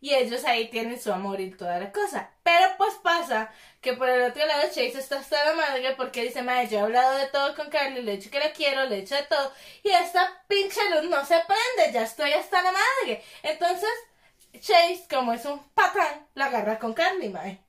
Y 0.00 0.12
ellos 0.12 0.44
ahí 0.44 0.68
tienen 0.70 1.00
su 1.00 1.12
amor 1.12 1.40
y 1.40 1.52
toda 1.52 1.78
la 1.78 1.92
cosa. 1.92 2.30
Pero 2.42 2.66
pues 2.76 2.94
pasa 3.00 3.52
que 3.80 3.92
por 3.92 4.08
el 4.08 4.28
otro 4.28 4.44
lado 4.44 4.64
Chase 4.66 4.98
está 4.98 5.20
hasta 5.20 5.44
la 5.44 5.54
madre 5.54 5.94
porque 5.96 6.24
dice, 6.24 6.42
madre, 6.42 6.66
yo 6.66 6.78
he 6.78 6.80
hablado 6.80 7.16
de 7.18 7.28
todo 7.28 7.54
con 7.54 7.70
Carly, 7.70 8.02
le 8.02 8.14
he 8.14 8.16
dicho 8.16 8.28
que 8.28 8.40
la 8.40 8.50
quiero, 8.50 8.86
le 8.86 8.96
he 8.98 9.00
dicho 9.02 9.14
de 9.14 9.22
todo. 9.22 9.52
Y 9.84 9.90
esta 9.90 10.42
pinche 10.48 10.80
luz 10.90 11.08
no 11.08 11.24
se 11.24 11.36
prende, 11.46 11.92
ya 11.92 12.02
estoy 12.02 12.32
hasta 12.32 12.60
la 12.60 12.72
madre. 12.72 13.22
Entonces, 13.44 13.90
Chase, 14.54 15.06
como 15.08 15.32
es 15.32 15.44
un 15.44 15.60
patán, 15.74 16.26
la 16.34 16.46
agarra 16.46 16.80
con 16.80 16.92
Carly, 16.92 17.28
mae. 17.28 17.60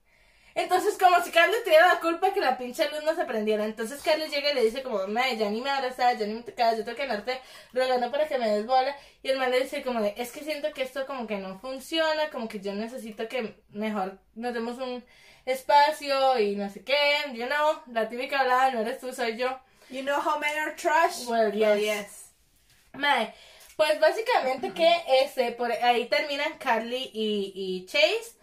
Entonces, 0.55 0.97
como 0.97 1.23
si 1.23 1.31
Carly 1.31 1.55
tuviera 1.63 1.87
la 1.87 1.99
culpa 1.99 2.33
que 2.33 2.41
la 2.41 2.57
pinche 2.57 2.89
luz 2.89 3.03
no 3.03 3.15
se 3.15 3.25
prendiera. 3.25 3.65
Entonces, 3.65 4.01
Carly 4.01 4.27
llega 4.29 4.51
y 4.51 4.55
le 4.55 4.63
dice 4.63 4.83
como, 4.83 5.07
mae, 5.07 5.37
ya 5.37 5.49
ni 5.49 5.61
me 5.61 5.69
abrazas, 5.69 6.17
ya 6.17 6.25
ni 6.25 6.33
me 6.33 6.41
tocas, 6.43 6.77
yo 6.77 6.83
tengo 6.83 6.97
que 6.97 7.03
andarte 7.03 7.39
rogando 7.73 8.11
para 8.11 8.27
que 8.27 8.37
me 8.37 8.49
des 8.49 8.65
bola. 8.65 8.95
Y 9.23 9.29
el 9.29 9.37
man 9.37 9.51
le 9.51 9.61
dice 9.61 9.83
como 9.83 10.01
de, 10.01 10.13
es 10.17 10.31
que 10.31 10.41
siento 10.41 10.73
que 10.73 10.83
esto 10.83 11.05
como 11.05 11.27
que 11.27 11.37
no 11.37 11.59
funciona, 11.59 12.29
como 12.31 12.47
que 12.47 12.59
yo 12.59 12.73
necesito 12.73 13.27
que 13.27 13.55
mejor 13.69 14.19
nos 14.35 14.53
demos 14.53 14.77
un 14.77 15.03
espacio 15.45 16.39
y 16.39 16.55
no 16.55 16.69
sé 16.69 16.83
qué, 16.83 16.95
you 17.33 17.45
know, 17.45 17.81
la 17.91 18.07
típica 18.09 18.41
hablada, 18.41 18.71
no 18.71 18.81
eres 18.81 18.99
tú, 18.99 19.13
soy 19.13 19.37
yo. 19.37 19.59
You 19.89 20.03
know 20.03 20.19
how 20.19 20.39
men 20.39 20.57
are 20.59 20.75
trash? 20.75 21.25
Well, 21.27 21.51
yes. 21.51 22.31
Mae, 22.93 23.33
pues 23.75 23.99
básicamente 23.99 24.71
que 24.73 24.91
este, 25.23 25.51
por 25.51 25.71
ahí 25.71 26.05
terminan 26.05 26.57
Carly 26.57 27.09
y, 27.13 27.53
y 27.55 27.85
Chase. 27.85 28.38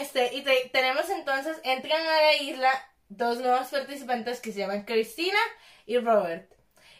Este, 0.00 0.34
y 0.34 0.42
te- 0.42 0.70
tenemos 0.72 1.08
entonces, 1.10 1.56
entran 1.64 2.00
a 2.06 2.22
la 2.22 2.34
isla 2.36 2.70
dos 3.08 3.38
nuevos 3.38 3.68
participantes 3.68 4.40
que 4.40 4.52
se 4.52 4.60
llaman 4.60 4.84
Cristina 4.84 5.38
y 5.86 5.98
Robert. 5.98 6.50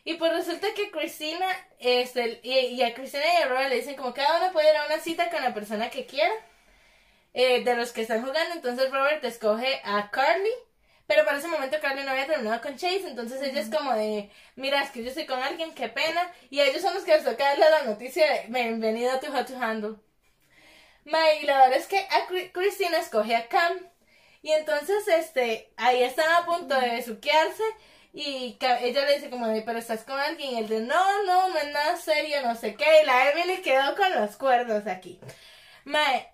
Y 0.05 0.15
pues 0.15 0.33
resulta 0.33 0.67
que 0.75 0.91
Cristina, 0.91 1.47
este, 1.79 2.41
y, 2.43 2.53
y 2.77 2.83
a 2.83 2.93
Cristina 2.95 3.25
y 3.39 3.43
a 3.43 3.47
Robert 3.49 3.69
le 3.71 3.77
dicen 3.77 3.97
como 3.97 4.13
cada 4.15 4.39
uno 4.41 4.53
puede 4.53 4.71
ir 4.71 4.77
a 4.77 4.87
una 4.87 4.99
cita 5.01 5.31
con 5.31 5.43
la 5.43 5.55
persona 5.55 5.91
que 5.91 6.07
quiera. 6.07 6.33
eh, 7.35 7.65
de 7.65 7.75
los 7.77 7.93
que 7.93 8.03
están 8.03 8.21
jugando, 8.25 8.55
entonces 8.55 8.91
Robert 8.91 9.25
escoge 9.25 9.81
a 9.85 10.11
Carly. 10.11 10.51
Pero 11.07 11.25
para 11.25 11.39
ese 11.39 11.49
momento 11.49 11.77
Carly 11.81 12.05
no 12.05 12.11
había 12.13 12.27
terminado 12.27 12.61
con 12.63 12.77
Chase, 12.77 13.09
entonces 13.09 13.43
ella 13.43 13.61
es 13.61 13.69
como 13.71 13.93
de, 13.95 14.31
mira, 14.57 14.83
es 14.83 14.91
que 14.91 15.03
yo 15.03 15.09
estoy 15.11 15.27
con 15.27 15.43
alguien, 15.43 15.75
qué 15.75 15.89
pena. 15.89 16.33
Y 16.51 16.61
a 16.61 16.67
ellos 16.67 16.83
son 16.83 16.95
los 16.95 17.05
que 17.05 17.13
les 17.13 17.25
toca 17.25 17.45
darle 17.45 17.69
la 17.71 17.83
noticia 17.85 18.25
de, 18.31 18.47
bienvenido 18.49 19.13
a 19.13 19.21
tu 19.21 19.27
How 19.29 19.45
to 19.45 19.57
Handle. 19.61 19.97
Ma, 21.05 21.35
y 21.35 21.45
la 21.47 21.59
verdad 21.59 21.79
es 21.79 21.87
que 21.87 21.99
a 21.99 22.27
Cri- 22.29 22.53
Cristina 22.53 22.99
escoge 22.99 23.35
a 23.37 23.49
Cam. 23.49 23.79
Y 24.43 24.51
entonces, 24.53 25.07
este, 25.09 25.73
ahí 25.77 26.03
están 26.03 26.31
a 26.33 26.45
punto 26.47 26.79
de 26.81 26.91
besuquearse. 26.91 27.63
Y 28.15 28.59
ella 28.61 29.07
le 29.07 29.15
dice 29.15 29.31
como 29.31 29.49
de, 29.49 29.63
pero 29.63 29.79
estás 29.79 30.05
con 30.05 30.19
alguien. 30.21 30.55
Y 30.55 30.59
él 30.59 30.69
de, 30.69 30.81
no, 30.81 31.25
no, 31.25 31.49
no 31.49 31.57
es 31.59 31.73
nada 31.73 31.97
serio, 31.97 32.43
no 32.43 32.55
sé 32.57 32.75
qué. 32.75 33.03
Y 33.03 33.07
la 33.07 33.31
Emily 33.31 33.63
quedó 33.63 33.97
con 33.97 34.13
los 34.15 34.37
cuernos 34.37 34.87
aquí. 34.87 35.21
Mae, 35.85 36.32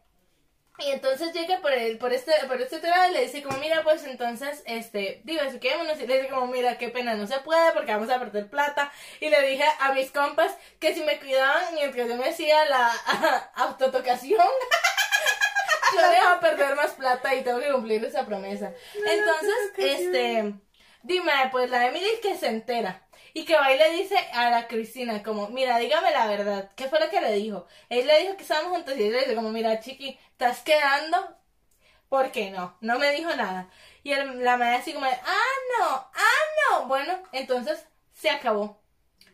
y 0.81 0.91
entonces 0.91 1.33
llega 1.33 1.61
por 1.61 1.73
el, 1.73 1.99
por 1.99 2.13
este, 2.13 2.33
por 2.47 2.61
este 2.61 2.79
tema 2.79 3.09
y 3.09 3.13
le 3.13 3.23
dice 3.23 3.43
como, 3.43 3.59
mira, 3.59 3.83
pues 3.83 4.05
entonces, 4.05 4.63
este, 4.65 5.23
quedémonos. 5.61 6.01
Y 6.01 6.07
le 6.07 6.19
dice 6.19 6.29
como, 6.29 6.47
mira, 6.47 6.79
qué 6.79 6.89
pena, 6.89 7.15
no 7.15 7.27
se 7.27 7.41
puede 7.41 7.73
porque 7.73 7.93
vamos 7.93 8.11
a 8.11 8.19
perder 8.21 8.49
plata. 8.49 8.93
Y 9.21 9.29
le 9.29 9.43
dije 9.43 9.65
a 9.81 9.93
mis 9.93 10.13
compas 10.13 10.57
que 10.79 10.95
si 10.95 11.03
me 11.03 11.19
cuidaban 11.19 11.75
mientras 11.75 12.09
yo 12.09 12.15
me 12.15 12.29
hacía 12.29 12.65
la 12.67 12.93
autotocación, 13.57 14.39
yo 15.95 16.01
le 16.01 16.17
iba 16.17 16.33
a 16.33 16.41
perder 16.41 16.77
más 16.77 16.93
plata 16.93 17.35
y 17.35 17.43
tengo 17.43 17.59
que 17.59 17.73
cumplir 17.73 18.05
esa 18.05 18.25
promesa. 18.25 18.73
Entonces, 18.95 19.57
este, 19.79 20.55
dime, 21.03 21.33
pues 21.51 21.71
la 21.71 21.87
Emily 21.87 22.21
que 22.23 22.37
se 22.37 22.47
entera. 22.47 23.05
Y 23.35 23.45
que 23.45 23.57
va 23.57 23.73
y 23.73 23.79
le 23.79 23.91
dice 23.91 24.17
a 24.33 24.51
la 24.51 24.67
Cristina 24.69 25.23
como, 25.23 25.49
mira, 25.49 25.79
dígame 25.79 26.11
la 26.11 26.27
verdad, 26.27 26.71
¿qué 26.75 26.89
fue 26.89 26.99
lo 26.99 27.11
que 27.11 27.21
le 27.21 27.33
dijo? 27.35 27.67
Él 27.89 28.07
le 28.07 28.21
dijo 28.21 28.37
que 28.37 28.43
estábamos 28.43 28.73
juntos 28.73 28.97
y 28.97 29.03
ella 29.03 29.13
le 29.13 29.21
dice 29.21 29.35
como, 29.35 29.51
mira, 29.51 29.81
chiqui, 29.81 30.19
¿estás 30.39 30.61
quedando? 30.61 31.37
¿Por 32.09 32.31
qué 32.31 32.53
no? 32.53 32.77
No 32.81 33.01
me 33.01 33.11
dijo 33.11 33.35
nada. 33.35 33.69
Y 34.05 34.13
el- 34.13 34.45
la 34.45 34.57
madre 34.57 34.77
así 34.77 34.93
como, 34.93 35.05
de, 35.05 35.13
ah, 35.13 35.55
no, 35.81 35.85
ah, 36.15 36.45
no. 36.71 36.87
Bueno, 36.87 37.21
entonces 37.33 37.85
se 38.15 38.31
acabó. 38.31 38.81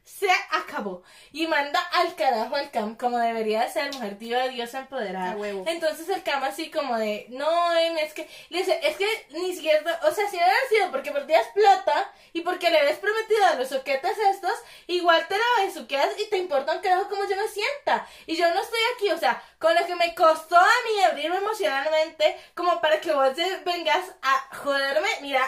Se 0.03 0.29
acabó. 0.51 1.03
Y 1.33 1.47
manda 1.47 1.81
al 1.93 2.15
carajo 2.15 2.57
al 2.57 2.71
cam, 2.71 2.95
como 2.95 3.17
debería 3.19 3.63
de 3.63 3.71
ser 3.71 3.91
mujer 3.95 4.19
diva, 4.19 4.49
diosa 4.49 4.81
empoderada. 4.81 5.35
Huevo. 5.35 5.65
Entonces 5.67 6.07
el 6.11 6.23
cam 6.23 6.45
así 6.45 6.71
como 6.71 6.99
de, 6.99 7.27
no, 7.31 7.73
es 7.75 8.13
que, 8.13 8.29
le 8.51 8.59
dice, 8.59 8.79
es 8.83 8.97
que 8.99 9.07
ni 9.31 9.55
siquiera, 9.55 9.81
o 10.03 10.11
sea, 10.13 10.29
si 10.29 10.37
hubiera 10.37 10.53
sido 10.69 10.91
porque 10.91 11.11
perdías 11.11 11.47
plata 11.55 12.13
y 12.35 12.43
porque 12.43 12.69
le 12.71 12.81
habías 12.81 12.99
prometido 12.99 13.47
a 13.47 13.55
los 13.55 13.69
soquetes 13.69 14.19
estos, 14.31 14.53
igual 14.89 15.27
te 15.27 15.39
la 15.39 15.65
besuqueas 15.65 16.11
y 16.21 16.29
te 16.29 16.37
importa 16.37 16.73
un 16.75 16.83
carajo 16.83 17.09
como 17.09 17.25
yo 17.27 17.37
me 17.37 17.49
sienta. 17.49 18.07
Y 18.27 18.37
yo 18.37 18.53
no 18.53 18.61
estoy 18.61 18.81
aquí, 18.95 19.11
o 19.11 19.19
sea, 19.19 19.43
con 19.59 19.64
lo 19.75 19.87
que 19.87 19.97
me 19.97 20.15
costó 20.15 20.57
a 20.57 20.63
mí 20.63 21.03
abrirme 21.05 21.37
emocionalmente, 21.37 22.37
como 22.55 22.81
para 22.81 23.01
que 23.01 23.13
vos 23.13 23.33
vengas 23.65 24.15
a 24.23 24.57
joderme, 24.57 25.09
mira, 25.21 25.43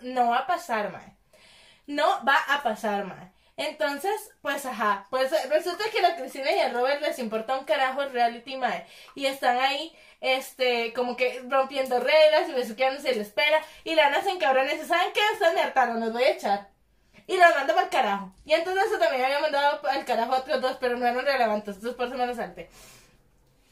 no 0.00 0.30
va 0.30 0.38
a 0.38 0.46
pasar, 0.46 0.92
mae. 0.92 1.16
No 1.86 2.24
va 2.24 2.36
a 2.48 2.62
pasar, 2.62 3.04
mae. 3.04 3.32
Entonces, 3.56 4.30
pues 4.40 4.64
ajá, 4.66 5.08
pues 5.10 5.32
resulta 5.48 5.84
que 5.90 6.00
la 6.00 6.14
Cristina 6.14 6.52
y 6.52 6.60
a 6.60 6.68
Robert 6.68 7.02
les 7.02 7.18
importa 7.18 7.58
un 7.58 7.64
carajo 7.64 8.02
el 8.02 8.12
reality, 8.12 8.56
mae. 8.56 8.86
Y 9.16 9.26
están 9.26 9.58
ahí, 9.58 9.92
este, 10.20 10.92
como 10.92 11.16
que 11.16 11.42
rompiendo 11.48 11.98
reglas 11.98 12.48
y 12.48 12.52
besuqueándose 12.52 13.08
les 13.08 13.26
espera. 13.28 13.60
Y 13.82 13.96
Lana 13.96 14.22
se 14.22 14.30
encabrona 14.30 14.72
y 14.72 14.78
¿saben 14.84 15.12
qué? 15.12 15.20
Ustedes 15.32 15.54
me 15.54 15.60
hartaron, 15.62 15.98
los 15.98 16.12
voy 16.12 16.22
a 16.22 16.30
echar. 16.30 16.68
Y 17.26 17.36
los 17.36 17.54
manda 17.54 17.74
para 17.74 17.86
el 17.86 17.90
carajo. 17.90 18.32
Y 18.44 18.54
entonces 18.54 18.96
también 18.98 19.24
había 19.24 19.40
mandado 19.40 19.86
al 19.88 20.04
carajo 20.04 20.34
a 20.34 20.38
otros 20.38 20.60
dos, 20.60 20.76
pero 20.80 20.96
no 20.96 21.06
eran 21.06 21.26
relevantes, 21.26 21.76
entonces 21.76 21.96
por 21.96 22.06
eso 22.06 22.16
me 22.16 22.26
los 22.26 22.36
salté. 22.36 22.70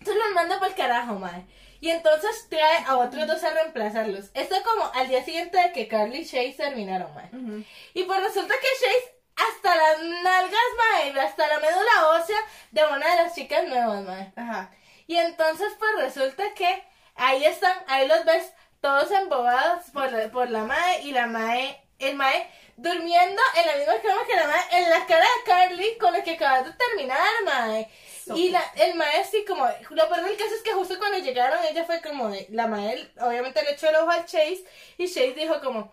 Entonces 0.06 0.24
los 0.24 0.34
manda 0.34 0.60
para 0.60 0.70
el 0.70 0.76
carajo, 0.76 1.14
mae. 1.14 1.46
Y 1.80 1.90
entonces 1.90 2.46
trae 2.48 2.84
a 2.86 2.96
otros 2.96 3.26
dos 3.26 3.42
a 3.42 3.50
reemplazarlos. 3.50 4.30
Esto 4.34 4.54
como 4.62 4.88
al 4.94 5.08
día 5.08 5.24
siguiente 5.24 5.58
de 5.58 5.72
que 5.72 5.88
Carly 5.88 6.18
y 6.18 6.24
Chase 6.24 6.54
terminaron, 6.56 7.12
mae. 7.12 7.28
Ujú. 7.32 7.64
Y 7.92 8.04
pues 8.04 8.22
resulta 8.22 8.54
que 8.54 8.86
Chase 8.86 9.16
hasta 9.34 9.74
las 9.74 10.02
nalgas, 10.22 10.60
mae, 10.78 11.20
hasta 11.20 11.48
la 11.48 11.58
médula 11.58 12.08
ósea 12.14 12.38
de 12.70 12.84
una 12.84 13.10
de 13.10 13.22
las 13.22 13.34
chicas 13.34 13.66
nuevas, 13.66 14.04
mae. 14.04 14.32
Ajá. 14.36 14.70
Y 15.08 15.16
entonces 15.16 15.72
pues 15.76 15.90
resulta 16.04 16.54
que 16.54 16.84
ahí 17.16 17.44
están, 17.44 17.76
ahí 17.88 18.06
los 18.06 18.24
ves 18.24 18.52
todos 18.80 19.10
embobados 19.10 19.90
por 19.92 20.12
la, 20.12 20.28
por 20.30 20.50
la 20.50 20.62
mae 20.62 21.02
y 21.02 21.10
la 21.10 21.26
mae, 21.26 21.82
el 21.98 22.14
mae 22.14 22.48
durmiendo 22.76 23.40
en 23.56 23.66
la 23.66 23.76
misma 23.76 23.94
cama 24.02 24.26
que 24.26 24.36
la 24.36 24.46
mae, 24.46 24.82
en 24.82 24.90
la 24.90 25.06
cara 25.06 25.24
de 25.24 25.50
Carly 25.50 25.98
con 25.98 26.12
la 26.12 26.22
que 26.22 26.32
acabas 26.32 26.66
de 26.66 26.72
terminar, 26.72 27.26
mae. 27.44 27.88
Y 28.34 28.50
la, 28.50 28.62
el 28.76 28.94
mae 28.96 29.20
así 29.20 29.44
como, 29.44 29.66
lo 29.90 30.08
peor 30.08 30.24
del 30.24 30.36
caso 30.36 30.54
es 30.54 30.62
que 30.62 30.72
justo 30.72 30.98
cuando 30.98 31.18
llegaron 31.18 31.64
ella 31.64 31.84
fue 31.84 32.00
como 32.00 32.28
de, 32.28 32.46
la 32.50 32.66
mae 32.66 33.08
obviamente 33.20 33.62
le 33.62 33.72
echó 33.72 33.88
el 33.88 33.96
ojo 33.96 34.10
al 34.10 34.26
Chase 34.26 34.64
y 34.98 35.06
Chase 35.06 35.34
dijo 35.34 35.60
como, 35.60 35.92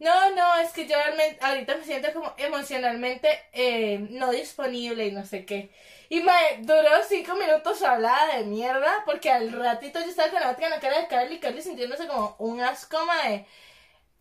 no, 0.00 0.30
no, 0.34 0.56
es 0.58 0.72
que 0.72 0.86
yo 0.86 0.96
realmente 0.96 1.38
ahorita 1.40 1.76
me 1.76 1.84
siento 1.84 2.12
como 2.12 2.34
emocionalmente 2.36 3.28
eh, 3.52 4.06
no 4.10 4.30
disponible 4.30 5.06
y 5.06 5.12
no 5.12 5.24
sé 5.26 5.44
qué. 5.44 5.70
Y 6.08 6.20
mae, 6.20 6.58
duró 6.60 6.90
cinco 7.08 7.34
minutos 7.34 7.82
hablada 7.82 8.36
de 8.36 8.44
mierda, 8.44 9.02
porque 9.04 9.30
al 9.30 9.52
ratito 9.52 10.00
yo 10.00 10.06
estaba 10.06 10.30
con 10.30 10.40
la 10.40 10.50
otra 10.50 10.66
en 10.66 10.70
la 10.70 10.80
cara 10.80 11.00
de 11.00 11.06
Carly, 11.08 11.38
Carly 11.38 11.62
sintiéndose 11.62 12.06
como 12.06 12.36
un 12.38 12.60
asco, 12.60 13.04
mae. 13.06 13.46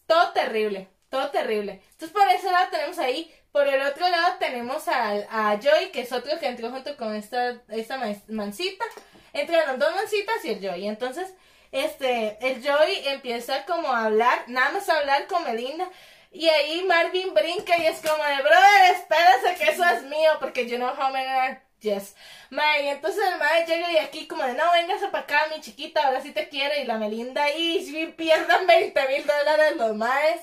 Todo 0.05 0.31
terrible, 0.33 0.87
todo 1.09 1.29
terrible. 1.31 1.81
Entonces 1.91 2.11
por 2.11 2.27
ese 2.29 2.51
lado 2.51 2.67
tenemos 2.71 2.97
ahí, 2.99 3.33
por 3.51 3.67
el 3.67 3.81
otro 3.81 4.07
lado 4.09 4.35
tenemos 4.39 4.87
al- 4.87 5.27
a, 5.31 5.57
Joy, 5.59 5.89
que 5.91 6.01
es 6.01 6.11
otro 6.11 6.37
que 6.39 6.47
entró 6.47 6.69
junto 6.69 6.95
con 6.97 7.15
esta, 7.15 7.61
esta 7.69 7.97
ma- 7.97 8.13
mancita. 8.27 8.85
Entraron 9.33 9.79
dos 9.79 9.93
mancitas 9.95 10.43
y 10.45 10.49
el 10.51 10.61
Joy. 10.61 10.87
Entonces, 10.87 11.33
este, 11.71 12.37
el 12.41 12.61
Joy 12.63 13.01
empieza 13.07 13.65
como 13.65 13.91
a 13.91 14.05
hablar, 14.05 14.43
nada 14.47 14.69
más 14.71 14.87
a 14.89 14.97
hablar 14.99 15.27
con 15.27 15.43
Melinda. 15.43 15.89
Y 16.31 16.49
ahí 16.49 16.83
Marvin 16.83 17.33
brinca 17.33 17.77
y 17.77 17.85
es 17.85 17.99
como 17.99 18.23
de, 18.23 18.35
brother, 18.41 18.95
espérate 18.95 19.55
que 19.57 19.71
eso 19.71 19.83
es 19.85 20.03
mío, 20.03 20.31
porque 20.39 20.67
you 20.67 20.77
know 20.77 20.89
how 20.89 21.13
are. 21.15 21.61
Yes. 21.79 22.15
Mae, 22.49 22.85
y 22.85 22.87
entonces 22.87 23.23
el 23.31 23.37
mae 23.37 23.63
llega 23.67 23.91
y 23.91 23.97
aquí 23.97 24.27
como 24.27 24.43
de, 24.43 24.53
no, 24.55 24.63
véngase 24.71 25.09
para 25.09 25.25
acá, 25.25 25.45
mi 25.53 25.61
chiquita, 25.61 26.07
ahora 26.07 26.21
sí 26.21 26.31
te 26.31 26.49
quiero. 26.49 26.73
Y 26.75 26.85
la 26.85 26.97
Melinda 26.97 27.43
ahí, 27.43 27.85
sí, 27.85 28.07
pierdan 28.17 28.65
20 28.67 29.07
mil 29.09 29.25
dólares 29.25 29.75
los 29.77 29.95
maes. 29.95 30.41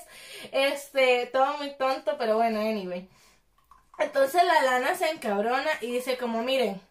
Este, 0.51 1.27
todo 1.27 1.57
muy 1.57 1.71
tonto, 1.75 2.17
pero 2.17 2.37
bueno, 2.37 2.59
anyway. 2.59 3.09
Entonces 3.97 4.43
la 4.43 4.61
lana 4.63 4.95
se 4.95 5.09
encabrona 5.09 5.69
y 5.81 5.91
dice 5.91 6.17
como, 6.17 6.43
miren, 6.43 6.81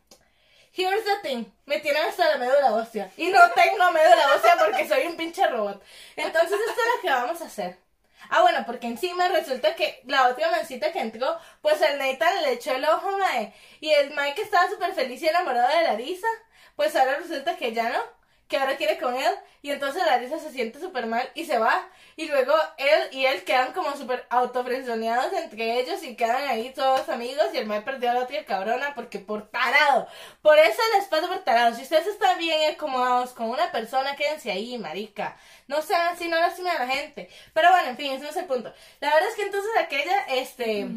here's 0.72 1.04
the 1.04 1.28
thing, 1.28 1.44
me 1.66 1.78
tienen 1.80 2.02
hasta 2.04 2.28
la 2.30 2.38
médula 2.38 2.72
ósea. 2.74 3.10
Y 3.16 3.28
no 3.28 3.40
tengo 3.54 3.90
médula 3.90 4.34
ósea 4.36 4.56
porque 4.58 4.88
soy 4.88 5.06
un 5.06 5.16
pinche 5.16 5.46
robot. 5.46 5.82
Entonces 6.16 6.58
esto 6.58 6.80
es 6.80 6.96
lo 6.96 7.02
que 7.02 7.10
vamos 7.10 7.42
a 7.42 7.46
hacer. 7.46 7.78
Ah, 8.30 8.40
bueno, 8.40 8.64
porque 8.66 8.86
encima 8.86 9.28
resulta 9.28 9.74
que 9.74 10.00
la 10.06 10.28
otra 10.28 10.50
mancita 10.50 10.92
que 10.92 11.00
entró, 11.00 11.38
pues 11.60 11.80
el 11.82 11.98
Nathan 11.98 12.42
le 12.42 12.52
echó 12.52 12.72
el 12.72 12.84
ojo, 12.84 13.18
mae. 13.18 13.52
Y 13.80 13.90
el 13.90 14.10
Mike 14.10 14.40
estaba 14.42 14.68
súper 14.68 14.94
feliz 14.94 15.22
y 15.22 15.28
enamorado 15.28 15.68
de 15.68 15.82
Larisa, 15.82 16.26
pues 16.74 16.96
ahora 16.96 17.18
resulta 17.18 17.56
que 17.56 17.72
ya 17.72 17.90
no, 17.90 18.00
que 18.48 18.56
ahora 18.56 18.76
quiere 18.76 18.98
con 18.98 19.14
él. 19.14 19.34
Y 19.62 19.70
entonces 19.70 20.04
Larisa 20.04 20.38
se 20.38 20.50
siente 20.50 20.78
súper 20.78 21.06
mal 21.06 21.28
y 21.34 21.46
se 21.46 21.58
va. 21.58 21.88
Y 22.16 22.28
luego 22.28 22.52
él 22.76 23.08
y 23.12 23.24
él 23.24 23.42
quedan 23.44 23.72
como 23.72 23.96
súper 23.96 24.26
autofrenzoneados 24.28 25.32
entre 25.32 25.80
ellos 25.80 26.02
y 26.02 26.16
quedan 26.16 26.46
ahí 26.48 26.70
todos 26.74 27.08
amigos. 27.08 27.46
Y 27.54 27.58
el 27.58 27.66
Mike 27.66 27.82
perdió 27.82 28.10
a 28.10 28.14
la 28.14 28.20
otra 28.20 28.44
cabrona 28.44 28.94
porque 28.94 29.18
por 29.18 29.48
tarado. 29.48 30.06
Por 30.42 30.58
eso 30.58 30.80
les 30.96 31.06
pasa 31.06 31.28
por 31.28 31.38
tarado. 31.38 31.74
Si 31.74 31.82
ustedes 31.82 32.06
están 32.06 32.38
bien 32.38 32.74
acomodados 32.74 33.32
con 33.32 33.48
una 33.48 33.72
persona, 33.72 34.16
quédense 34.16 34.52
ahí, 34.52 34.76
marica. 34.78 35.36
No 35.66 35.80
sean 35.80 36.14
así, 36.14 36.28
no 36.28 36.38
lastimen 36.38 36.76
a 36.76 36.84
la 36.84 36.86
gente. 36.86 37.30
Pero 37.54 37.70
bueno, 37.70 37.88
en 37.88 37.96
fin, 37.96 38.12
ese 38.12 38.24
no 38.24 38.30
es 38.30 38.36
el 38.36 38.46
punto. 38.46 38.72
La 39.00 39.14
verdad 39.14 39.30
es 39.30 39.36
que 39.36 39.42
entonces 39.42 39.70
aquella, 39.78 40.26
este... 40.28 40.88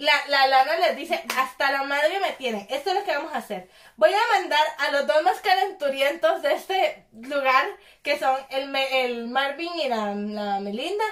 La, 0.00 0.12
la 0.28 0.46
lana 0.46 0.76
les 0.78 0.96
dice, 0.96 1.22
hasta 1.36 1.70
la 1.72 1.82
madre 1.82 2.20
me 2.20 2.32
tiene. 2.32 2.66
Esto 2.70 2.90
es 2.90 2.96
lo 2.96 3.04
que 3.04 3.14
vamos 3.16 3.34
a 3.34 3.38
hacer. 3.38 3.68
Voy 3.96 4.10
a 4.14 4.32
mandar 4.40 4.66
a 4.78 4.90
los 4.92 5.06
dos 5.06 5.22
más 5.22 5.40
calenturientos 5.40 6.40
de 6.42 6.54
este 6.54 7.06
lugar, 7.12 7.66
que 8.02 8.18
son 8.18 8.34
el, 8.48 8.74
el 8.76 9.28
Marvin 9.28 9.74
y 9.78 9.88
la, 9.88 10.14
la 10.14 10.60
Melinda, 10.60 11.04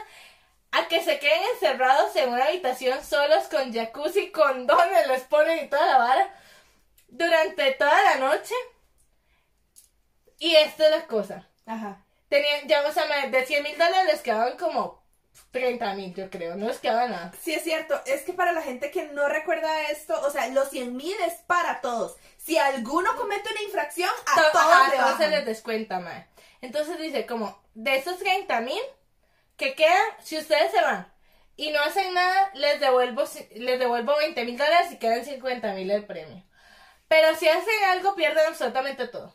a 0.73 0.89
que 0.89 1.02
se 1.02 1.19
queden 1.19 1.43
encerrados 1.55 2.16
en 2.16 2.31
una 2.31 2.47
habitación 2.47 3.05
solos 3.05 3.44
con 3.48 3.73
jacuzzi, 3.74 4.31
condones, 4.31 5.06
les 5.06 5.23
ponen 5.24 5.66
y 5.66 5.69
toda 5.69 5.85
la 5.86 5.98
vara, 5.98 6.35
durante 7.09 7.73
toda 7.73 8.02
la 8.05 8.16
noche. 8.16 8.55
Y 10.39 10.55
esta 10.56 10.85
es 10.86 10.90
la 10.90 11.06
cosa. 11.06 11.47
Ajá. 11.66 12.05
Tenían, 12.28 12.66
ya, 12.69 12.86
o 12.86 12.93
sea, 12.93 13.06
me- 13.06 13.31
de 13.31 13.44
100 13.47 13.62
mil 13.62 13.73
dólares 13.77 14.06
les 14.06 14.20
quedaban 14.23 14.56
como 14.56 14.98
30 15.51 15.94
mil, 15.94 16.15
yo 16.15 16.31
creo. 16.31 16.56
No 16.56 16.69
les 16.69 16.78
quedaba 16.78 17.06
nada. 17.09 17.32
Sí, 17.43 17.55
es 17.55 17.62
cierto. 17.65 18.01
Es 18.06 18.23
que 18.23 18.32
para 18.32 18.52
la 18.52 18.62
gente 18.62 18.90
que 18.90 19.09
no 19.09 19.28
recuerda 19.28 19.90
esto, 19.90 20.20
o 20.27 20.31
sea, 20.31 20.48
los 20.48 20.70
100 20.70 20.97
mil 20.97 21.15
es 21.27 21.35
para 21.47 21.81
todos. 21.81 22.16
Si 22.36 22.59
alguno 22.59 23.16
comete 23.16 23.51
una 23.51 23.62
infracción, 23.62 24.10
a 24.27 24.35
To- 24.35 24.51
todos 24.52 24.89
le 24.90 24.97
todos 24.97 25.16
se 25.19 25.28
les 25.28 25.44
descuenta, 25.47 26.01
mae. 26.01 26.27
Entonces 26.60 26.98
dice, 26.98 27.27
como, 27.27 27.60
de 27.74 27.97
esos 27.97 28.19
30 28.19 28.60
mil 28.60 28.81
que 29.56 29.74
quedan, 29.74 30.02
si 30.23 30.39
ustedes 30.39 30.70
se 30.73 30.81
van 30.82 31.12
y 31.56 31.70
no 31.70 31.81
hacen 31.82 32.15
nada, 32.15 32.51
les 32.55 32.78
devuelvo, 32.81 33.24
les 33.55 33.78
devuelvo 33.78 34.16
20 34.16 34.44
mil 34.44 34.56
dólares 34.56 34.93
y 34.93 34.98
quedan 34.98 35.24
50 35.24 35.73
mil 35.74 35.90
el 35.90 36.05
premio. 36.06 36.44
Pero 37.09 37.35
si 37.36 37.48
hacen 37.48 37.85
algo, 37.90 38.15
pierden 38.15 38.47
absolutamente 38.48 39.09
todo. 39.09 39.35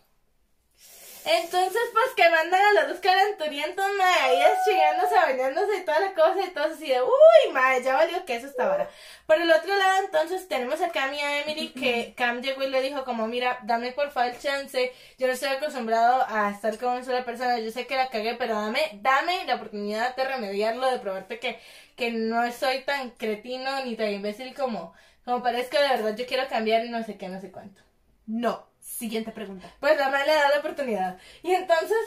Entonces, 1.25 1.81
pues 1.93 2.05
que 2.17 2.29
mandan 2.29 2.61
a 2.61 2.81
los 2.81 2.89
dos 2.89 2.99
calenturientos, 2.99 3.85
mae, 3.97 4.19
ahí 4.19 4.41
es 4.41 4.59
chingándose, 4.65 5.15
bañándose 5.15 5.77
y 5.77 5.85
toda 5.85 5.99
la 6.01 6.13
cosa, 6.13 6.45
y 6.45 6.49
todo 6.51 6.65
así 6.65 6.89
de, 6.89 7.01
uy, 7.01 7.53
mae, 7.53 7.81
ya 7.81 7.95
valió 7.95 8.25
que 8.25 8.35
eso 8.35 8.47
esta 8.47 8.67
vara. 8.67 8.89
Por 9.25 9.39
el 9.39 9.49
otro 9.49 9.73
lado, 9.75 10.03
entonces, 10.03 10.49
tenemos 10.49 10.81
a 10.81 10.89
Cam 10.89 11.13
y 11.13 11.19
a 11.19 11.41
Emily, 11.41 11.69
que 11.69 12.13
Cam 12.17 12.41
llegó 12.41 12.63
y 12.63 12.69
le 12.69 12.81
dijo 12.81 13.05
como, 13.05 13.27
mira, 13.27 13.59
dame 13.63 13.93
por 13.93 14.11
favor 14.11 14.31
el 14.33 14.39
chance, 14.39 14.91
yo 15.17 15.27
no 15.27 15.33
estoy 15.33 15.49
acostumbrado 15.49 16.25
a 16.27 16.49
estar 16.51 16.77
con 16.77 16.89
una 16.93 17.05
sola 17.05 17.23
persona, 17.23 17.57
yo 17.59 17.71
sé 17.71 17.87
que 17.87 17.95
la 17.95 18.09
cagué, 18.09 18.35
pero 18.35 18.55
dame, 18.55 18.81
dame 19.01 19.45
la 19.45 19.55
oportunidad 19.55 20.15
de 20.15 20.25
remediarlo, 20.25 20.91
de 20.91 20.99
probarte 20.99 21.39
que, 21.39 21.57
que 21.95 22.11
no 22.11 22.51
soy 22.51 22.83
tan 22.83 23.11
cretino 23.11 23.85
ni 23.85 23.95
tan 23.95 24.09
imbécil 24.11 24.53
como, 24.53 24.93
como 25.23 25.41
parezco 25.41 25.77
de 25.77 25.87
verdad, 25.87 26.17
yo 26.17 26.25
quiero 26.25 26.49
cambiar 26.49 26.85
y 26.85 26.89
no 26.89 27.01
sé 27.03 27.17
qué, 27.17 27.29
no 27.29 27.39
sé 27.39 27.49
cuánto. 27.49 27.81
No. 28.27 28.72
Siguiente 29.03 29.33
pregunta. 29.33 29.69
Pues 29.81 29.97
la 29.97 30.07
madre 30.07 30.27
le 30.27 30.33
da 30.33 30.49
la 30.49 30.59
oportunidad. 30.59 31.17
Y 31.41 31.53
entonces, 31.53 31.97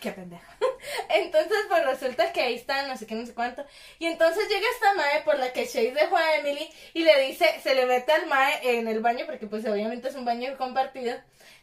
Qué 0.00 0.10
pendeja. 0.10 0.56
entonces 1.10 1.58
pues 1.68 1.84
resulta 1.84 2.32
que 2.32 2.40
ahí 2.40 2.54
está, 2.54 2.86
no 2.86 2.96
sé 2.96 3.06
qué, 3.06 3.14
no 3.14 3.26
sé 3.26 3.34
cuánto. 3.34 3.62
Y 3.98 4.06
entonces 4.06 4.48
llega 4.48 4.66
esta 4.72 4.94
mae 4.94 5.20
por 5.22 5.38
la 5.38 5.52
que 5.52 5.66
Chase 5.66 5.92
dejó 5.92 6.16
a 6.16 6.36
Emily 6.36 6.66
y 6.94 7.04
le 7.04 7.26
dice, 7.26 7.44
se 7.62 7.74
le 7.74 7.84
mete 7.84 8.10
al 8.10 8.26
mae 8.26 8.78
en 8.78 8.88
el 8.88 9.00
baño, 9.00 9.26
porque 9.26 9.46
pues 9.46 9.66
obviamente 9.66 10.08
es 10.08 10.14
un 10.14 10.24
baño 10.24 10.56
compartido. 10.56 11.14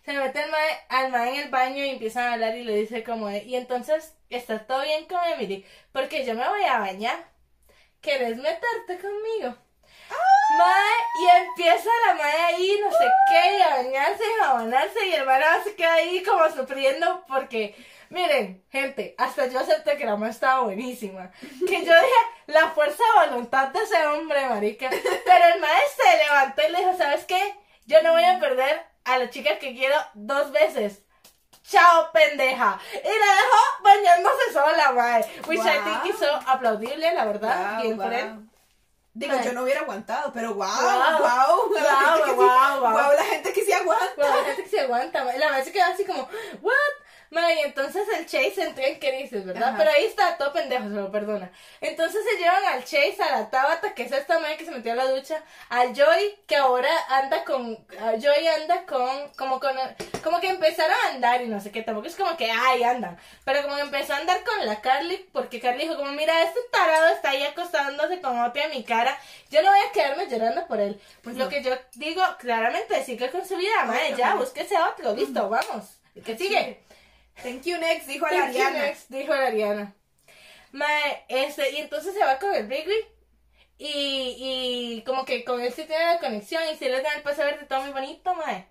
Se 0.06 0.14
le 0.14 0.20
mete 0.20 0.41
al 0.41 0.52
mae, 0.52 0.70
al 0.90 1.11
mae 1.11 1.30
en 1.34 1.41
el 1.41 1.49
baño 1.49 1.84
y 1.84 1.90
empiezan 1.90 2.26
a 2.26 2.34
hablar 2.34 2.56
y 2.56 2.64
le 2.64 2.76
dice 2.76 3.03
como, 3.03 3.32
y 3.32 3.56
entonces, 3.56 4.15
¿está 4.30 4.60
todo 4.68 4.84
bien 4.84 5.07
con 5.07 5.24
Emily? 5.26 5.65
Porque 5.91 6.24
yo 6.24 6.36
me 6.36 6.48
voy 6.48 6.65
a 6.65 6.78
bañar. 6.78 7.32
¿Querés 7.99 8.38
meterte 8.38 8.99
conmigo? 8.99 9.57
Mae, 10.58 10.94
y 11.20 11.38
empieza 11.48 11.90
la 12.08 12.14
mae 12.16 12.42
ahí, 12.44 12.80
no 12.84 12.92
sé 12.92 13.06
qué, 13.30 13.58
y 13.58 13.62
a 13.62 13.70
bañarse 13.70 14.24
y 14.24 14.40
a 14.42 14.46
jabonarse, 14.46 15.08
y 15.08 15.14
el 15.14 15.26
más 15.26 15.64
se 15.64 15.76
queda 15.76 15.94
ahí 15.94 16.22
como 16.22 16.48
sufriendo 16.52 17.24
porque, 17.28 17.76
miren, 18.10 18.64
gente, 18.70 19.16
hasta 19.18 19.48
yo 19.48 19.60
acepté 19.60 19.98
que 19.98 20.06
la 20.06 20.16
mae 20.16 20.30
estaba 20.30 20.62
buenísima. 20.62 21.32
Que 21.68 21.84
yo 21.84 21.94
dije, 21.96 22.22
la 22.48 22.70
fuerza 22.70 23.02
de 23.24 23.30
voluntad 23.30 23.70
de 23.70 23.80
ese 23.82 24.06
hombre, 24.06 24.46
marica. 24.48 24.90
Pero 24.92 25.46
el 25.56 25.60
mae 25.60 25.82
se 25.96 26.18
levantó 26.24 26.62
y 26.68 26.72
le 26.72 26.78
dijo, 26.80 26.98
¿sabes 26.98 27.26
qué? 27.26 27.56
Yo 27.86 28.04
no 28.04 28.12
voy 28.12 28.24
a 28.26 28.40
perder 28.40 28.86
a 29.06 29.18
la 29.18 29.30
chica 29.32 29.58
que 29.58 29.74
quiero 29.74 29.96
dos 30.14 30.52
veces. 30.52 31.02
Chao, 31.68 32.12
pendeja. 32.12 32.78
Y 32.94 32.98
la 33.08 33.36
dejó 33.36 33.82
bañándose 33.82 34.54
sola, 34.54 34.92
mae. 34.92 35.26
Which 35.48 35.62
I 35.62 35.78
Wow. 35.80 35.84
think 36.04 36.14
is 36.14 36.20
so 36.20 36.28
aplaudible, 36.48 37.12
la 37.14 37.26
verdad. 37.26 37.74
Wow, 37.76 37.82
Bien 37.82 37.98
por 37.98 38.06
wow. 38.10 38.14
él. 38.20 38.50
Digo, 39.15 39.35
yo 39.44 39.53
no 39.53 39.64
hubiera 39.64 39.81
aguantado, 39.81 40.31
pero 40.34 40.56
wow, 40.56 40.65
Wow. 40.65 41.19
wow, 41.19 41.69
Wow, 41.69 41.84
la 41.84 41.95
gente 41.95 42.23
que 42.23 42.31
sí, 42.31 42.35
wow, 42.35 42.80
wow. 42.80 42.91
wow, 42.91 43.14
la 43.14 43.23
gente 43.23 43.53
que 43.53 43.65
sí 43.65 43.72
aguanta. 43.72 44.14
Bueno, 44.18 44.35
la 44.38 44.44
gente 44.44 44.64
que 44.64 44.69
se 44.69 44.80
aguanta, 44.80 45.23
la 45.23 45.49
madre 45.49 45.65
se 45.65 45.72
queda 45.72 45.88
así 45.88 46.03
como, 46.06 46.27
¿what? 46.61 46.73
Y 47.35 47.65
entonces 47.65 48.03
el 48.18 48.26
Chase 48.26 48.61
entró 48.61 48.84
en 48.84 48.99
crisis, 48.99 49.44
¿verdad? 49.45 49.69
Ajá. 49.69 49.77
Pero 49.77 49.90
ahí 49.91 50.06
está, 50.06 50.38
todo 50.38 50.53
pendejo, 50.53 50.84
se 50.84 50.90
lo 50.90 51.11
perdona. 51.11 51.52
Entonces 51.81 52.23
se 52.23 52.38
llevan 52.38 52.64
al 52.65 52.84
Chase, 52.84 53.18
a 53.23 53.40
la 53.40 53.49
Tabata, 53.49 53.94
que 53.95 54.03
es 54.03 54.11
esta 54.11 54.40
madre 54.40 54.57
que 54.57 54.65
se 54.65 54.72
metió 54.72 54.91
a 54.91 54.95
la 54.95 55.07
ducha, 55.07 55.41
al 55.69 55.95
Joy, 55.95 56.40
que 56.45 56.56
ahora 56.56 56.90
anda 57.10 57.44
con, 57.44 57.77
Joy 58.19 58.48
anda 58.48 58.85
con, 58.85 59.30
como 59.35 59.60
con, 59.60 59.76
como 60.24 60.40
que 60.40 60.48
empezaron 60.50 60.95
a 61.06 61.10
andar 61.14 61.41
y 61.41 61.48
no 61.48 61.60
sé 61.60 61.72
qué, 61.72 61.82
tampoco 61.84 62.08
es 62.08 62.16
como 62.16 62.36
que, 62.38 62.50
ay, 62.50 62.82
andan, 62.84 63.18
pero 63.45 63.62
como 63.64 63.76
que 63.76 63.82
empezó 63.82 64.14
a 64.14 64.18
andar 64.18 64.44
con 64.44 64.66
la 64.66 64.82
Carly, 64.82 65.30
porque 65.32 65.60
Carly 65.60 65.84
dijo 65.84 65.98
como, 65.98 66.12
mira, 66.14 66.41
este 66.44 66.60
tarado 66.72 67.10
está 67.10 67.30
ahí 67.32 67.44
acostándose 67.44 68.20
con 68.22 68.40
otra 68.41 68.66
a 68.66 68.68
mi 68.70 68.84
cara, 68.84 69.16
yo 69.52 69.62
no 69.62 69.70
voy 69.70 69.80
a 69.88 69.91
quedarme 69.91 70.28
llorando 70.28 70.66
por 70.68 70.80
él. 70.80 71.00
Pues 71.22 71.36
lo 71.36 71.45
No. 71.45 71.50
que 71.50 71.62
yo 71.62 71.78
digo, 71.94 72.24
claramente, 72.40 73.04
sigue 73.04 73.30
con 73.30 73.45
su 73.45 73.58
vida, 73.58 73.86
madre, 73.86 74.16
ya, 74.18 74.32
obvio. 74.34 74.45
búsquese 74.45 74.76
otro, 74.80 75.14
listo, 75.16 75.50
vamos. 75.50 76.00
¿Y 76.16 76.22
qué 76.22 76.38
sigue? 76.38 76.84
Thank 77.41 77.64
you 77.64 77.78
next, 77.78 78.08
dijo 78.08 78.26
la 78.28 78.32
Thank 78.32 78.54
you, 78.54 78.62
Ariana. 78.64 78.86
next, 78.86 79.10
dijo 79.10 79.34
la 79.36 79.48
Ariana. 79.48 79.94
Mae, 80.72 81.26
este, 81.28 81.72
y 81.72 81.78
entonces 81.78 82.14
se 82.14 82.24
va 82.24 82.40
con 82.40 82.54
el 82.54 82.68
Bigby. 82.68 82.94
Y, 83.78 84.98
y 84.98 85.04
como 85.04 85.26
que 85.26 85.44
con 85.44 85.60
él 85.60 85.74
sí 85.74 85.84
tiene 85.86 86.06
la 86.06 86.20
conexión 86.20 86.62
y 86.72 86.76
sí 86.78 86.86
le 86.86 87.02
dan 87.02 87.18
el 87.18 87.24
pase 87.24 87.44
verde 87.44 87.66
todo 87.66 87.82
muy 87.82 87.91
bonito, 87.91 88.34
mae. 88.36 88.68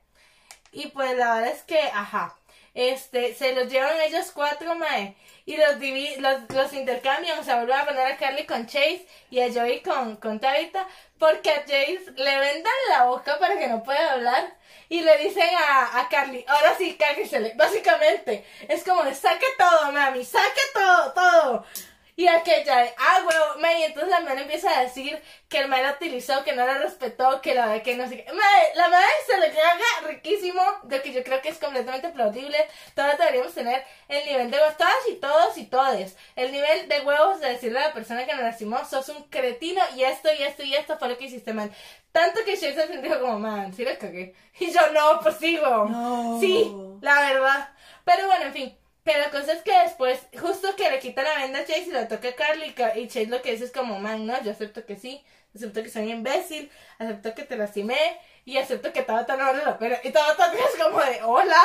Y 0.73 0.89
pues 0.89 1.17
la 1.17 1.35
verdad 1.35 1.51
es 1.53 1.63
que, 1.63 1.79
ajá, 1.81 2.37
este, 2.75 3.35
se 3.35 3.55
los 3.55 3.69
llevan 3.71 4.01
ellos 4.01 4.31
cuatro, 4.33 4.75
mae. 4.75 5.15
Y 5.45 5.57
los, 5.57 5.77
divi- 5.79 6.17
los, 6.19 6.49
los 6.51 6.73
intercambian, 6.73 7.39
o 7.39 7.45
sea, 7.45 7.57
vuelven 7.57 7.79
a 7.81 7.85
poner 7.85 8.07
a 8.13 8.17
Carly 8.17 8.47
con 8.47 8.67
Chase 8.67 9.07
y 9.31 9.41
a 9.41 9.53
Joey 9.53 9.83
con, 9.83 10.17
con 10.17 10.41
Tabitha, 10.41 10.87
porque 11.19 11.51
a 11.51 11.65
Chase 11.65 12.13
le 12.17 12.39
vendan 12.39 12.73
la 12.91 13.05
boca 13.05 13.39
para 13.39 13.59
que 13.59 13.67
no 13.67 13.83
pueda 13.83 14.13
hablar. 14.13 14.57
Y 14.89 15.01
le 15.03 15.19
dicen 15.19 15.49
a, 15.69 16.01
a 16.01 16.09
Carly, 16.09 16.45
ahora 16.49 16.75
sí, 16.79 16.97
cáguesele. 16.97 17.53
Básicamente, 17.57 18.45
es 18.69 18.85
como 18.85 19.03
saque 19.15 19.47
todo, 19.59 19.93
mami, 19.93 20.25
saque 20.25 20.61
todo, 20.75 21.13
todo. 21.13 21.67
Y 22.15 22.29
aquella, 22.29 22.93
ah, 22.99 23.21
huevo, 23.27 23.59
mae, 23.61 23.81
y 23.81 23.83
entonces 23.85 24.11
la 24.11 24.21
madre 24.21 24.43
empieza 24.43 24.79
a 24.79 24.83
decir 24.83 25.19
que 25.49 25.61
el 25.61 25.69
mae 25.69 25.83
la 25.83 25.93
utilizó, 25.93 26.45
que 26.45 26.53
no 26.53 26.67
la 26.67 26.77
respetó, 26.77 27.41
que 27.41 27.55
la 27.55 27.83
que 27.83 27.97
no 27.97 28.07
sé 28.07 28.23
qué. 28.23 28.33
Mae, 28.33 28.75
la 28.75 28.89
madre 28.89 29.07
se 29.27 29.39
le 29.39 29.49
caga 29.49 30.09
riquísimo, 30.09 30.63
de 30.83 31.01
que 31.01 31.13
yo 31.13 31.25
creo 31.25 31.41
que 31.41 31.49
es 31.49 31.59
completamente 31.59 32.11
plausible. 32.11 32.69
Todas 32.95 33.17
deberíamos 33.19 33.55
tener 33.55 33.83
el 34.09 34.27
nivel 34.27 34.51
de 34.51 34.59
huevos, 34.59 34.77
todas 34.77 35.09
y 35.09 35.15
todos 35.15 35.57
y 35.57 35.65
todes. 35.65 36.17
El 36.37 36.53
nivel 36.53 36.87
de 36.87 37.01
huevos 37.01 37.41
de 37.41 37.49
decirle 37.49 37.79
a 37.79 37.89
la 37.89 37.95
persona 37.95 38.27
que 38.27 38.35
nos 38.35 38.43
lastimó, 38.43 38.85
sos 38.85 39.09
un 39.09 39.23
cretino 39.31 39.81
y 39.97 40.05
esto 40.05 40.29
y 40.39 40.43
esto 40.43 40.63
y 40.65 40.75
esto 40.75 40.99
fue 40.99 41.09
lo 41.09 41.17
que 41.17 41.25
hiciste 41.25 41.55
mal. 41.55 41.71
Tanto 42.13 42.41
que 42.45 42.53
al 42.53 42.89
fin 42.89 43.01
dijo 43.01 43.21
como, 43.21 43.39
man, 43.39 43.73
sí 43.73 43.87
le 43.87 43.97
cagué. 43.97 44.35
Y 44.61 44.71
yo, 44.71 44.81
no, 44.93 45.19
pues 45.21 45.39
sigo. 45.39 45.87
No. 45.87 46.39
Sí, 46.39 46.71
la 47.01 47.21
verdad. 47.23 47.71
Pero 48.05 48.27
bueno, 48.27 48.45
en 48.45 48.53
fin. 48.53 48.82
Pero 49.05 49.19
la 49.19 49.31
cosa 49.31 49.53
es 49.53 49.63
que 49.63 49.77
después, 49.83 50.21
justo 50.41 50.77
que 50.77 50.91
le 50.91 51.01
quita 51.01 51.23
la 51.23 51.35
venda 51.43 51.61
a 51.61 51.65
Chase 51.65 51.87
y 51.89 51.91
la 51.91 52.07
toca 52.07 52.29
a 52.29 52.35
Carly, 52.35 52.75
y 52.97 53.09
Chase 53.09 53.27
lo 53.27 53.43
que 53.43 53.53
dice 53.53 53.65
es 53.65 53.73
como, 53.73 53.99
man, 53.99 54.27
no, 54.27 54.41
yo 54.45 54.53
acepto 54.53 54.87
que 54.87 54.97
sí, 54.97 55.25
acepto 55.55 55.83
que 55.83 55.89
soy 55.89 56.11
imbécil, 56.11 56.71
acepto 56.99 57.35
que 57.35 57.43
te 57.43 57.57
lastimé, 57.57 57.99
y 58.45 58.59
acepto 58.59 58.93
que 58.93 59.03
Tabata 59.03 59.37
no 59.37 59.45
vale 59.45 59.65
la 59.65 59.77
pena. 59.77 59.99
Y 60.05 60.11
Tabata 60.11 60.53
es 60.53 60.83
como 60.83 61.01
de, 61.01 61.21
hola, 61.25 61.61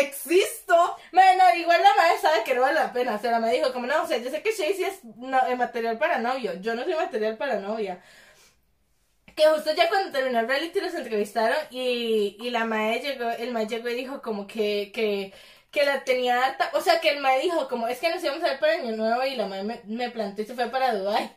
Existo. 0.00 0.96
bueno, 1.12 1.44
igual 1.56 1.82
la 1.82 1.94
madre 1.94 2.18
sabe 2.18 2.44
que 2.44 2.54
no 2.54 2.62
vale 2.62 2.74
la 2.80 2.92
pena, 2.92 3.14
o 3.14 3.18
sea, 3.18 3.32
la 3.32 3.40
madre 3.40 3.56
dijo 3.58 3.72
como, 3.74 3.86
no, 3.86 4.02
o 4.02 4.06
sea, 4.06 4.16
yo 4.16 4.30
sé 4.30 4.42
que 4.42 4.50
Chase 4.50 4.86
es 4.86 5.04
no, 5.16 5.38
eh, 5.48 5.56
material 5.56 5.98
para 5.98 6.18
novio, 6.18 6.54
yo 6.62 6.74
no 6.74 6.84
soy 6.84 6.94
material 6.94 7.36
para 7.36 7.60
novia. 7.60 8.02
Que 9.36 9.46
justo 9.46 9.72
ya 9.74 9.88
cuando 9.88 10.10
terminó 10.12 10.40
el 10.40 10.48
reality 10.48 10.80
los 10.80 10.94
entrevistaron 10.94 11.56
y, 11.70 12.36
y 12.40 12.50
la 12.50 12.64
mae 12.64 13.00
llegó, 13.00 13.30
el 13.30 13.52
mae 13.52 13.66
llegó 13.66 13.88
y 13.88 13.94
dijo 13.94 14.20
como 14.22 14.46
que, 14.46 14.90
que, 14.92 15.32
que 15.70 15.84
la 15.84 16.04
tenía 16.04 16.44
harta, 16.44 16.70
o 16.74 16.80
sea 16.80 17.00
que 17.00 17.10
el 17.10 17.20
mae 17.20 17.40
dijo 17.42 17.68
como, 17.68 17.86
es 17.86 17.98
que 17.98 18.10
nos 18.10 18.22
íbamos 18.22 18.42
a 18.42 18.48
ver 18.48 18.60
para 18.60 18.74
Año 18.74 18.96
Nuevo 18.96 19.24
y 19.24 19.36
la 19.36 19.46
mae 19.46 19.62
me, 19.62 19.80
me 19.84 20.10
plantó 20.10 20.42
y 20.42 20.46
se 20.46 20.54
fue 20.54 20.68
para 20.68 20.94
Dubai 20.94 21.32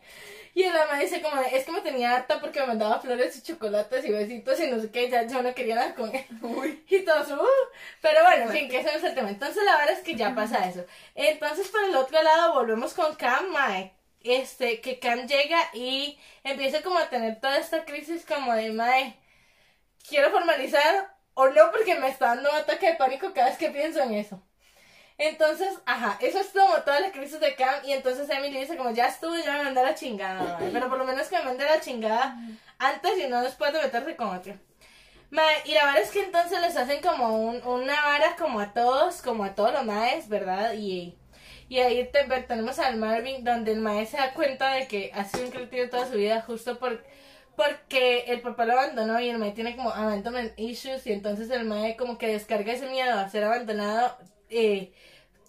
Y 0.55 0.63
la 0.63 0.87
mae 0.87 1.03
dice 1.03 1.21
como, 1.21 1.39
es 1.41 1.65
que 1.65 1.71
me 1.71 1.81
tenía 1.81 2.15
harta 2.15 2.39
porque 2.39 2.59
me 2.61 2.67
mandaba 2.67 2.99
flores 2.99 3.37
y 3.37 3.43
chocolates 3.43 4.05
y 4.05 4.11
besitos 4.11 4.59
y 4.59 4.67
no 4.67 4.79
sé 4.81 4.89
qué, 4.91 5.09
ya 5.09 5.27
yo 5.27 5.41
no 5.43 5.53
quería 5.53 5.75
nada 5.75 5.95
con 5.95 6.13
él. 6.15 6.25
Uy. 6.41 6.83
Y 6.89 6.99
todos, 7.01 7.31
uh, 7.31 7.47
pero 8.01 8.23
bueno, 8.23 8.45
en 8.45 8.51
fin, 8.51 8.69
que 8.69 8.79
ese 8.79 8.91
no 8.91 8.97
es 8.97 9.03
el 9.03 9.15
tema. 9.15 9.29
Entonces 9.29 9.63
la 9.63 9.77
verdad 9.77 9.93
es 9.93 10.03
que 10.03 10.15
ya 10.15 10.33
pasa 10.33 10.67
eso. 10.67 10.85
Entonces 11.15 11.67
por 11.69 11.83
el 11.83 11.95
otro 11.95 12.21
lado 12.21 12.53
volvemos 12.53 12.93
con 12.93 13.15
Cam, 13.15 13.51
mae. 13.51 13.93
Este, 14.21 14.79
que 14.79 14.99
Cam 14.99 15.27
llega 15.27 15.59
y 15.73 16.17
empieza 16.43 16.81
como 16.81 16.97
a 16.97 17.09
tener 17.09 17.41
toda 17.41 17.57
esta 17.57 17.83
crisis 17.83 18.25
como 18.25 18.53
de, 18.53 18.71
mae, 18.71 19.17
quiero 20.07 20.31
formalizar 20.31 21.13
o 21.35 21.47
no 21.49 21.71
porque 21.71 21.95
me 21.95 22.09
está 22.09 22.27
dando 22.35 22.49
un 22.49 22.55
ataque 22.57 22.87
de 22.87 22.95
pánico 22.95 23.33
cada 23.33 23.49
vez 23.49 23.57
que 23.57 23.69
pienso 23.71 24.01
en 24.01 24.13
eso. 24.13 24.41
Entonces, 25.17 25.69
ajá, 25.85 26.17
eso 26.21 26.39
es 26.39 26.47
como 26.47 26.73
toda 26.83 26.99
la 26.99 27.11
crisis 27.11 27.39
de 27.39 27.55
Cam 27.55 27.85
y 27.85 27.91
entonces 27.93 28.29
Emily 28.29 28.59
dice 28.59 28.75
como 28.77 28.91
ya 28.91 29.07
estuvo, 29.07 29.35
ya 29.37 29.57
me 29.57 29.63
mandé 29.65 29.83
la 29.83 29.95
chingada, 29.95 30.57
pero 30.73 30.89
por 30.89 30.97
lo 30.97 31.05
menos 31.05 31.27
que 31.27 31.37
me 31.37 31.43
mande 31.43 31.67
a 31.67 31.75
la 31.75 31.81
chingada 31.81 32.35
antes 32.79 33.11
y 33.19 33.27
no 33.27 33.41
después 33.41 33.71
de 33.73 33.81
meterse 33.81 34.15
con 34.15 34.29
otro. 34.35 34.53
Y 35.65 35.73
la 35.73 35.85
verdad 35.85 36.01
es 36.01 36.11
que 36.11 36.23
entonces 36.23 36.61
les 36.61 36.75
hacen 36.77 37.01
como 37.01 37.35
un, 37.47 37.65
una 37.65 37.95
vara 38.05 38.35
como 38.35 38.59
a 38.59 38.71
todos, 38.73 39.21
como 39.23 39.43
a 39.43 39.55
todos 39.55 39.73
los 39.73 39.83
maes, 39.83 40.29
¿verdad? 40.29 40.73
Y, 40.73 41.17
y 41.69 41.79
ahí 41.79 42.07
te- 42.11 42.25
tenemos 42.43 42.77
al 42.77 42.97
Marvin, 42.97 43.43
donde 43.43 43.71
el 43.71 43.79
mae 43.79 44.05
se 44.05 44.17
da 44.17 44.33
cuenta 44.33 44.73
de 44.73 44.87
que 44.87 45.11
ha 45.15 45.23
sido 45.25 45.45
un 45.45 45.51
cretino 45.51 45.89
toda 45.89 46.05
su 46.05 46.13
vida 46.13 46.41
justo 46.41 46.77
por, 46.77 47.03
porque 47.55 48.25
el 48.27 48.41
papá 48.41 48.65
lo 48.65 48.73
abandonó 48.73 49.19
y 49.19 49.29
el 49.29 49.37
mae 49.37 49.51
tiene 49.51 49.75
como 49.75 49.91
abandonment 49.91 50.57
issues 50.57 51.05
y 51.07 51.13
entonces 51.13 51.49
el 51.49 51.65
mae 51.65 51.95
como 51.95 52.17
que 52.17 52.27
descarga 52.27 52.73
ese 52.73 52.87
miedo 52.87 53.13
a 53.13 53.29
ser 53.29 53.43
abandonado 53.43 54.17
eh, 54.49 54.93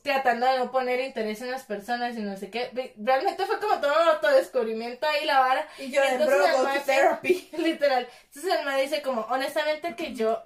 tratando 0.05 0.45
de 0.47 0.59
no 0.59 0.71
poner 0.71 1.01
interés 1.01 1.41
en 1.41 1.51
las 1.51 1.65
personas 1.65 2.15
y 2.17 2.21
no 2.21 2.37
sé 2.37 2.51
qué. 2.51 2.93
Realmente 2.99 3.47
fue 3.47 3.59
como 3.59 3.81
todo 3.81 3.91
un 3.91 4.09
autodescubrimiento 4.09 5.07
ahí 5.07 5.25
la 5.25 5.41
vara. 5.41 5.67
Y 5.79 5.91
yo 5.91 6.03
de 6.03 6.09
Entonces 6.09 6.37
bro, 6.37 6.47
el 6.47 6.53
go 6.53 6.63
mae 6.65 6.79
to 6.79 6.85
therapy. 6.85 7.49
Literal. 7.57 8.07
Entonces 8.27 8.53
él 8.53 8.67
me 8.67 8.83
dice 8.83 9.01
como, 9.01 9.23
honestamente 9.23 9.97
que 9.97 10.15
yo, 10.15 10.43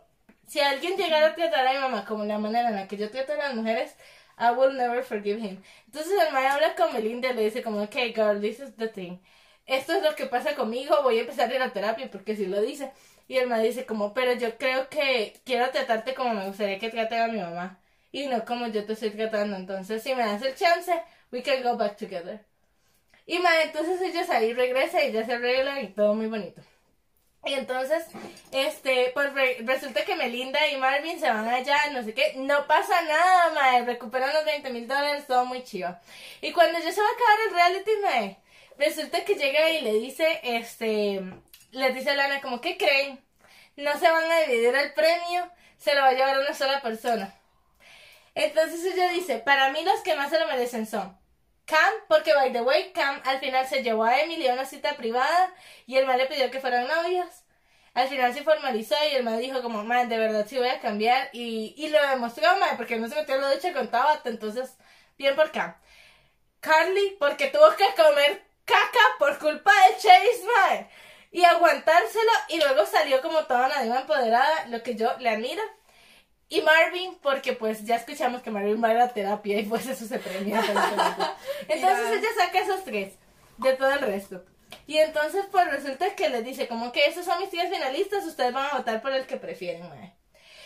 si 0.47 0.61
alguien 0.61 0.97
llegara 0.97 1.29
a 1.29 1.35
tratar 1.35 1.67
a 1.67 1.73
mi 1.73 1.79
mamá 1.81 2.05
como 2.05 2.25
la 2.25 2.39
manera 2.39 2.69
en 2.69 2.77
la 2.77 2.87
que 2.87 2.97
yo 2.97 3.11
trato 3.11 3.33
a 3.33 3.37
las 3.37 3.55
mujeres, 3.57 3.97
I 4.39 4.53
will 4.57 4.77
never 4.77 5.03
forgive 5.03 5.41
him. 5.41 5.61
Entonces 5.87 6.13
el 6.25 6.33
mae 6.33 6.47
habla 6.47 6.77
con 6.77 6.93
Melinda 6.93 7.31
y 7.31 7.35
le 7.35 7.43
dice 7.43 7.61
como, 7.61 7.83
okay 7.83 8.13
girl, 8.13 8.41
this 8.41 8.61
is 8.61 8.77
the 8.77 8.87
thing. 8.87 9.19
Esto 9.69 9.93
es 9.95 10.03
lo 10.03 10.15
que 10.17 10.27
pasa 10.27 10.57
conmigo, 10.57 11.03
voy 11.05 11.19
a 11.19 11.21
empezar 11.23 11.51
a 11.51 11.55
ir 11.55 11.63
a 11.63 11.73
terapia 11.73 12.11
porque 12.11 12.37
si 12.37 12.47
lo 12.47 12.61
dice. 12.63 12.93
Y 13.29 13.37
el 13.39 13.49
mae 13.49 13.63
dice 13.65 13.87
como, 13.87 14.15
pero 14.15 14.33
yo 14.35 14.59
creo 14.59 14.89
que 14.89 15.41
quiero 15.45 15.71
tratarte 15.71 16.15
como 16.15 16.35
me 16.35 16.47
gustaría 16.49 16.79
que 16.81 16.91
traten 16.91 17.21
a 17.23 17.29
mi 17.29 17.39
mamá. 17.41 17.79
y 18.13 18.27
no 18.27 18.45
como 18.47 18.67
yo 18.69 18.85
te 18.87 18.95
estoy 18.95 19.11
tratando. 19.11 19.57
Entonces, 19.57 20.03
si 20.03 20.15
me 20.15 20.25
das 20.25 20.43
el 20.43 20.55
chance, 20.57 20.93
we 21.33 21.43
can 21.43 21.63
go 21.63 21.77
back 21.77 21.97
together. 21.99 22.45
Y 23.27 23.39
mae, 23.41 23.65
entonces 23.65 24.01
ellos 24.03 24.31
ahí 24.31 24.55
regresa 24.55 25.05
y 25.05 25.13
ya 25.13 25.25
se 25.27 25.35
arreglan 25.35 25.85
y 25.85 25.89
todo 25.89 26.15
muy 26.15 26.27
bonito. 26.29 26.63
Y 27.45 27.55
entonces, 27.55 28.05
este, 28.53 29.11
pues 29.15 29.33
re- 29.35 29.59
resulta 29.61 30.05
que 30.05 30.17
Melinda 30.17 30.67
y 30.69 30.77
Marvin 30.77 31.19
se 31.21 31.29
van 31.31 31.49
allá, 31.49 31.79
no 31.93 32.03
sé 32.03 32.13
qué, 32.15 32.35
no 32.37 32.67
pasa 32.67 33.01
nada, 33.03 33.53
mae, 33.55 33.85
recuperan 33.85 34.35
los 34.35 34.45
20 34.45 34.71
mil 34.71 34.89
dólares, 34.89 35.27
todo 35.27 35.45
muy 35.47 35.63
chido. 35.65 35.97
Y 36.43 36.53
cuando 36.53 36.79
ya 36.81 36.93
se 36.93 37.01
va 37.01 37.07
a 37.09 37.13
acabar 37.13 37.39
el 37.49 37.55
reality, 37.55 37.91
mae, 38.03 38.39
resulta 38.79 39.25
que 39.25 39.35
llega 39.35 39.71
y 39.71 39.83
le 39.83 39.95
dice, 39.95 40.41
este, 40.43 41.23
les 41.73 41.95
dice 41.95 42.11
a 42.11 42.15
Lana 42.15 42.41
como, 42.41 42.61
¿qué 42.61 42.77
creen? 42.77 43.21
No 43.77 43.99
se 43.99 44.11
van 44.11 44.31
a 44.31 44.41
dividir 44.41 44.75
el 44.75 44.93
premio, 44.95 45.51
se 45.77 45.95
lo 45.95 46.03
va 46.03 46.09
a 46.09 46.13
llevar 46.13 46.39
una 46.39 46.55
sola 46.55 46.81
persona. 46.81 47.35
Entonces 48.35 48.85
ella 48.85 49.11
dice, 49.11 49.39
para 49.39 49.71
mí 49.71 49.83
los 49.85 50.01
que 50.01 50.15
más 50.15 50.31
se 50.31 50.39
lo 50.39 50.47
merecen 50.47 50.87
son 50.87 51.19
Cam, 51.65 51.93
porque 52.09 52.33
by 52.33 52.53
the 52.53 52.63
way, 52.63 52.93
Cam 52.93 53.21
al 53.25 53.41
final 53.41 53.67
se 53.67 53.83
llevó 53.83 54.05
a 54.05 54.21
Emily 54.21 54.49
a 54.49 54.55
una 54.55 54.65
cita 54.65 54.97
privada 54.97 55.53
y 55.87 55.97
el 55.97 56.07
man 56.07 56.17
le 56.17 56.27
pidió 56.27 56.51
que 56.51 56.61
fueran 56.61 56.89
novios. 56.89 57.29
Al 57.95 58.09
final 58.09 58.33
se 58.33 58.43
formalizó 58.43 58.95
y 59.11 59.17
el 59.17 59.25
man 59.25 59.39
dijo 59.39 59.61
como, 59.61 59.85
man, 59.85 60.09
de 60.09 60.19
verdad 60.19 60.47
sí 60.49 60.57
voy 60.57 60.69
a 60.69 60.81
cambiar 60.81 61.29
y, 61.33 61.75
y 61.77 61.89
lo 61.89 62.01
demostró, 62.09 62.57
man, 62.59 62.77
porque 62.77 62.97
no 62.97 63.09
se 63.09 63.17
metió 63.17 63.35
en 63.35 63.43
la 63.43 63.53
ducha 63.53 63.73
con 63.73 63.91
Tabata, 63.91 64.31
entonces, 64.31 64.79
bien 65.19 65.37
por 65.37 65.51
Cam. 65.53 65.75
Carly, 66.61 67.17
porque 67.19 67.49
tuvo 67.49 67.69
que 67.77 68.03
comer 68.03 68.48
caca 68.69 69.05
por 69.19 69.39
culpa 69.39 69.73
de 69.89 69.95
Chase, 69.97 70.45
man, 70.45 70.89
y 71.33 71.45
aguantárselo 71.45 72.33
y 72.49 72.59
luego 72.59 72.87
salió 72.87 73.21
como 73.23 73.45
toda 73.45 73.67
una 73.67 73.83
diva 73.83 74.01
empoderada, 74.01 74.67
lo 74.67 74.83
que 74.83 74.95
yo 74.95 75.17
le 75.19 75.31
admiro. 75.31 75.63
Y 76.51 76.63
Marvin, 76.63 77.19
porque 77.21 77.53
pues 77.53 77.85
ya 77.85 77.97
escuchamos 77.97 78.41
que 78.43 78.51
Marvin 78.51 78.83
va 78.83 78.91
a 78.91 78.95
la 78.95 79.13
terapia 79.13 79.59
y 79.61 79.65
pues 79.65 79.87
eso 79.87 80.07
se 80.07 80.19
premia. 80.19 80.61
Entonces 81.69 82.07
ella 82.13 82.29
saca 82.37 82.61
esos 82.61 82.85
tres 82.85 83.15
de 83.59 83.73
todo 83.75 83.91
el 83.91 84.01
resto. 84.01 84.45
Y 84.87 84.99
entonces 84.99 85.47
pues 85.51 85.71
resulta 85.71 86.15
que 86.15 86.29
les 86.29 86.45
dice 86.45 86.69
como 86.69 86.93
que 86.93 87.07
esos 87.07 87.25
son 87.25 87.39
mis 87.41 87.51
tías 87.51 87.71
finalistas, 87.71 88.25
ustedes 88.25 88.53
van 88.53 88.67
a 88.71 88.79
votar 88.79 89.01
por 89.01 89.13
el 89.13 89.27
que 89.27 89.37
prefieren, 89.37 89.89
mae. 89.89 90.15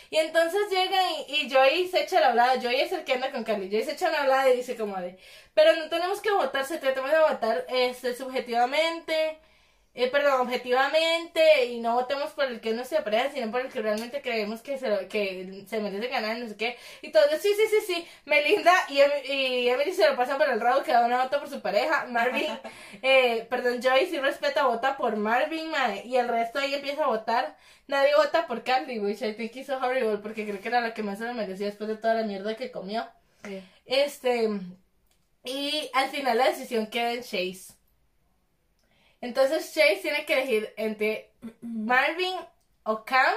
Y 0.09 0.17
entonces 0.17 0.61
llegan 0.69 1.03
y, 1.27 1.35
y 1.35 1.51
Joey 1.51 1.87
se 1.87 2.03
echa 2.03 2.19
la 2.19 2.27
hablada, 2.27 2.61
Joey 2.61 2.81
es 2.81 2.91
el 2.91 3.03
que 3.03 3.13
anda 3.13 3.31
con 3.31 3.43
Carly, 3.43 3.69
Joey 3.69 3.83
se 3.83 3.93
echa 3.93 4.09
una 4.09 4.21
hablada 4.21 4.49
y 4.49 4.57
dice 4.57 4.75
como 4.75 4.95
de, 4.97 5.17
pero 5.53 5.75
no 5.75 5.89
tenemos 5.89 6.21
que 6.21 6.31
votar, 6.31 6.65
se 6.65 6.77
tratamos 6.79 7.11
de 7.11 7.19
votar 7.19 7.65
este, 7.69 8.15
subjetivamente, 8.15 9.37
eh, 9.95 10.09
perdón, 10.09 10.41
objetivamente, 10.41 11.65
y 11.65 11.79
no 11.79 11.93
votemos 11.93 12.31
por 12.31 12.45
el 12.45 12.59
que 12.61 12.73
nuestra 12.73 13.03
pareja, 13.03 13.29
sino 13.31 13.51
por 13.51 13.61
el 13.61 13.71
que 13.71 13.79
realmente 13.81 14.23
creemos 14.23 14.61
que 14.63 14.79
se, 14.79 15.07
que 15.07 15.65
se 15.67 15.79
merece 15.79 16.07
ganar, 16.07 16.35
no 16.39 16.47
sé 16.47 16.57
qué. 16.57 16.77
Y 17.03 17.11
todos, 17.11 17.27
sí, 17.39 17.49
sí, 17.55 17.63
sí, 17.69 17.93
sí, 17.93 18.07
Melinda 18.25 18.73
y, 18.89 19.01
Em- 19.01 19.11
y 19.25 19.69
Emily 19.69 19.93
se 19.93 20.09
lo 20.09 20.15
pasan 20.15 20.39
por 20.39 20.49
el 20.49 20.59
rabo, 20.59 20.81
cada 20.83 21.05
una 21.05 21.23
vota 21.23 21.39
por 21.39 21.47
su 21.49 21.61
pareja. 21.61 22.05
Marvin, 22.07 22.47
eh, 23.03 23.45
perdón, 23.49 23.81
Joey 23.83 24.07
sí 24.07 24.17
respeta, 24.19 24.65
vota 24.65 24.97
por 24.97 25.15
Marvin, 25.15 25.69
mae, 25.69 26.03
y 26.07 26.17
el 26.17 26.27
resto 26.27 26.57
ahí 26.59 26.73
empieza 26.73 27.03
a 27.05 27.07
votar. 27.07 27.55
Nadie 27.87 28.15
vota 28.15 28.47
por 28.47 28.63
Carly, 28.63 28.99
which 28.99 29.21
I 29.21 29.33
think 29.33 29.55
is 29.57 29.67
so 29.67 29.77
horrible, 29.77 30.17
porque 30.17 30.45
creo 30.47 30.59
que 30.59 30.69
era 30.69 30.81
la 30.81 30.93
que 30.95 31.03
más 31.03 31.19
se 31.19 31.25
lo 31.25 31.33
merecía 31.35 31.67
después 31.67 31.87
de 31.89 31.97
toda 31.97 32.15
la 32.15 32.23
mierda 32.23 32.55
que 32.55 32.71
comió. 32.71 33.07
Este, 33.85 34.49
y 35.43 35.89
al 35.93 36.09
final 36.09 36.37
la 36.37 36.47
decisión 36.47 36.87
queda 36.87 37.13
en 37.13 37.21
Chase. 37.21 37.73
Entonces 39.21 39.73
Chase 39.73 39.99
tiene 40.01 40.25
que 40.25 40.33
elegir 40.33 40.73
entre 40.77 41.31
Marvin 41.61 42.35
o 42.83 43.03
Cam. 43.03 43.33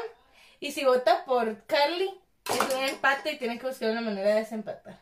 Y 0.58 0.72
si 0.72 0.84
vota 0.84 1.24
por 1.24 1.64
Carly, 1.66 2.10
es 2.48 2.74
un 2.74 2.84
empate 2.84 3.32
y 3.32 3.38
tiene 3.38 3.58
que 3.58 3.66
buscar 3.66 3.90
una 3.90 4.00
manera 4.00 4.30
de 4.30 4.40
desempatar. 4.40 5.00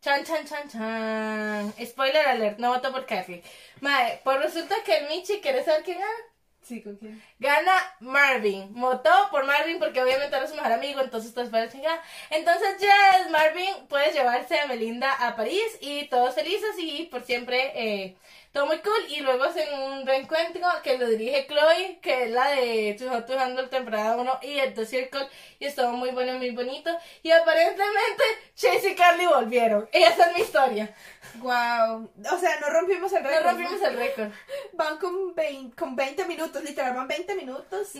Chan, 0.00 0.24
chan, 0.24 0.46
chan, 0.46 0.68
chan. 0.68 1.74
Spoiler 1.84 2.26
alert, 2.26 2.58
no 2.58 2.70
voto 2.70 2.90
por 2.90 3.06
Carly. 3.06 3.42
Mae, 3.80 4.20
pues 4.24 4.40
resulta 4.40 4.76
que 4.84 4.96
el 4.96 5.08
Michi, 5.08 5.40
¿quieres 5.40 5.66
saber 5.66 5.84
quién 5.84 6.00
gana? 6.00 6.31
Sí, 6.62 6.80
¿con 6.80 6.96
quién? 6.96 7.20
Gana 7.40 7.72
Marvin. 8.00 8.72
Votó 8.72 9.10
por 9.32 9.44
Marvin 9.44 9.78
porque 9.80 10.00
obviamente 10.00 10.36
era 10.36 10.46
su 10.46 10.54
mejor 10.54 10.72
amigo, 10.72 11.00
entonces 11.00 11.34
todos 11.34 11.48
para 11.48 11.68
chingar. 11.68 12.00
Entonces, 12.30 12.78
yes, 12.78 13.30
Marvin 13.30 13.86
puede 13.88 14.12
llevarse 14.12 14.60
a 14.60 14.66
Melinda 14.66 15.12
a 15.12 15.34
París 15.34 15.78
y 15.80 16.06
todos 16.06 16.34
felices 16.34 16.70
y 16.78 17.04
por 17.06 17.24
siempre 17.24 17.72
eh, 17.74 18.16
todo 18.52 18.66
muy 18.66 18.78
cool. 18.80 19.06
Y 19.08 19.20
luego 19.20 19.44
hacen 19.44 19.66
un 19.80 20.06
reencuentro 20.06 20.62
que 20.82 20.98
lo 20.98 21.08
dirige 21.08 21.46
Chloe, 21.46 21.98
que 22.00 22.24
es 22.24 22.30
la 22.30 22.50
de 22.50 22.96
Too 22.98 23.08
Hot 23.08 23.26
to 23.26 23.38
Handle 23.38 23.68
temporada 23.68 24.16
1 24.16 24.38
y 24.42 24.58
el 24.58 24.74
The 24.74 24.86
Circle. 24.86 25.26
Y 25.58 25.66
estuvo 25.66 25.90
muy 25.92 26.10
bueno, 26.10 26.34
muy 26.34 26.50
bonito. 26.50 26.90
Y 27.22 27.30
aparentemente 27.30 28.22
Chase 28.54 28.90
y 28.90 28.94
Carly 28.94 29.26
volvieron. 29.26 29.88
Y 29.92 30.02
esa 30.02 30.30
es 30.30 30.36
mi 30.36 30.42
historia. 30.42 30.94
Wow. 31.38 32.10
O 32.30 32.38
sea, 32.38 32.60
no 32.60 32.68
rompimos 32.70 33.12
el 33.12 33.22
No 33.22 33.28
récord. 33.30 33.46
rompimos 33.46 33.82
el 33.82 33.96
récord. 33.96 34.30
Van 34.74 34.98
con 34.98 35.34
20, 35.34 35.76
con 35.76 35.96
20 35.96 36.24
minutos, 36.26 36.62
literal, 36.62 36.94
van 36.94 37.08
20 37.08 37.34
minutos. 37.34 37.92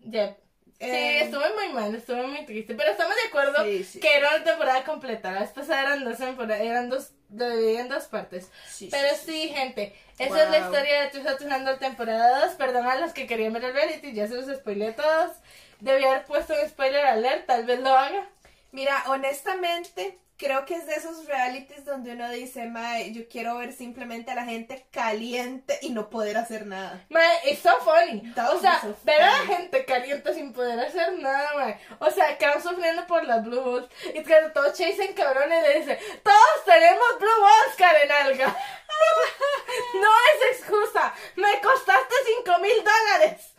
Yep. 0.00 0.47
Sí, 0.80 0.86
Eh, 0.86 1.24
estuve 1.24 1.52
muy 1.54 1.70
mal, 1.72 1.92
estuve 1.94 2.24
muy 2.26 2.46
triste, 2.46 2.74
pero 2.76 2.92
estamos 2.92 3.14
de 3.16 3.28
acuerdo 3.28 3.64
Sí, 3.64 3.82
sí. 3.82 3.98
que 4.00 4.16
era 4.16 4.28
una 4.36 4.44
temporada 4.44 4.84
completa. 4.84 5.32
La 5.32 5.40
vez 5.40 5.50
pasada 5.50 5.80
eran 5.82 6.04
dos 6.04 6.18
temporadas, 6.18 6.62
eran 6.62 6.88
dos, 6.88 7.10
dividí 7.28 7.76
en 7.78 7.88
dos 7.88 8.04
partes. 8.04 8.48
Sí, 8.70 8.88
pero 8.90 9.08
sí, 9.16 9.48
gente, 9.48 9.92
esa 10.20 10.44
es 10.44 10.50
la 10.50 10.58
Wow. 10.60 10.66
historia 10.72 11.02
de 11.02 11.08
Tusa 11.10 11.36
Tusando 11.36 11.76
temporada 11.78 12.46
2. 12.46 12.54
Perdón 12.54 12.86
a 12.86 12.94
los 12.96 13.12
que 13.12 13.26
querían 13.26 13.52
ver 13.54 13.64
el 13.64 13.72
reality, 13.74 14.12
ya 14.12 14.28
se 14.28 14.34
los 14.34 14.46
spoileé 14.46 14.90
a 14.90 14.94
todos. 14.96 15.32
Debí 15.80 16.04
haber 16.04 16.24
puesto 16.26 16.54
un 16.54 16.68
spoiler 16.68 17.04
alert, 17.06 17.46
tal 17.46 17.64
vez 17.64 17.80
lo 17.80 17.90
haga. 17.96 18.28
Mira, 18.70 19.02
honestamente, 19.08 20.16
creo 20.38 20.64
que 20.64 20.76
es 20.76 20.86
de 20.86 20.94
esos 20.94 21.26
realities 21.26 21.84
donde 21.84 22.12
uno 22.12 22.30
dice, 22.30 22.66
mae, 22.66 23.12
yo 23.12 23.28
quiero 23.28 23.58
ver 23.58 23.72
simplemente 23.72 24.30
a 24.30 24.36
la 24.36 24.44
gente 24.44 24.86
caliente 24.92 25.78
y 25.82 25.90
no 25.90 26.08
poder 26.08 26.38
hacer 26.38 26.64
nada. 26.64 27.04
Mae, 27.10 27.50
it's 27.50 27.60
so 27.60 27.76
funny. 27.80 28.22
That 28.34 28.54
O 28.54 28.60
sea, 28.60 28.80
so 28.80 28.96
ver 29.02 29.20
a 29.20 29.30
la 29.32 29.46
gente 29.46 29.84
caliente 29.84 30.32
sin 30.32 30.52
poder 30.52 30.78
hacer 30.78 31.18
nada, 31.18 31.50
mae. 31.56 31.80
O 31.98 32.10
sea, 32.10 32.38
quedan 32.38 32.62
sufriendo 32.62 33.06
por 33.06 33.24
las 33.24 33.44
Blue 33.44 33.60
Balls. 33.60 33.88
Y 34.14 34.22
que 34.22 34.34
todo 34.54 34.68
Chase 34.68 35.04
en 35.04 35.12
cabrón 35.14 35.48
y 35.48 35.60
le 35.60 35.80
dice, 35.80 35.98
todos 36.22 36.64
tenemos 36.64 37.18
Blue 37.18 37.40
Balls, 37.40 37.76
Karen 37.76 38.12
Alga. 38.12 38.46
no 39.94 40.08
es 40.08 40.58
excusa. 40.58 41.12
Me 41.34 41.60
costaste 41.60 42.14
5 42.44 42.58
mil 42.60 42.84
dólares. 42.84 43.54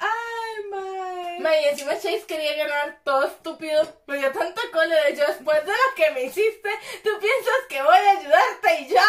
Ay, 0.00 0.64
mae. 0.70 1.40
Mae, 1.40 1.62
y 1.62 1.64
encima 1.66 1.94
Chase 1.94 2.24
quería 2.26 2.56
ganar 2.56 3.00
todo 3.04 3.26
estúpido. 3.26 4.02
Me 4.06 4.18
dio 4.18 4.32
tanta 4.32 4.62
cólera. 4.72 5.10
Yo, 5.10 5.26
después 5.26 5.64
de 5.64 5.72
lo 5.72 5.94
que 5.94 6.10
me 6.12 6.22
hiciste, 6.24 6.70
tú 7.04 7.10
piensas 7.20 7.66
que 7.68 7.82
voy 7.82 7.96
a 7.96 8.18
ayudarte 8.18 8.80
y 8.80 8.88
ya. 8.88 9.06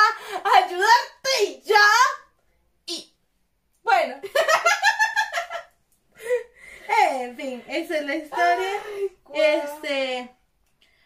Ayudarte 0.58 1.44
y 1.48 1.62
ya. 1.62 1.88
Y, 2.86 3.16
bueno. 3.84 4.20
en 7.12 7.38
fin, 7.38 7.64
esa 7.68 7.98
es 7.98 8.06
la 8.06 8.16
historia. 8.16 8.82
Este. 9.34 10.36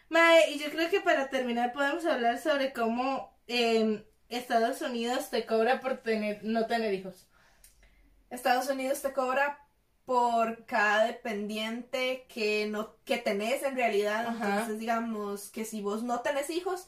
Mae, 0.09 0.51
y 0.51 0.59
yo 0.59 0.69
creo 0.71 0.89
que 0.89 1.01
para 1.01 1.29
terminar 1.29 1.73
podemos 1.73 2.05
hablar 2.05 2.39
sobre 2.39 2.73
cómo 2.73 3.37
em, 3.47 4.03
Estados 4.29 4.81
Unidos 4.81 5.29
te 5.29 5.45
cobra 5.45 5.79
por 5.79 5.97
tener, 5.97 6.43
no 6.43 6.65
tener 6.65 6.93
hijos. 6.93 7.27
Estados 8.29 8.69
Unidos 8.69 9.01
te 9.01 9.13
cobra 9.13 9.64
por 10.05 10.65
cada 10.65 11.05
dependiente 11.05 12.25
que 12.29 12.67
no 12.67 12.95
que 13.05 13.17
tenés 13.17 13.63
en 13.63 13.75
realidad. 13.75 14.27
Ajá. 14.27 14.49
Entonces, 14.51 14.79
digamos 14.79 15.49
que 15.49 15.65
si 15.65 15.81
vos 15.81 16.03
no 16.03 16.21
tenés 16.21 16.49
hijos, 16.49 16.87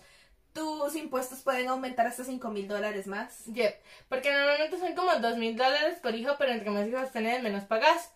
tus 0.54 0.96
impuestos 0.96 1.42
pueden 1.42 1.68
aumentar 1.68 2.08
hasta 2.08 2.24
5 2.24 2.50
mil 2.50 2.68
dólares 2.68 3.08
más. 3.08 3.46
Yep, 3.46 3.76
porque 4.10 4.32
normalmente 4.32 4.78
son 4.80 4.96
como 4.96 5.16
dos 5.18 5.38
mil 5.38 5.56
dólares 5.56 6.00
por 6.02 6.16
hijo, 6.16 6.36
pero 6.38 6.52
entre 6.52 6.70
más 6.72 6.88
hijos 6.88 7.12
tenés, 7.12 7.42
menos 7.44 7.66
pagas. 7.66 8.12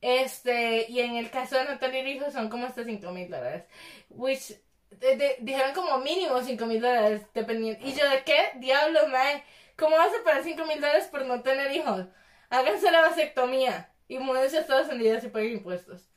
Este, 0.00 0.90
y 0.90 1.00
en 1.00 1.16
el 1.16 1.30
caso 1.30 1.56
de 1.56 1.64
no 1.64 1.78
tener 1.78 2.06
hijos 2.06 2.32
son 2.32 2.48
como 2.50 2.66
hasta 2.66 2.84
cinco 2.84 3.10
mil 3.12 3.28
dólares. 3.30 3.64
Which, 4.10 4.54
de- 4.90 5.16
de- 5.16 5.36
dijeron 5.40 5.74
como 5.74 5.98
mínimo 5.98 6.40
cinco 6.42 6.66
mil 6.66 6.80
dólares, 6.80 7.22
dependiendo. 7.34 7.84
Y 7.86 7.92
yo, 7.94 8.08
¿de 8.08 8.22
qué 8.24 8.52
diablo, 8.56 9.08
mae? 9.08 9.42
¿Cómo 9.76 9.96
vas 9.96 10.12
a 10.18 10.24
pagar 10.24 10.44
cinco 10.44 10.66
mil 10.66 10.80
dólares 10.80 11.06
por 11.10 11.24
no 11.26 11.42
tener 11.42 11.72
hijos? 11.72 12.06
Háganse 12.50 12.90
la 12.90 13.02
vasectomía 13.02 13.92
y 14.08 14.18
múdense 14.18 14.58
a 14.58 14.60
Estados 14.60 14.88
Unidos 14.88 15.22
y 15.22 15.28
paguen 15.28 15.52
impuestos. 15.52 16.08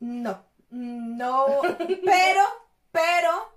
No, 0.00 0.44
no, 0.70 1.60
pero, 2.04 2.44
pero, 2.90 3.52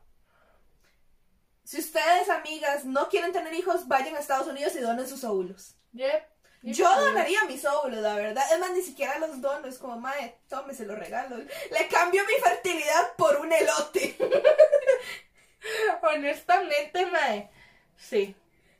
si 1.64 1.80
ustedes, 1.80 2.30
amigas, 2.30 2.86
no 2.86 3.08
quieren 3.10 3.32
tener 3.32 3.54
hijos, 3.54 3.88
vayan 3.88 4.16
a 4.16 4.20
Estados 4.20 4.48
Unidos 4.48 4.76
y 4.76 4.80
donen 4.80 5.08
sus 5.08 5.24
óvulos. 5.24 5.76
Yep. 5.94 6.34
Yo 6.64 6.88
donaría 7.00 7.44
mis 7.44 7.66
óvulos, 7.66 8.00
la 8.00 8.16
verdad. 8.16 8.46
Es 8.52 8.60
más, 8.60 8.72
ni 8.72 8.82
siquiera 8.82 9.20
los 9.20 9.42
dono. 9.42 9.68
Es 9.68 9.78
como, 9.78 10.00
mae, 10.00 10.40
tome, 10.48 10.74
se 10.74 10.86
los 10.86 10.98
regalo. 10.98 11.36
Le 11.38 11.88
cambio 11.90 12.24
mi 12.26 12.42
fertilidad 12.42 13.16
por 13.18 13.36
un 13.38 13.52
elote. 13.52 14.16
Honestamente, 16.04 17.06
mae. 17.08 17.50
Sí. 17.98 18.34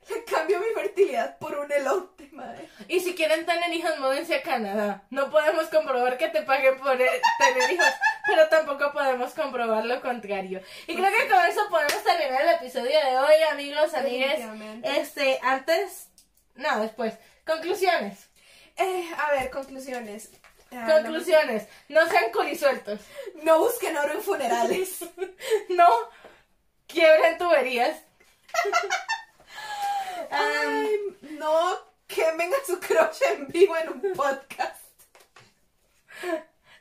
Le 0.08 0.24
cambio 0.24 0.58
mi 0.60 0.66
fertilidad 0.74 1.38
por 1.38 1.56
un 1.56 1.70
elote. 1.70 2.28
madre. 2.32 2.68
Y 2.88 3.00
si 3.00 3.14
quieren 3.14 3.46
tener 3.46 3.72
hijos, 3.72 3.98
múdense 3.98 4.34
a 4.36 4.42
Canadá. 4.42 5.02
No 5.10 5.30
podemos 5.30 5.66
comprobar 5.68 6.18
que 6.18 6.28
te 6.28 6.42
paguen 6.42 6.76
por 6.78 7.00
eh, 7.00 7.22
tener 7.38 7.70
hijos, 7.70 7.86
pero 8.26 8.48
tampoco 8.48 8.92
podemos 8.92 9.32
comprobar 9.32 9.84
lo 9.84 10.00
contrario. 10.02 10.60
Y 10.86 10.94
creo 10.94 11.10
que 11.10 11.28
con 11.28 11.44
eso 11.46 11.60
podemos 11.70 12.02
terminar 12.04 12.42
el 12.42 12.50
episodio 12.50 12.98
de 13.00 13.18
hoy, 13.18 13.42
amigos. 13.50 13.92
Definitivamente. 13.92 15.00
Este, 15.00 15.38
antes, 15.42 16.08
no, 16.54 16.80
después. 16.80 17.14
Conclusiones. 17.46 18.28
Eh, 18.76 19.08
a 19.18 19.30
ver, 19.32 19.50
conclusiones. 19.50 20.30
Ah, 20.72 20.86
Conclusiones. 20.90 21.68
No 21.88 22.04
sean 22.08 22.32
colisueltos. 22.32 23.00
No, 23.36 23.44
no 23.44 23.58
busquen 23.60 23.96
oro 23.96 24.12
en 24.14 24.22
funerales. 24.22 24.98
No 25.68 25.86
quiebren 26.88 27.38
tuberías. 27.38 27.96
Ay, 30.30 30.98
no 31.38 31.78
quemen 32.06 32.52
a 32.52 32.66
su 32.66 32.78
crush 32.80 33.22
en 33.32 33.48
vivo 33.48 33.76
en 33.76 33.88
un 33.90 34.12
podcast. 34.14 34.82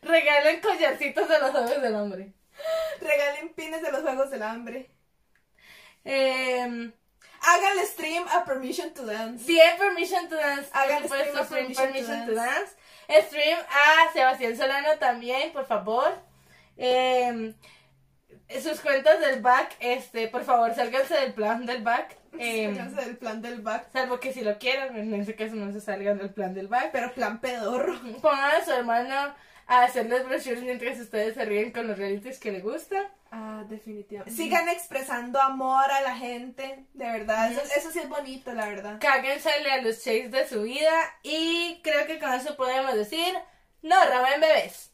regalen 0.02 0.62
collarcitos 0.62 1.28
de 1.28 1.40
los 1.40 1.52
juegos 1.52 1.82
del 1.82 1.96
hombre. 1.96 2.34
Regalen 3.02 3.54
pines 3.54 3.82
de 3.82 3.92
los 3.92 4.02
Juegos 4.02 4.30
del 4.30 4.44
Hambre. 4.44 4.90
Eh, 6.06 6.92
Háganle 7.46 7.86
stream 7.86 8.26
a 8.30 8.46
Permission 8.46 8.94
to 8.94 9.06
Dance. 9.06 9.46
Bien, 9.46 9.78
Permission 9.78 10.30
to 10.30 10.36
Dance. 10.36 10.70
Hagan 10.72 11.04
stream 11.06 11.36
a 11.38 11.44
Permission 11.44 11.92
Permission, 11.92 12.26
to 12.26 12.32
to 12.32 12.36
Dance. 12.36 12.76
Stream 13.28 13.58
a 13.58 14.14
Sebastián 14.14 14.56
Solano 14.56 14.98
también, 14.98 15.52
por 15.52 15.66
favor. 15.66 16.14
Eh, 16.78 17.54
sus 18.62 18.80
cuentas 18.82 19.20
del 19.20 19.42
back, 19.42 19.76
este, 19.80 20.28
por 20.28 20.44
favor, 20.44 20.74
sálganse 20.74 21.16
del 21.16 21.34
plan 21.34 21.66
del 21.66 21.82
back. 21.84 22.18
Eh, 22.40 22.66
Háganse 22.66 23.00
del 23.06 23.18
plan 23.18 23.44
del 23.44 23.62
back. 23.62 23.92
salvo 23.94 24.20
que 24.20 24.34
si 24.34 24.42
lo 24.42 24.58
quieran, 24.58 24.96
en 24.98 25.14
ese 25.14 25.36
caso 25.36 25.54
no 25.54 25.72
se 25.72 25.80
salgan 25.80 26.18
del 26.18 26.32
plan 26.32 26.56
del 26.56 26.68
back. 26.68 26.90
Pero 26.92 27.14
plan 27.14 27.40
pedorro. 27.40 27.94
Pongan 28.24 28.56
a 28.60 28.66
su 28.66 28.72
hermano 28.72 29.36
a 29.68 29.84
hacerles 29.84 30.26
brochures 30.26 30.64
mientras 30.64 31.00
ustedes 31.00 31.36
se 31.36 31.46
ríen 31.46 31.72
con 31.72 31.88
los 31.88 31.96
realities 31.96 32.40
que 32.40 32.52
le 32.52 32.62
gustan. 32.62 33.06
Ah, 33.30 33.64
definitivamente. 33.70 34.36
Sigan 34.36 34.68
expresando 34.68 35.40
amor 35.40 35.92
a 35.92 36.02
la 36.02 36.16
gente. 36.16 36.86
De 36.94 37.06
verdad. 37.06 37.52
Eso, 37.52 37.62
eso 37.78 37.92
sí 37.92 38.00
es 38.00 38.10
bonito, 38.10 38.52
la 38.54 38.68
verdad. 38.68 38.98
Cáguensele 39.00 39.72
a 39.72 39.82
los 39.84 40.04
shakes 40.04 40.30
de 40.32 40.48
su 40.48 40.64
vida. 40.64 40.92
Y 41.22 41.82
creo 41.84 42.08
que 42.08 42.18
con 42.18 42.34
eso 42.34 42.56
podemos 42.58 42.96
decir: 42.96 43.32
No 43.84 43.96
roben 44.06 44.42
bebés. 44.42 44.92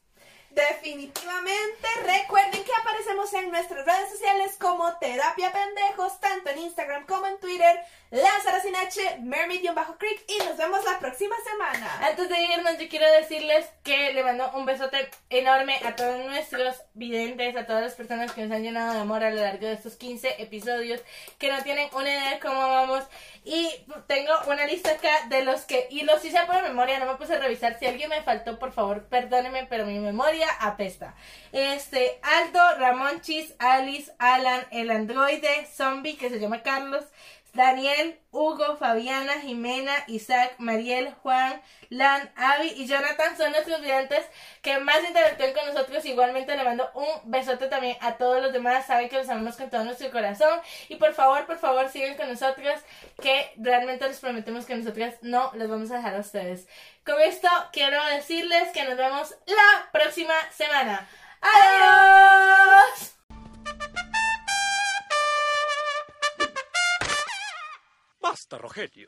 Definitivamente. 0.52 1.88
Recuerden 2.04 2.64
que 2.64 2.72
aparecemos 2.82 3.32
en 3.34 3.52
nuestras 3.52 3.86
redes 3.86 4.10
sociales 4.10 4.56
como 4.60 4.98
Terapia 4.98 5.52
Pendejos, 5.52 6.20
tanto 6.20 6.50
en 6.50 6.60
Instagram 6.60 7.06
como 7.06 7.28
en 7.28 7.40
Twitter. 7.40 7.80
Lázaro 8.12 8.60
sin 8.60 8.76
H, 8.76 9.20
Mermaid-Creek. 9.22 10.24
Y 10.28 10.40
nos 10.44 10.58
vemos 10.58 10.84
la 10.84 10.98
próxima 10.98 11.36
semana. 11.44 12.08
Antes 12.08 12.30
de 12.30 12.42
irnos, 12.42 12.80
yo 12.80 12.90
quiero 12.90 13.12
decirles 13.12 13.70
que 13.84 14.14
le 14.14 14.24
mando 14.24 14.50
un 14.56 14.66
besote 14.66 15.12
enorme 15.30 15.80
a 15.86 15.96
todos 15.96 16.26
nuestros 16.26 16.82
videntes, 16.96 17.56
a 17.56 17.68
todas 17.68 17.84
las 17.84 17.94
personas 17.94 18.32
que 18.32 18.42
nos 18.42 18.52
han 18.52 18.64
llenado 18.64 18.94
de 18.94 19.00
amor 19.00 19.24
a 19.24 19.30
lo 19.30 19.42
largo 19.42 19.68
de 19.68 19.74
estos 19.74 19.96
15 19.98 20.42
episodios, 20.42 21.02
que 21.38 21.52
no 21.52 21.62
tienen 21.62 21.90
una 21.94 22.10
idea 22.10 22.32
de 22.32 22.40
cómo 22.40 22.60
vamos. 22.60 23.04
Y 23.44 23.70
tengo 24.08 24.34
una 24.48 24.66
lista 24.66 24.92
acá 24.92 25.28
de 25.28 25.44
los 25.44 25.62
que, 25.62 25.88
y 25.92 26.02
los 26.02 26.24
hice 26.26 26.40
por 26.48 26.64
memoria, 26.64 27.00
no 27.00 27.06
me 27.06 27.16
puse 27.16 27.36
a 27.36 27.40
revisar. 27.40 27.78
Si 27.78 27.86
alguien 27.86 28.10
me 28.10 28.24
faltó, 28.24 28.58
por 28.58 28.74
favor, 28.74 29.06
perdónenme, 29.06 29.68
pero 29.68 29.86
mi 29.86 30.00
memoria 30.00 30.39
apesta. 30.60 31.16
Este, 31.52 32.20
Aldo, 32.22 32.60
Ramón 32.78 33.22
Chis, 33.22 33.54
Alice, 33.60 34.12
Alan, 34.20 34.66
el 34.72 34.92
androide, 34.92 35.66
zombie 35.66 36.18
que 36.18 36.30
se 36.30 36.40
llama 36.40 36.62
Carlos, 36.62 37.06
Daniel, 37.54 38.20
Hugo, 38.32 38.78
Fabiana, 38.78 39.42
Jimena, 39.42 39.94
Isaac, 40.08 40.56
Mariel, 40.60 41.14
Juan, 41.24 41.62
Lan, 41.90 42.32
Avi 42.36 42.74
y 42.76 42.86
Jonathan 42.86 43.36
son 43.36 43.52
nuestros 43.52 43.82
videntes 43.82 44.24
que 44.62 44.78
más 44.80 45.04
interactúan 45.08 45.54
con 45.54 45.66
nosotros. 45.66 46.06
Igualmente 46.06 46.56
le 46.56 46.64
mando 46.64 46.90
un 46.94 47.32
besote 47.32 47.68
también 47.68 47.98
a 48.02 48.18
todos 48.18 48.42
los 48.42 48.54
demás. 48.54 48.86
Saben 48.86 49.10
que 49.10 49.18
los 49.18 49.30
amamos 49.30 49.58
con 49.58 49.70
todo 49.70 49.84
nuestro 49.84 50.12
corazón. 50.12 50.60
Y 50.90 50.98
por 50.98 51.14
favor, 51.14 51.46
por 51.48 51.58
favor, 51.58 51.90
sigan 51.90 52.16
con 52.16 52.30
nosotros 52.30 52.76
que 53.22 53.52
realmente 53.58 54.08
les 54.08 54.20
prometemos 54.20 54.66
que 54.66 54.76
nosotras 54.76 55.16
no 55.22 55.52
los 55.56 55.68
vamos 55.70 55.90
a 55.92 55.98
dejar 55.98 56.16
a 56.16 56.20
ustedes. 56.20 56.68
Con 57.10 57.20
esto 57.22 57.50
quiero 57.72 58.06
decirles 58.06 58.72
que 58.72 58.84
nos 58.84 58.96
vemos 58.96 59.36
la 59.48 59.90
próxima 59.92 60.36
semana. 60.52 61.10
¡Adiós! 61.42 63.16
Basta, 68.20 68.60
Rogelio. 68.60 69.08